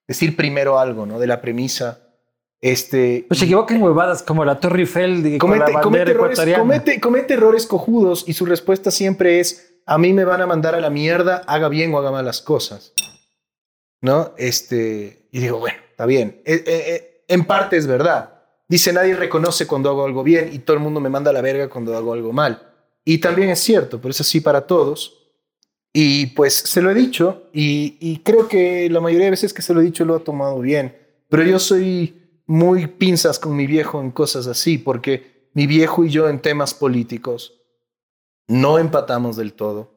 decir 0.08 0.36
primero 0.36 0.80
algo, 0.80 1.06
¿no? 1.06 1.20
De 1.20 1.28
la 1.28 1.42
premisa. 1.42 2.04
Este, 2.60 3.26
pues 3.28 3.40
se 3.40 3.46
equivoca 3.46 3.76
en 3.76 3.84
huevadas 3.84 4.24
como 4.24 4.44
la 4.44 4.60
Torre 4.60 4.80
Eiffel 4.80 5.38
comete, 5.38 5.74
la 5.74 5.82
comete 5.82 6.12
errores, 6.12 6.40
comete, 6.58 7.00
comete 7.00 7.34
errores 7.36 7.68
cojudos 7.68 8.24
y 8.28 8.34
su 8.34 8.48
respuesta 8.48 8.90
siempre 8.90 9.40
es 9.40 9.76
a 9.86 9.98
mí 9.98 10.12
me 10.12 10.26
van 10.26 10.42
a 10.42 10.48
mandar 10.48 10.76
a 10.76 10.82
la 10.82 10.90
mierda, 10.90 11.44
haga 11.48 11.70
bien 11.70 11.94
o 11.94 12.00
haga 12.00 12.12
malas 12.12 12.42
cosas. 12.42 12.94
¿No? 14.02 14.34
Este, 14.38 15.30
y 15.32 15.40
digo, 15.40 15.60
bueno, 15.60 15.78
está 15.92 16.06
bien. 16.06 16.42
Eh, 16.46 17.24
en 17.28 17.46
parte 17.46 17.78
es 17.78 17.88
verdad. 17.88 18.38
Dice, 18.68 18.92
nadie 18.92 19.16
reconoce 19.16 19.66
cuando 19.66 19.90
hago 19.90 20.06
algo 20.06 20.24
bien 20.24 20.50
y 20.52 20.60
todo 20.60 20.76
el 20.76 20.84
mundo 20.84 21.00
me 21.00 21.10
manda 21.10 21.32
a 21.32 21.34
la 21.34 21.42
verga 21.42 21.70
cuando 21.70 21.96
hago 21.96 22.14
algo 22.14 22.34
mal. 22.34 22.67
Y 23.10 23.20
también 23.20 23.50
es 23.50 23.60
cierto, 23.60 24.02
pero 24.02 24.12
es 24.12 24.20
así 24.20 24.42
para 24.42 24.68
todos. 24.68 25.32
Y 25.94 26.26
pues 26.28 26.54
se 26.54 26.82
lo 26.82 26.92
he 26.92 26.94
dicho 26.94 27.44
y, 27.54 28.20
creo 28.20 28.50
que 28.50 28.90
la 28.90 29.00
mayoría 29.00 29.28
de 29.28 29.32
veces 29.32 29.54
que 29.54 29.62
se 29.62 29.74
lo 29.74 29.80
he 29.80 29.86
dicho 29.86 30.04
lo 30.04 30.14
ha 30.14 30.26
tomado 30.26 30.60
bien. 30.60 30.94
Pero 31.30 31.44
yo 31.44 31.58
soy 31.58 32.42
muy 32.48 32.86
pinzas 32.88 33.40
con 33.40 33.56
mi 33.56 33.66
viejo 33.66 34.02
en 34.02 34.12
cosas 34.12 34.46
así, 34.48 34.78
porque 34.78 35.48
mi 35.54 35.68
viejo 35.68 36.04
y 36.04 36.10
yo 36.10 36.28
en 36.28 36.42
temas 36.42 36.74
políticos 36.74 37.54
no 38.46 38.78
empatamos 38.78 39.38
del 39.38 39.54
todo. 39.54 39.94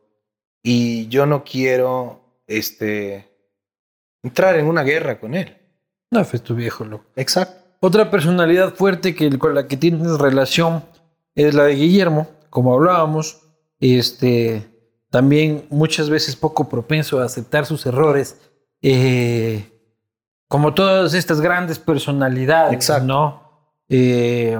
Y 0.62 1.08
yo 1.08 1.26
no 1.26 1.42
quiero 1.42 2.20
este, 2.46 3.28
entrar 4.22 4.56
en 4.56 4.66
una 4.66 4.84
guerra 4.84 5.18
con 5.18 5.34
él. 5.34 5.56
No, 6.12 6.24
fue 6.24 6.38
tu 6.38 6.54
viejo, 6.54 6.84
loco. 6.84 7.06
Exacto. 7.16 7.74
Otra 7.80 8.08
personalidad 8.08 8.72
fuerte 8.76 9.16
que, 9.16 9.36
con 9.36 9.56
la 9.56 9.66
que 9.66 9.76
tienes 9.76 10.16
relación 10.16 10.84
es 11.34 11.54
la 11.54 11.64
de 11.64 11.74
Guillermo, 11.74 12.28
como 12.50 12.74
hablábamos. 12.74 13.40
Este, 13.78 14.68
también 15.10 15.66
muchas 15.70 16.10
veces 16.10 16.36
poco 16.36 16.68
propenso 16.68 17.20
a 17.20 17.24
aceptar 17.24 17.64
sus 17.64 17.86
errores. 17.86 18.36
Eh, 18.82 19.70
como 20.48 20.74
todas 20.74 21.14
estas 21.14 21.40
grandes 21.40 21.78
personalidades, 21.78 22.90
¿no? 23.04 23.74
Eh, 23.88 24.58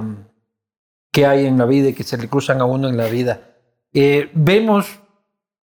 que 1.11 1.25
hay 1.25 1.45
en 1.45 1.57
la 1.57 1.65
vida 1.65 1.89
y 1.89 1.93
que 1.93 2.03
se 2.03 2.17
le 2.17 2.29
cruzan 2.29 2.61
a 2.61 2.65
uno 2.65 2.87
en 2.87 2.97
la 2.97 3.07
vida. 3.07 3.41
Eh, 3.93 4.29
vemos 4.33 4.99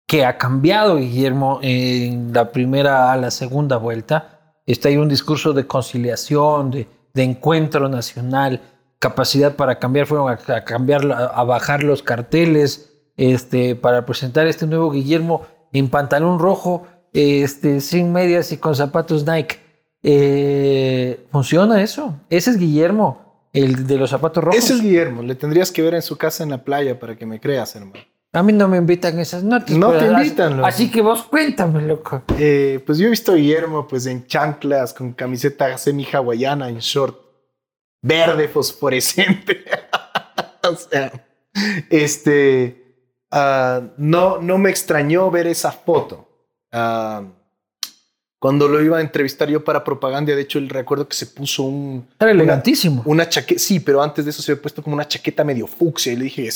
que 0.06 0.26
ha 0.26 0.38
cambiado 0.38 0.98
Guillermo 0.98 1.60
en 1.62 2.34
la 2.34 2.52
primera 2.52 3.14
a 3.14 3.18
la 3.18 3.32
segunda 3.32 3.78
vuelta. 3.78 4.58
Está 4.66 4.90
ahí 4.90 4.98
un 4.98 5.08
discurso 5.08 5.54
de 5.54 5.66
conciliación, 5.66 6.72
de, 6.72 6.88
de 7.14 7.24
encuentro 7.24 7.88
nacional, 7.88 8.60
capacidad 9.02 9.56
para 9.56 9.80
cambiar, 9.80 10.06
fueron 10.06 10.30
a, 10.30 10.38
cambiar, 10.64 11.12
a 11.12 11.44
bajar 11.44 11.84
los 11.84 12.04
carteles, 12.04 12.92
este, 13.18 13.76
para 13.76 14.06
presentar 14.06 14.48
este 14.48 14.68
nuevo 14.68 14.92
Guillermo 14.92 15.42
en 15.74 15.90
pantalón 15.90 16.40
rojo, 16.40 16.88
este, 17.14 17.82
sin 17.82 18.14
medias 18.14 18.52
y 18.52 18.58
con 18.58 18.76
zapatos 18.76 19.26
Nike. 19.26 19.60
Eh, 20.04 21.26
¿Funciona 21.32 21.82
eso? 21.82 22.20
Ese 22.30 22.52
es 22.52 22.58
Guillermo, 22.58 23.50
el 23.54 23.88
de 23.88 23.98
los 23.98 24.12
zapatos 24.12 24.44
rojos. 24.44 24.58
Ese 24.58 24.74
es 24.74 24.82
Guillermo, 24.82 25.24
le 25.24 25.36
tendrías 25.36 25.72
que 25.72 25.82
ver 25.82 25.96
en 25.96 26.04
su 26.04 26.18
casa 26.18 26.44
en 26.44 26.52
la 26.52 26.64
playa 26.64 27.00
para 27.00 27.16
que 27.16 27.26
me 27.26 27.40
creas, 27.40 27.76
hermano. 27.76 28.06
A 28.34 28.44
mí 28.44 28.54
no 28.54 28.70
me 28.70 28.78
invitan 28.78 29.20
esas 29.20 29.44
notas. 29.44 29.76
No 29.76 29.92
te 29.92 30.06
invitan, 30.06 30.58
loco. 30.58 30.68
Así 30.68 30.90
que 30.90 31.02
vos 31.02 31.24
cuéntame, 31.24 31.82
loco. 31.82 32.24
Eh, 32.38 32.82
pues 32.86 32.98
yo 32.98 33.08
he 33.08 33.10
visto 33.10 33.34
a 33.34 33.36
Guillermo 33.36 33.88
pues 33.88 34.06
en 34.06 34.26
chanclas, 34.26 34.94
con 34.94 35.12
camiseta 35.12 35.78
semi-hawaiana, 35.78 36.70
en 36.70 36.78
short 36.78 37.31
verde 38.02 38.48
fosforescente. 38.48 39.64
o 40.64 40.76
sea, 40.76 41.12
este, 41.90 42.96
ah, 43.32 43.82
no, 43.98 44.40
no 44.40 44.58
me 44.58 44.70
extrañó 44.70 45.30
ver 45.32 45.48
esa 45.48 45.72
foto. 45.72 46.28
Ah, 46.72 47.24
cuando 48.40 48.68
lo 48.68 48.82
iba 48.82 48.98
a 48.98 49.02
entrevistar 49.02 49.50
yo 49.50 49.64
para 49.64 49.84
propaganda, 49.84 50.34
de 50.34 50.42
hecho, 50.42 50.58
el 50.58 50.68
recuerdo 50.70 51.08
que 51.08 51.16
se 51.16 51.28
puso 51.28 51.64
un... 51.64 52.08
Era 52.20 52.32
elegantísimo. 52.32 53.04
Una, 53.06 53.30
chaqueta, 53.30 53.60
sí, 53.60 53.80
pero 53.80 54.02
antes 54.02 54.26
de 54.26 54.32
eso 54.32 54.42
se 54.42 54.52
había 54.52 54.64
puesto 54.64 54.82
como 54.82 54.96
una 54.96 55.08
chaqueta 55.08 55.44
medio 55.44 55.68
fucsia 55.68 56.12
y 56.12 56.16
le 56.16 56.24
dije, 56.24 56.50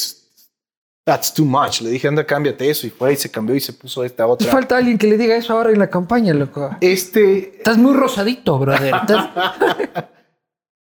That's 1.06 1.32
too 1.32 1.46
much. 1.46 1.82
Le 1.82 1.92
dije, 1.92 2.08
anda, 2.08 2.26
cámbiate 2.26 2.68
eso. 2.68 2.88
Y 2.88 2.90
fue 2.90 3.14
y 3.14 3.16
se 3.16 3.30
cambió 3.30 3.56
y 3.56 3.60
se 3.60 3.74
puso 3.74 4.04
esta 4.04 4.26
otra. 4.26 4.52
falta 4.52 4.76
alguien 4.76 4.98
que 4.98 5.06
le 5.06 5.18
diga 5.18 5.36
eso 5.36 5.54
ahora 5.54 5.70
en 5.70 5.78
la 5.78 5.88
campaña, 5.88 6.34
loco. 6.34 6.76
Este. 6.82 7.58
Estás 7.58 7.78
muy 7.78 7.94
rosadito, 7.94 8.58
brother. 8.58 8.96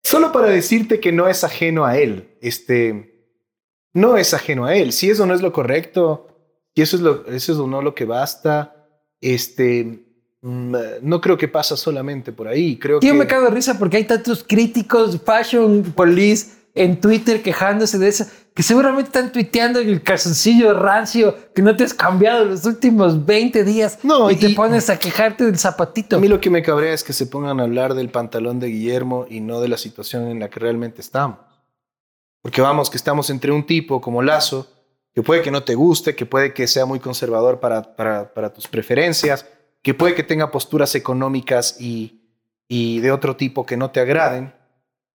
Solo 0.05 0.33
para 0.33 0.49
decirte 0.49 1.01
que 1.01 1.13
no 1.13 1.29
es 1.29 1.43
ajeno 1.45 1.87
a 1.87 1.97
él. 1.99 2.29
Este. 2.43 3.33
No 3.95 4.19
es 4.19 4.35
ajeno 4.35 4.67
a 4.67 4.77
él. 4.77 4.93
Si 4.93 5.09
eso 5.09 5.25
no 5.25 5.35
es 5.35 5.41
lo 5.41 5.53
correcto, 5.53 6.29
y 6.75 6.83
eso 6.83 6.97
es 6.97 7.03
lo, 7.03 7.27
eso 7.27 7.53
es 7.53 7.59
no 7.59 7.81
lo 7.81 7.95
que 7.95 8.05
basta, 8.05 8.87
este. 9.21 10.05
Mm, 10.43 10.77
no 11.01 11.21
creo 11.23 11.39
que 11.39 11.49
pasa 11.49 11.75
solamente 11.75 12.33
por 12.33 12.47
ahí. 12.47 12.79
Creo 12.79 13.01
Yo 13.01 13.15
me 13.15 13.27
cago 13.27 13.47
de 13.47 13.51
risa 13.51 13.79
porque 13.79 13.97
hay 13.97 14.05
tantos 14.05 14.45
críticos, 14.45 15.19
fashion 15.25 15.83
police 15.97 16.49
en 16.75 17.01
Twitter 17.01 17.43
quejándose 17.43 17.99
de 17.99 18.09
eso, 18.09 18.27
que 18.55 18.63
seguramente 18.63 19.09
están 19.09 19.33
tuiteando 19.33 19.81
el 19.81 20.03
calzoncillo 20.03 20.75
rancio 20.75 21.37
que 21.53 21.61
no 21.61 21.75
te 21.77 21.85
has 21.85 21.93
cambiado 21.93 22.45
los 22.45 22.65
últimos 22.65 23.27
20 23.27 23.65
días 23.65 23.99
no, 24.05 24.31
y, 24.31 24.37
te 24.37 24.51
pones 24.51 24.89
a 24.91 24.99
quejarte 24.99 25.45
del 25.45 25.59
zapatito. 25.59 26.17
A 26.17 26.21
mí 26.21 26.29
lo 26.29 26.41
que 26.41 26.51
me 26.51 26.63
cabrea 26.63 26.93
es 26.93 27.03
que 27.03 27.13
se 27.13 27.27
pongan 27.27 27.59
a 27.59 27.65
hablar 27.65 27.95
del 27.95 28.11
pantalón 28.11 28.61
de 28.61 28.69
Guillermo 28.69 29.27
y 29.29 29.41
no 29.41 29.61
de 29.61 29.69
la 29.69 29.77
situación 29.77 30.29
en 30.29 30.39
la 30.39 30.51
que 30.51 30.61
realmente 30.61 31.01
estamos. 31.01 31.39
Porque 32.43 32.61
vamos, 32.61 32.91
que 32.91 32.97
estamos 32.97 33.29
entre 33.31 33.51
un 33.51 33.67
tipo 33.67 34.01
como 34.01 34.23
Lazo 34.23 34.69
que 35.15 35.23
puede 35.23 35.43
que 35.43 35.51
no 35.51 35.63
te 35.63 35.77
guste, 35.77 36.17
que 36.17 36.27
puede 36.27 36.53
que 36.53 36.67
sea 36.67 36.87
muy 36.87 36.99
conservador 36.99 37.61
para, 37.61 37.95
para, 37.95 38.53
tus 38.53 38.67
preferencias, 38.67 39.47
que 39.81 39.95
puede 39.95 40.15
que 40.15 40.25
tenga 40.25 40.51
posturas 40.51 40.97
económicas 40.97 41.81
y, 41.81 42.21
y 42.67 42.99
de 42.99 43.13
otro 43.13 43.37
tipo 43.37 43.65
que 43.65 43.77
no 43.77 43.93
te 43.93 44.01
agraden, 44.01 44.53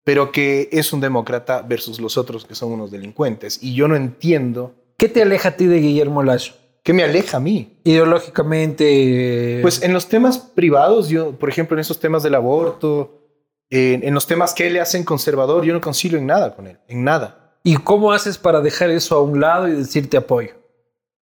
pero 0.10 0.32
que 0.32 0.70
es 0.72 0.92
un 0.92 1.02
demócrata 1.02 1.62
versus 1.62 2.00
los 2.00 2.18
otros 2.18 2.44
que 2.44 2.56
son 2.56 2.72
unos 2.72 2.90
delincuentes. 2.90 3.62
Y 3.62 3.76
yo 3.76 3.88
no 3.88 3.96
entiendo. 3.96 4.74
¿Qué 4.98 5.08
te 5.08 5.22
aleja 5.22 5.50
a 5.50 5.52
ti 5.56 5.68
de 5.68 5.80
Guillermo 5.80 6.24
Lazo? 6.24 6.54
¿Qué 6.82 6.94
me 6.94 7.04
aleja 7.04 7.38
a 7.38 7.40
mí? 7.40 7.80
Ideológicamente. 7.84 9.60
Pues 9.62 9.84
en 9.84 9.94
los 9.94 10.08
temas 10.08 10.40
privados, 10.40 11.10
yo, 11.10 11.34
por 11.34 11.48
ejemplo, 11.48 11.78
en 11.78 11.82
esos 11.82 12.00
temas 12.00 12.24
del 12.24 12.34
aborto, 12.34 13.20
en, 13.70 14.04
en 14.04 14.16
los 14.16 14.26
temas 14.26 14.56
que 14.56 14.68
le 14.72 14.80
hacen 14.80 15.04
conservador, 15.04 15.64
yo 15.64 15.76
no 15.76 15.80
concilio 15.80 16.18
en 16.18 16.26
nada 16.26 16.56
con 16.56 16.66
él, 16.66 16.80
en 16.88 17.04
nada. 17.04 17.60
¿Y 17.64 17.78
cómo 17.78 18.12
haces 18.12 18.40
para 18.40 18.62
dejar 18.62 18.90
eso 18.90 19.16
a 19.16 19.22
un 19.22 19.40
lado 19.40 19.68
y 19.68 19.74
decirte 19.74 20.18
apoyo? 20.18 20.56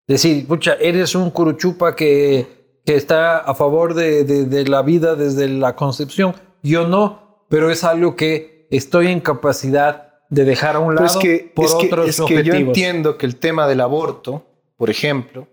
Decir, 0.07 0.47
pucha, 0.47 0.75
eres 0.79 1.13
un 1.13 1.29
curuchupa 1.31 1.93
que, 1.93 2.79
que 2.85 2.95
está 2.95 3.39
a 3.39 3.53
favor 3.53 3.95
de, 3.95 4.23
de, 4.23 4.65
la 4.65 4.81
vida 4.81 5.15
desde 5.15 5.49
la 5.49 5.75
concepción. 5.75 6.35
Yo 6.63 6.87
no, 6.87 7.43
pero 7.49 7.69
es 7.69 7.83
algo 7.83 8.15
que 8.15 8.56
estoy 8.69 9.07
en 9.07 9.21
capacidad 9.21 10.13
de 10.29 10.45
dejar 10.45 10.75
a 10.75 10.79
un 10.79 10.95
lado 10.95 11.07
es 11.07 11.17
que, 11.17 11.51
por 11.55 11.65
otros 11.65 12.09
es 12.09 12.21
que 12.21 12.43
yo 12.43 12.53
entiendo 12.53 13.17
que 13.17 13.25
el 13.25 13.37
tema 13.37 13.67
del 13.67 13.81
aborto, 13.81 14.45
por 14.75 14.89
ejemplo, 14.89 15.47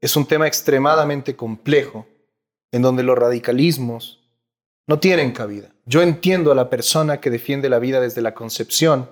es 0.00 0.16
un 0.16 0.26
tema 0.26 0.46
extremadamente 0.46 1.36
complejo 1.36 2.06
en 2.72 2.82
donde 2.82 3.02
los 3.02 3.16
radicalismos 3.16 4.20
no 4.86 4.98
tienen 4.98 5.32
cabida. 5.32 5.70
Yo 5.86 6.02
entiendo 6.02 6.52
a 6.52 6.54
la 6.54 6.70
persona 6.70 7.20
que 7.20 7.30
defiende 7.30 7.68
la 7.68 7.78
vida 7.78 8.00
desde 8.00 8.22
la 8.22 8.34
concepción 8.34 9.08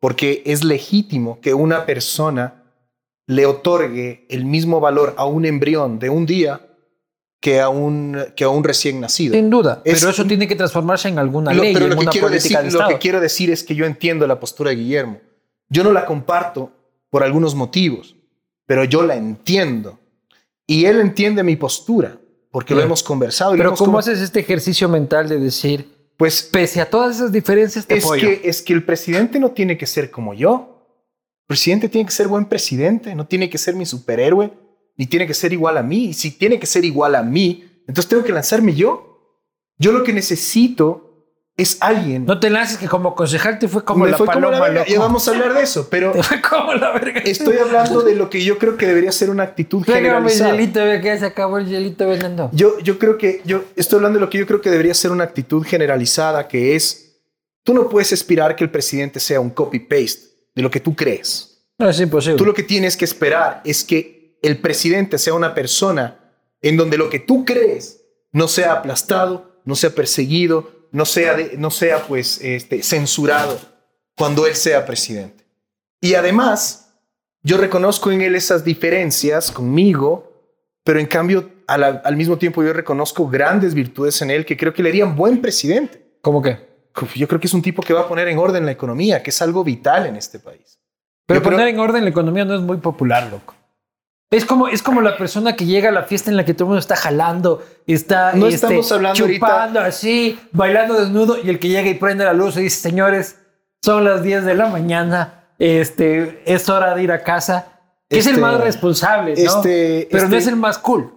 porque 0.00 0.42
es 0.46 0.64
legítimo 0.64 1.40
que 1.40 1.54
una 1.54 1.86
persona 1.86 2.64
le 3.26 3.46
otorgue 3.46 4.26
el 4.28 4.44
mismo 4.44 4.80
valor 4.80 5.14
a 5.16 5.26
un 5.26 5.44
embrión 5.44 5.98
de 5.98 6.10
un 6.10 6.26
día 6.26 6.65
que 7.46 7.60
a 7.60 7.68
un, 7.68 8.18
que 8.34 8.42
a 8.42 8.48
un 8.48 8.64
recién 8.64 8.98
nacido. 8.98 9.32
Sin 9.32 9.48
duda, 9.50 9.80
pero 9.84 10.10
eso 10.10 10.26
tiene 10.26 10.48
que 10.48 10.56
transformarse 10.56 11.06
en 11.06 11.20
alguna 11.20 11.54
ley, 11.54 11.72
pero 11.72 11.86
lo 11.86 11.96
que 11.96 12.06
quiero 12.06 12.28
decir, 12.28 12.58
Lo 12.72 12.88
que 12.88 12.98
quiero 12.98 13.20
decir 13.20 13.50
es 13.50 13.62
que 13.62 13.76
yo 13.76 13.86
entiendo 13.86 14.26
la 14.26 14.40
postura 14.40 14.70
de 14.70 14.76
Guillermo. 14.76 15.20
Yo 15.68 15.84
no 15.84 15.92
la 15.92 16.06
comparto 16.06 16.72
por 17.08 17.22
algunos 17.22 17.54
motivos, 17.54 18.16
pero 18.66 18.82
yo 18.82 19.04
la 19.04 19.14
entiendo. 19.14 20.00
Y 20.66 20.86
él 20.86 20.98
entiende 20.98 21.44
mi 21.44 21.54
postura, 21.54 22.18
porque 22.50 22.74
lo 22.74 22.82
hemos 22.82 23.04
conversado. 23.04 23.52
pero 23.56 23.76
¿cómo 23.76 24.00
haces 24.00 24.20
este 24.20 24.40
ejercicio 24.40 24.88
mental 24.88 25.28
de 25.28 25.38
decir, 25.38 25.88
pues 26.16 26.42
pese 26.42 26.80
a 26.80 26.90
todas 26.90 27.14
esas 27.14 27.30
diferencias, 27.30 27.86
te 27.86 27.98
es 27.98 28.10
Que, 28.10 28.40
es 28.42 28.60
que 28.60 28.72
el 28.72 28.82
presidente 28.82 29.38
no 29.38 29.52
tiene 29.52 29.78
que 29.78 29.86
ser 29.86 30.10
como 30.10 30.34
yo. 30.34 30.84
El 31.42 31.46
presidente 31.46 31.88
tiene 31.88 32.06
que 32.06 32.12
ser 32.12 32.26
buen 32.26 32.46
presidente, 32.46 33.14
no 33.14 33.24
tiene 33.24 33.48
que 33.48 33.56
ser 33.56 33.76
mi 33.76 33.86
superhéroe, 33.86 34.50
ni 34.96 35.06
tiene 35.06 35.26
que 35.26 35.34
ser 35.34 35.52
igual 35.52 35.76
a 35.78 35.82
mí. 35.82 36.06
Y 36.06 36.14
si 36.14 36.30
tiene 36.32 36.58
que 36.58 36.66
ser 36.66 36.84
igual 36.84 37.14
a 37.14 37.22
mí, 37.22 37.64
entonces 37.86 38.08
tengo 38.08 38.24
que 38.24 38.32
lanzarme 38.32 38.74
yo. 38.74 39.42
Yo 39.78 39.92
lo 39.92 40.02
que 40.02 40.12
necesito 40.12 41.06
es 41.56 41.78
alguien. 41.80 42.26
No 42.26 42.38
te 42.38 42.50
lances 42.50 42.76
que 42.76 42.86
como 42.86 43.14
concejal 43.14 43.58
te 43.58 43.66
fue 43.66 43.82
como 43.84 44.06
la 44.06 44.18
paloma. 44.18 44.84
ya 44.86 44.98
vamos 44.98 45.26
a 45.26 45.30
hablar 45.30 45.54
de 45.54 45.62
eso, 45.62 45.88
pero 45.88 46.12
como 46.50 46.74
la 46.74 46.92
verga. 46.92 47.20
estoy 47.20 47.56
hablando 47.56 48.02
de 48.02 48.14
lo 48.14 48.28
que 48.28 48.44
yo 48.44 48.58
creo 48.58 48.76
que 48.76 48.86
debería 48.86 49.10
ser 49.10 49.30
una 49.30 49.44
actitud 49.44 49.82
generalizada. 49.82 50.52
Hielito, 50.52 50.80
que 51.02 51.18
se 51.18 51.24
acabó 51.24 51.58
el 51.58 51.66
hielito 51.66 52.06
vendiendo. 52.06 52.50
Yo, 52.52 52.78
yo 52.80 52.98
creo 52.98 53.16
que 53.16 53.40
yo 53.44 53.64
estoy 53.74 53.96
hablando 53.96 54.18
de 54.18 54.24
lo 54.24 54.30
que 54.30 54.38
yo 54.38 54.46
creo 54.46 54.60
que 54.60 54.70
debería 54.70 54.94
ser 54.94 55.12
una 55.12 55.24
actitud 55.24 55.64
generalizada, 55.64 56.46
que 56.46 56.76
es 56.76 57.22
tú 57.62 57.72
no 57.72 57.88
puedes 57.88 58.12
aspirar 58.12 58.54
que 58.54 58.64
el 58.64 58.70
presidente 58.70 59.18
sea 59.18 59.40
un 59.40 59.50
copy 59.50 59.80
paste 59.80 60.26
de 60.54 60.62
lo 60.62 60.70
que 60.70 60.80
tú 60.80 60.94
crees. 60.94 61.64
No 61.78 61.88
es 61.88 62.00
imposible. 62.00 62.36
Tú 62.36 62.44
lo 62.44 62.54
que 62.54 62.62
tienes 62.62 62.96
que 62.96 63.04
esperar 63.04 63.62
es 63.64 63.82
que 63.82 64.15
el 64.42 64.58
presidente 64.58 65.18
sea 65.18 65.34
una 65.34 65.54
persona 65.54 66.32
en 66.62 66.76
donde 66.76 66.98
lo 66.98 67.10
que 67.10 67.18
tú 67.18 67.44
crees 67.44 68.02
no 68.32 68.48
sea 68.48 68.72
aplastado, 68.72 69.60
no 69.64 69.74
sea 69.74 69.90
perseguido, 69.90 70.88
no 70.92 71.04
sea, 71.04 71.36
no 71.58 71.70
sea 71.70 72.06
pues 72.06 72.40
este, 72.42 72.82
censurado 72.82 73.58
cuando 74.16 74.46
él 74.46 74.54
sea 74.54 74.86
presidente. 74.86 75.44
Y 76.00 76.14
además, 76.14 76.94
yo 77.42 77.56
reconozco 77.56 78.10
en 78.10 78.22
él 78.22 78.34
esas 78.34 78.64
diferencias 78.64 79.50
conmigo, 79.50 80.52
pero 80.84 80.98
en 81.00 81.06
cambio 81.06 81.50
al, 81.66 82.00
al 82.04 82.16
mismo 82.16 82.38
tiempo 82.38 82.62
yo 82.62 82.72
reconozco 82.72 83.28
grandes 83.28 83.74
virtudes 83.74 84.20
en 84.22 84.30
él 84.30 84.44
que 84.44 84.56
creo 84.56 84.72
que 84.72 84.82
le 84.82 84.90
harían 84.90 85.16
buen 85.16 85.40
presidente. 85.40 86.18
¿Cómo 86.22 86.42
qué? 86.42 86.66
Yo 87.14 87.28
creo 87.28 87.40
que 87.40 87.46
es 87.46 87.54
un 87.54 87.62
tipo 87.62 87.82
que 87.82 87.92
va 87.92 88.02
a 88.02 88.08
poner 88.08 88.28
en 88.28 88.38
orden 88.38 88.64
la 88.64 88.72
economía, 88.72 89.22
que 89.22 89.30
es 89.30 89.42
algo 89.42 89.62
vital 89.62 90.06
en 90.06 90.16
este 90.16 90.38
país. 90.38 90.80
Pero 91.26 91.42
poner 91.42 91.68
en 91.68 91.78
orden 91.78 92.04
la 92.04 92.10
economía 92.10 92.44
no 92.44 92.54
es 92.54 92.62
muy 92.62 92.78
popular, 92.78 93.28
loco. 93.30 93.55
Es 94.30 94.44
como, 94.44 94.66
es 94.66 94.82
como 94.82 95.02
la 95.02 95.16
persona 95.16 95.54
que 95.54 95.66
llega 95.66 95.90
a 95.90 95.92
la 95.92 96.02
fiesta 96.02 96.30
en 96.30 96.36
la 96.36 96.44
que 96.44 96.52
todo 96.52 96.64
el 96.64 96.68
mundo 96.68 96.80
está 96.80 96.96
jalando, 96.96 97.64
está 97.86 98.32
no 98.32 98.46
este, 98.48 98.66
estamos 98.66 98.90
hablando 98.90 99.26
chupando 99.26 99.80
así, 99.80 100.38
bailando 100.50 100.94
desnudo, 100.94 101.38
y 101.42 101.48
el 101.48 101.60
que 101.60 101.68
llega 101.68 101.88
y 101.88 101.94
prende 101.94 102.24
la 102.24 102.32
luz 102.32 102.56
y 102.56 102.62
dice, 102.62 102.80
señores, 102.80 103.36
son 103.80 104.02
las 104.02 104.24
10 104.24 104.44
de 104.44 104.54
la 104.56 104.66
mañana, 104.66 105.44
este, 105.60 106.42
es 106.44 106.68
hora 106.68 106.96
de 106.96 107.04
ir 107.04 107.12
a 107.12 107.22
casa. 107.22 107.80
es 108.08 108.26
el 108.26 108.32
este, 108.32 108.40
más 108.40 108.60
responsable, 108.60 109.34
¿no? 109.36 109.56
Este, 109.58 110.08
Pero 110.10 110.28
no 110.28 110.36
es 110.36 110.46
el 110.48 110.56
más 110.56 110.78
cool. 110.78 111.12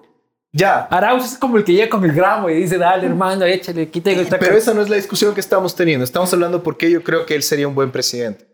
Ya. 0.51 0.81
Arauz 0.91 1.33
es 1.33 1.37
como 1.37 1.57
el 1.57 1.63
que 1.63 1.73
llega 1.73 1.89
con 1.89 2.05
el 2.05 2.11
gramo 2.11 2.49
y 2.49 2.55
dice, 2.55 2.77
dale, 2.77 3.07
hermano, 3.07 3.43
échale, 3.45 3.89
quítale. 3.89 4.25
Pero 4.25 4.55
esa 4.55 4.73
no 4.75 4.81
es 4.81 4.89
la 4.89 4.95
discusión 4.95 5.33
que 5.33 5.39
estamos 5.39 5.75
teniendo. 5.75 6.03
Estamos 6.03 6.31
hablando 6.33 6.61
porque 6.61 6.91
yo 6.91 7.03
creo 7.03 7.25
que 7.25 7.35
él 7.35 7.41
sería 7.41 7.67
un 7.67 7.73
buen 7.73 7.91
presidente. 7.91 8.47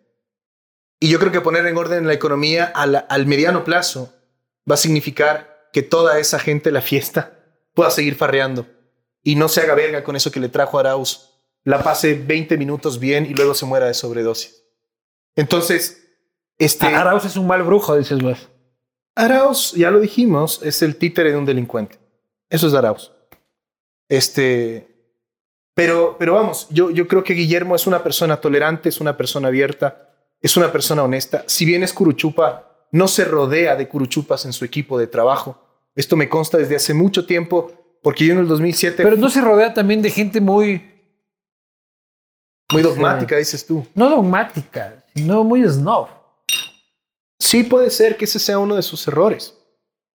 Y 0.99 1.09
yo 1.09 1.19
creo 1.19 1.31
que 1.31 1.41
poner 1.41 1.65
en 1.65 1.75
orden 1.75 2.07
la 2.07 2.13
economía 2.13 2.65
al 2.65 3.25
mediano 3.25 3.65
plazo 3.65 4.13
va 4.69 4.75
a 4.75 4.77
significar 4.77 5.69
que 5.71 5.81
toda 5.81 6.19
esa 6.19 6.39
gente 6.39 6.71
la 6.71 6.81
fiesta 6.81 7.39
pueda 7.73 7.91
seguir 7.91 8.15
farreando 8.15 8.67
y 9.23 9.35
no 9.35 9.49
se 9.49 9.61
haga 9.61 9.75
verga 9.75 10.03
con 10.03 10.15
eso 10.15 10.31
que 10.31 10.39
le 10.39 10.49
trajo 10.49 10.79
Arauz, 10.79 11.31
la 11.63 11.83
pase 11.83 12.13
20 12.13 12.57
minutos 12.57 12.99
bien 12.99 13.25
y 13.25 13.33
luego 13.33 13.53
se 13.53 13.65
muera 13.65 13.87
de 13.87 13.93
sobredosis. 13.93 14.63
Entonces, 15.35 16.07
este... 16.57 16.85
Arauz 16.85 17.25
es 17.25 17.35
un 17.35 17.47
mal 17.47 17.63
brujo, 17.63 17.97
dices 17.97 18.21
vos. 18.21 18.49
Arauz, 19.15 19.73
ya 19.73 19.91
lo 19.91 19.99
dijimos, 19.99 20.61
es 20.63 20.81
el 20.81 20.95
títere 20.95 21.31
de 21.31 21.37
un 21.37 21.45
delincuente. 21.45 21.99
Eso 22.49 22.67
es 22.67 22.73
Arauz. 22.73 23.11
Este... 24.07 24.91
Pero, 25.73 26.15
pero 26.17 26.35
vamos, 26.35 26.67
yo, 26.69 26.89
yo 26.89 27.05
creo 27.07 27.23
que 27.23 27.33
Guillermo 27.33 27.75
es 27.75 27.85
una 27.85 28.01
persona 28.01 28.37
tolerante, 28.39 28.87
es 28.87 29.01
una 29.01 29.17
persona 29.17 29.49
abierta, 29.49 30.13
es 30.39 30.55
una 30.55 30.71
persona 30.71 31.03
honesta. 31.03 31.43
Si 31.47 31.65
bien 31.65 31.83
es 31.83 31.91
curuchupa, 31.91 32.74
no 32.95 33.09
se 33.09 33.25
rodea 33.25 33.75
de 33.75 33.89
curuchupas 33.89 34.45
en 34.45 34.53
su 34.53 34.63
equipo 34.63 34.97
de 34.97 35.07
trabajo. 35.07 35.61
Esto 35.95 36.15
me 36.15 36.29
consta 36.29 36.57
desde 36.57 36.77
hace 36.77 36.93
mucho 36.93 37.25
tiempo, 37.25 37.99
porque 38.01 38.25
yo 38.25 38.31
en 38.31 38.39
el 38.39 38.47
2007... 38.47 39.03
Pero 39.03 39.17
no 39.17 39.29
se 39.29 39.41
rodea 39.41 39.73
también 39.73 40.01
de 40.01 40.09
gente 40.09 40.39
muy... 40.39 40.93
Muy 42.71 42.81
dogmática, 42.81 43.35
dices 43.35 43.65
tú. 43.65 43.85
No 43.93 44.09
dogmática, 44.09 45.03
sino 45.13 45.43
muy 45.43 45.67
snob. 45.67 46.07
Sí 47.37 47.63
puede 47.63 47.89
ser 47.89 48.15
que 48.15 48.23
ese 48.23 48.39
sea 48.39 48.59
uno 48.59 48.75
de 48.77 48.81
sus 48.81 49.05
errores. 49.09 49.57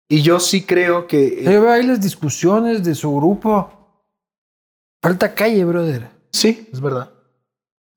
Y 0.08 0.22
yo 0.22 0.40
sí 0.40 0.64
creo 0.64 1.06
que... 1.06 1.44
Yo 1.44 1.62
veo 1.62 1.72
ahí 1.72 1.86
las 1.86 2.00
discusiones 2.00 2.82
de 2.82 2.96
su 2.96 3.14
grupo. 3.14 3.74
Falta 5.04 5.36
calle, 5.36 5.66
brother. 5.66 6.10
Sí, 6.32 6.70
es 6.72 6.80
verdad. 6.80 7.12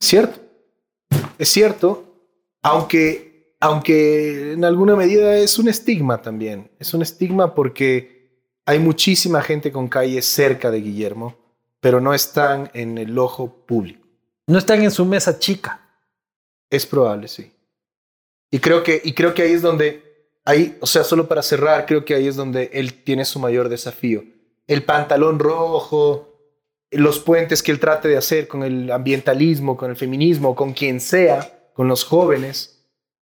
Cierto. 0.00 0.40
Es 1.38 1.48
cierto. 1.50 2.04
Aunque 2.62 3.31
aunque 3.62 4.54
en 4.54 4.64
alguna 4.64 4.96
medida 4.96 5.36
es 5.36 5.56
un 5.56 5.68
estigma 5.68 6.20
también. 6.20 6.68
Es 6.80 6.94
un 6.94 7.02
estigma 7.02 7.54
porque 7.54 8.42
hay 8.66 8.80
muchísima 8.80 9.40
gente 9.40 9.70
con 9.70 9.86
calles 9.86 10.26
cerca 10.26 10.72
de 10.72 10.80
Guillermo, 10.80 11.36
pero 11.78 12.00
no 12.00 12.12
están 12.12 12.72
en 12.74 12.98
el 12.98 13.16
ojo 13.16 13.64
público. 13.64 14.04
No 14.48 14.58
están 14.58 14.82
en 14.82 14.90
su 14.90 15.04
mesa 15.04 15.38
chica. 15.38 15.80
Es 16.70 16.86
probable, 16.86 17.28
sí. 17.28 17.52
Y 18.50 18.58
creo 18.58 18.82
que, 18.82 19.00
y 19.04 19.12
creo 19.14 19.32
que 19.32 19.42
ahí 19.42 19.52
es 19.52 19.62
donde, 19.62 20.02
ahí, 20.44 20.76
o 20.80 20.86
sea, 20.88 21.04
solo 21.04 21.28
para 21.28 21.40
cerrar, 21.40 21.86
creo 21.86 22.04
que 22.04 22.16
ahí 22.16 22.26
es 22.26 22.34
donde 22.34 22.68
él 22.72 23.04
tiene 23.04 23.24
su 23.24 23.38
mayor 23.38 23.68
desafío. 23.68 24.24
El 24.66 24.82
pantalón 24.82 25.38
rojo, 25.38 26.36
los 26.90 27.20
puentes 27.20 27.62
que 27.62 27.70
él 27.70 27.78
trate 27.78 28.08
de 28.08 28.16
hacer 28.16 28.48
con 28.48 28.64
el 28.64 28.90
ambientalismo, 28.90 29.76
con 29.76 29.88
el 29.88 29.96
feminismo, 29.96 30.56
con 30.56 30.72
quien 30.72 31.00
sea, 31.00 31.70
con 31.74 31.86
los 31.86 32.02
jóvenes 32.02 32.71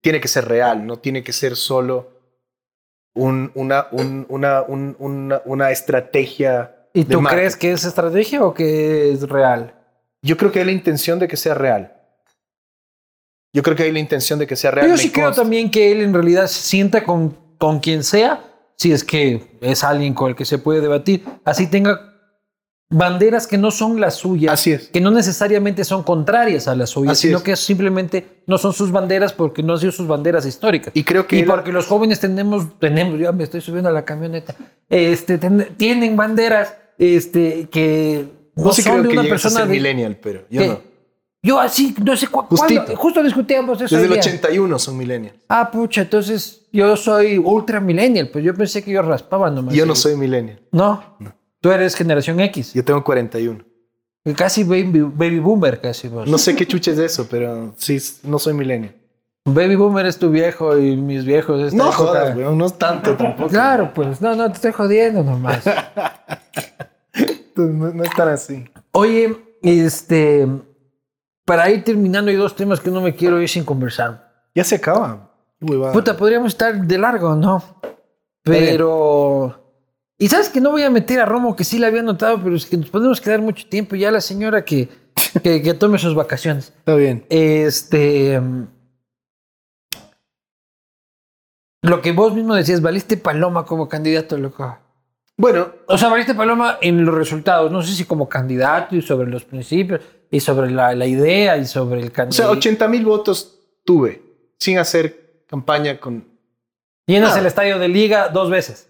tiene 0.01 0.21
que 0.21 0.29
ser 0.29 0.47
real, 0.47 0.87
no 0.87 0.99
tiene 0.99 1.23
que 1.23 1.33
ser 1.33 1.57
solo 1.57 2.21
un, 3.15 3.51
una, 3.55 3.89
una, 3.91 4.65
una, 5.45 5.71
estrategia. 5.71 6.89
¿Y 6.95 7.05
tú 7.05 7.23
crees 7.23 7.57
que 7.57 7.73
es 7.73 7.85
estrategia 7.85 8.45
o 8.45 8.55
que 8.55 9.13
es 9.13 9.29
real? 9.29 9.75
Yo 10.23 10.37
creo 10.37 10.53
que 10.53 10.61
hay 10.61 10.65
la 10.65 10.73
intención 10.73 11.19
de 11.19 11.29
que 11.29 11.37
sea 11.37 11.55
real. 11.55 11.97
Yo 13.53 13.63
creo 13.63 13.77
que 13.77 13.83
hay 13.83 13.93
la 13.93 13.99
intención 13.99 14.39
de 14.39 14.47
que 14.47 14.57
sea 14.57 14.71
real. 14.71 14.89
yo 14.89 14.97
sí 14.97 15.11
creo 15.11 15.33
también 15.33 15.71
que 15.71 15.91
él 15.91 16.03
en 16.03 16.15
realidad 16.15 16.47
se 16.47 16.61
sienta 16.61 17.05
con, 17.05 17.37
con 17.59 17.81
quien 17.81 18.05
sea, 18.05 18.45
si 18.77 18.93
es 18.93 19.03
que 19.03 19.59
es 19.61 19.83
alguien 19.83 20.15
con 20.15 20.31
el 20.31 20.37
que 20.37 20.45
se 20.45 20.59
puede 20.59 20.81
debatir, 20.81 21.25
así 21.45 21.67
tenga 21.67 22.10
banderas 22.91 23.47
que 23.47 23.57
no 23.57 23.71
son 23.71 24.01
las 24.01 24.17
suyas, 24.17 24.53
Así 24.53 24.73
es. 24.73 24.89
que 24.89 25.01
no 25.01 25.11
necesariamente 25.13 25.85
son 25.85 26.03
contrarias 26.03 26.67
a 26.69 26.75
las 26.75 26.91
suyas, 26.91 27.13
Así 27.13 27.29
sino 27.29 27.39
es. 27.39 27.45
que 27.45 27.57
simplemente 27.57 28.43
no 28.47 28.59
son 28.59 28.73
sus 28.73 28.91
banderas 28.91 29.33
porque 29.33 29.63
no 29.63 29.75
han 29.75 29.79
sido 29.79 29.93
sus 29.93 30.09
banderas 30.09 30.45
históricas. 30.45 30.91
Y 30.97 31.05
creo 31.05 31.27
que 31.27 31.39
y 31.39 31.45
porque 31.45 31.71
los 31.73 31.87
jóvenes 31.87 32.19
tenemos, 32.21 32.79
tenemos, 32.81 33.19
ya 33.21 33.31
me 33.33 33.45
estoy 33.45 33.61
subiendo 33.61 33.89
a 33.89 33.93
la 33.93 34.05
camioneta, 34.05 34.57
este, 34.89 35.39
ten- 35.39 35.69
tienen 35.77 36.17
banderas 36.17 36.75
este, 36.99 37.69
que 37.71 38.27
no, 38.57 38.65
No 38.65 38.73
sé 38.73 38.83
son 38.83 38.93
creo 38.93 39.03
de 39.05 39.09
que 39.09 39.13
una 39.15 39.23
llegues 39.23 39.33
a 39.33 39.35
persona 39.45 39.61
ser 39.61 39.69
de- 39.69 39.75
millennial, 39.75 40.19
pero 40.21 40.41
yo 40.51 40.61
que- 40.61 40.69
no. 40.69 40.91
Yo 41.43 41.59
así, 41.59 41.95
no 42.05 42.15
sé 42.19 42.27
cu- 42.27 42.43
Justito. 42.43 42.83
cuándo, 42.85 42.97
justo 43.01 43.23
discutíamos 43.23 43.81
eso. 43.81 43.95
Desde 43.95 44.05
el 44.09 44.13
hoy 44.13 44.19
día. 44.19 44.21
81 44.31 44.79
son 44.79 44.99
millennials. 44.99 45.37
Ah, 45.49 45.71
pucha, 45.71 46.03
entonces 46.03 46.67
yo 46.71 46.95
soy 46.99 47.39
ultra 47.39 47.81
millennial, 47.81 48.29
pues 48.31 48.45
yo 48.45 48.53
pensé 48.55 48.85
que 48.85 48.91
yo 48.91 49.01
raspaba 49.01 49.49
nomás. 49.51 49.73
Yo 49.75 49.87
no 49.87 49.95
soy 49.95 50.17
millennial. 50.17 50.61
No, 50.71 51.03
tú 51.61 51.71
eres 51.71 51.95
generación 51.95 52.41
X. 52.41 52.75
Yo 52.75 52.85
tengo 52.85 53.03
41. 53.05 53.65
Casi 54.37 54.65
baby, 54.65 55.01
baby 55.01 55.39
boomer, 55.39 55.81
casi 55.81 56.09
vos. 56.09 56.29
No 56.29 56.37
sé 56.37 56.55
qué 56.55 56.67
chuche 56.67 56.93
es 56.93 56.99
eso, 56.99 57.27
pero 57.31 57.75
sí, 57.79 57.99
no 58.25 58.39
soy 58.39 58.53
millennial. 58.55 58.95
Baby 59.45 59.77
boomer 59.77 60.05
es 60.05 60.19
tu 60.19 60.31
viejo 60.31 60.77
y 60.79 60.97
mis 60.97 61.25
viejos. 61.25 61.63
esta 61.63 61.77
No 61.77 61.91
jodas, 61.91 62.37
weón, 62.37 62.59
no 62.59 62.67
es 62.67 62.75
tanto 62.79 63.17
tampoco. 63.17 63.49
Claro, 63.49 63.93
pues 63.95 64.21
no, 64.21 64.37
no 64.37 64.49
te 64.49 64.55
estoy 64.55 64.73
jodiendo 64.73 65.23
nomás. 65.23 65.65
No, 67.57 67.93
no 67.93 68.05
es 68.05 68.11
tan 68.15 68.29
así. 68.29 68.65
Oye, 68.93 69.37
este, 69.61 70.49
para 71.45 71.69
ir 71.69 71.85
terminando, 71.85 72.31
hay 72.31 72.37
dos 72.37 72.57
temas 72.57 72.81
que 72.81 72.91
no 72.91 73.03
me 73.03 73.15
quiero 73.15 73.39
ir 73.43 73.51
sin 73.51 73.65
conversar. 73.65 74.33
Ya 74.55 74.65
se 74.65 74.77
acaba. 74.77 75.31
Puta, 75.93 76.17
podríamos 76.17 76.53
estar 76.53 76.75
de 76.81 76.97
largo, 76.97 77.35
¿no? 77.35 77.63
Pero. 78.43 79.60
Y 80.21 80.29
sabes 80.29 80.51
que 80.51 80.61
no 80.61 80.71
voy 80.71 80.83
a 80.83 80.91
meter 80.91 81.19
a 81.19 81.25
Romo, 81.25 81.57
que 81.57 81.65
sí 81.65 81.79
la 81.79 81.87
había 81.87 82.03
notado, 82.03 82.39
pero 82.45 82.55
es 82.55 82.67
que 82.67 82.77
nos 82.77 82.91
podemos 82.91 83.23
quedar 83.23 83.41
mucho 83.41 83.67
tiempo. 83.67 83.97
Ya 83.97 84.11
la 84.11 84.21
señora 84.21 84.67
que, 84.67 84.87
que, 85.43 85.63
que 85.63 85.73
tome 85.73 85.99
sus 85.99 86.15
vacaciones. 86.15 86.75
Está 86.77 86.95
bien. 86.95 87.25
Este. 87.31 88.39
Lo 91.81 92.03
que 92.03 92.13
vos 92.13 92.35
mismo 92.35 92.55
decías, 92.55 92.83
valiste 92.83 93.17
Paloma 93.17 93.65
como 93.65 93.89
candidato, 93.89 94.37
loco. 94.37 94.77
Bueno, 95.39 95.73
O 95.87 95.97
sea, 95.97 96.11
valiste 96.11 96.35
Paloma 96.35 96.77
en 96.83 97.03
los 97.03 97.15
resultados. 97.15 97.73
No 97.73 97.81
sé 97.81 97.95
si 97.95 98.05
como 98.05 98.29
candidato 98.29 98.95
y 98.95 99.01
sobre 99.01 99.31
los 99.31 99.45
principios 99.45 100.03
y 100.31 100.39
sobre 100.41 100.71
la, 100.71 100.95
la 100.95 101.07
idea 101.07 101.57
y 101.57 101.65
sobre 101.65 102.01
el 102.01 102.09
o 102.09 102.13
candidato. 102.13 102.43
sea, 102.43 102.51
80 102.51 102.89
mil 102.89 103.07
votos 103.07 103.59
tuve 103.87 104.21
sin 104.59 104.77
hacer 104.77 105.45
campaña 105.47 105.99
con... 105.99 106.29
Llenas 107.07 107.35
el 107.39 107.47
estadio 107.47 107.79
de 107.79 107.89
Liga 107.89 108.29
dos 108.29 108.51
veces. 108.51 108.90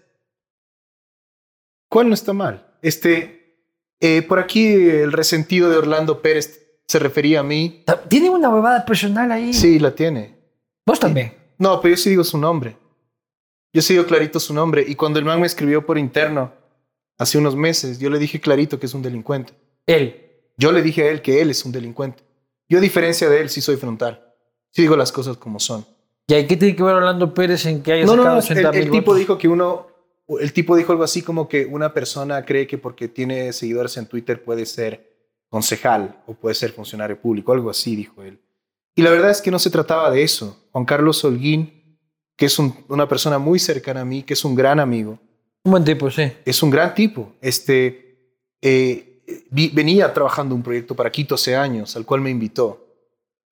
¿Cuál 1.91 2.07
no 2.07 2.13
está 2.13 2.31
mal? 2.31 2.65
Este, 2.81 3.57
eh, 3.99 4.21
por 4.21 4.39
aquí 4.39 4.65
el 4.73 5.11
resentido 5.11 5.69
de 5.69 5.75
Orlando 5.75 6.21
Pérez 6.21 6.79
se 6.87 6.99
refería 6.99 7.41
a 7.41 7.43
mí. 7.43 7.83
Tiene 8.07 8.29
una 8.29 8.47
huevada 8.47 8.85
personal 8.85 9.29
ahí. 9.29 9.53
Sí, 9.53 9.77
la 9.77 9.93
tiene. 9.93 10.37
Vos 10.85 11.01
también. 11.01 11.33
No, 11.57 11.81
pero 11.81 11.93
yo 11.93 11.97
sí 12.01 12.09
digo 12.09 12.23
su 12.23 12.37
nombre. 12.37 12.77
Yo 13.73 13.81
sí 13.81 13.93
digo 13.93 14.05
clarito 14.05 14.39
su 14.39 14.53
nombre. 14.53 14.85
Y 14.87 14.95
cuando 14.95 15.19
el 15.19 15.25
man 15.25 15.41
me 15.41 15.47
escribió 15.47 15.85
por 15.85 15.97
interno 15.97 16.53
hace 17.17 17.37
unos 17.37 17.57
meses, 17.57 17.99
yo 17.99 18.09
le 18.09 18.19
dije 18.19 18.39
clarito 18.39 18.79
que 18.79 18.85
es 18.85 18.93
un 18.93 19.01
delincuente. 19.01 19.51
Él. 19.85 20.15
Yo 20.55 20.71
le 20.71 20.81
dije 20.81 21.03
a 21.03 21.11
él 21.11 21.21
que 21.21 21.41
él 21.41 21.49
es 21.49 21.65
un 21.65 21.73
delincuente. 21.73 22.23
Yo, 22.69 22.77
a 22.77 22.81
diferencia 22.81 23.27
de 23.27 23.41
él, 23.41 23.49
sí 23.49 23.59
soy 23.59 23.75
frontal. 23.75 24.33
Sí 24.71 24.83
digo 24.83 24.95
las 24.95 25.11
cosas 25.11 25.35
como 25.35 25.59
son. 25.59 25.85
¿Y 26.27 26.35
ahí 26.35 26.47
qué 26.47 26.55
tiene 26.55 26.73
que 26.73 26.83
ver 26.83 26.95
Orlando 26.95 27.33
Pérez 27.33 27.65
en 27.65 27.83
que 27.83 27.91
haya 27.91 28.05
No, 28.05 28.15
no, 28.15 28.23
sacado 28.23 28.35
no. 28.35 28.69
80 28.69 28.69
El, 28.79 28.91
tipo 28.91 29.13
dijo 29.13 29.37
que 29.37 29.49
uno. 29.49 29.90
El 30.39 30.53
tipo 30.53 30.75
dijo 30.75 30.91
algo 30.91 31.03
así 31.03 31.21
como 31.21 31.47
que 31.49 31.65
una 31.65 31.93
persona 31.93 32.43
cree 32.45 32.67
que 32.67 32.77
porque 32.77 33.07
tiene 33.07 33.51
seguidores 33.53 33.97
en 33.97 34.05
Twitter 34.05 34.43
puede 34.43 34.65
ser 34.65 35.09
concejal 35.49 36.21
o 36.27 36.33
puede 36.33 36.55
ser 36.55 36.71
funcionario 36.71 37.19
público. 37.19 37.51
Algo 37.51 37.69
así, 37.69 37.95
dijo 37.95 38.23
él. 38.23 38.39
Y 38.95 39.01
la 39.01 39.09
verdad 39.09 39.29
es 39.31 39.41
que 39.41 39.51
no 39.51 39.59
se 39.59 39.69
trataba 39.69 40.09
de 40.11 40.23
eso. 40.23 40.67
Juan 40.71 40.85
Carlos 40.85 41.23
Holguín, 41.23 41.97
que 42.35 42.45
es 42.45 42.57
un- 42.59 42.73
una 42.87 43.07
persona 43.07 43.37
muy 43.37 43.59
cercana 43.59 44.01
a 44.01 44.05
mí, 44.05 44.23
que 44.23 44.33
es 44.33 44.43
un 44.45 44.55
gran 44.55 44.79
amigo, 44.79 45.19
Un 45.63 45.71
buen 45.71 45.83
tipo, 45.83 46.09
sí. 46.09 46.31
es 46.45 46.63
un 46.63 46.69
gran 46.69 46.93
tipo. 46.95 47.33
Este, 47.41 48.17
eh, 48.61 49.21
vi- 49.49 49.69
venía 49.69 50.11
trabajando 50.13 50.55
un 50.55 50.63
proyecto 50.63 50.95
para 50.95 51.11
Quito 51.11 51.35
hace 51.35 51.55
años, 51.55 51.95
al 51.95 52.05
cual 52.05 52.21
me 52.21 52.29
invitó. 52.29 52.87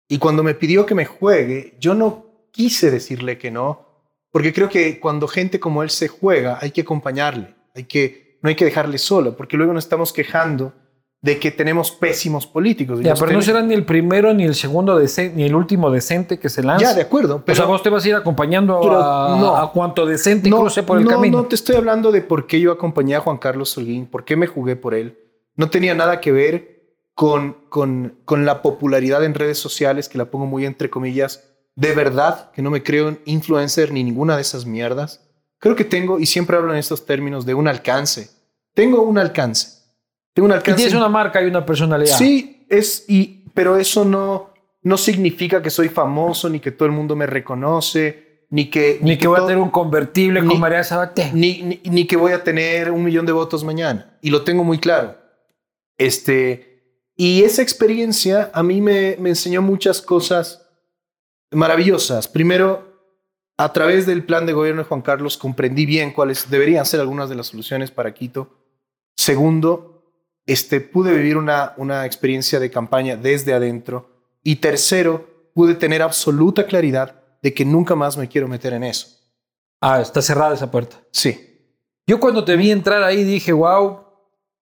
Y 0.07 0.18
cuando 0.18 0.43
me 0.43 0.53
pidió 0.56 0.85
que 0.85 0.95
me 0.95 1.06
juegue, 1.06 1.76
yo 1.80 1.93
no 1.93 2.26
quise 2.52 2.91
decirle 2.91 3.38
que 3.38 3.52
no, 3.52 3.90
porque 4.31 4.53
creo 4.53 4.69
que 4.69 4.99
cuando 4.99 5.27
gente 5.27 5.59
como 5.59 5.83
él 5.83 5.89
se 5.89 6.07
juega, 6.07 6.57
hay 6.61 6.71
que 6.71 6.81
acompañarle, 6.81 7.55
hay 7.75 7.83
que, 7.83 8.39
no 8.41 8.49
hay 8.49 8.55
que 8.55 8.65
dejarle 8.65 8.97
solo, 8.97 9.35
porque 9.35 9.57
luego 9.57 9.73
nos 9.73 9.83
estamos 9.83 10.13
quejando 10.13 10.73
de 11.21 11.37
que 11.37 11.51
tenemos 11.51 11.91
pésimos 11.91 12.47
políticos. 12.47 12.99
Ya, 13.01 13.13
pero 13.13 13.31
no 13.31 13.41
será 13.41 13.61
ni 13.61 13.75
el 13.75 13.85
primero, 13.85 14.33
ni 14.33 14.43
el 14.43 14.55
segundo, 14.55 14.97
decente, 14.97 15.35
ni 15.35 15.43
el 15.43 15.53
último 15.53 15.91
decente 15.91 16.39
que 16.39 16.49
se 16.49 16.63
lanza. 16.63 16.83
Ya, 16.83 16.93
de 16.95 17.01
acuerdo, 17.01 17.43
pero 17.45 17.53
o 17.53 17.55
sea, 17.57 17.65
vos 17.65 17.83
te 17.83 17.89
vas 17.89 18.03
a 18.03 18.09
ir 18.09 18.15
acompañando 18.15 18.77
a, 18.77 19.37
no. 19.39 19.55
a 19.55 19.71
cuanto 19.71 20.05
decente 20.05 20.49
no, 20.49 20.61
cruce 20.61 20.81
por 20.81 20.97
el 20.97 21.03
no, 21.03 21.11
camino. 21.11 21.37
No 21.37 21.45
te 21.45 21.55
estoy 21.55 21.75
hablando 21.75 22.11
de 22.11 22.21
por 22.21 22.47
qué 22.47 22.59
yo 22.59 22.71
acompañé 22.71 23.15
a 23.15 23.19
Juan 23.19 23.37
Carlos 23.37 23.77
Holguín, 23.77 24.07
por 24.07 24.25
qué 24.25 24.35
me 24.35 24.47
jugué 24.47 24.75
por 24.75 24.95
él. 24.95 25.19
No 25.55 25.69
tenía 25.69 25.93
nada 25.93 26.21
que 26.21 26.31
ver 26.31 26.81
con, 27.13 27.57
con, 27.69 28.17
con 28.25 28.45
la 28.45 28.63
popularidad 28.63 29.23
en 29.23 29.35
redes 29.35 29.59
sociales, 29.59 30.09
que 30.09 30.17
la 30.17 30.25
pongo 30.25 30.47
muy 30.47 30.65
entre 30.65 30.89
comillas. 30.89 31.51
De 31.76 31.93
verdad 31.93 32.52
que 32.52 32.61
no 32.61 32.69
me 32.69 32.84
creo 32.84 33.10
en 33.10 33.19
influencer 33.26 33.91
ni 33.91 34.03
ninguna 34.03 34.35
de 34.35 34.41
esas 34.41 34.65
mierdas. 34.65 35.27
Creo 35.60 35.76
que 35.76 35.85
tengo, 35.85 36.19
y 36.19 36.26
siempre 36.26 36.57
hablo 36.57 36.73
en 36.73 36.80
estos 36.80 37.06
términos, 37.06 37.45
de 37.45 37.53
un 37.53 37.68
alcance. 37.68 38.30
Tengo 38.73 39.02
un 39.03 39.18
alcance. 39.18 39.80
Tengo 40.34 40.48
un 40.48 40.52
y 40.52 40.56
alcance. 40.56 40.77
tienes 40.77 40.93
una 40.95 41.10
marca 41.10 41.41
y 41.41 41.45
una 41.45 41.65
personalidad. 41.65 42.18
Sí, 42.18 42.65
es, 42.69 43.06
y, 43.07 43.45
pero 43.53 43.77
eso 43.77 44.03
no, 44.06 44.49
no 44.81 44.98
significa 44.98 45.61
que 45.61 45.69
soy 45.69 45.89
famoso, 45.89 46.49
ni 46.49 46.60
que 46.60 46.72
todo 46.72 46.88
el 46.88 46.91
mundo 46.93 47.15
me 47.15 47.26
reconoce, 47.26 48.45
ni 48.49 48.69
que... 48.69 48.99
Ni 49.02 49.18
que 49.18 49.27
voy 49.27 49.35
a 49.35 49.39
todo- 49.39 49.48
tener 49.48 49.61
un 49.64 49.69
convertible 49.69 50.41
Ni- 50.41 50.48
con 50.48 50.60
María 50.60 50.84
Sabaté. 50.84 51.31
ni, 51.34 51.61
ni, 51.61 51.81
ni 51.85 52.06
que 52.06 52.18
voy 52.18 52.31
a 52.34 52.43
tener 52.43 52.91
un 52.91 53.03
millón 53.03 53.26
de 53.26 53.31
votos 53.31 53.64
mañana. 53.64 54.18
Y 54.22 54.30
lo 54.30 54.43
tengo 54.43 54.64
muy 54.64 54.77
claro. 54.80 55.15
Este, 55.98 57.06
y 57.15 57.43
esa 57.43 57.61
experiencia 57.61 58.49
a 58.53 58.64
mí 58.64 58.81
me, 58.81 59.15
me 59.19 59.30
enseñó 59.30 59.61
muchas 59.61 60.02
cosas 60.02 60.60
maravillosas. 61.52 62.28
Primero, 62.28 62.91
a 63.57 63.72
través 63.73 64.06
del 64.06 64.23
plan 64.23 64.45
de 64.45 64.53
gobierno 64.53 64.82
de 64.82 64.88
Juan 64.88 65.02
Carlos 65.02 65.38
comprendí 65.38 65.86
bien 65.86 66.11
cuáles 66.11 66.49
deberían 66.49 66.86
ser 66.86 66.99
algunas 66.99 67.30
de 67.30 67.36
las 67.36 67.48
soluciones 67.48 67.91
para 67.91 68.14
Quito. 68.14 68.49
Segundo, 69.15 70.03
este, 70.45 70.82
pude 70.82 71.14
vivir 71.14 71.38
una, 71.38 71.73
una 71.78 72.06
experiencia 72.06 72.60
de 72.60 72.72
campaña 72.72 73.15
desde 73.15 73.53
adentro. 73.53 74.10
Y 74.44 74.56
tercero, 74.56 75.52
pude 75.53 75.76
tener 75.76 76.02
absoluta 76.02 76.65
claridad 76.65 77.22
de 77.41 77.53
que 77.53 77.65
nunca 77.65 77.95
más 77.95 78.18
me 78.18 78.28
quiero 78.28 78.48
meter 78.48 78.73
en 78.73 78.84
eso. 78.84 79.07
Ah, 79.80 80.02
está 80.02 80.22
cerrada 80.22 80.53
esa 80.53 80.72
puerta. 80.72 80.98
Sí, 81.11 81.48
Yo 82.07 82.19
cuando 82.19 82.44
te 82.44 82.56
vi 82.56 82.72
entrar 82.72 83.03
ahí 83.03 83.23
dije, 83.23 83.53
wow, 83.53 83.99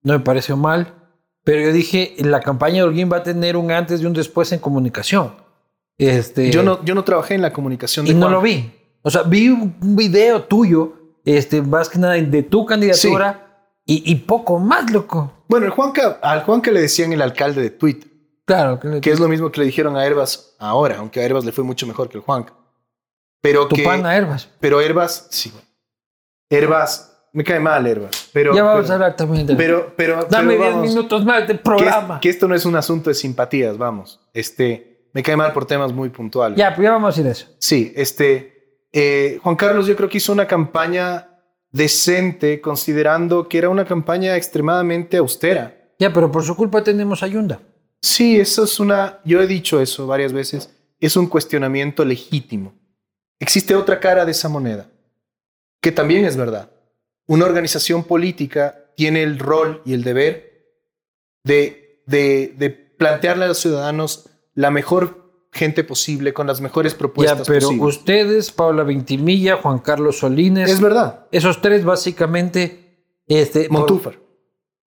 no 0.01 0.13
me 0.13 0.19
pareció 0.19 0.57
mal. 0.57 0.95
Pero 1.43 1.61
yo 1.61 1.71
dije, 1.71 2.15
la 2.19 2.41
campaña 2.41 2.75
de 2.75 2.83
Holguín 2.83 3.11
va 3.11 3.17
a 3.17 3.23
tener 3.23 3.57
un 3.57 3.71
antes 3.71 4.01
y 4.01 4.05
un 4.05 4.13
después 4.13 4.51
en 4.51 4.59
comunicación. 4.59 5.33
Este, 5.99 6.49
Yo 6.49 6.63
no, 6.63 6.83
yo 6.83 6.95
no 6.95 7.03
trabajé 7.03 7.35
en 7.35 7.41
la 7.41 7.53
comunicación 7.53 8.05
de 8.05 8.13
y 8.13 8.15
no 8.15 8.29
lo 8.29 8.41
vi. 8.41 8.71
O 9.01 9.09
sea, 9.11 9.23
vi 9.23 9.49
un 9.49 9.75
video 9.95 10.43
tuyo, 10.43 10.93
este, 11.25 11.61
más 11.61 11.89
que 11.89 11.99
nada 11.99 12.13
de 12.13 12.43
tu 12.43 12.65
candidatura 12.65 13.67
y, 13.85 14.09
y 14.11 14.15
poco 14.15 14.57
más, 14.59 14.89
loco. 14.91 15.33
Bueno, 15.47 15.65
el 15.65 15.71
Juanca, 15.73 16.19
al 16.21 16.43
Juanca 16.43 16.71
le 16.71 16.81
decían 16.81 17.11
el 17.13 17.21
alcalde 17.21 17.61
de 17.61 17.69
Twitter, 17.69 18.09
Claro, 18.45 18.79
que, 18.79 18.99
que 19.01 19.11
es 19.11 19.19
lo 19.19 19.27
mismo 19.27 19.51
que 19.51 19.59
le 19.59 19.65
dijeron 19.67 19.95
a 19.95 20.03
Herbas 20.05 20.55
ahora, 20.57 20.97
aunque 20.99 21.19
a 21.19 21.23
Herbas 21.23 21.45
le 21.45 21.51
fue 21.51 21.63
mucho 21.63 21.85
mejor 21.85 22.09
que 22.09 22.17
el 22.17 22.23
Juanca. 22.23 22.53
Pero 23.41 23.67
tu 23.67 23.75
que, 23.75 23.83
pana 23.83 24.15
Herbas. 24.17 24.49
pero 24.59 24.81
Herbas, 24.81 25.27
sí. 25.29 25.51
Herbas, 26.49 27.27
me 27.33 27.43
cae 27.43 27.59
mal 27.59 27.85
Herbas. 27.85 28.29
Pero, 28.33 28.55
ya 28.55 28.63
vamos 28.63 28.81
pero, 28.83 28.91
a 28.91 28.95
hablar 28.95 29.15
también 29.15 29.45
de 29.47 29.55
pero, 29.55 29.93
pero, 29.95 30.25
Dame 30.29 30.53
pero 30.53 30.63
10 30.63 30.73
vamos, 30.73 30.89
minutos 30.89 31.25
más 31.25 31.41
de 31.41 31.45
que, 31.47 31.53
es- 31.53 31.59
programa. 31.59 32.19
que 32.19 32.29
esto 32.29 32.47
no 32.47 32.55
es 32.55 32.65
un 32.65 32.75
asunto 32.75 33.09
de 33.09 33.13
simpatías, 33.13 33.77
vamos. 33.77 34.19
Este, 34.33 34.88
me 35.13 35.23
cae 35.23 35.35
mal 35.35 35.53
por 35.53 35.65
temas 35.65 35.91
muy 35.93 36.09
puntuales. 36.09 36.57
Ya, 36.57 36.75
pues 36.75 36.85
ya 36.85 36.91
vamos 36.91 37.17
a 37.17 37.21
ir 37.21 37.27
a 37.27 37.31
eso. 37.31 37.47
Sí, 37.59 37.91
este, 37.95 38.85
eh, 38.91 39.39
Juan 39.41 39.55
Carlos 39.55 39.87
yo 39.87 39.95
creo 39.95 40.09
que 40.09 40.17
hizo 40.17 40.31
una 40.31 40.47
campaña 40.47 41.29
decente 41.71 42.61
considerando 42.61 43.47
que 43.47 43.57
era 43.57 43.69
una 43.69 43.85
campaña 43.85 44.35
extremadamente 44.35 45.17
austera. 45.17 45.75
Ya, 45.99 46.11
pero 46.13 46.31
por 46.31 46.43
su 46.43 46.55
culpa 46.55 46.83
tenemos 46.83 47.23
ayunda. 47.23 47.59
Sí, 48.01 48.39
eso 48.39 48.63
es 48.63 48.79
una, 48.79 49.19
yo 49.25 49.41
he 49.41 49.47
dicho 49.47 49.81
eso 49.81 50.07
varias 50.07 50.31
veces, 50.31 50.73
es 50.99 51.15
un 51.17 51.27
cuestionamiento 51.27 52.05
legítimo. 52.05 52.73
Existe 53.39 53.75
otra 53.75 53.99
cara 53.99 54.25
de 54.25 54.31
esa 54.31 54.49
moneda, 54.49 54.89
que 55.81 55.91
también 55.91 56.25
es 56.25 56.37
verdad. 56.37 56.71
Una 57.27 57.45
organización 57.45 58.03
política 58.03 58.91
tiene 58.95 59.23
el 59.23 59.39
rol 59.39 59.81
y 59.85 59.93
el 59.93 60.03
deber 60.03 60.67
de, 61.43 62.01
de, 62.05 62.53
de 62.57 62.69
plantearle 62.69 63.45
a 63.45 63.49
los 63.49 63.59
ciudadanos 63.59 64.28
la 64.53 64.71
mejor 64.71 65.47
gente 65.51 65.83
posible, 65.83 66.33
con 66.33 66.45
las 66.47 66.61
mejores 66.61 66.93
Ya, 66.93 66.99
propuestas 66.99 67.47
pero 67.47 67.67
posibles. 67.67 67.95
ustedes, 67.97 68.51
Paula 68.51 68.83
Ventimilla, 68.83 69.57
Juan 69.57 69.79
Carlos 69.79 70.19
Solines, 70.19 70.69
Es 70.69 70.79
verdad. 70.81 71.25
esos 71.31 71.61
tres 71.61 71.83
básicamente... 71.83 72.85
Este, 73.27 73.63
por- 73.69 73.79
Montúfar. 73.79 74.19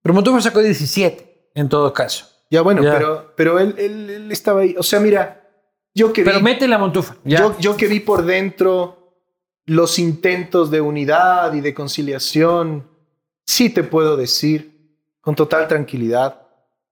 Pero 0.01 0.13
Montúfar 0.15 0.41
sacó 0.41 0.59
17, 0.59 1.51
en 1.55 1.69
todo 1.69 1.93
caso. 1.93 2.25
Ya, 2.49 2.61
bueno, 2.61 2.83
Ya. 2.83 2.93
pero, 2.93 3.33
pero 3.35 3.59
él, 3.59 3.75
él- 3.77 4.09
él 4.09 4.31
estaba 4.31 4.61
ahí. 4.61 4.75
O 4.77 4.83
sea, 4.83 4.99
mira, 4.99 5.49
yo 5.95 6.11
que 6.13 6.23
Pero 6.23 6.37
vi, 6.39 6.43
mete 6.43 6.67
la 6.67 6.77
Montúfar. 6.77 7.17
Ya. 7.23 7.39
yo, 7.39 7.55
yo 7.59 7.77
que 7.77 7.87
vi 7.87 7.99
por 8.01 8.23
dentro 8.25 9.17
los 9.65 9.97
intentos 9.97 10.69
de 10.71 10.81
unidad 10.81 11.53
y 11.53 11.61
de 11.61 11.73
conciliación, 11.73 12.89
sí 13.45 13.69
te 13.69 13.83
puedo 13.83 14.17
decir 14.17 14.97
con 15.21 15.35
total 15.35 15.67
tranquilidad 15.69 16.47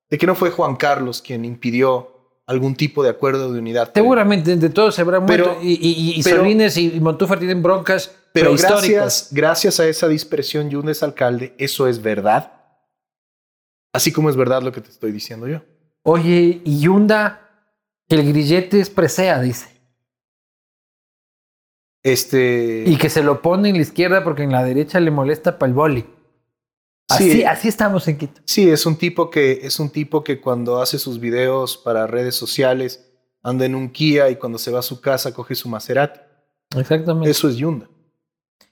de 0.09 0.17
que 0.17 0.25
no 0.27 0.35
fue 0.35 0.51
Juan 0.51 0.77
Carlos 0.77 1.21
quien 1.21 1.43
impidió 1.43 2.20
algún 2.47 2.75
tipo 2.75 3.03
de 3.03 3.09
acuerdo 3.09 3.51
de 3.51 3.59
unidad. 3.59 3.91
Seguramente 3.93 4.51
entre 4.51 4.69
todos 4.69 4.95
se 4.95 5.01
habrán 5.01 5.25
Pero- 5.25 5.45
muerto. 5.45 5.61
Y, 5.63 5.73
y, 5.73 6.19
y 6.19 6.23
pero- 6.23 6.37
Solines 6.37 6.77
y, 6.77 6.93
y 6.95 6.99
Montúfar 6.99 7.39
tienen 7.39 7.61
broncas 7.63 8.15
Pero 8.33 8.55
gracias, 8.55 9.29
gracias 9.31 9.79
a 9.79 9.87
esa 9.87 10.07
dispersión, 10.07 10.69
Yunda 10.69 10.91
es 10.91 11.03
alcalde, 11.03 11.53
eso 11.57 11.87
es 11.87 12.01
verdad. 12.01 12.53
Así 13.93 14.11
como 14.11 14.29
es 14.29 14.35
verdad 14.35 14.61
lo 14.61 14.71
que 14.71 14.81
te 14.81 14.89
estoy 14.89 15.11
diciendo 15.11 15.47
yo. 15.47 15.61
Oye, 16.03 16.61
y 16.63 16.79
Yunda, 16.79 17.49
el 18.09 18.25
grillete 18.27 18.79
es 18.79 18.89
presea, 18.89 19.39
dice. 19.41 19.69
Este. 22.03 22.83
Y 22.87 22.97
que 22.97 23.09
se 23.09 23.21
lo 23.21 23.41
pone 23.41 23.69
en 23.69 23.75
la 23.75 23.81
izquierda 23.81 24.23
porque 24.23 24.43
en 24.43 24.51
la 24.51 24.63
derecha 24.63 24.99
le 24.99 25.11
molesta 25.11 25.59
para 25.59 25.67
el 25.69 25.73
boli. 25.75 26.05
Así, 27.15 27.31
Sí. 27.31 27.43
así 27.43 27.67
estamos 27.67 28.07
en 28.07 28.17
Quito. 28.17 28.41
Sí, 28.45 28.69
es 28.69 28.85
un 28.85 28.95
tipo 28.97 29.29
que 29.29 29.59
es 29.63 29.79
un 29.79 29.89
tipo 29.89 30.23
que 30.23 30.39
cuando 30.41 30.81
hace 30.81 30.97
sus 30.99 31.19
videos 31.19 31.77
para 31.77 32.07
redes 32.07 32.35
sociales 32.35 33.07
anda 33.43 33.65
en 33.65 33.75
un 33.75 33.89
Kia 33.89 34.29
y 34.29 34.35
cuando 34.35 34.57
se 34.57 34.71
va 34.71 34.79
a 34.79 34.83
su 34.83 35.01
casa 35.01 35.33
coge 35.33 35.55
su 35.55 35.67
Maserati. 35.69 36.19
Exactamente. 36.77 37.29
Eso 37.29 37.49
es 37.49 37.55
Yunda. 37.57 37.89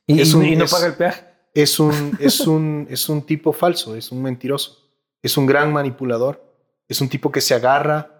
y, 0.07 0.21
es 0.21 0.33
un- 0.33 0.45
y 0.45 0.55
no 0.55 0.65
es- 0.65 0.71
paga 0.71 0.87
el 0.87 0.95
peaje. 0.95 1.25
Es 1.53 1.79
un 1.79 1.91
es 2.19 2.41
un 2.47 2.87
es 2.89 3.09
un 3.09 3.21
tipo 3.23 3.51
falso, 3.53 3.95
es 3.95 4.11
un 4.11 4.21
mentiroso, 4.21 4.77
es 5.21 5.35
un 5.37 5.45
gran 5.45 5.71
manipulador, 5.73 6.43
es 6.87 7.01
un 7.01 7.09
tipo 7.09 7.31
que 7.31 7.41
se 7.41 7.53
agarra 7.55 8.15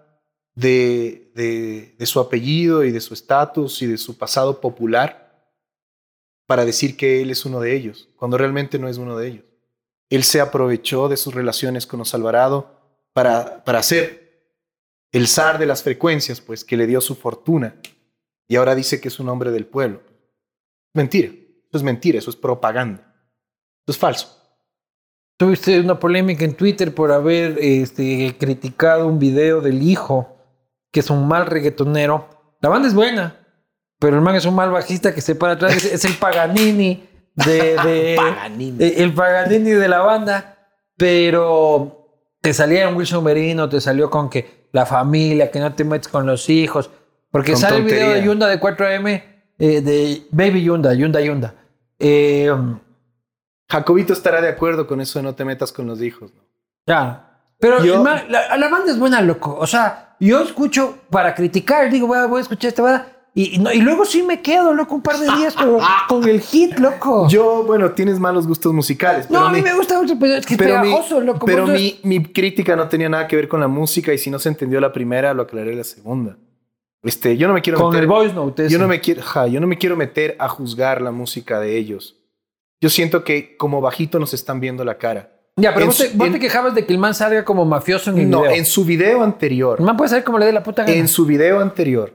de, 0.54 1.30
de, 1.34 1.94
de 1.98 2.06
su 2.06 2.18
apellido 2.20 2.84
y 2.84 2.90
de 2.90 3.00
su 3.00 3.14
estatus 3.14 3.80
y 3.82 3.86
de 3.86 3.96
su 3.96 4.18
pasado 4.18 4.60
popular 4.60 5.30
para 6.46 6.64
decir 6.64 6.96
que 6.96 7.22
él 7.22 7.30
es 7.30 7.44
uno 7.46 7.60
de 7.60 7.74
ellos, 7.76 8.08
cuando 8.16 8.36
realmente 8.36 8.78
no 8.78 8.88
es 8.88 8.98
uno 8.98 9.16
de 9.16 9.28
ellos. 9.28 9.44
Él 10.10 10.24
se 10.24 10.40
aprovechó 10.40 11.08
de 11.08 11.16
sus 11.16 11.34
relaciones 11.34 11.86
con 11.86 12.00
los 12.00 12.14
Alvarado 12.14 12.76
para, 13.12 13.64
para 13.64 13.80
el 15.12 15.28
zar 15.28 15.58
de 15.58 15.66
las 15.66 15.82
frecuencias, 15.82 16.40
pues 16.40 16.64
que 16.64 16.76
le 16.76 16.86
dio 16.86 17.00
su 17.00 17.14
fortuna 17.14 17.76
y 18.48 18.56
ahora 18.56 18.74
dice 18.74 19.00
que 19.00 19.08
es 19.08 19.20
un 19.20 19.28
hombre 19.28 19.52
del 19.52 19.66
pueblo. 19.66 20.02
Mentira, 20.92 21.28
eso 21.28 21.76
es 21.76 21.82
mentira, 21.84 22.18
eso 22.18 22.30
es 22.30 22.36
propaganda, 22.36 23.14
eso 23.84 23.92
es 23.92 23.98
falso. 23.98 24.36
Tuviste 25.36 25.78
una 25.80 25.98
polémica 25.98 26.44
en 26.44 26.54
Twitter 26.54 26.92
por 26.92 27.12
haber 27.12 27.56
este, 27.60 28.36
criticado 28.38 29.06
un 29.06 29.20
video 29.20 29.60
del 29.60 29.82
hijo, 29.82 30.36
que 30.92 31.00
es 31.00 31.08
un 31.08 31.28
mal 31.28 31.46
reggaetonero. 31.46 32.28
La 32.60 32.68
banda 32.68 32.88
es 32.88 32.94
buena, 32.94 33.46
pero 34.00 34.16
el 34.16 34.22
man 34.22 34.34
es 34.34 34.44
un 34.44 34.54
mal 34.56 34.70
bajista 34.70 35.14
que 35.14 35.20
se 35.20 35.36
para 35.36 35.52
atrás. 35.54 35.84
Es 35.84 36.04
el 36.04 36.14
Paganini 36.14 37.08
de, 37.34 37.76
de- 37.84 38.14
Paganini. 38.16 38.76
eh, 38.84 38.94
el 38.98 39.14
Paganini 39.14 39.70
de 39.70 39.88
la 39.88 39.98
banda. 40.00 40.56
Pero 40.96 42.08
te 42.42 42.52
salía 42.52 42.88
en 42.88 42.94
Wilson 42.96 43.24
Merino, 43.24 43.68
te 43.68 43.80
salió 43.80 44.10
con 44.10 44.28
que 44.28 44.68
la 44.72 44.84
familia, 44.86 45.50
que 45.50 45.58
no 45.58 45.72
te 45.74 45.84
metes 45.84 46.08
con 46.08 46.26
los 46.26 46.48
hijos. 46.50 46.90
Porque 47.30 47.52
Con 47.52 47.60
sale 47.60 47.76
el 47.78 47.84
video 47.84 47.98
de 47.98 48.04
tontería. 48.06 48.24
Yunda 48.26 48.48
de 48.48 48.60
4M, 48.60 49.24
eh, 49.58 49.80
de 49.80 50.26
Baby 50.30 50.62
Yunda, 50.64 50.92
Yunda 50.94 51.20
Yunda. 51.20 51.54
Eh, 51.98 52.50
Jacobito 53.68 54.12
estará 54.12 54.40
de 54.40 54.48
acuerdo 54.48 54.86
con 54.86 55.00
eso 55.00 55.18
de 55.18 55.22
no 55.22 55.34
te 55.34 55.44
metas 55.44 55.72
con 55.72 55.86
los 55.86 56.02
hijos. 56.02 56.32
¿no? 56.34 56.42
Ya. 56.86 57.26
Pero 57.58 57.84
Yo- 57.84 58.02
la, 58.02 58.56
la 58.56 58.68
banda 58.68 58.90
es 58.90 58.98
buena, 58.98 59.20
loco. 59.22 59.56
O 59.58 59.66
sea, 59.66 60.16
yo 60.18 60.42
escucho 60.42 60.98
para 61.10 61.34
criticar, 61.34 61.90
digo, 61.90 62.06
voy 62.06 62.18
a, 62.18 62.26
voy 62.26 62.38
a 62.38 62.42
escuchar 62.42 62.68
esta 62.68 62.82
banda. 62.82 63.06
Y, 63.42 63.54
y 63.56 63.58
no- 63.58 63.72
y 63.72 63.80
luego 63.80 64.04
sí 64.04 64.22
me 64.22 64.42
quedo, 64.42 64.74
loco, 64.74 64.94
un 64.94 65.02
par 65.02 65.16
de 65.18 65.24
días 65.36 65.54
con, 65.54 65.78
con 66.08 66.28
el 66.28 66.40
hit, 66.40 66.78
loco. 66.78 67.28
Yo, 67.28 67.62
bueno, 67.64 67.90
tienes 67.92 68.18
malos 68.18 68.46
gustos 68.46 68.72
musicales. 68.72 69.30
no, 69.30 69.40
a 69.46 69.50
mí 69.50 69.58
mi- 69.58 69.62
me 69.62 69.74
gusta 69.74 70.00
mucho, 70.00 70.16
pero 70.18 70.34
es 70.34 70.44
que 70.46 70.54
es 70.54 70.58
pero 70.58 70.76
mi- 70.80 70.88
pegajoso, 70.90 71.20
loco. 71.20 71.46
pero 71.46 71.62
Vos- 71.62 71.70
mi, 71.72 71.98
mi 72.02 72.22
crítica 72.24 72.76
no 72.76 72.88
tenía 72.88 73.08
nada 73.08 73.26
que 73.26 73.36
ver 73.36 73.48
con 73.48 73.60
la 73.60 73.68
música 73.68 74.12
y 74.12 74.18
si 74.18 74.30
no 74.30 74.38
se 74.38 74.48
entendió 74.50 74.80
la 74.80 74.92
primera, 74.92 75.32
lo 75.32 75.42
aclaré 75.42 75.74
la 75.74 75.84
segunda. 75.84 76.36
Este, 77.02 77.36
yo 77.38 77.48
no 77.48 77.54
me 77.54 77.62
quiero 77.62 77.78
con 77.78 77.88
meter, 77.90 78.02
el 78.02 78.08
voice 78.08 78.34
note. 78.34 78.68
yo 78.68 78.78
no 78.78 78.86
me 78.86 79.00
quiero, 79.00 79.22
ja, 79.22 79.46
yo 79.46 79.58
no 79.60 79.66
me 79.66 79.78
quiero 79.78 79.96
meter 79.96 80.36
a 80.38 80.48
juzgar 80.48 81.00
la 81.00 81.10
música 81.10 81.58
de 81.60 81.78
ellos. 81.78 82.16
Yo 82.82 82.90
siento 82.90 83.24
que 83.24 83.56
como 83.56 83.80
bajito 83.80 84.18
nos 84.18 84.34
están 84.34 84.60
viendo 84.60 84.84
la 84.84 84.98
cara. 84.98 85.32
Ya, 85.56 85.70
pero 85.72 85.82
en 85.84 85.86
vos, 85.88 85.98
te, 85.98 86.10
vos 86.14 86.26
en- 86.26 86.34
te 86.34 86.40
quejabas 86.40 86.74
de 86.74 86.84
que 86.84 86.92
el 86.92 86.98
man 86.98 87.14
salga 87.14 87.44
como 87.44 87.64
mafioso 87.64 88.10
en 88.10 88.18
el 88.18 88.30
No, 88.30 88.42
video. 88.42 88.54
en 88.54 88.64
su 88.66 88.84
video 88.84 89.22
anterior, 89.22 89.76
El 89.78 89.86
man 89.86 89.96
puede 89.96 90.10
salir 90.10 90.24
como 90.24 90.38
le 90.38 90.46
dé 90.46 90.52
la 90.52 90.62
puta 90.62 90.82
gana. 90.84 90.94
en 90.94 91.08
su 91.08 91.24
video 91.26 91.60
anterior, 91.60 92.12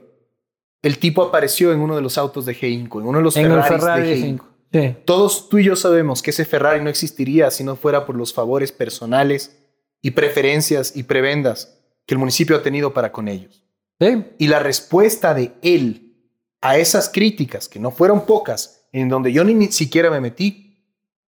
el 0.86 0.98
tipo 0.98 1.22
apareció 1.22 1.72
en 1.72 1.80
uno 1.80 1.96
de 1.96 2.02
los 2.02 2.16
autos 2.16 2.46
de 2.46 2.54
G5, 2.54 3.00
en 3.00 3.06
uno 3.06 3.18
de 3.18 3.24
los 3.24 3.36
En 3.36 3.46
Ferraris 3.46 3.68
Ferrari 3.68 4.08
de 4.08 4.16
G5. 4.16 4.20
5. 4.22 4.48
Sí. 4.72 4.96
Todos 5.04 5.48
tú 5.48 5.58
y 5.58 5.64
yo 5.64 5.74
sabemos 5.74 6.22
que 6.22 6.30
ese 6.30 6.44
Ferrari 6.44 6.80
no 6.80 6.88
existiría 6.88 7.50
si 7.50 7.64
no 7.64 7.74
fuera 7.74 8.06
por 8.06 8.14
los 8.14 8.32
favores 8.32 8.70
personales 8.70 9.58
y 10.00 10.12
preferencias 10.12 10.96
y 10.96 11.02
prebendas 11.02 11.80
que 12.06 12.14
el 12.14 12.18
municipio 12.20 12.56
ha 12.56 12.62
tenido 12.62 12.94
para 12.94 13.10
con 13.10 13.26
ellos. 13.26 13.64
Sí. 14.00 14.26
Y 14.38 14.46
la 14.46 14.60
respuesta 14.60 15.34
de 15.34 15.54
él 15.62 16.14
a 16.60 16.76
esas 16.76 17.08
críticas, 17.08 17.68
que 17.68 17.80
no 17.80 17.90
fueron 17.90 18.24
pocas, 18.24 18.86
en 18.92 19.08
donde 19.08 19.32
yo 19.32 19.42
ni, 19.42 19.72
siquiera 19.72 20.08
me 20.08 20.20
metí, 20.20 20.84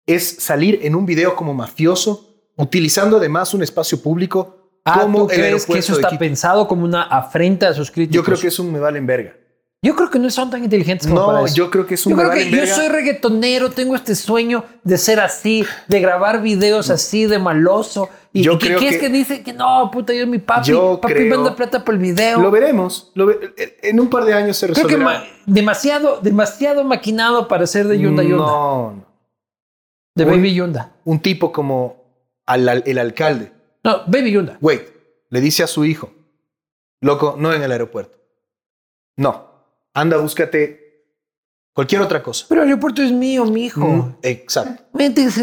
es 0.05 0.27
salir 0.27 0.79
en 0.83 0.93
un 0.93 1.07
video 1.07 1.35
como 1.35 1.55
mafioso, 1.55 2.51
utilizando 2.55 3.17
además 3.17 3.55
un 3.55 3.63
espacio 3.63 3.99
público 3.99 4.59
Ah, 4.85 5.07
¿tú 5.11 5.27
crees 5.27 5.65
que 5.65 5.77
eso 5.77 5.93
está 5.93 6.17
pensado 6.17 6.67
como 6.67 6.83
una 6.83 7.03
afrenta 7.03 7.69
a 7.69 7.73
sus 7.73 7.91
críticos? 7.91 8.15
Yo 8.15 8.23
creo 8.23 8.39
que 8.39 8.47
es 8.47 8.59
un 8.59 8.71
me 8.71 8.79
valen 8.79 9.05
verga. 9.05 9.35
Yo 9.81 9.95
creo 9.95 10.09
que 10.09 10.19
no 10.19 10.29
son 10.29 10.49
tan 10.49 10.61
inteligentes 10.61 11.07
como 11.07 11.25
para 11.25 11.39
No, 11.39 11.45
eso. 11.45 11.55
yo 11.55 11.71
creo 11.71 11.87
que 11.87 11.93
es 11.93 12.05
un 12.05 12.11
Yo 12.11 12.17
creo 12.17 12.31
que 12.31 12.49
yo 12.49 12.57
verga. 12.57 12.75
soy 12.75 12.87
reggaetonero, 12.89 13.69
tengo 13.71 13.95
este 13.95 14.13
sueño 14.13 14.65
de 14.83 14.97
ser 14.97 15.21
así, 15.21 15.63
de 15.87 16.01
grabar 16.01 16.41
videos 16.41 16.89
así, 16.89 17.25
de 17.27 17.39
maloso. 17.39 18.09
Y, 18.33 18.41
Yo 18.43 18.53
y 18.53 18.57
que, 18.57 18.67
creo 18.67 18.79
que 18.79 18.87
es 18.89 18.93
que- 18.95 18.99
que 18.99 19.09
dice 19.09 19.41
que 19.41 19.53
no, 19.53 19.89
puta, 19.89 20.13
yo 20.13 20.27
mi 20.27 20.37
papi, 20.37 20.67
Yo 20.67 20.99
papi 21.01 21.13
creo- 21.13 21.33
manda 21.37 21.55
plata 21.55 21.85
por 21.85 21.93
el 21.95 22.01
video. 22.01 22.41
Lo 22.41 22.51
veremos. 22.51 23.11
lo 23.15 23.27
ve- 23.27 23.53
en 23.81 23.99
un 24.01 24.09
par 24.09 24.25
de 24.25 24.33
años 24.33 24.57
se 24.57 24.65
creo 24.67 24.75
que 24.85 24.95
resolverá. 24.97 25.19
ma- 25.21 25.23
demasiado, 25.45 26.19
demasiado 26.19 26.83
maquinado 26.83 27.47
para 27.47 27.65
ser 27.65 27.87
de 27.87 27.99
Yunda 27.99 28.21
Yunda, 28.21 28.37
No, 28.45 28.91
no. 28.91 29.05
de 30.13 30.25
un- 30.25 30.29
Baby 30.31 30.55
Yunda. 30.55 30.91
Un 31.05 31.21
tipo 31.21 31.53
como 31.53 32.03
al- 32.45 32.67
al- 32.67 32.83
el 32.85 32.97
alcalde. 32.97 33.53
No, 33.85 34.01
Baby 34.07 34.31
Yunda. 34.31 34.57
Wait, 34.59 34.81
le 35.29 35.39
dice 35.39 35.63
a 35.63 35.67
su 35.67 35.85
hijo, 35.85 36.11
loco, 36.99 37.35
no 37.39 37.53
en 37.53 37.63
el 37.63 37.71
aeropuerto. 37.71 38.17
No, 39.17 39.48
anda, 39.93 40.17
búscate 40.17 40.87
cualquier 41.73 42.01
otra 42.01 42.21
cosa. 42.21 42.45
Pero 42.49 42.61
el 42.63 42.69
aeropuerto 42.69 43.01
es 43.01 43.11
mío, 43.11 43.45
mi 43.45 43.65
hijo. 43.65 43.81
Mm, 43.81 44.15
exacto. 44.23 44.83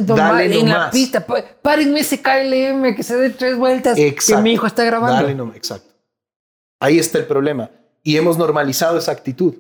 Tomar 0.06 0.32
Dale 0.34 0.60
en 0.60 0.68
la 0.68 0.74
nomás. 0.74 0.90
pista. 0.92 1.24
pa- 1.26 1.42
Párenme 1.62 2.00
ese 2.00 2.20
KLM 2.20 2.94
que 2.94 3.02
se 3.02 3.16
dé 3.16 3.30
tres 3.30 3.56
vueltas. 3.56 3.98
Exacto. 3.98 4.38
Que 4.38 4.42
mi 4.42 4.52
hijo 4.52 4.66
está 4.66 4.84
grabando. 4.84 5.22
Dale, 5.22 5.34
no, 5.34 5.52
exacto. 5.54 5.94
Ahí 6.80 6.98
está 6.98 7.18
el 7.18 7.26
problema. 7.26 7.70
Y 8.02 8.16
hemos 8.16 8.36
normalizado 8.38 8.98
esa 8.98 9.12
actitud. 9.12 9.54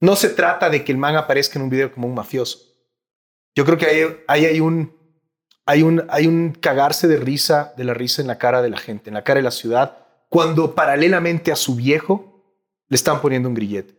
No 0.00 0.16
se 0.16 0.28
trata 0.28 0.70
de 0.70 0.84
que 0.84 0.92
el 0.92 0.98
man 0.98 1.16
aparezca 1.16 1.58
en 1.58 1.64
un 1.64 1.70
video 1.70 1.92
como 1.92 2.06
un 2.06 2.14
mafioso. 2.14 2.58
Yo 3.56 3.64
creo 3.64 3.78
que 3.78 3.86
ahí, 3.86 4.16
ahí 4.28 4.44
hay 4.46 4.60
un 4.60 4.92
hay 5.66 5.82
un 5.82 6.04
hay 6.10 6.26
un 6.26 6.52
cagarse 6.52 7.08
de 7.08 7.16
risa 7.16 7.72
de 7.76 7.84
la 7.84 7.94
risa 7.94 8.20
en 8.20 8.28
la 8.28 8.36
cara 8.38 8.60
de 8.60 8.68
la 8.70 8.76
gente, 8.76 9.08
en 9.10 9.14
la 9.14 9.24
cara 9.24 9.38
de 9.38 9.44
la 9.44 9.50
ciudad, 9.50 9.96
cuando 10.28 10.74
paralelamente 10.74 11.52
a 11.52 11.56
su 11.56 11.74
viejo 11.74 12.33
le 12.94 12.96
están 12.96 13.20
poniendo 13.20 13.48
un 13.48 13.56
grillete. 13.56 13.92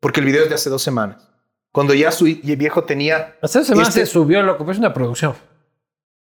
Porque 0.00 0.20
el 0.20 0.26
video 0.26 0.44
es 0.44 0.48
de 0.48 0.54
hace 0.54 0.70
dos 0.70 0.80
semanas. 0.82 1.28
Cuando 1.72 1.92
ya 1.92 2.10
su 2.10 2.26
hi- 2.26 2.40
viejo 2.56 2.84
tenía, 2.84 3.36
Hace 3.42 3.58
dos 3.58 3.68
semanas 3.68 3.88
Este- 3.90 4.06
se 4.06 4.12
subió, 4.12 4.42
loco, 4.42 4.60
pero 4.64 4.72
es 4.72 4.78
una 4.78 4.94
producción. 4.94 5.34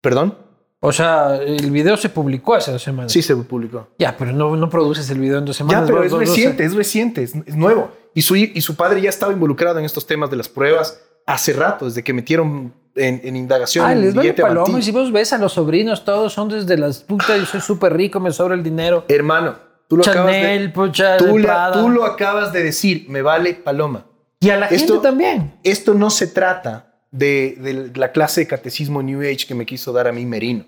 perdón, 0.01 0.39
O 0.81 0.91
sea, 0.93 1.37
el 1.37 1.71
video 1.73 1.97
se 1.99 2.09
publicó 2.09 2.55
hace 2.55 2.71
dos 2.73 2.83
semanas. 2.83 3.11
sí 3.13 3.21
se 3.21 3.35
publicó. 3.37 3.89
Ya, 3.99 4.17
pero 4.17 4.33
no, 4.33 4.57
no 4.57 4.71
produces 4.71 5.11
el 5.11 5.19
video 5.19 5.39
en 5.39 5.45
dos 5.45 5.57
semanas. 5.57 5.83
Ya, 5.83 5.87
pero 5.87 5.99
dos- 5.99 6.07
es 6.07 6.11
dos- 6.13 6.21
dos- 6.21 6.29
reciente, 6.31 6.65
es 6.65 6.75
reciente, 6.75 7.23
es, 7.25 7.35
es 7.35 7.55
nuevo. 7.57 7.91
Y 8.15 8.23
su, 8.23 8.37
y 8.37 8.61
su 8.63 8.75
padre 8.75 9.03
ya 9.03 9.11
estaba 9.11 9.33
involucrado 9.35 9.79
en 9.81 9.85
estos 9.85 10.07
temas 10.07 10.31
de 10.31 10.37
las 10.37 10.49
pruebas 10.49 10.99
hace 11.27 11.53
rato, 11.53 11.85
desde 11.85 12.03
que 12.03 12.13
metieron 12.15 12.73
en, 12.95 13.21
en 13.23 13.37
indagación 13.37 13.85
Ah, 13.87 13.93
el 13.93 14.01
les 14.01 14.15
vale 14.15 14.33
paloma. 14.33 14.79
Y 14.79 14.83
si 14.83 14.93
vos 14.93 15.13
ves 15.13 15.33
a 15.35 15.39
los 15.39 15.53
sobrinos, 15.53 16.05
todos 16.07 16.33
son 16.33 16.49
desde 16.49 16.79
las 16.79 17.01
putas. 17.01 17.39
Yo 17.39 17.45
soy 17.45 17.61
súper 17.61 17.93
rico, 17.95 18.19
me 18.19 18.31
sobra 18.33 18.55
el 18.55 18.63
dinero. 18.63 19.05
Hermano, 19.09 19.57
tú 19.89 19.97
lo, 19.97 20.03
acabas 20.05 20.27
de, 20.33 20.41
Chanel, 20.41 20.73
tú, 20.73 20.83
de 20.93 21.49
tú 21.73 21.89
lo 21.89 22.05
acabas 22.05 22.53
de 22.53 22.63
decir, 22.63 23.07
me 23.09 23.23
vale 23.23 23.55
paloma. 23.55 24.07
Y 24.41 24.51
a 24.51 24.57
la 24.57 24.67
Esto- 24.67 24.95
gente 24.95 25.09
también. 25.09 25.59
Esto 25.65 25.95
no 25.95 26.11
se 26.11 26.29
trata 26.29 27.03
de, 27.11 27.57
de 27.59 27.99
la 27.99 28.13
clase 28.13 28.43
de 28.43 28.47
catecismo 28.47 29.03
New 29.03 29.21
Age 29.23 29.47
que 29.49 29.55
me 29.55 29.67
quiso 29.67 29.93
dar 29.93 30.07
a 30.07 30.13
mí 30.13 30.25
Merino. 30.25 30.65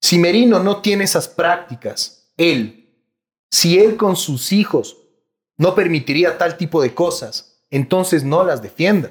Si 0.00 0.18
Merino 0.18 0.60
no 0.62 0.80
tiene 0.80 1.04
esas 1.04 1.28
prácticas, 1.28 2.32
él, 2.36 2.88
si 3.50 3.78
él 3.78 3.96
con 3.96 4.16
sus 4.16 4.52
hijos 4.52 4.96
no 5.58 5.74
permitiría 5.74 6.38
tal 6.38 6.56
tipo 6.56 6.80
de 6.82 6.94
cosas, 6.94 7.60
entonces 7.70 8.24
no 8.24 8.42
las 8.44 8.62
defienda, 8.62 9.10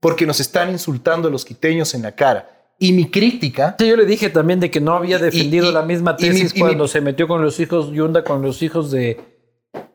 porque 0.00 0.26
nos 0.26 0.40
están 0.40 0.70
insultando 0.70 1.30
los 1.30 1.44
quiteños 1.44 1.94
en 1.94 2.02
la 2.02 2.12
cara. 2.12 2.59
Y 2.82 2.92
mi 2.92 3.10
crítica. 3.10 3.76
Sí, 3.78 3.86
yo 3.86 3.94
le 3.94 4.06
dije 4.06 4.30
también 4.30 4.58
de 4.58 4.70
que 4.70 4.80
no 4.80 4.94
había 4.94 5.18
defendido 5.18 5.70
la 5.70 5.82
misma 5.82 6.16
tesis 6.16 6.54
cuando 6.58 6.88
se 6.88 7.02
metió 7.02 7.28
con 7.28 7.42
los 7.42 7.60
hijos 7.60 7.92
Yunda, 7.92 8.24
con 8.24 8.40
los 8.40 8.62
hijos 8.62 8.90
de, 8.90 9.20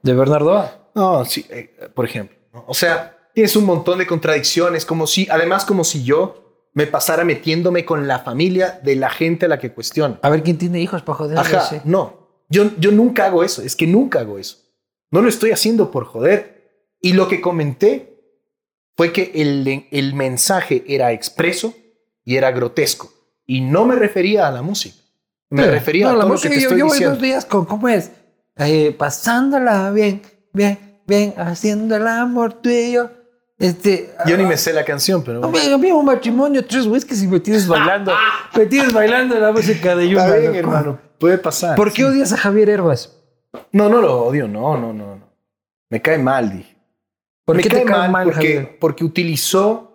de 0.03 0.13
Bernardo. 0.13 0.69
No, 0.93 1.25
sí, 1.25 1.45
eh, 1.49 1.75
por 1.95 2.05
ejemplo. 2.05 2.37
O 2.67 2.75
sea, 2.75 3.17
tienes 3.33 3.55
un 3.55 3.65
montón 3.65 3.97
de 3.97 4.05
contradicciones, 4.05 4.85
como 4.85 5.07
si, 5.07 5.27
además, 5.31 5.65
como 5.65 5.83
si 5.83 6.03
yo 6.03 6.69
me 6.73 6.85
pasara 6.85 7.25
metiéndome 7.25 7.85
con 7.85 8.07
la 8.07 8.19
familia 8.19 8.79
de 8.83 8.95
la 8.95 9.09
gente 9.09 9.47
a 9.47 9.49
la 9.49 9.57
que 9.57 9.73
cuestiona. 9.73 10.19
A 10.21 10.29
ver 10.29 10.43
quién 10.43 10.59
tiene 10.59 10.79
hijos 10.79 11.01
para 11.01 11.17
joder. 11.17 11.39
Ajá, 11.39 11.81
no. 11.85 12.43
Yo, 12.49 12.69
yo 12.77 12.91
nunca 12.91 13.25
hago 13.25 13.43
eso. 13.43 13.63
Es 13.63 13.75
que 13.75 13.87
nunca 13.87 14.19
hago 14.19 14.37
eso. 14.37 14.57
No 15.09 15.23
lo 15.23 15.29
estoy 15.29 15.49
haciendo 15.49 15.89
por 15.89 16.05
joder. 16.05 16.91
Y 17.01 17.13
lo 17.13 17.27
que 17.27 17.41
comenté 17.41 18.19
fue 18.95 19.11
que 19.11 19.31
el, 19.33 19.87
el 19.89 20.13
mensaje 20.13 20.83
era 20.87 21.11
expreso 21.13 21.73
y 22.25 22.35
era 22.35 22.51
grotesco. 22.51 23.13
Y 23.45 23.61
no 23.61 23.85
me 23.85 23.95
refería 23.95 24.47
a 24.47 24.51
la 24.51 24.61
música. 24.61 24.97
Me 25.49 25.67
refería 25.67 26.07
a 26.07 26.09
todo 26.09 26.19
la 26.19 26.25
música. 26.25 26.49
Lo 26.49 26.53
que 26.53 26.57
te 26.57 26.63
estoy 26.63 26.79
yo, 26.79 26.87
voy 26.87 26.99
dos 26.99 27.21
días 27.21 27.45
con, 27.45 27.65
¿cómo 27.65 27.87
es? 27.87 28.11
Eh, 28.57 28.93
pasándola 28.97 29.91
bien, 29.91 30.21
bien, 30.51 30.99
bien, 31.05 31.33
haciendo 31.37 31.95
el 31.95 32.07
amor 32.07 32.53
tú 32.53 32.69
y 32.69 32.93
yo. 32.93 33.09
Este, 33.57 34.13
yo 34.25 34.35
ni 34.37 34.43
me 34.45 34.57
sé 34.57 34.73
la 34.73 34.83
canción, 34.83 35.23
pero. 35.23 35.45
Había 35.45 35.95
un 35.95 36.05
matrimonio, 36.05 36.65
tres 36.65 36.87
whiskies 36.87 37.23
y 37.23 37.27
me 37.27 37.39
tienes 37.39 37.67
bailando. 37.67 38.11
me 38.55 38.65
tienes 38.65 38.91
bailando 38.91 39.39
la 39.39 39.51
música 39.51 39.95
de 39.95 40.09
Yuna. 40.09 40.25
Está 40.25 40.37
bien, 40.39 40.55
hermano. 40.55 40.99
Puede 41.19 41.37
pasar. 41.37 41.75
¿Por 41.75 41.93
qué 41.93 42.03
odias 42.03 42.33
a 42.33 42.37
Javier 42.37 42.69
Herbas? 42.69 43.15
No, 43.71 43.87
no 43.87 44.01
lo 44.01 44.23
odio, 44.23 44.47
no, 44.47 44.77
no, 44.77 44.91
no. 44.91 45.19
Me 45.89 46.01
cae 46.01 46.17
mal, 46.17 46.51
dije. 46.51 46.75
¿Por 47.45 47.61
qué 47.61 47.69
te 47.69 47.83
cae 47.83 48.09
mal, 48.09 48.25
porque, 48.25 48.77
porque 48.81 49.05
utilizó 49.05 49.94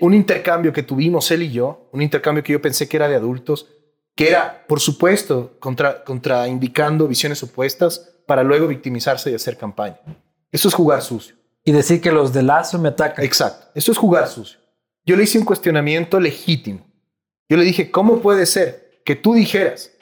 un 0.00 0.14
intercambio 0.14 0.72
que 0.72 0.82
tuvimos 0.82 1.30
él 1.30 1.42
y 1.42 1.52
yo, 1.52 1.88
un 1.92 2.02
intercambio 2.02 2.42
que 2.42 2.52
yo 2.52 2.60
pensé 2.60 2.88
que 2.88 2.96
era 2.96 3.08
de 3.08 3.16
adultos, 3.16 3.68
que 4.14 4.28
era, 4.28 4.66
por 4.66 4.80
supuesto, 4.80 5.56
contra, 5.58 6.04
contraindicando 6.04 7.08
visiones 7.08 7.42
opuestas 7.42 8.12
para 8.26 8.42
luego 8.42 8.66
victimizarse 8.66 9.30
y 9.30 9.34
hacer 9.34 9.56
campaña. 9.56 9.98
Eso 10.52 10.68
es 10.68 10.74
jugar 10.74 11.02
sucio. 11.02 11.36
Y 11.64 11.72
decir 11.72 12.00
que 12.00 12.12
los 12.12 12.32
de 12.32 12.42
Lazo 12.42 12.78
me 12.78 12.88
atacan. 12.88 13.24
Exacto, 13.24 13.68
eso 13.74 13.92
es 13.92 13.98
jugar 13.98 14.28
sucio. 14.28 14.58
Yo 15.04 15.16
le 15.16 15.24
hice 15.24 15.38
un 15.38 15.44
cuestionamiento 15.44 16.20
legítimo. 16.20 16.86
Yo 17.48 17.56
le 17.56 17.64
dije, 17.64 17.90
¿cómo 17.90 18.20
puede 18.20 18.46
ser 18.46 19.02
que 19.04 19.16
tú 19.16 19.34
dijeras 19.34 19.92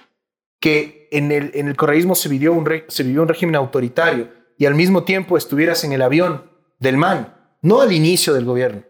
que 0.61 1.09
en 1.11 1.33
el, 1.33 1.53
en 1.55 1.69
el 1.69 1.77
correísmo 1.77 2.15
se 2.15 2.29
vivió, 2.29 2.53
un 2.53 2.69
se 2.89 3.03
vivió 3.03 3.23
un 3.23 3.29
régimen 3.29 3.57
autoritario 3.57 4.31
y 4.59 4.67
al 4.67 4.75
mismo 4.75 5.05
tiempo 5.05 5.37
estuvieras 5.37 5.85
en 5.85 5.93
el 5.93 6.03
avión 6.03 6.51
del 6.79 6.97
MAN, 6.97 7.35
no 7.63 7.81
al 7.81 7.93
inicio 7.93 8.35
del 8.35 8.45
gobierno, 8.45 8.83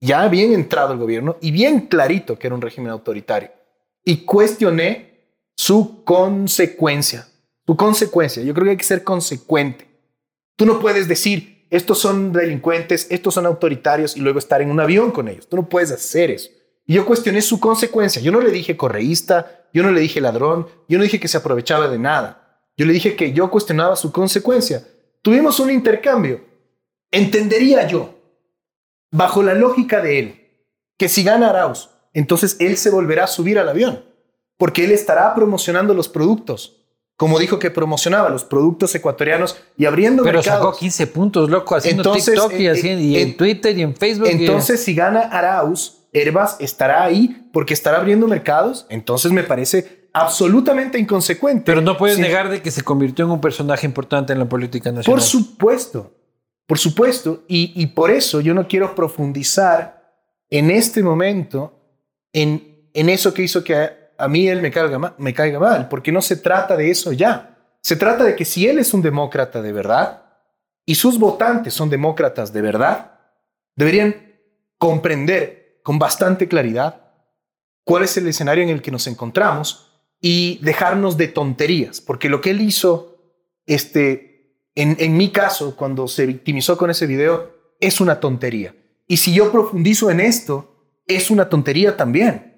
ya 0.00 0.28
bien 0.28 0.52
entrado 0.52 0.92
el 0.92 0.98
gobierno 0.98 1.36
y 1.40 1.50
bien 1.50 1.82
clarito 1.82 2.38
que 2.38 2.46
era 2.46 2.56
un 2.56 2.62
régimen 2.62 2.90
autoritario. 2.90 3.50
Y 4.04 4.18
cuestioné 4.18 5.08
su 5.56 6.04
consecuencia, 6.04 7.28
su 7.66 7.76
consecuencia. 7.76 8.42
Yo 8.42 8.54
creo 8.54 8.64
que 8.64 8.70
hay 8.70 8.76
que 8.76 8.84
ser 8.84 9.04
consecuente. 9.04 9.86
Tú 10.56 10.64
no 10.66 10.80
puedes 10.80 11.08
decir, 11.08 11.66
estos 11.70 11.98
son 11.98 12.32
delincuentes, 12.32 13.06
estos 13.10 13.34
son 13.34 13.46
autoritarios 13.46 14.16
y 14.16 14.20
luego 14.20 14.38
estar 14.38 14.62
en 14.62 14.70
un 14.70 14.80
avión 14.80 15.10
con 15.10 15.28
ellos. 15.28 15.48
Tú 15.48 15.56
no 15.56 15.68
puedes 15.68 15.90
hacer 15.90 16.30
eso. 16.30 16.50
Y 16.86 16.94
yo 16.94 17.04
cuestioné 17.04 17.42
su 17.42 17.60
consecuencia. 17.60 18.22
Yo 18.22 18.32
no 18.32 18.40
le 18.40 18.50
dije 18.50 18.76
correísta, 18.76 19.66
yo 19.74 19.82
no 19.82 19.90
le 19.90 20.00
dije 20.00 20.20
ladrón, 20.20 20.66
yo 20.88 20.96
no 20.96 21.04
dije 21.04 21.20
que 21.20 21.28
se 21.28 21.36
aprovechaba 21.36 21.88
de 21.88 21.98
nada. 21.98 22.62
Yo 22.76 22.86
le 22.86 22.92
dije 22.92 23.16
que 23.16 23.32
yo 23.32 23.50
cuestionaba 23.50 23.96
su 23.96 24.10
consecuencia. 24.12 24.86
Tuvimos 25.20 25.60
un 25.60 25.70
intercambio. 25.70 26.40
Entendería 27.10 27.86
yo, 27.86 28.14
bajo 29.10 29.42
la 29.42 29.54
lógica 29.54 30.00
de 30.00 30.18
él, 30.18 30.48
que 30.96 31.08
si 31.08 31.22
gana 31.22 31.50
Arauz, 31.50 31.90
entonces 32.12 32.56
él 32.60 32.76
se 32.76 32.90
volverá 32.90 33.24
a 33.24 33.28
subir 33.28 33.58
al 33.58 33.68
avión, 33.68 34.04
porque 34.56 34.84
él 34.84 34.90
estará 34.90 35.34
promocionando 35.34 35.94
los 35.94 36.08
productos, 36.08 36.76
como 37.16 37.38
dijo 37.38 37.58
que 37.58 37.70
promocionaba 37.70 38.28
los 38.28 38.44
productos 38.44 38.94
ecuatorianos 38.94 39.56
y 39.76 39.86
abriendo 39.86 40.22
Pero 40.22 40.38
mercados. 40.38 40.60
sacó 40.60 40.78
15 40.78 41.06
puntos, 41.08 41.50
loco, 41.50 41.74
haciendo 41.74 42.12
TikTok 42.12 42.52
y, 42.52 42.68
eh, 42.68 42.94
y 43.00 43.16
en 43.20 43.36
Twitter 43.36 43.76
y 43.76 43.82
en 43.82 43.96
Facebook. 43.96 44.28
Entonces, 44.30 44.82
si 44.84 44.94
gana 44.94 45.20
Arauz, 45.20 45.98
Herbas 46.12 46.56
estará 46.60 47.02
ahí 47.02 47.48
porque 47.52 47.74
estará 47.74 47.98
abriendo 47.98 48.26
mercados. 48.26 48.86
Entonces 48.88 49.32
me 49.32 49.42
parece 49.42 50.08
absolutamente 50.12 50.98
inconsecuente. 50.98 51.64
Pero 51.66 51.80
no 51.80 51.96
puedes 51.96 52.18
negar 52.18 52.48
de 52.48 52.62
que 52.62 52.70
se 52.70 52.82
convirtió 52.82 53.24
en 53.24 53.30
un 53.30 53.40
personaje 53.40 53.86
importante 53.86 54.32
en 54.32 54.38
la 54.38 54.48
política 54.48 54.90
nacional. 54.90 55.18
Por 55.18 55.20
supuesto, 55.20 56.12
por 56.68 56.78
supuesto. 56.78 57.44
Y, 57.48 57.86
por 57.86 58.10
eso 58.10 58.42
yo 58.42 58.52
no 58.52 58.68
quiero 58.68 58.94
profundizar 58.94 60.12
en 60.50 60.70
este 60.70 61.02
momento 61.02 61.72
en, 62.30 62.90
en 62.92 63.08
eso 63.08 63.32
que 63.32 63.42
hizo 63.42 63.64
que 63.64 63.74
a, 64.18 64.28
mí 64.28 64.46
él 64.48 64.60
me 64.60 64.70
caiga, 64.70 65.14
me 65.16 65.32
caiga 65.32 65.58
mal, 65.58 65.88
porque 65.88 66.12
no 66.12 66.20
se 66.20 66.36
trata 66.36 66.76
de 66.76 66.90
eso 66.90 67.12
ya. 67.12 67.56
Se 67.80 67.96
trata 67.96 68.22
de 68.22 68.36
que 68.36 68.44
si 68.44 68.68
él 68.68 68.78
es 68.78 68.92
un 68.92 69.00
demócrata 69.00 69.62
de 69.62 69.72
verdad 69.72 70.24
y 70.84 70.94
sus 70.94 71.18
votantes 71.18 71.72
son 71.72 71.88
demócratas 71.88 72.52
de 72.52 72.60
verdad, 72.60 73.12
deberían 73.74 74.14
comprender 74.76 75.80
con 75.82 75.98
bastante 75.98 76.48
claridad 76.48 77.00
cuál 77.82 78.04
es 78.04 78.14
el 78.18 78.26
escenario 78.28 78.62
en 78.62 78.70
el 78.70 78.82
que 78.82 78.90
nos 78.90 79.06
encontramos 79.06 79.90
y 80.20 80.58
dejarnos 80.62 81.16
de 81.16 81.28
tonterías, 81.28 82.02
porque 82.02 82.28
lo 82.28 82.42
que 82.42 82.50
él 82.50 82.60
hizo, 82.60 83.16
este, 83.64 84.27
en, 84.80 85.16
mi 85.16 85.30
caso, 85.30 85.74
cuando 85.74 86.06
se 86.06 86.24
victimizó 86.24 86.78
con 86.78 86.88
ese 86.88 87.06
video, 87.06 87.50
es 87.80 88.00
una 88.00 88.20
tontería. 88.20 88.76
Y 89.08 89.16
si 89.16 89.34
yo 89.34 89.50
profundizo 89.50 90.08
en 90.08 90.20
esto, 90.20 91.00
es 91.04 91.32
una 91.32 91.48
tontería 91.48 91.96
también. 91.96 92.56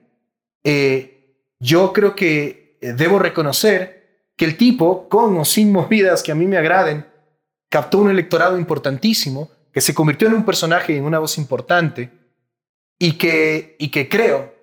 Eh, 0.62 1.38
yo 1.59 1.94
creo 1.94 2.14
que 2.14 2.76
eh, 2.82 2.92
debo 2.92 3.18
reconocer 3.18 4.26
que 4.36 4.44
el 4.44 4.59
tipo, 4.59 5.09
con 5.09 5.38
o 5.38 5.47
sin 5.47 5.72
movidas 5.72 6.22
que 6.22 6.30
a 6.30 6.34
mí 6.34 6.47
me 6.47 6.59
agraden, 6.59 7.06
captó 7.70 7.98
un 7.98 8.10
electorado 8.10 8.59
importantísimo, 8.59 9.48
que 9.72 9.80
se 9.80 9.94
convirtió 9.94 10.28
en 10.28 10.34
un 10.34 10.44
personaje 10.44 10.92
y 10.92 10.97
en 10.97 11.05
una 11.05 11.20
voz 11.20 11.38
importante, 11.38 12.10
y 12.98 13.12
que, 13.12 13.76
y 13.78 13.90
que 13.90 14.10
creo, 14.10 14.55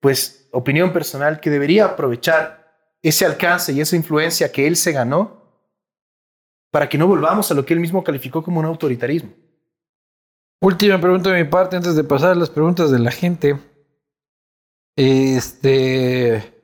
pues 0.00 0.48
opinión 0.50 0.92
personal, 0.92 1.38
que 1.38 1.50
debería 1.50 1.84
aprovechar 1.84 2.74
ese 3.02 3.24
alcance 3.24 3.72
y 3.72 3.80
esa 3.80 3.94
influencia 3.94 4.50
que 4.50 4.66
él 4.66 4.74
se 4.74 4.90
ganó 4.90 5.37
para 6.70 6.88
que 6.88 6.98
no 6.98 7.06
volvamos 7.06 7.50
a 7.50 7.54
lo 7.54 7.64
que 7.64 7.74
él 7.74 7.80
mismo 7.80 8.04
calificó 8.04 8.42
como 8.42 8.60
un 8.60 8.66
autoritarismo. 8.66 9.32
Última 10.60 11.00
pregunta 11.00 11.30
de 11.30 11.44
mi 11.44 11.48
parte 11.48 11.76
antes 11.76 11.94
de 11.94 12.04
pasar 12.04 12.32
a 12.32 12.34
las 12.34 12.50
preguntas 12.50 12.90
de 12.90 12.98
la 12.98 13.10
gente. 13.10 13.58
Este. 14.96 16.54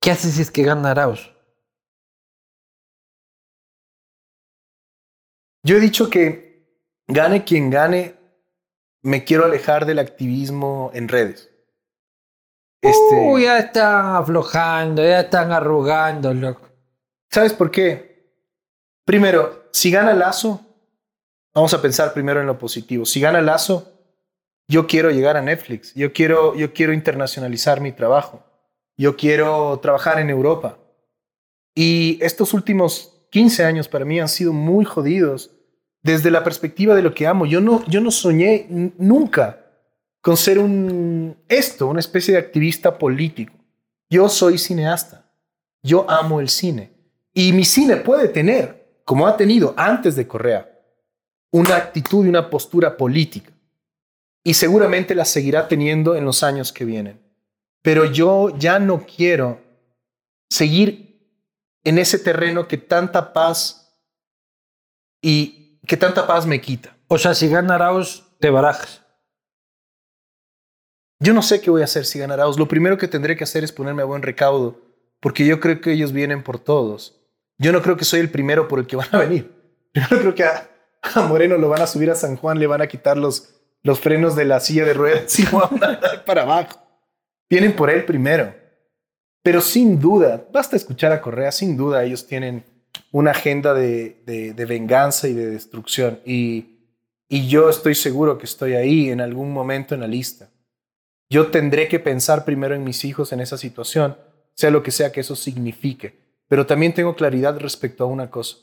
¿Qué 0.00 0.10
haces 0.10 0.34
si 0.34 0.42
es 0.42 0.50
que 0.50 0.62
gana 0.62 0.90
Arauz? 0.90 1.30
Yo 5.64 5.76
he 5.76 5.80
dicho 5.80 6.10
que 6.10 6.66
gane 7.06 7.44
quien 7.44 7.70
gane, 7.70 8.16
me 9.02 9.22
quiero 9.24 9.44
alejar 9.44 9.86
del 9.86 10.00
activismo 10.00 10.90
en 10.94 11.08
redes. 11.08 11.50
Este... 12.82 13.42
ya 13.42 13.58
están 13.58 14.16
aflojando, 14.16 15.04
ya 15.04 15.20
están 15.20 15.52
arrugando, 15.52 16.34
loco. 16.34 16.71
¿Sabes 17.32 17.54
por 17.54 17.70
qué? 17.70 18.30
Primero, 19.06 19.64
si 19.72 19.90
gana 19.90 20.12
Lazo, 20.12 20.60
vamos 21.54 21.72
a 21.72 21.80
pensar 21.80 22.12
primero 22.12 22.40
en 22.40 22.46
lo 22.46 22.58
positivo. 22.58 23.06
Si 23.06 23.20
gana 23.20 23.40
Lazo, 23.40 23.90
yo 24.68 24.86
quiero 24.86 25.10
llegar 25.10 25.38
a 25.38 25.42
Netflix, 25.42 25.94
yo 25.94 26.12
quiero, 26.12 26.54
yo 26.54 26.74
quiero 26.74 26.92
internacionalizar 26.92 27.80
mi 27.80 27.92
trabajo, 27.92 28.44
yo 28.98 29.16
quiero 29.16 29.78
trabajar 29.80 30.20
en 30.20 30.28
Europa. 30.28 30.78
Y 31.74 32.18
estos 32.20 32.52
últimos 32.52 33.26
15 33.30 33.64
años 33.64 33.88
para 33.88 34.04
mí 34.04 34.20
han 34.20 34.28
sido 34.28 34.52
muy 34.52 34.84
jodidos 34.84 35.50
desde 36.02 36.30
la 36.30 36.44
perspectiva 36.44 36.94
de 36.94 37.02
lo 37.02 37.14
que 37.14 37.26
amo. 37.26 37.46
Yo 37.46 37.62
no, 37.62 37.82
yo 37.86 38.02
no 38.02 38.10
soñé 38.10 38.66
nunca 38.98 39.64
con 40.20 40.36
ser 40.36 40.58
un 40.58 41.38
esto, 41.48 41.86
una 41.86 42.00
especie 42.00 42.34
de 42.34 42.40
activista 42.40 42.98
político. 42.98 43.54
Yo 44.10 44.28
soy 44.28 44.58
cineasta. 44.58 45.32
Yo 45.82 46.08
amo 46.10 46.38
el 46.38 46.50
cine. 46.50 46.92
Y 47.34 47.52
mi 47.52 47.64
cine 47.64 47.96
puede 47.96 48.28
tener, 48.28 49.00
como 49.04 49.26
ha 49.26 49.36
tenido 49.36 49.74
antes 49.76 50.16
de 50.16 50.26
Correa, 50.26 50.68
una 51.50 51.76
actitud 51.76 52.24
y 52.24 52.28
una 52.28 52.50
postura 52.50 52.96
política. 52.96 53.52
Y 54.44 54.54
seguramente 54.54 55.14
la 55.14 55.24
seguirá 55.24 55.68
teniendo 55.68 56.16
en 56.16 56.24
los 56.24 56.42
años 56.42 56.72
que 56.72 56.84
vienen. 56.84 57.22
Pero 57.82 58.04
yo 58.06 58.56
ya 58.58 58.78
no 58.78 59.06
quiero 59.06 59.60
seguir 60.50 61.12
en 61.84 61.98
ese 61.98 62.18
terreno 62.18 62.68
que 62.68 62.76
tanta 62.76 63.32
paz 63.32 64.00
y 65.20 65.78
que 65.86 65.96
tanta 65.96 66.26
paz 66.26 66.46
me 66.46 66.60
quita. 66.60 66.96
O 67.08 67.18
sea, 67.18 67.34
si 67.34 67.48
gana 67.48 67.74
Arauz, 67.74 68.24
te 68.38 68.50
barajas. 68.50 69.02
Yo 71.20 71.32
no 71.32 71.42
sé 71.42 71.60
qué 71.60 71.70
voy 71.70 71.82
a 71.82 71.84
hacer 71.84 72.04
si 72.04 72.18
gana 72.18 72.34
Arauz. 72.34 72.58
Lo 72.58 72.68
primero 72.68 72.98
que 72.98 73.08
tendré 73.08 73.36
que 73.36 73.44
hacer 73.44 73.62
es 73.62 73.72
ponerme 73.72 74.02
a 74.02 74.06
buen 74.06 74.22
recaudo, 74.22 74.80
porque 75.20 75.46
yo 75.46 75.60
creo 75.60 75.80
que 75.80 75.92
ellos 75.92 76.12
vienen 76.12 76.42
por 76.42 76.58
todos. 76.58 77.21
Yo 77.58 77.72
no 77.72 77.82
creo 77.82 77.96
que 77.96 78.04
soy 78.04 78.20
el 78.20 78.30
primero 78.30 78.68
por 78.68 78.78
el 78.78 78.86
que 78.86 78.96
van 78.96 79.08
a 79.12 79.18
venir. 79.18 79.50
Yo 79.94 80.02
no 80.10 80.18
creo 80.18 80.34
que 80.34 80.44
a, 80.44 80.68
Moreno 81.28 81.58
lo 81.58 81.68
van 81.68 81.82
a 81.82 81.86
subir 81.86 82.10
a 82.10 82.14
San 82.14 82.36
Juan, 82.36 82.58
le 82.58 82.66
van 82.66 82.82
a 82.82 82.86
quitar 82.86 83.16
los 83.16 83.52
los 83.82 84.00
frenos 84.00 84.36
de 84.36 84.44
la 84.44 84.60
silla 84.60 84.84
de 84.84 84.94
ruedas 84.94 85.38
y 85.38 85.44
para 86.26 86.42
abajo. 86.42 86.80
Vienen 87.50 87.74
por 87.74 87.90
él 87.90 88.04
primero. 88.04 88.54
Pero 89.42 89.60
sin 89.60 89.98
duda, 89.98 90.46
basta 90.52 90.76
escuchar 90.76 91.12
a 91.12 91.20
Correa, 91.20 91.50
sin 91.50 91.76
duda 91.76 92.04
ellos 92.04 92.26
tienen 92.26 92.64
una 93.10 93.32
agenda 93.32 93.74
de, 93.74 94.22
de, 94.24 94.64
venganza 94.64 95.26
y 95.26 95.34
de 95.34 95.50
destrucción. 95.50 96.20
Y, 96.24 96.78
y 97.28 97.48
yo 97.48 97.68
estoy 97.68 97.94
seguro 97.94 98.38
que 98.38 98.44
estoy 98.44 98.74
ahí 98.74 99.10
en 99.10 99.20
algún 99.20 99.52
momento 99.52 99.94
en 99.94 100.02
la 100.02 100.06
lista. 100.06 100.48
Yo 101.28 101.48
tendré 101.48 101.88
que 101.88 101.98
pensar 101.98 102.44
primero 102.44 102.74
en 102.74 102.84
mis 102.84 103.04
hijos 103.04 103.32
en 103.32 103.40
esa 103.40 103.58
situación, 103.58 104.16
sea 104.54 104.70
lo 104.70 104.82
que 104.82 104.90
sea 104.92 105.10
que 105.10 105.20
eso 105.20 105.34
signifique. 105.34 106.21
Pero 106.48 106.66
también 106.66 106.94
tengo 106.94 107.14
claridad 107.16 107.58
respecto 107.58 108.04
a 108.04 108.06
una 108.06 108.30
cosa. 108.30 108.56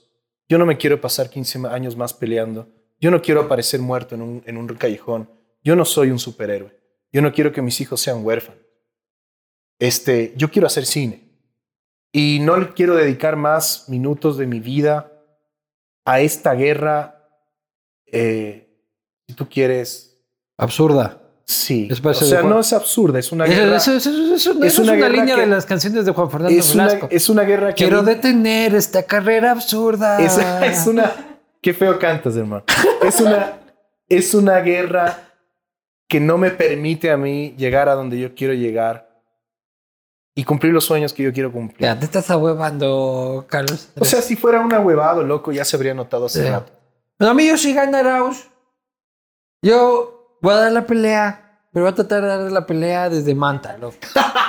Yo 0.47 0.57
no 0.57 0.65
me 0.65 0.77
quiero 0.77 0.99
pasar 0.99 1.29
15 1.29 1.67
años 1.67 1.95
más 1.95 2.13
peleando. 2.13 2.67
Yo 2.99 3.11
no 3.11 3.21
quiero 3.21 3.41
aparecer 3.41 3.79
muerto 3.79 4.15
en 4.15 4.57
un, 4.57 4.67
callejón. 4.75 5.29
Yo 5.63 5.75
no 5.75 5.85
soy 5.85 6.11
un 6.11 6.19
superhéroe. 6.19 6.77
Yo 7.11 7.21
no 7.21 7.31
quiero 7.31 7.51
que 7.51 7.61
mis 7.61 7.79
hijos 7.81 8.01
sean 8.01 8.25
huérfanos. 8.25 8.61
Este, 9.79 10.33
yo 10.35 10.51
quiero 10.51 10.67
hacer 10.67 10.85
cine. 10.85 11.29
Y 12.11 12.39
no 12.41 12.73
quiero 12.73 12.95
dedicar 12.95 13.35
más 13.35 13.87
minutos 13.87 14.37
de 14.37 14.47
mi 14.47 14.59
vida 14.59 15.11
a 16.05 16.21
esta 16.21 16.53
guerra, 16.55 17.27
eh, 18.07 18.83
si 19.27 19.33
tú 19.35 19.47
quieres. 19.47 20.19
Absurda. 20.57 21.28
Sí. 21.49 21.89
o 21.91 22.13
sea, 22.13 22.43
no 22.43 22.59
es 22.59 22.71
absurda, 22.73 23.17
es 23.17 23.31
una 23.31 23.45
guerra. 23.45 23.77
Es, 23.77 23.87
es, 23.87 24.77
una, 24.77 25.09
línea 25.09 25.35
de 25.35 25.47
las 25.47 25.65
canciones 25.65 26.05
de 26.05 26.11
Juan 26.11 26.29
Fernando 26.29 26.55
es 26.55 26.75
Una, 26.75 26.87
es 27.09 27.27
una 27.27 27.41
guerra 27.41 27.69
que. 27.69 27.85
Quiero 27.85 28.03
detener 28.03 28.75
esta 28.75 29.01
carrera 29.01 29.49
absurda. 29.49 30.19
Es, 30.63 30.85
una. 30.85 31.11
Qué 31.59 31.73
feo 31.73 31.97
cantas, 31.97 32.35
hermano. 32.35 32.63
Es 33.01 33.19
una. 33.19 33.57
Es 34.07 34.35
una 34.35 34.59
guerra 34.59 35.31
que 36.07 36.19
no 36.19 36.37
me 36.37 36.51
permite 36.51 37.09
a 37.09 37.17
mí 37.17 37.55
llegar 37.57 37.89
a 37.89 37.95
donde 37.95 38.19
yo 38.19 38.35
quiero 38.35 38.53
llegar 38.53 39.09
y 40.35 40.43
cumplir 40.43 40.71
los 40.71 40.85
sueños 40.85 41.13
que 41.13 41.23
yo 41.23 41.33
quiero 41.33 41.51
cumplir. 41.51 41.81
Ya, 41.81 41.97
te 41.97 42.05
estás 42.05 42.29
ahuevando, 42.29 43.47
Carlos. 43.49 43.89
O 43.99 44.05
sea, 44.05 44.21
si 44.21 44.35
fuera 44.35 44.61
un 44.61 44.71
ahuevado, 44.71 45.23
loco, 45.23 45.51
ya 45.51 45.65
se 45.65 45.75
habría 45.75 45.95
notado 45.95 46.27
hace 46.27 46.47
rato. 46.47 46.71
a 47.17 47.33
mí 47.33 47.47
yo 47.47 47.57
sí 47.57 47.73
ganarás. 47.73 48.47
Yo 49.63 50.18
voy 50.41 50.53
a 50.53 50.57
dar 50.57 50.71
la 50.71 50.85
pelea, 50.85 51.59
pero 51.71 51.85
voy 51.85 51.91
a 51.91 51.95
tratar 51.95 52.21
de 52.21 52.27
dar 52.27 52.51
la 52.51 52.65
pelea 52.65 53.09
desde 53.09 53.35
Manta, 53.35 53.77
loco. 53.77 53.97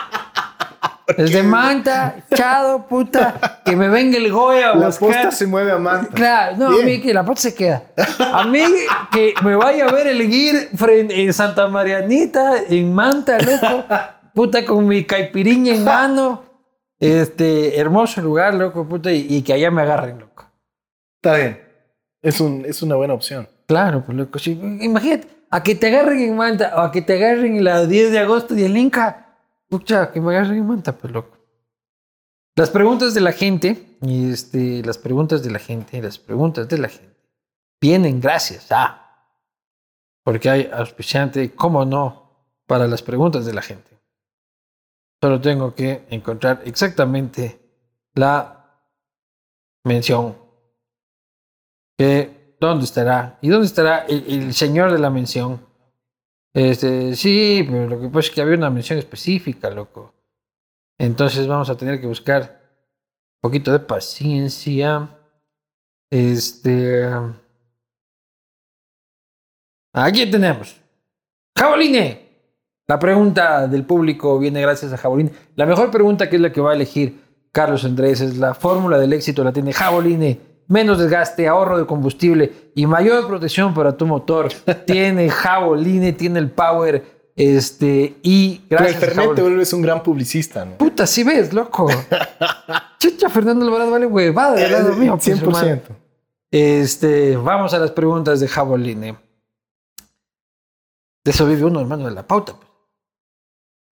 Desde 1.16 1.42
Manta, 1.42 2.24
chado, 2.34 2.86
puta, 2.86 3.60
que 3.64 3.74
me 3.74 3.88
venga 3.88 4.16
el 4.16 4.30
Goya 4.30 4.74
La 4.74 4.90
posta 4.90 5.32
se 5.32 5.46
mueve 5.46 5.72
a 5.72 5.78
Manta. 5.78 6.14
Claro, 6.14 6.56
no, 6.56 6.66
a 6.68 6.82
mí 6.82 7.00
que 7.00 7.12
la 7.12 7.24
posta 7.24 7.42
se 7.42 7.54
queda. 7.54 7.82
A 8.32 8.44
mí 8.44 8.62
que 9.10 9.34
me 9.42 9.56
vaya 9.56 9.86
a 9.86 9.92
ver 9.92 10.06
el 10.06 10.28
guir 10.30 10.70
en 10.80 11.32
Santa 11.32 11.66
Marianita, 11.66 12.62
en 12.68 12.94
Manta, 12.94 13.38
loco. 13.38 13.84
Puta, 14.34 14.64
con 14.64 14.86
mi 14.86 15.04
caipiriña 15.04 15.74
en 15.74 15.84
mano. 15.84 16.44
Este, 17.00 17.78
hermoso 17.78 18.20
lugar, 18.20 18.54
loco, 18.54 18.86
puta, 18.86 19.10
y, 19.10 19.42
que 19.42 19.52
allá 19.52 19.70
me 19.70 19.82
agarren, 19.82 20.20
loco. 20.20 20.44
Está 21.16 21.36
bien. 21.36 21.60
Es, 22.22 22.40
un, 22.40 22.64
es 22.64 22.82
una 22.82 22.94
buena 22.94 23.14
opción. 23.14 23.48
Claro, 23.66 24.04
pues 24.04 24.16
loco. 24.16 24.38
imagínate 24.46 25.39
a 25.51 25.62
que 25.62 25.74
te 25.74 25.89
agarren 25.89 26.20
en 26.20 26.36
Manta 26.36 26.72
o 26.77 26.81
a 26.81 26.93
que 26.93 27.02
te 27.02 27.14
agarren 27.14 27.56
en 27.56 27.64
la 27.64 27.85
10 27.85 28.12
de 28.12 28.18
agosto 28.20 28.56
y 28.56 28.62
el 28.62 28.77
Inca. 28.77 29.36
Pucha, 29.68 30.10
que 30.12 30.20
me 30.20 30.31
agarren 30.31 30.59
en 30.59 30.66
Manta, 30.66 30.97
pues 30.97 31.12
loco. 31.12 31.36
Las 32.56 32.70
preguntas 32.70 33.14
de 33.14 33.20
la 33.20 33.32
gente, 33.32 33.97
este, 34.02 34.82
las 34.85 34.98
preguntas 34.98 35.43
de 35.43 35.51
la 35.51 35.59
gente, 35.59 36.01
las 36.01 36.18
preguntas 36.18 36.68
de 36.68 36.78
la 36.78 36.89
gente, 36.89 37.16
vienen 37.81 38.20
gracias 38.20 38.70
a. 38.70 39.06
Porque 40.22 40.51
hay 40.51 40.70
auspiciante, 40.72 41.52
cómo 41.55 41.85
no, 41.85 42.52
para 42.66 42.86
las 42.86 43.02
preguntas 43.02 43.47
de 43.47 43.55
la 43.55 43.62
gente. 43.62 43.90
Solo 45.20 45.40
tengo 45.40 45.74
que 45.74 46.06
encontrar 46.10 46.62
exactamente 46.64 47.60
la 48.14 48.82
mención 49.85 50.36
que 51.97 52.39
¿Dónde 52.60 52.84
estará? 52.84 53.38
¿Y 53.40 53.48
dónde 53.48 53.66
estará 53.66 54.04
el, 54.06 54.52
señor 54.52 54.92
de 54.92 54.98
la 54.98 55.08
mención? 55.08 55.66
Este, 56.52 57.16
sí, 57.16 57.64
pero 57.66 57.88
lo 57.88 58.00
que 58.00 58.08
pasa 58.08 58.28
es 58.28 58.30
que 58.30 58.42
había 58.42 58.56
una 58.56 58.68
mención 58.68 58.98
específica, 58.98 59.70
loco. 59.70 60.12
Entonces 60.98 61.46
vamos 61.46 61.70
a 61.70 61.76
tener 61.76 61.98
que 61.98 62.06
buscar 62.06 62.60
un 63.42 63.48
poquito 63.48 63.72
de 63.72 63.78
paciencia. 63.78 65.08
Este. 66.10 67.08
Aquí 69.94 70.30
tenemos. 70.30 70.78
Jaboline. 71.56 72.28
La 72.88 72.98
pregunta 72.98 73.66
del 73.68 73.86
público 73.86 74.38
viene 74.38 74.60
gracias 74.60 74.92
a 74.92 74.98
Jaboline. 74.98 75.32
La 75.56 75.64
mejor 75.64 75.90
pregunta 75.90 76.28
que 76.28 76.36
es 76.36 76.42
la 76.42 76.52
que 76.52 76.60
va 76.60 76.72
a 76.72 76.74
elegir 76.74 77.24
Carlos 77.52 77.84
Andrés 77.84 78.20
es 78.20 78.36
la 78.36 78.52
fórmula 78.52 78.98
del 78.98 79.12
éxito 79.12 79.42
la 79.42 79.52
tiene 79.52 79.72
Jaboline 79.72 80.49
menos 80.70 80.98
desgaste, 80.98 81.47
ahorro 81.48 81.78
de 81.78 81.84
combustible 81.84 82.70
y 82.74 82.86
mayor 82.86 83.26
protección 83.26 83.74
para 83.74 83.97
tu 83.97 84.06
motor. 84.06 84.48
tiene 84.86 85.28
Jaboline, 85.28 86.12
tiene 86.12 86.38
el 86.38 86.51
power. 86.51 87.20
Este, 87.36 88.16
y 88.22 88.62
gracias. 88.70 89.01
Pero 89.01 89.12
Fernet 89.12 89.34
te 89.34 89.42
vuelves 89.42 89.72
un 89.72 89.82
gran 89.82 90.02
publicista, 90.02 90.64
¿no? 90.64 90.76
Puta, 90.76 91.06
si 91.06 91.24
ves, 91.24 91.52
loco. 91.52 91.88
Chicha, 92.98 93.28
Fernando 93.28 93.64
Alvarado 93.64 93.90
vale 93.90 94.06
huevada 94.06 94.55
del 94.55 94.72
lado 94.72 94.92
mío. 94.94 95.18
100%. 95.18 95.40
Pues, 95.40 95.80
este, 96.51 97.36
vamos 97.36 97.74
a 97.74 97.78
las 97.78 97.90
preguntas 97.90 98.40
de 98.40 98.48
Jaboline. 98.48 99.16
De 101.24 101.30
eso 101.30 101.47
vive 101.47 101.64
uno, 101.64 101.80
hermano, 101.80 102.06
de 102.06 102.14
la 102.14 102.26
pauta. 102.26 102.55
Pues. 102.55 102.68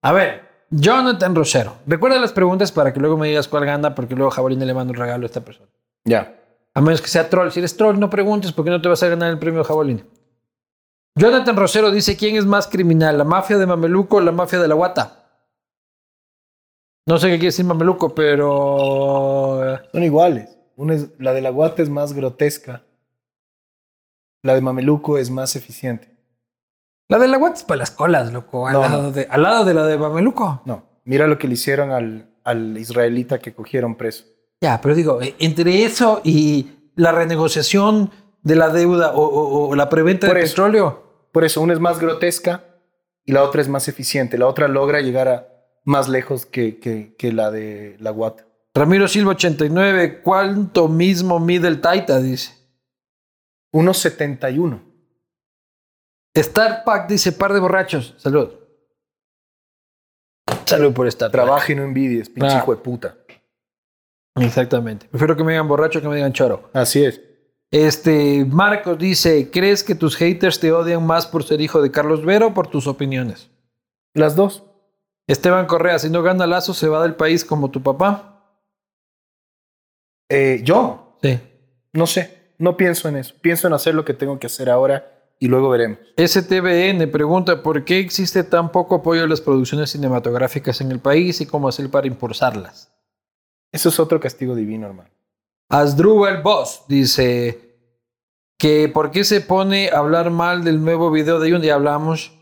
A 0.03 0.13
ver, 0.13 0.49
Jonathan 0.71 1.35
Rosero. 1.35 1.75
Recuerda 1.87 2.19
las 2.19 2.33
preguntas 2.33 2.71
para 2.71 2.93
que 2.93 3.01
luego 3.01 3.17
me 3.17 3.29
digas 3.29 3.49
cuál 3.49 3.65
gana, 3.65 3.95
porque 3.95 4.15
luego 4.15 4.31
Jaboline 4.31 4.65
le 4.65 4.75
manda 4.75 4.93
un 4.93 4.99
regalo 4.99 5.25
a 5.25 5.27
esta 5.27 5.41
persona. 5.41 5.69
Ya. 6.05 6.38
A 6.79 6.81
menos 6.81 7.03
que 7.03 7.09
sea 7.09 7.29
troll. 7.29 7.51
Si 7.51 7.59
eres 7.59 7.77
troll, 7.77 7.99
no 7.99 8.09
preguntes 8.09 8.53
porque 8.53 8.71
no 8.71 8.81
te 8.81 8.87
vas 8.89 9.03
a 9.03 9.09
ganar 9.09 9.31
el 9.33 9.39
premio 9.41 9.65
Jabolín. 9.65 10.05
Jonathan 11.17 11.57
Rosero 11.57 11.91
dice: 11.91 12.17
¿Quién 12.17 12.37
es 12.37 12.47
más 12.47 12.69
criminal, 12.69 13.19
la 13.19 13.25
mafia 13.25 13.59
de 13.59 13.67
Mameluco 13.67 14.19
o 14.19 14.21
la 14.21 14.31
mafia 14.31 14.61
de 14.61 14.69
la 14.69 14.77
Guata? 14.77 15.29
No 17.05 17.19
sé 17.19 17.27
qué 17.27 17.33
quiere 17.33 17.47
decir 17.47 17.65
Mameluco, 17.65 18.15
pero. 18.15 19.75
Eh, 19.75 19.81
Son 19.91 20.05
iguales. 20.05 20.57
la 21.19 21.33
de 21.33 21.43
la 21.43 21.51
Guata 21.51 21.83
es 21.83 21.91
más 21.91 22.13
grotesca. 22.13 22.85
La 24.45 24.55
de 24.55 24.61
Mameluco 24.61 25.19
es 25.19 25.31
más 25.33 25.57
eficiente. 25.57 26.17
La 27.09 27.19
de 27.19 27.27
la 27.27 27.39
Guata 27.39 27.57
es 27.57 27.65
para 27.65 27.79
las 27.79 27.91
colas, 27.91 28.33
loco. 28.33 28.69
Al, 28.69 28.81
lado, 28.81 29.11
De, 29.11 29.27
al 29.29 29.43
lado 29.43 29.65
de 29.65 29.75
la 29.75 29.85
de 29.85 29.99
Mameluco. 29.99 30.63
No. 30.65 30.85
Mira 31.03 31.27
lo 31.27 31.39
que 31.39 31.49
le 31.49 31.55
hicieron 31.55 31.91
al, 31.91 32.31
al 32.45 32.79
israelita 32.79 33.41
que 33.41 33.53
cogieron 33.53 33.97
preso. 33.97 34.27
Ya, 34.61 34.81
pero 34.81 34.95
digo, 34.95 35.23
eh, 35.23 35.35
entre 35.39 35.85
eso 35.85 36.21
y 36.25 36.71
la 36.97 37.13
renegociación 37.13 38.11
de 38.43 38.57
la 38.57 38.71
deuda 38.71 39.13
o, 39.15 39.75
la 39.75 39.89
preventa 39.89 40.27
de 40.27 40.35
petróleo. 40.35 41.29
Por 41.33 41.45
eso, 41.45 41.61
una 41.61 41.75
es 41.75 41.81
más 41.81 42.01
grotesca 42.01 42.65
y 43.25 43.33
la 43.33 43.43
otra 43.43 43.61
es 43.61 43.69
más 43.69 43.89
eficiente. 43.89 44.39
La 44.39 44.47
otra 44.47 44.69
logra 44.69 45.01
llegar 45.01 45.29
a 45.29 45.49
más 45.85 46.09
lejos 46.09 46.47
que, 46.47 46.79
que, 46.79 47.33
la 47.33 47.51
de 47.51 47.97
la 48.01 48.11
Guata. 48.11 48.47
Ramiro 48.75 49.09
Silva 49.09 49.33
89, 49.33 50.23
¿cuánto 50.23 50.89
mismo 50.89 51.39
mide 51.39 51.69
el 51.69 51.81
Taita? 51.81 52.21
Dice. 52.21 52.53
1.71. 53.73 54.81
Star 56.35 56.85
Pack 56.85 57.09
dice 57.09 57.33
par 57.33 57.53
de 57.53 57.61
borrachos. 57.61 58.15
Salud. 58.17 58.51
Salud 60.65 60.93
por 60.93 61.07
estar. 61.07 61.31
Trabaja 61.31 61.73
y 61.73 61.75
no 61.75 61.83
envidies, 61.83 62.29
pinche 62.29 62.57
hijo 62.57 62.75
de 62.75 62.81
puta. 62.81 63.18
Exactamente. 64.43 65.07
Prefiero 65.11 65.37
que 65.37 65.45
me 65.45 65.53
digan 65.53 65.69
borracho 65.69 66.01
que 66.01 66.09
me 66.09 66.17
digan 66.17 66.33
choro. 66.33 66.71
Así 66.73 67.05
es. 67.05 67.21
Este, 67.71 68.45
Marcos 68.47 68.99
dice, 68.99 69.51
¿crees 69.51 69.85
que 69.85 69.95
tus 69.95 70.17
haters 70.17 70.59
te 70.59 70.73
odian 70.73 71.05
más 71.05 71.27
por 71.27 71.45
ser 71.45 71.61
hijo 71.61 71.83
de 71.83 71.91
Carlos 71.91 72.25
Vero 72.25 72.49
o 72.49 72.55
por 72.55 72.69
tus 72.69 72.87
opiniones? 72.87 73.51
Las 74.15 74.37
dos. 74.37 74.65
Esteban 75.27 75.67
Correa, 75.67 75.99
si 75.99 76.09
no 76.09 76.23
gana 76.23 76.47
Lazo, 76.47 76.73
se 76.73 76.89
va 76.89 77.03
del 77.03 77.15
país 77.15 77.45
como 77.45 77.71
tu 77.71 77.83
papá. 77.83 78.63
Eh, 80.31 80.61
¿Yo? 80.65 81.19
Sí. 81.23 81.39
No 81.93 82.07
sé, 82.07 82.53
no 82.59 82.77
pienso 82.77 83.09
en 83.09 83.17
eso. 83.17 83.35
Pienso 83.41 83.67
en 83.67 83.75
hacer 83.75 83.95
lo 83.95 84.05
que 84.05 84.15
tengo 84.15 84.39
que 84.39 84.47
hacer 84.47 84.71
ahora 84.71 85.19
y 85.39 85.49
luego 85.49 85.69
veremos. 85.69 85.99
STBN 86.17 87.11
pregunta, 87.11 87.63
¿por 87.63 87.85
qué 87.85 87.99
existe 87.99 88.45
tan 88.45 88.73
poco 88.73 88.97
apoyo 88.97 89.25
a 89.25 89.29
las 89.29 89.41
producciones 89.41 89.91
cinematográficas 89.91 90.81
en 90.81 90.91
el 90.91 91.01
país 91.01 91.41
y 91.41 91.47
cómo 91.47 91.69
hacer 91.69 91.91
para 91.91 92.07
impulsarlas? 92.07 92.91
Eso 93.73 93.89
es 93.89 94.01
otro 94.01 94.19
castigo 94.21 94.55
divino, 94.55 94.87
hermano. 94.87 95.11
Asdrúbal 95.69 96.43
Boss 96.43 96.85
dice 96.89 97.77
que 98.57 98.89
por 98.89 99.11
qué 99.11 99.25
se 99.25 99.41
pone 99.41 99.91
a 99.91 99.99
hablar 99.99 100.31
mal 100.31 100.65
del 100.65 100.83
nuevo 100.83 101.11
video 101.11 101.39
de 101.41 101.55
un 101.55 101.61
día 101.63 101.75
hablamos. 101.75 102.33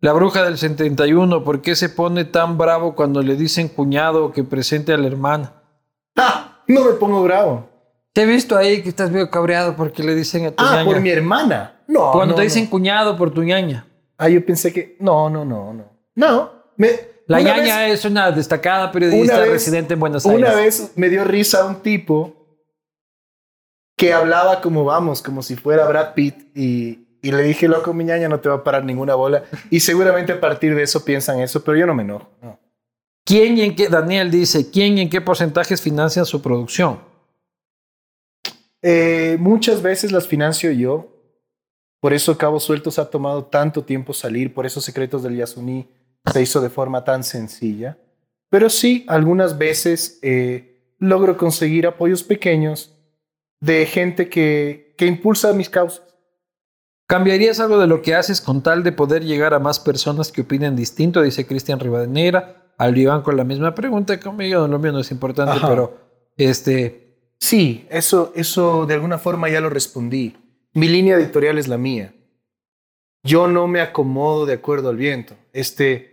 La 0.00 0.12
bruja 0.14 0.42
del 0.42 0.56
71, 0.56 1.44
¿por 1.44 1.60
qué 1.60 1.76
se 1.76 1.90
pone 1.90 2.24
tan 2.24 2.56
bravo 2.56 2.94
cuando 2.94 3.20
le 3.22 3.36
dicen 3.36 3.68
cuñado 3.68 4.32
que 4.32 4.42
presente 4.44 4.94
a 4.94 4.96
la 4.96 5.06
hermana? 5.06 5.52
No 6.66 6.84
me 6.84 6.92
pongo 6.92 7.22
bravo. 7.22 7.68
Te 8.12 8.22
he 8.22 8.26
visto 8.26 8.56
ahí 8.56 8.82
que 8.82 8.88
estás 8.88 9.10
medio 9.10 9.28
cabreado 9.30 9.76
porque 9.76 10.02
le 10.02 10.14
dicen 10.14 10.46
a 10.46 10.50
tu 10.52 10.64
Ah, 10.64 10.76
ñaña. 10.76 10.84
por 10.84 11.00
mi 11.00 11.10
hermana. 11.10 11.82
No. 11.86 12.12
Cuando 12.12 12.32
no, 12.32 12.36
te 12.36 12.40
no. 12.42 12.44
dicen 12.44 12.66
cuñado 12.66 13.16
por 13.16 13.30
tu 13.32 13.42
ñaña. 13.42 13.86
Ah, 14.16 14.28
yo 14.28 14.44
pensé 14.44 14.72
que. 14.72 14.96
No, 15.00 15.28
no, 15.28 15.44
no, 15.44 15.72
no. 15.74 15.84
No. 16.14 16.50
Me, 16.76 16.88
La 17.30 17.40
una 17.40 17.56
ñaña 17.56 17.78
vez- 17.82 18.00
es 18.00 18.04
una 18.04 18.30
destacada 18.32 18.90
periodista 18.92 19.34
una 19.34 19.42
vez- 19.42 19.52
residente 19.52 19.94
en 19.94 20.00
Buenos 20.00 20.26
Aires. 20.26 20.38
Una 20.40 20.54
vez 20.54 20.92
me 20.96 21.08
dio 21.08 21.24
risa 21.24 21.64
un 21.64 21.76
tipo 21.82 22.36
que 23.96 24.12
hablaba 24.12 24.60
como 24.60 24.84
vamos, 24.84 25.22
como 25.22 25.42
si 25.42 25.56
fuera 25.56 25.86
Brad 25.86 26.14
Pitt 26.14 26.56
y, 26.56 27.06
y 27.22 27.32
le 27.32 27.42
dije, 27.42 27.68
loco, 27.68 27.92
mi 27.92 28.04
ñaña 28.04 28.28
no 28.28 28.40
te 28.40 28.48
va 28.48 28.56
a 28.56 28.64
parar 28.64 28.84
ninguna 28.84 29.14
bola. 29.14 29.44
Y 29.70 29.80
seguramente 29.80 30.32
a 30.32 30.40
partir 30.40 30.74
de 30.74 30.82
eso 30.82 31.04
piensan 31.04 31.38
eso, 31.40 31.62
pero 31.62 31.76
yo 31.78 31.86
no 31.86 31.94
me 31.94 32.02
enojo. 32.02 32.28
no. 32.42 32.58
¿Quién 33.24 33.58
y 33.58 33.62
en 33.62 33.76
qué, 33.76 33.88
Daniel 33.88 34.30
dice, 34.30 34.70
¿quién 34.70 34.96
y 34.98 35.02
en 35.02 35.10
qué 35.10 35.20
porcentajes 35.20 35.80
financian 35.80 36.24
su 36.26 36.40
producción? 36.42 36.98
Eh, 38.82 39.36
muchas 39.38 39.82
veces 39.82 40.10
las 40.10 40.26
financio 40.26 40.70
yo. 40.72 41.06
Por 42.00 42.14
eso 42.14 42.36
Cabos 42.38 42.64
Sueltos 42.64 42.98
ha 42.98 43.10
tomado 43.10 43.44
tanto 43.44 43.84
tiempo 43.84 44.14
salir, 44.14 44.52
por 44.54 44.64
eso 44.64 44.80
Secretos 44.80 45.22
del 45.22 45.36
Yasuní 45.36 45.86
se 46.32 46.42
hizo 46.42 46.60
de 46.60 46.70
forma 46.70 47.04
tan 47.04 47.24
sencilla. 47.24 47.98
Pero 48.48 48.68
sí, 48.68 49.04
algunas 49.08 49.58
veces 49.58 50.18
eh, 50.22 50.94
logro 50.98 51.36
conseguir 51.36 51.86
apoyos 51.86 52.22
pequeños 52.22 52.96
de 53.60 53.86
gente 53.86 54.28
que, 54.28 54.94
que 54.96 55.06
impulsa 55.06 55.52
mis 55.52 55.70
causas. 55.70 56.02
¿Cambiarías 57.06 57.58
algo 57.60 57.78
de 57.78 57.86
lo 57.86 58.02
que 58.02 58.14
haces 58.14 58.40
con 58.40 58.62
tal 58.62 58.82
de 58.82 58.92
poder 58.92 59.24
llegar 59.24 59.54
a 59.54 59.58
más 59.58 59.80
personas 59.80 60.30
que 60.30 60.42
opinen 60.42 60.76
distinto? 60.76 61.22
Dice 61.22 61.46
Cristian 61.46 61.80
Rivadeneira. 61.80 62.72
Al 62.78 62.96
Iván 62.96 63.22
con 63.22 63.36
la 63.36 63.44
misma 63.44 63.74
pregunta 63.74 64.18
conmigo, 64.18 64.66
lo 64.66 64.78
mío 64.78 64.92
no 64.92 65.00
es 65.00 65.10
importante, 65.10 65.52
Ajá. 65.52 65.68
pero 65.68 65.98
este, 66.38 67.10
Sí, 67.40 67.86
eso, 67.90 68.32
eso 68.36 68.86
de 68.86 68.94
alguna 68.94 69.18
forma 69.18 69.48
ya 69.48 69.60
lo 69.60 69.70
respondí. 69.70 70.36
Mi 70.74 70.88
línea 70.88 71.16
editorial 71.16 71.58
es 71.58 71.68
la 71.68 71.78
mía. 71.78 72.14
Yo 73.24 73.48
no 73.48 73.66
me 73.66 73.80
acomodo 73.80 74.46
de 74.46 74.54
acuerdo 74.54 74.90
al 74.90 74.96
viento. 74.96 75.34
Este, 75.52 76.09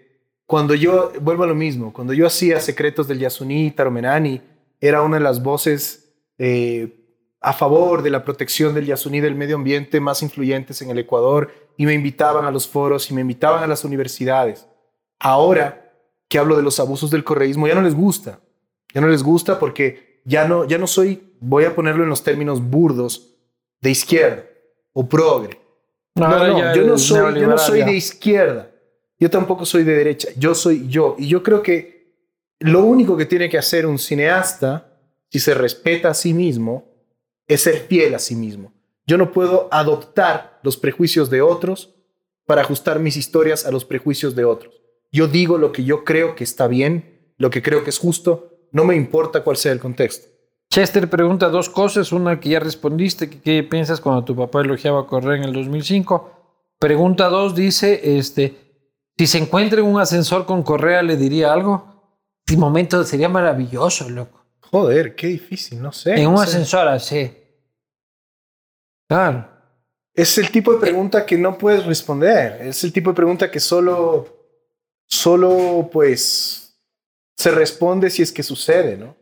cuando 0.48 0.74
yo, 0.74 1.11
vuelvo 1.22 1.44
a 1.44 1.48
lo 1.48 1.56
mismo, 1.56 1.91
cuando 1.91 2.14
yo 2.14 2.26
hacía 2.26 2.61
Secretos 2.61 3.07
del 3.07 3.19
Yasuní, 3.19 3.69
Taromenani, 3.72 4.41
era 4.80 5.02
una 5.02 5.18
de 5.18 5.24
las 5.24 5.44
voces 5.44 6.15
eh, 6.38 7.03
a 7.41 7.52
favor 7.52 8.02
de 8.02 8.10
la 8.10 8.24
protección 8.24 8.74
del 8.74 8.86
Yasuní 8.86 9.19
del 9.19 9.36
medio 9.36 9.57
ambiente 9.57 9.99
más 9.99 10.24
influyentes 10.24 10.82
en 10.82 10.90
el 10.90 10.99
Ecuador 10.99 11.52
y 11.76 11.86
me 11.86 11.94
invitaban 11.94 12.45
a 12.45 12.52
los 12.52 12.65
foros 12.65 13.11
y 13.11 13.14
me 13.14 13.22
invitaban 13.22 13.61
a 13.61 13.68
las 13.68 13.84
universidades. 13.84 14.65
Ahora 15.19 15.91
que 16.30 16.40
hablo 16.40 16.56
de 16.56 16.64
los 16.64 16.80
abusos 16.80 17.11
del 17.11 17.26
correísmo, 17.26 17.68
ya 17.68 17.76
no 17.76 17.82
les 17.82 17.95
gusta. 17.95 18.40
Ya 18.94 19.02
no 19.02 19.07
les 19.07 19.24
gusta 19.24 19.60
porque 19.60 20.22
ya 20.24 20.48
no, 20.48 20.65
ya 20.65 20.78
no 20.78 20.88
soy, 20.88 21.34
voy 21.41 21.65
a 21.65 21.76
ponerlo 21.76 22.03
en 22.03 22.10
los 22.10 22.24
términos 22.24 22.61
burdos, 22.61 23.36
de 23.82 23.91
izquierda 23.91 24.45
o 24.94 25.07
progre. 25.07 25.60
No, 26.15 26.28
no, 26.28 26.57
ya 26.57 26.74
yo 26.74 26.84
no 26.84 26.98
soy, 26.98 27.40
yo 27.40 27.48
no 27.48 27.57
soy 27.57 27.84
de 27.84 27.94
izquierda. 27.94 28.72
Yo 29.19 29.30
tampoco 29.30 29.65
soy 29.65 29.84
de 29.84 29.95
derecha. 29.95 30.30
Yo 30.38 30.53
soy 30.56 30.88
yo. 30.88 31.15
Y 31.18 31.27
yo 31.27 31.44
creo 31.44 31.61
que 31.61 32.15
lo 32.60 32.84
único 32.84 33.18
que 33.18 33.26
tiene 33.26 33.49
que 33.49 33.57
hacer 33.57 33.85
un 33.85 33.99
cineasta, 33.99 34.99
si 35.30 35.39
se 35.39 35.53
respeta 35.53 36.10
a 36.10 36.14
sí 36.14 36.34
mismo, 36.34 36.85
es 37.48 37.61
ser 37.61 37.80
fiel 37.88 38.15
a 38.15 38.19
sí 38.19 38.35
mismo. 38.35 38.73
Yo 39.06 39.18
no 39.18 39.31
puedo 39.31 39.68
adoptar 39.72 40.60
los 40.64 40.77
prejuicios 40.77 41.30
de 41.30 41.41
otros 41.41 41.95
para 42.45 42.61
ajustar 42.61 42.99
mis 42.99 43.18
historias 43.18 43.65
a 43.65 43.72
los 43.72 43.85
prejuicios 43.85 44.35
de 44.35 44.45
otros. 44.45 44.81
Yo 45.11 45.27
digo 45.27 45.57
lo 45.57 45.72
que 45.72 45.84
yo 45.84 46.03
creo 46.03 46.35
que 46.35 46.44
está 46.44 46.68
bien, 46.68 47.34
lo 47.38 47.49
que 47.49 47.61
creo 47.61 47.84
que 47.84 47.89
es 47.89 47.99
justo, 47.99 48.68
no 48.72 48.84
me 48.84 48.95
importa 48.95 49.44
cuál 49.44 49.57
sea 49.57 49.72
el 49.72 49.80
contexto. 49.80 50.27
Chester 50.69 51.10
pregunta 51.10 51.49
dos 51.49 51.69
cosas. 51.69 52.11
Una 52.11 52.39
que 52.39 52.49
ya 52.49 52.60
respondiste, 52.60 53.30
que 53.30 53.41
qué 53.41 53.64
piensas 53.64 54.02
cuando 54.02 54.26
tu 54.26 54.35
papá 54.35 54.61
elogiaba 54.61 55.02
a 55.02 55.07
Correa 55.07 55.38
en 55.38 55.44
el 55.44 55.53
2005. 55.53 56.31
Pregunta 56.80 57.30
dos 57.30 57.56
dice, 57.56 58.18
este, 58.18 58.66
si 59.18 59.27
se 59.27 59.38
encuentra 59.39 59.80
en 59.80 59.85
un 59.88 59.99
ascensor 59.99 60.45
con 60.45 60.64
Correa, 60.64 61.02
¿le 61.02 61.18
diría 61.18 61.52
algo? 61.52 62.19
De 62.45 62.56
momento 62.56 63.03
sería 63.03 63.27
maravilloso, 63.27 64.10
loco. 64.10 64.45
Joder, 64.61 65.15
qué 65.15 65.27
difícil, 65.27 65.81
no 65.81 65.91
sé. 65.91 66.15
en 66.22 66.27
un 66.27 66.38
sé. 66.38 66.44
ascensor 66.44 66.88
así. 66.88 67.35
Claro. 69.07 69.48
Es 70.14 70.38
el 70.38 70.52
tipo 70.52 70.73
de 70.73 70.80
pregunta 70.80 71.26
que 71.26 71.38
no 71.38 71.57
puedes 71.57 71.85
responder. 71.85 72.61
Es 72.61 72.84
el 72.84 72.91
tipo 72.91 73.11
de 73.11 73.15
pregunta 73.15 73.49
que 73.49 73.60
solo, 73.60 74.27
solo, 75.06 75.89
pues, 75.91 76.76
se 77.35 77.52
responde 77.52 78.10
si 78.10 78.23
es 78.23 78.31
que 78.31 78.44
sucede, 78.44 78.98
¿no? 78.98 79.15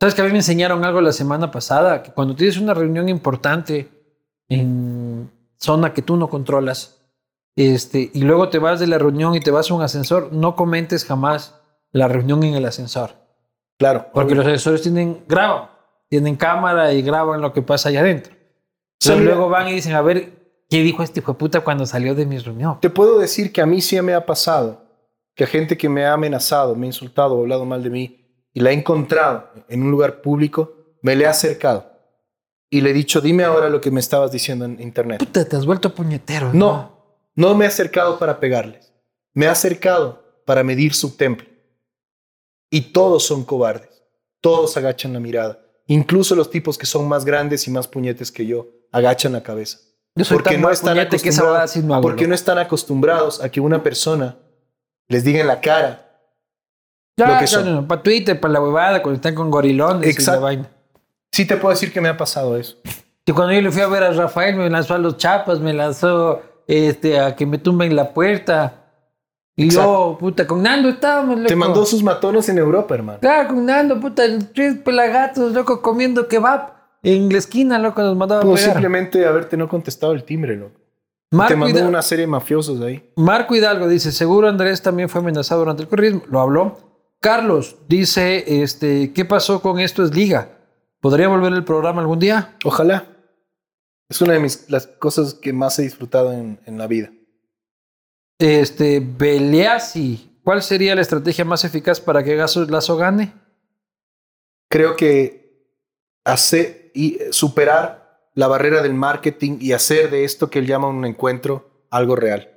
¿Sabes 0.00 0.14
que 0.14 0.22
a 0.22 0.24
mí 0.24 0.32
me 0.32 0.38
enseñaron 0.38 0.84
algo 0.84 1.00
la 1.00 1.12
semana 1.12 1.50
pasada? 1.50 2.02
Que 2.02 2.10
cuando 2.10 2.34
tienes 2.34 2.56
una 2.56 2.74
reunión 2.74 3.08
importante 3.08 3.88
en 4.48 5.30
zona 5.56 5.94
que 5.94 6.02
tú 6.02 6.16
no 6.16 6.28
controlas, 6.28 7.01
este, 7.56 8.10
y 8.12 8.22
luego 8.22 8.48
te 8.48 8.58
vas 8.58 8.80
de 8.80 8.86
la 8.86 8.98
reunión 8.98 9.34
y 9.34 9.40
te 9.40 9.50
vas 9.50 9.70
a 9.70 9.74
un 9.74 9.82
ascensor, 9.82 10.32
no 10.32 10.56
comentes 10.56 11.04
jamás 11.04 11.60
la 11.90 12.08
reunión 12.08 12.42
en 12.44 12.54
el 12.54 12.64
ascensor. 12.64 13.10
Claro. 13.78 14.06
Porque 14.12 14.34
los 14.34 14.46
ascensores 14.46 14.82
tienen, 14.82 15.24
graban, 15.28 15.68
tienen 16.08 16.36
cámara 16.36 16.92
y 16.92 17.02
graban 17.02 17.40
lo 17.40 17.52
que 17.52 17.62
pasa 17.62 17.88
allá 17.88 18.00
adentro. 18.00 18.34
Sí, 19.00 19.14
luego 19.16 19.48
van 19.48 19.68
y 19.68 19.72
dicen, 19.72 19.94
a 19.94 20.02
ver, 20.02 20.64
¿qué 20.70 20.82
dijo 20.82 21.02
este 21.02 21.20
hijo 21.20 21.32
de 21.32 21.38
puta 21.38 21.60
cuando 21.60 21.84
salió 21.86 22.14
de 22.14 22.24
mi 22.24 22.38
reunión? 22.38 22.78
Te 22.80 22.90
puedo 22.90 23.18
decir 23.18 23.52
que 23.52 23.60
a 23.60 23.66
mí 23.66 23.80
sí 23.80 24.00
me 24.00 24.14
ha 24.14 24.24
pasado 24.24 24.82
que 25.34 25.44
a 25.44 25.46
gente 25.46 25.76
que 25.76 25.88
me 25.88 26.04
ha 26.04 26.12
amenazado, 26.12 26.76
me 26.76 26.86
ha 26.86 26.88
insultado 26.88 27.34
o 27.34 27.40
hablado 27.40 27.64
mal 27.64 27.82
de 27.82 27.90
mí 27.90 28.46
y 28.52 28.60
la 28.60 28.70
he 28.70 28.74
encontrado 28.74 29.50
en 29.68 29.82
un 29.82 29.90
lugar 29.90 30.20
público, 30.20 30.76
me 31.02 31.16
le 31.16 31.24
he 31.24 31.26
acercado 31.26 31.90
y 32.70 32.80
le 32.80 32.90
he 32.90 32.92
dicho, 32.92 33.20
dime 33.20 33.44
ahora 33.44 33.68
lo 33.68 33.80
que 33.80 33.90
me 33.90 34.00
estabas 34.00 34.30
diciendo 34.30 34.64
en 34.64 34.80
internet. 34.80 35.18
Puta, 35.18 35.44
te 35.44 35.56
has 35.56 35.66
vuelto 35.66 35.94
puñetero. 35.94 36.52
No, 36.52 36.56
no 36.56 36.91
me 37.34 37.64
he 37.64 37.68
acercado 37.68 38.18
para 38.18 38.40
pegarles. 38.40 38.92
Me 39.34 39.46
he 39.46 39.48
acercado 39.48 40.42
para 40.44 40.62
medir 40.62 40.94
su 40.94 41.16
temple. 41.16 41.48
Y 42.70 42.92
todos 42.92 43.24
son 43.24 43.44
cobardes. 43.44 44.02
Todos 44.40 44.76
agachan 44.76 45.12
la 45.12 45.20
mirada. 45.20 45.60
Incluso 45.86 46.34
los 46.34 46.50
tipos 46.50 46.78
que 46.78 46.86
son 46.86 47.08
más 47.08 47.24
grandes 47.24 47.66
y 47.66 47.70
más 47.70 47.86
puñetes 47.88 48.32
que 48.32 48.46
yo 48.46 48.68
agachan 48.90 49.32
la 49.32 49.42
cabeza. 49.42 49.78
Yo 50.14 50.24
soy 50.24 50.36
Porque 50.36 50.52
tan 50.52 50.60
no 50.60 50.70
están 50.70 50.94
que 50.94 51.00
acostumbrados, 51.02 51.76
no 51.76 51.94
hago, 51.94 52.02
porque 52.02 52.26
no 52.26 52.34
están 52.34 52.58
acostumbrados 52.58 53.42
a 53.42 53.50
que 53.50 53.60
una 53.60 53.82
persona 53.82 54.38
les 55.08 55.24
diga 55.24 55.40
en 55.40 55.46
la 55.46 55.60
cara. 55.60 56.08
Ya, 57.16 57.26
lo 57.28 57.38
que 57.38 57.44
claro, 57.46 57.64
son. 57.64 57.86
para 57.88 58.02
Twitter, 58.02 58.38
para 58.38 58.54
la 58.54 58.60
huevada, 58.62 59.02
cuando 59.02 59.16
están 59.16 59.34
con 59.34 59.50
gorilones 59.50 60.06
y 60.06 60.10
Exacto. 60.10 60.40
la 60.40 60.44
vaina. 60.44 60.70
Sí 61.30 61.46
te 61.46 61.56
puedo 61.56 61.74
decir 61.74 61.92
que 61.92 62.00
me 62.00 62.08
ha 62.08 62.16
pasado 62.16 62.56
eso. 62.58 62.76
Y 63.24 63.32
cuando 63.32 63.54
yo 63.54 63.60
le 63.62 63.70
fui 63.70 63.80
a 63.80 63.86
ver 63.86 64.02
a 64.02 64.12
Rafael, 64.12 64.56
me 64.56 64.68
lanzó 64.68 64.94
a 64.94 64.98
los 64.98 65.16
chapas, 65.16 65.60
me 65.60 65.72
lanzó 65.72 66.42
este, 66.66 67.18
a 67.18 67.36
que 67.36 67.46
me 67.46 67.58
tumben 67.58 67.94
la 67.94 68.12
puerta. 68.12 68.78
Y 69.54 69.68
yo, 69.68 70.16
puta, 70.18 70.46
con 70.46 70.62
Nando 70.62 70.88
estábamos, 70.88 71.36
loco. 71.36 71.48
Te 71.48 71.56
mandó 71.56 71.84
sus 71.84 72.02
matones 72.02 72.48
en 72.48 72.58
Europa, 72.58 72.94
hermano. 72.94 73.18
Claro, 73.20 73.48
con 73.48 73.66
Nando, 73.66 74.00
puta, 74.00 74.22
tres 74.54 74.76
pelagatos, 74.78 75.52
loco, 75.52 75.82
comiendo 75.82 76.26
kebab. 76.26 76.72
En 77.02 77.30
la 77.30 77.38
esquina, 77.38 77.78
loco, 77.78 78.00
nos 78.00 78.16
mandaba 78.16 78.42
pegar. 78.42 78.58
simplemente 78.58 79.26
haberte 79.26 79.56
no 79.56 79.68
contestado 79.68 80.12
el 80.12 80.24
timbre, 80.24 80.56
loco. 80.56 80.80
Te 81.28 81.36
Marco, 81.36 81.56
mandó 81.56 81.74
Hidalgo, 81.76 81.88
una 81.88 82.02
serie 82.02 82.24
de 82.24 82.30
mafiosos 82.30 82.80
ahí. 82.80 83.10
Marco 83.16 83.54
Hidalgo 83.54 83.88
dice, 83.88 84.12
seguro 84.12 84.48
Andrés 84.48 84.82
también 84.82 85.08
fue 85.08 85.20
amenazado 85.20 85.60
durante 85.60 85.82
el 85.82 85.88
correísmo. 85.88 86.22
Lo 86.28 86.40
habló. 86.40 86.76
Carlos 87.20 87.76
dice, 87.88 88.62
este, 88.62 89.12
¿qué 89.12 89.24
pasó 89.24 89.62
con 89.62 89.80
esto 89.80 90.02
es 90.02 90.14
liga? 90.14 90.58
¿Podría 91.00 91.28
volver 91.28 91.52
el 91.52 91.64
programa 91.64 92.00
algún 92.00 92.18
día? 92.18 92.56
Ojalá. 92.64 93.11
Es 94.12 94.20
una 94.20 94.34
de 94.34 94.40
mis, 94.40 94.68
las 94.68 94.86
cosas 94.86 95.32
que 95.32 95.54
más 95.54 95.78
he 95.78 95.82
disfrutado 95.84 96.34
en, 96.34 96.60
en 96.66 96.76
la 96.76 96.86
vida. 96.86 97.10
Este, 98.38 99.00
Beleasi, 99.00 100.38
¿cuál 100.44 100.62
sería 100.62 100.94
la 100.94 101.00
estrategia 101.00 101.46
más 101.46 101.64
eficaz 101.64 101.98
para 101.98 102.22
que 102.22 102.36
Gaso 102.36 102.62
Lazo 102.66 102.98
gane? 102.98 103.32
Creo 104.68 104.96
que 104.96 105.66
hacer 106.26 106.90
y 106.92 107.20
superar 107.30 108.28
la 108.34 108.48
barrera 108.48 108.82
del 108.82 108.92
marketing 108.92 109.56
y 109.62 109.72
hacer 109.72 110.10
de 110.10 110.24
esto 110.24 110.50
que 110.50 110.58
él 110.58 110.66
llama 110.66 110.88
un 110.88 111.06
encuentro 111.06 111.86
algo 111.88 112.14
real. 112.14 112.52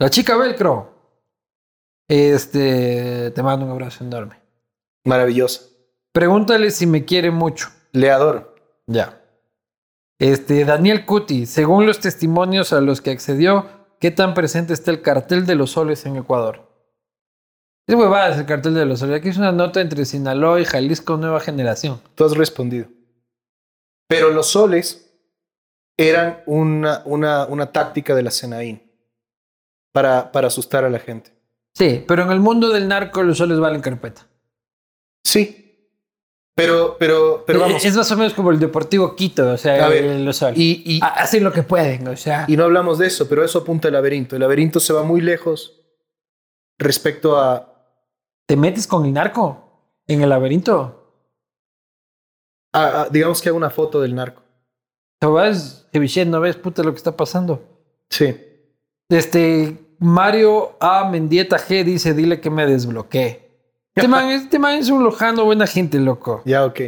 La 0.00 0.10
chica 0.10 0.36
Velcro. 0.36 0.96
Este, 2.08 3.30
te 3.30 3.42
mando 3.44 3.66
un 3.66 3.70
abrazo 3.70 4.02
enorme. 4.02 4.40
Maravillosa. 5.04 5.60
Pregúntale 6.10 6.72
si 6.72 6.88
me 6.88 7.04
quiere 7.04 7.30
mucho. 7.30 7.68
Le 7.92 8.10
adoro. 8.10 8.52
Ya. 8.88 9.22
Este, 10.18 10.64
Daniel 10.64 11.04
Cuti, 11.04 11.46
según 11.46 11.86
los 11.86 12.00
testimonios 12.00 12.72
a 12.72 12.80
los 12.80 13.00
que 13.00 13.10
accedió, 13.10 13.66
¿qué 14.00 14.10
tan 14.10 14.34
presente 14.34 14.72
está 14.72 14.90
el 14.90 15.02
cartel 15.02 15.44
de 15.44 15.54
los 15.54 15.72
soles 15.72 16.06
en 16.06 16.16
Ecuador? 16.16 16.66
Es 17.86 17.94
huevadas 17.94 18.38
el 18.38 18.46
cartel 18.46 18.74
de 18.74 18.86
los 18.86 19.00
soles. 19.00 19.16
Aquí 19.16 19.28
es 19.28 19.36
una 19.36 19.52
nota 19.52 19.80
entre 19.80 20.04
Sinaloa 20.04 20.60
y 20.60 20.64
Jalisco 20.64 21.16
Nueva 21.16 21.40
Generación. 21.40 22.00
Tú 22.14 22.24
has 22.24 22.36
respondido. 22.36 22.88
Pero 24.08 24.30
los 24.30 24.48
soles 24.48 25.14
eran 25.96 26.42
una, 26.46 27.02
una, 27.04 27.46
una 27.46 27.72
táctica 27.72 28.14
de 28.14 28.22
la 28.22 28.30
Senaín 28.30 28.82
para, 29.92 30.32
para 30.32 30.48
asustar 30.48 30.84
a 30.84 30.90
la 30.90 30.98
gente. 30.98 31.32
Sí, 31.74 32.04
pero 32.08 32.22
en 32.22 32.30
el 32.30 32.40
mundo 32.40 32.70
del 32.70 32.88
narco 32.88 33.22
los 33.22 33.38
soles 33.38 33.60
valen 33.60 33.82
carpeta. 33.82 34.26
Sí. 35.24 35.65
Pero, 36.56 36.96
pero, 36.98 37.44
pero 37.46 37.58
Eh, 37.58 37.62
vamos. 37.62 37.84
Es 37.84 37.94
más 37.96 38.10
o 38.10 38.16
menos 38.16 38.32
como 38.32 38.50
el 38.50 38.58
Deportivo 38.58 39.14
Quito, 39.14 39.50
o 39.52 39.56
sea, 39.58 39.84
A 39.84 39.88
ver, 39.90 40.04
el- 40.04 40.24
los 40.24 40.38
sol. 40.38 40.54
y- 40.56 40.82
y- 40.86 41.00
Ha- 41.02 41.08
hacen 41.22 41.44
lo 41.44 41.52
que 41.52 41.62
pueden, 41.62 42.08
o 42.08 42.16
sea. 42.16 42.46
Y 42.48 42.56
no 42.56 42.64
hablamos 42.64 42.98
de 42.98 43.06
eso, 43.08 43.28
pero 43.28 43.44
eso 43.44 43.58
apunta 43.58 43.88
el 43.88 43.94
laberinto. 43.94 44.36
El 44.36 44.40
laberinto 44.40 44.80
se 44.80 44.94
va 44.94 45.02
muy 45.02 45.20
lejos 45.20 45.78
respecto 46.78 47.38
a... 47.38 47.72
¿Te 48.48 48.56
metes 48.56 48.86
con 48.86 49.04
el 49.04 49.12
narco 49.12 50.00
en 50.06 50.22
el 50.22 50.30
laberinto? 50.30 51.02
a- 52.72 53.02
a- 53.02 53.08
digamos 53.08 53.40
que 53.40 53.48
hago 53.48 53.56
una 53.58 53.70
foto 53.70 54.00
del 54.02 54.14
narco. 54.14 54.42
Te 55.18 55.26
vas, 55.26 55.86
Jevichen, 55.92 56.30
no 56.30 56.40
ves, 56.40 56.56
puta, 56.56 56.82
lo 56.82 56.90
que 56.92 56.98
está 56.98 57.16
pasando. 57.16 57.62
Sí. 58.10 58.36
Este, 59.08 59.78
Mario 59.98 60.76
A. 60.80 61.08
Mendieta 61.08 61.58
G 61.58 61.84
dice, 61.84 62.12
dile 62.12 62.38
que 62.40 62.50
me 62.50 62.66
desbloquee. 62.66 63.45
Este 63.96 64.08
man, 64.08 64.28
este 64.28 64.58
man 64.58 64.74
es 64.74 64.90
un 64.90 65.02
lojano, 65.02 65.44
buena 65.44 65.66
gente, 65.66 65.98
loco. 65.98 66.42
Ya, 66.44 66.64
ok. 66.64 66.80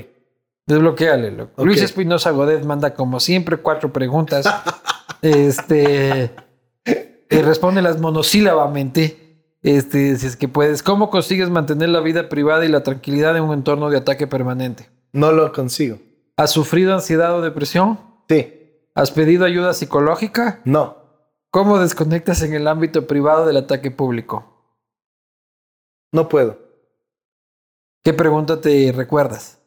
Desbloqueale, 0.66 1.30
loco. 1.30 1.64
Luis 1.64 1.80
Espinosa 1.80 2.30
Godet 2.30 2.62
manda 2.64 2.92
como 2.94 3.18
siempre 3.18 3.56
cuatro 3.56 3.90
preguntas. 3.90 4.46
este. 5.22 6.30
Y 6.84 7.36
respóndelas 7.38 7.98
monosílabamente. 7.98 9.24
Este, 9.62 10.16
si 10.16 10.26
es 10.26 10.36
que 10.36 10.46
puedes. 10.46 10.82
¿Cómo 10.82 11.08
consigues 11.08 11.48
mantener 11.48 11.88
la 11.88 12.00
vida 12.00 12.28
privada 12.28 12.66
y 12.66 12.68
la 12.68 12.82
tranquilidad 12.82 13.36
en 13.36 13.44
un 13.44 13.54
entorno 13.54 13.88
de 13.88 13.96
ataque 13.96 14.26
permanente? 14.26 14.90
No 15.12 15.32
lo 15.32 15.50
consigo. 15.52 15.98
¿Has 16.36 16.50
sufrido 16.50 16.94
ansiedad 16.94 17.34
o 17.34 17.40
depresión? 17.40 17.98
Sí. 18.28 18.54
¿Has 18.94 19.10
pedido 19.10 19.46
ayuda 19.46 19.72
psicológica? 19.72 20.60
No. 20.64 20.98
¿Cómo 21.50 21.78
desconectas 21.78 22.42
en 22.42 22.52
el 22.52 22.68
ámbito 22.68 23.06
privado 23.06 23.46
del 23.46 23.56
ataque 23.56 23.90
público? 23.90 24.44
No 26.12 26.28
puedo. 26.28 26.67
¿Qué 28.08 28.14
pregunta 28.14 28.58
te 28.58 28.90
recuerdas? 28.90 29.58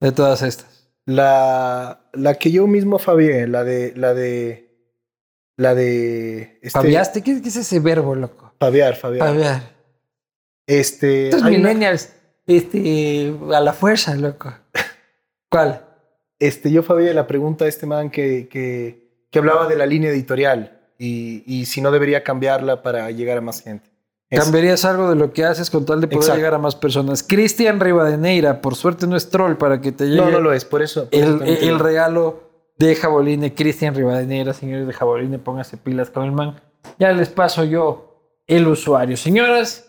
De 0.00 0.12
todas 0.12 0.42
estas. 0.42 0.88
La, 1.06 2.08
la 2.12 2.34
que 2.34 2.52
yo 2.52 2.68
mismo 2.68 3.00
fabié, 3.00 3.48
la 3.48 3.64
de... 3.64 3.94
La 3.96 4.14
de... 4.14 4.94
La 5.56 5.74
de... 5.74 6.60
Este, 6.62 6.70
¿Fabiaste? 6.70 7.24
¿Qué, 7.24 7.42
qué 7.42 7.48
es 7.48 7.56
ese 7.56 7.80
verbo, 7.80 8.14
loco? 8.14 8.54
Fabiar, 8.60 8.94
fabiar. 8.94 9.26
Fabiar. 9.26 9.62
Este... 10.68 11.30
Estos 11.30 11.40
una- 11.40 11.50
millennials, 11.50 12.12
este, 12.46 13.34
a 13.52 13.60
la 13.60 13.72
fuerza, 13.72 14.14
loco. 14.14 14.54
¿Cuál? 15.50 15.84
este, 16.38 16.70
yo 16.70 16.84
fabié 16.84 17.12
la 17.12 17.26
pregunta 17.26 17.64
a 17.64 17.68
este 17.68 17.86
man 17.86 18.08
que, 18.08 18.46
que, 18.46 19.26
que 19.32 19.38
hablaba 19.40 19.66
de 19.66 19.74
la 19.74 19.84
línea 19.84 20.10
editorial 20.10 20.80
y, 20.96 21.42
y 21.44 21.66
si 21.66 21.80
no 21.80 21.90
debería 21.90 22.22
cambiarla 22.22 22.84
para 22.84 23.10
llegar 23.10 23.38
a 23.38 23.40
más 23.40 23.62
gente. 23.62 23.90
¿Cambiarías 24.30 24.84
algo 24.84 25.08
de 25.08 25.16
lo 25.16 25.32
que 25.32 25.44
haces 25.44 25.70
con 25.70 25.86
tal 25.86 26.00
de 26.02 26.06
poder 26.06 26.18
Exacto. 26.20 26.36
llegar 26.38 26.54
a 26.54 26.58
más 26.58 26.76
personas? 26.76 27.22
Cristian 27.22 27.80
Rivadeneira, 27.80 28.60
por 28.60 28.74
suerte 28.74 29.06
no 29.06 29.16
es 29.16 29.30
troll 29.30 29.54
para 29.56 29.80
que 29.80 29.92
te 29.92 30.04
llegue 30.06 30.20
No, 30.20 30.30
no 30.30 30.40
lo 30.40 30.52
es, 30.52 30.64
por 30.66 30.82
eso. 30.82 31.08
por 31.08 31.18
el, 31.18 31.42
el 31.42 31.78
regalo 31.78 32.42
de 32.78 32.94
Jaboline. 32.94 33.54
Cristian 33.54 33.94
Rivadeneira, 33.94 34.52
señores 34.52 34.86
de 34.86 34.92
Jaboline, 34.92 35.38
pónganse 35.38 35.78
pilas 35.78 36.10
con 36.10 36.24
el 36.24 36.32
man. 36.32 36.60
Ya 36.98 37.12
les 37.12 37.30
paso 37.30 37.64
yo 37.64 38.34
el 38.46 38.66
usuario. 38.68 39.16
Señoras, 39.16 39.86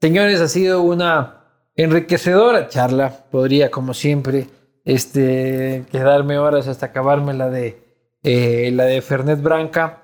señores, 0.00 0.40
ha 0.40 0.48
sido 0.48 0.82
una 0.82 1.44
enriquecedora 1.76 2.68
charla. 2.68 3.26
Podría, 3.30 3.70
como 3.70 3.94
siempre, 3.94 4.48
este, 4.84 5.84
quedarme 5.92 6.38
horas 6.38 6.66
hasta 6.68 6.86
acabarme 6.86 7.34
la 7.34 7.50
de, 7.50 7.78
eh, 8.22 8.70
la 8.72 8.84
de 8.84 9.00
Fernet 9.02 9.40
Branca. 9.40 10.02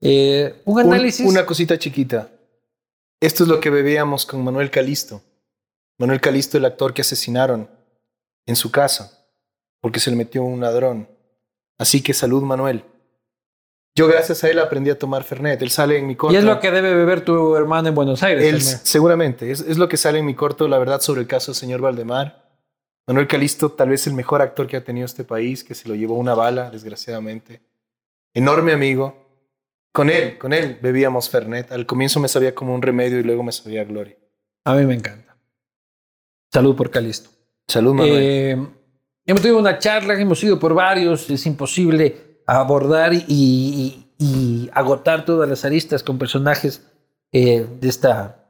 Eh, 0.00 0.60
un 0.64 0.80
Un- 0.80 0.92
análisis. 0.92 1.26
una 1.26 1.46
cosita 1.46 1.78
chiquita. 1.78 2.28
Esto 3.22 3.44
es 3.44 3.48
lo 3.48 3.60
que 3.60 3.70
bebíamos 3.70 4.26
con 4.26 4.42
Manuel 4.42 4.68
Calisto. 4.68 5.22
Manuel 5.96 6.20
Calisto, 6.20 6.58
el 6.58 6.64
actor 6.64 6.92
que 6.92 7.02
asesinaron 7.02 7.70
en 8.46 8.56
su 8.56 8.72
casa 8.72 9.24
porque 9.80 10.00
se 10.00 10.10
le 10.10 10.16
metió 10.16 10.42
un 10.42 10.60
ladrón. 10.60 11.08
Así 11.78 12.02
que 12.02 12.14
salud, 12.14 12.42
Manuel. 12.42 12.84
Yo 13.94 14.08
gracias 14.08 14.42
a 14.42 14.50
él 14.50 14.58
aprendí 14.58 14.90
a 14.90 14.98
tomar 14.98 15.22
Fernet. 15.22 15.62
Él 15.62 15.70
sale 15.70 15.98
en 15.98 16.08
mi 16.08 16.16
corto. 16.16 16.34
y 16.34 16.38
es 16.38 16.42
lo 16.42 16.58
que 16.58 16.72
debe 16.72 16.94
beber 16.96 17.24
tu 17.24 17.54
hermano 17.54 17.88
en 17.88 17.94
Buenos 17.94 18.24
Aires. 18.24 18.44
Él, 18.44 18.60
seguramente, 18.60 19.52
es, 19.52 19.60
es 19.60 19.78
lo 19.78 19.88
que 19.88 19.96
sale 19.96 20.18
en 20.18 20.26
mi 20.26 20.34
corto, 20.34 20.66
la 20.66 20.78
verdad, 20.78 21.00
sobre 21.00 21.20
el 21.20 21.28
caso 21.28 21.52
del 21.52 21.56
señor 21.56 21.80
Valdemar. 21.80 22.50
Manuel 23.06 23.28
Calisto, 23.28 23.70
tal 23.70 23.90
vez 23.90 24.04
el 24.08 24.14
mejor 24.14 24.42
actor 24.42 24.66
que 24.66 24.78
ha 24.78 24.84
tenido 24.84 25.06
este 25.06 25.22
país, 25.22 25.62
que 25.62 25.76
se 25.76 25.88
lo 25.88 25.94
llevó 25.94 26.16
una 26.16 26.34
bala, 26.34 26.70
desgraciadamente. 26.70 27.60
Enorme 28.34 28.72
amigo. 28.72 29.21
Con 29.92 30.08
él, 30.10 30.38
con 30.38 30.52
él 30.52 30.78
bebíamos 30.80 31.28
Fernet. 31.28 31.70
Al 31.72 31.84
comienzo 31.86 32.18
me 32.20 32.28
sabía 32.28 32.54
como 32.54 32.74
un 32.74 32.82
remedio 32.82 33.20
y 33.20 33.22
luego 33.22 33.42
me 33.42 33.52
sabía 33.52 33.84
gloria. 33.84 34.16
A 34.64 34.74
mí 34.74 34.86
me 34.86 34.94
encanta. 34.94 35.36
Salud 36.52 36.74
por 36.76 36.90
Calisto. 36.90 37.30
Salud, 37.68 37.94
Manuel. 37.94 38.18
Eh, 38.22 38.52
hemos 39.26 39.42
tenido 39.42 39.58
una 39.60 39.78
charla, 39.78 40.18
hemos 40.18 40.42
ido 40.44 40.58
por 40.58 40.74
varios, 40.74 41.28
es 41.30 41.44
imposible 41.46 42.40
abordar 42.46 43.12
y, 43.14 43.22
y- 43.28 43.98
y 44.18 44.70
agotar 44.72 45.24
todas 45.24 45.48
las 45.48 45.64
aristas 45.64 46.02
con 46.02 46.16
personajes 46.18 46.86
eh, 47.32 47.66
de 47.80 47.88
esta 47.88 48.46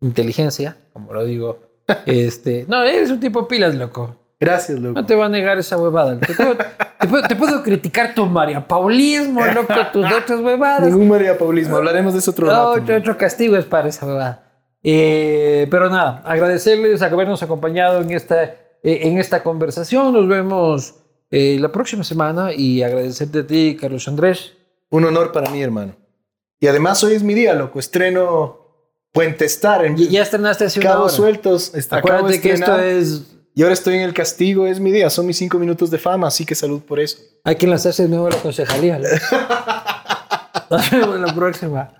inteligencia, 0.00 0.76
como 0.92 1.12
lo 1.12 1.24
digo. 1.24 1.68
Este, 2.06 2.64
no, 2.68 2.82
eres 2.84 3.10
un 3.10 3.18
tipo 3.20 3.48
pilas, 3.48 3.74
loco. 3.74 4.16
Gracias, 4.40 4.80
loco. 4.80 4.98
No 4.98 5.04
te 5.06 5.14
va 5.14 5.26
a 5.26 5.28
negar 5.28 5.58
esa 5.58 5.76
huevada. 5.76 6.18
Te 6.18 6.32
puedo, 6.32 6.56
te 6.56 7.06
puedo- 7.08 7.28
te 7.28 7.36
puedo 7.36 7.62
criticar 7.62 8.14
tu 8.14 8.24
María 8.24 8.66
Paulismo, 8.66 9.44
loco, 9.44 9.74
tus 9.92 10.06
otras 10.10 10.40
huevadas. 10.40 10.88
Ningún 10.88 11.08
María 11.08 11.36
Paulismo. 11.36 11.76
Hablaremos 11.76 12.14
de 12.14 12.20
eso 12.20 12.30
otro 12.30 12.46
No, 12.46 12.52
rato. 12.52 12.82
otro, 12.82 12.96
otro 12.96 13.18
castigo 13.18 13.56
es 13.56 13.66
para 13.66 13.88
esa 13.88 14.06
huevada. 14.06 14.46
Eh, 14.82 15.68
pero 15.70 15.90
nada, 15.90 16.22
agradecerles 16.24 17.02
a 17.02 17.06
habernos 17.06 17.42
acompañado 17.42 18.00
en 18.00 18.12
esta, 18.12 18.42
eh, 18.44 18.56
en 18.82 19.18
esta 19.18 19.42
conversación. 19.42 20.12
Nos 20.14 20.26
vemos 20.26 20.94
eh, 21.30 21.58
la 21.60 21.70
próxima 21.70 22.02
semana 22.02 22.54
y 22.54 22.82
agradecerte 22.82 23.40
a 23.40 23.46
ti, 23.46 23.76
Carlos 23.78 24.08
Andrés. 24.08 24.54
Un 24.88 25.04
honor 25.04 25.32
para 25.32 25.50
mí, 25.50 25.62
hermano. 25.62 25.94
Y 26.58 26.66
además 26.66 27.04
hoy 27.04 27.14
es 27.14 27.22
mi 27.22 27.34
día, 27.34 27.52
loco. 27.54 27.78
Estreno 27.78 28.56
Puente 29.12 29.44
Estar 29.44 29.84
en 29.84 29.96
ya 29.96 30.22
estrenaste 30.22 30.64
hace 30.64 30.80
una 30.80 30.90
Cabos 30.90 31.12
hora. 31.18 31.30
Sueltos. 31.30 31.72
Acuérdate 31.90 32.40
que 32.40 32.52
esto 32.52 32.78
es... 32.78 33.36
Y 33.54 33.62
ahora 33.62 33.74
estoy 33.74 33.96
en 33.96 34.02
el 34.02 34.14
castigo, 34.14 34.66
es 34.66 34.80
mi 34.80 34.92
día. 34.92 35.10
Son 35.10 35.26
mis 35.26 35.36
cinco 35.36 35.58
minutos 35.58 35.90
de 35.90 35.98
fama, 35.98 36.28
así 36.28 36.46
que 36.46 36.54
salud 36.54 36.80
por 36.80 37.00
eso. 37.00 37.18
Hay 37.44 37.56
que 37.56 37.66
lanzarse 37.66 38.04
de 38.04 38.08
nuevo 38.08 38.26
a 38.26 38.30
la 38.30 38.36
concejalía. 38.36 38.98
¿no? 38.98 39.08
Nos 40.70 40.90
vemos 40.90 41.20
la 41.20 41.34
próxima. 41.34 41.92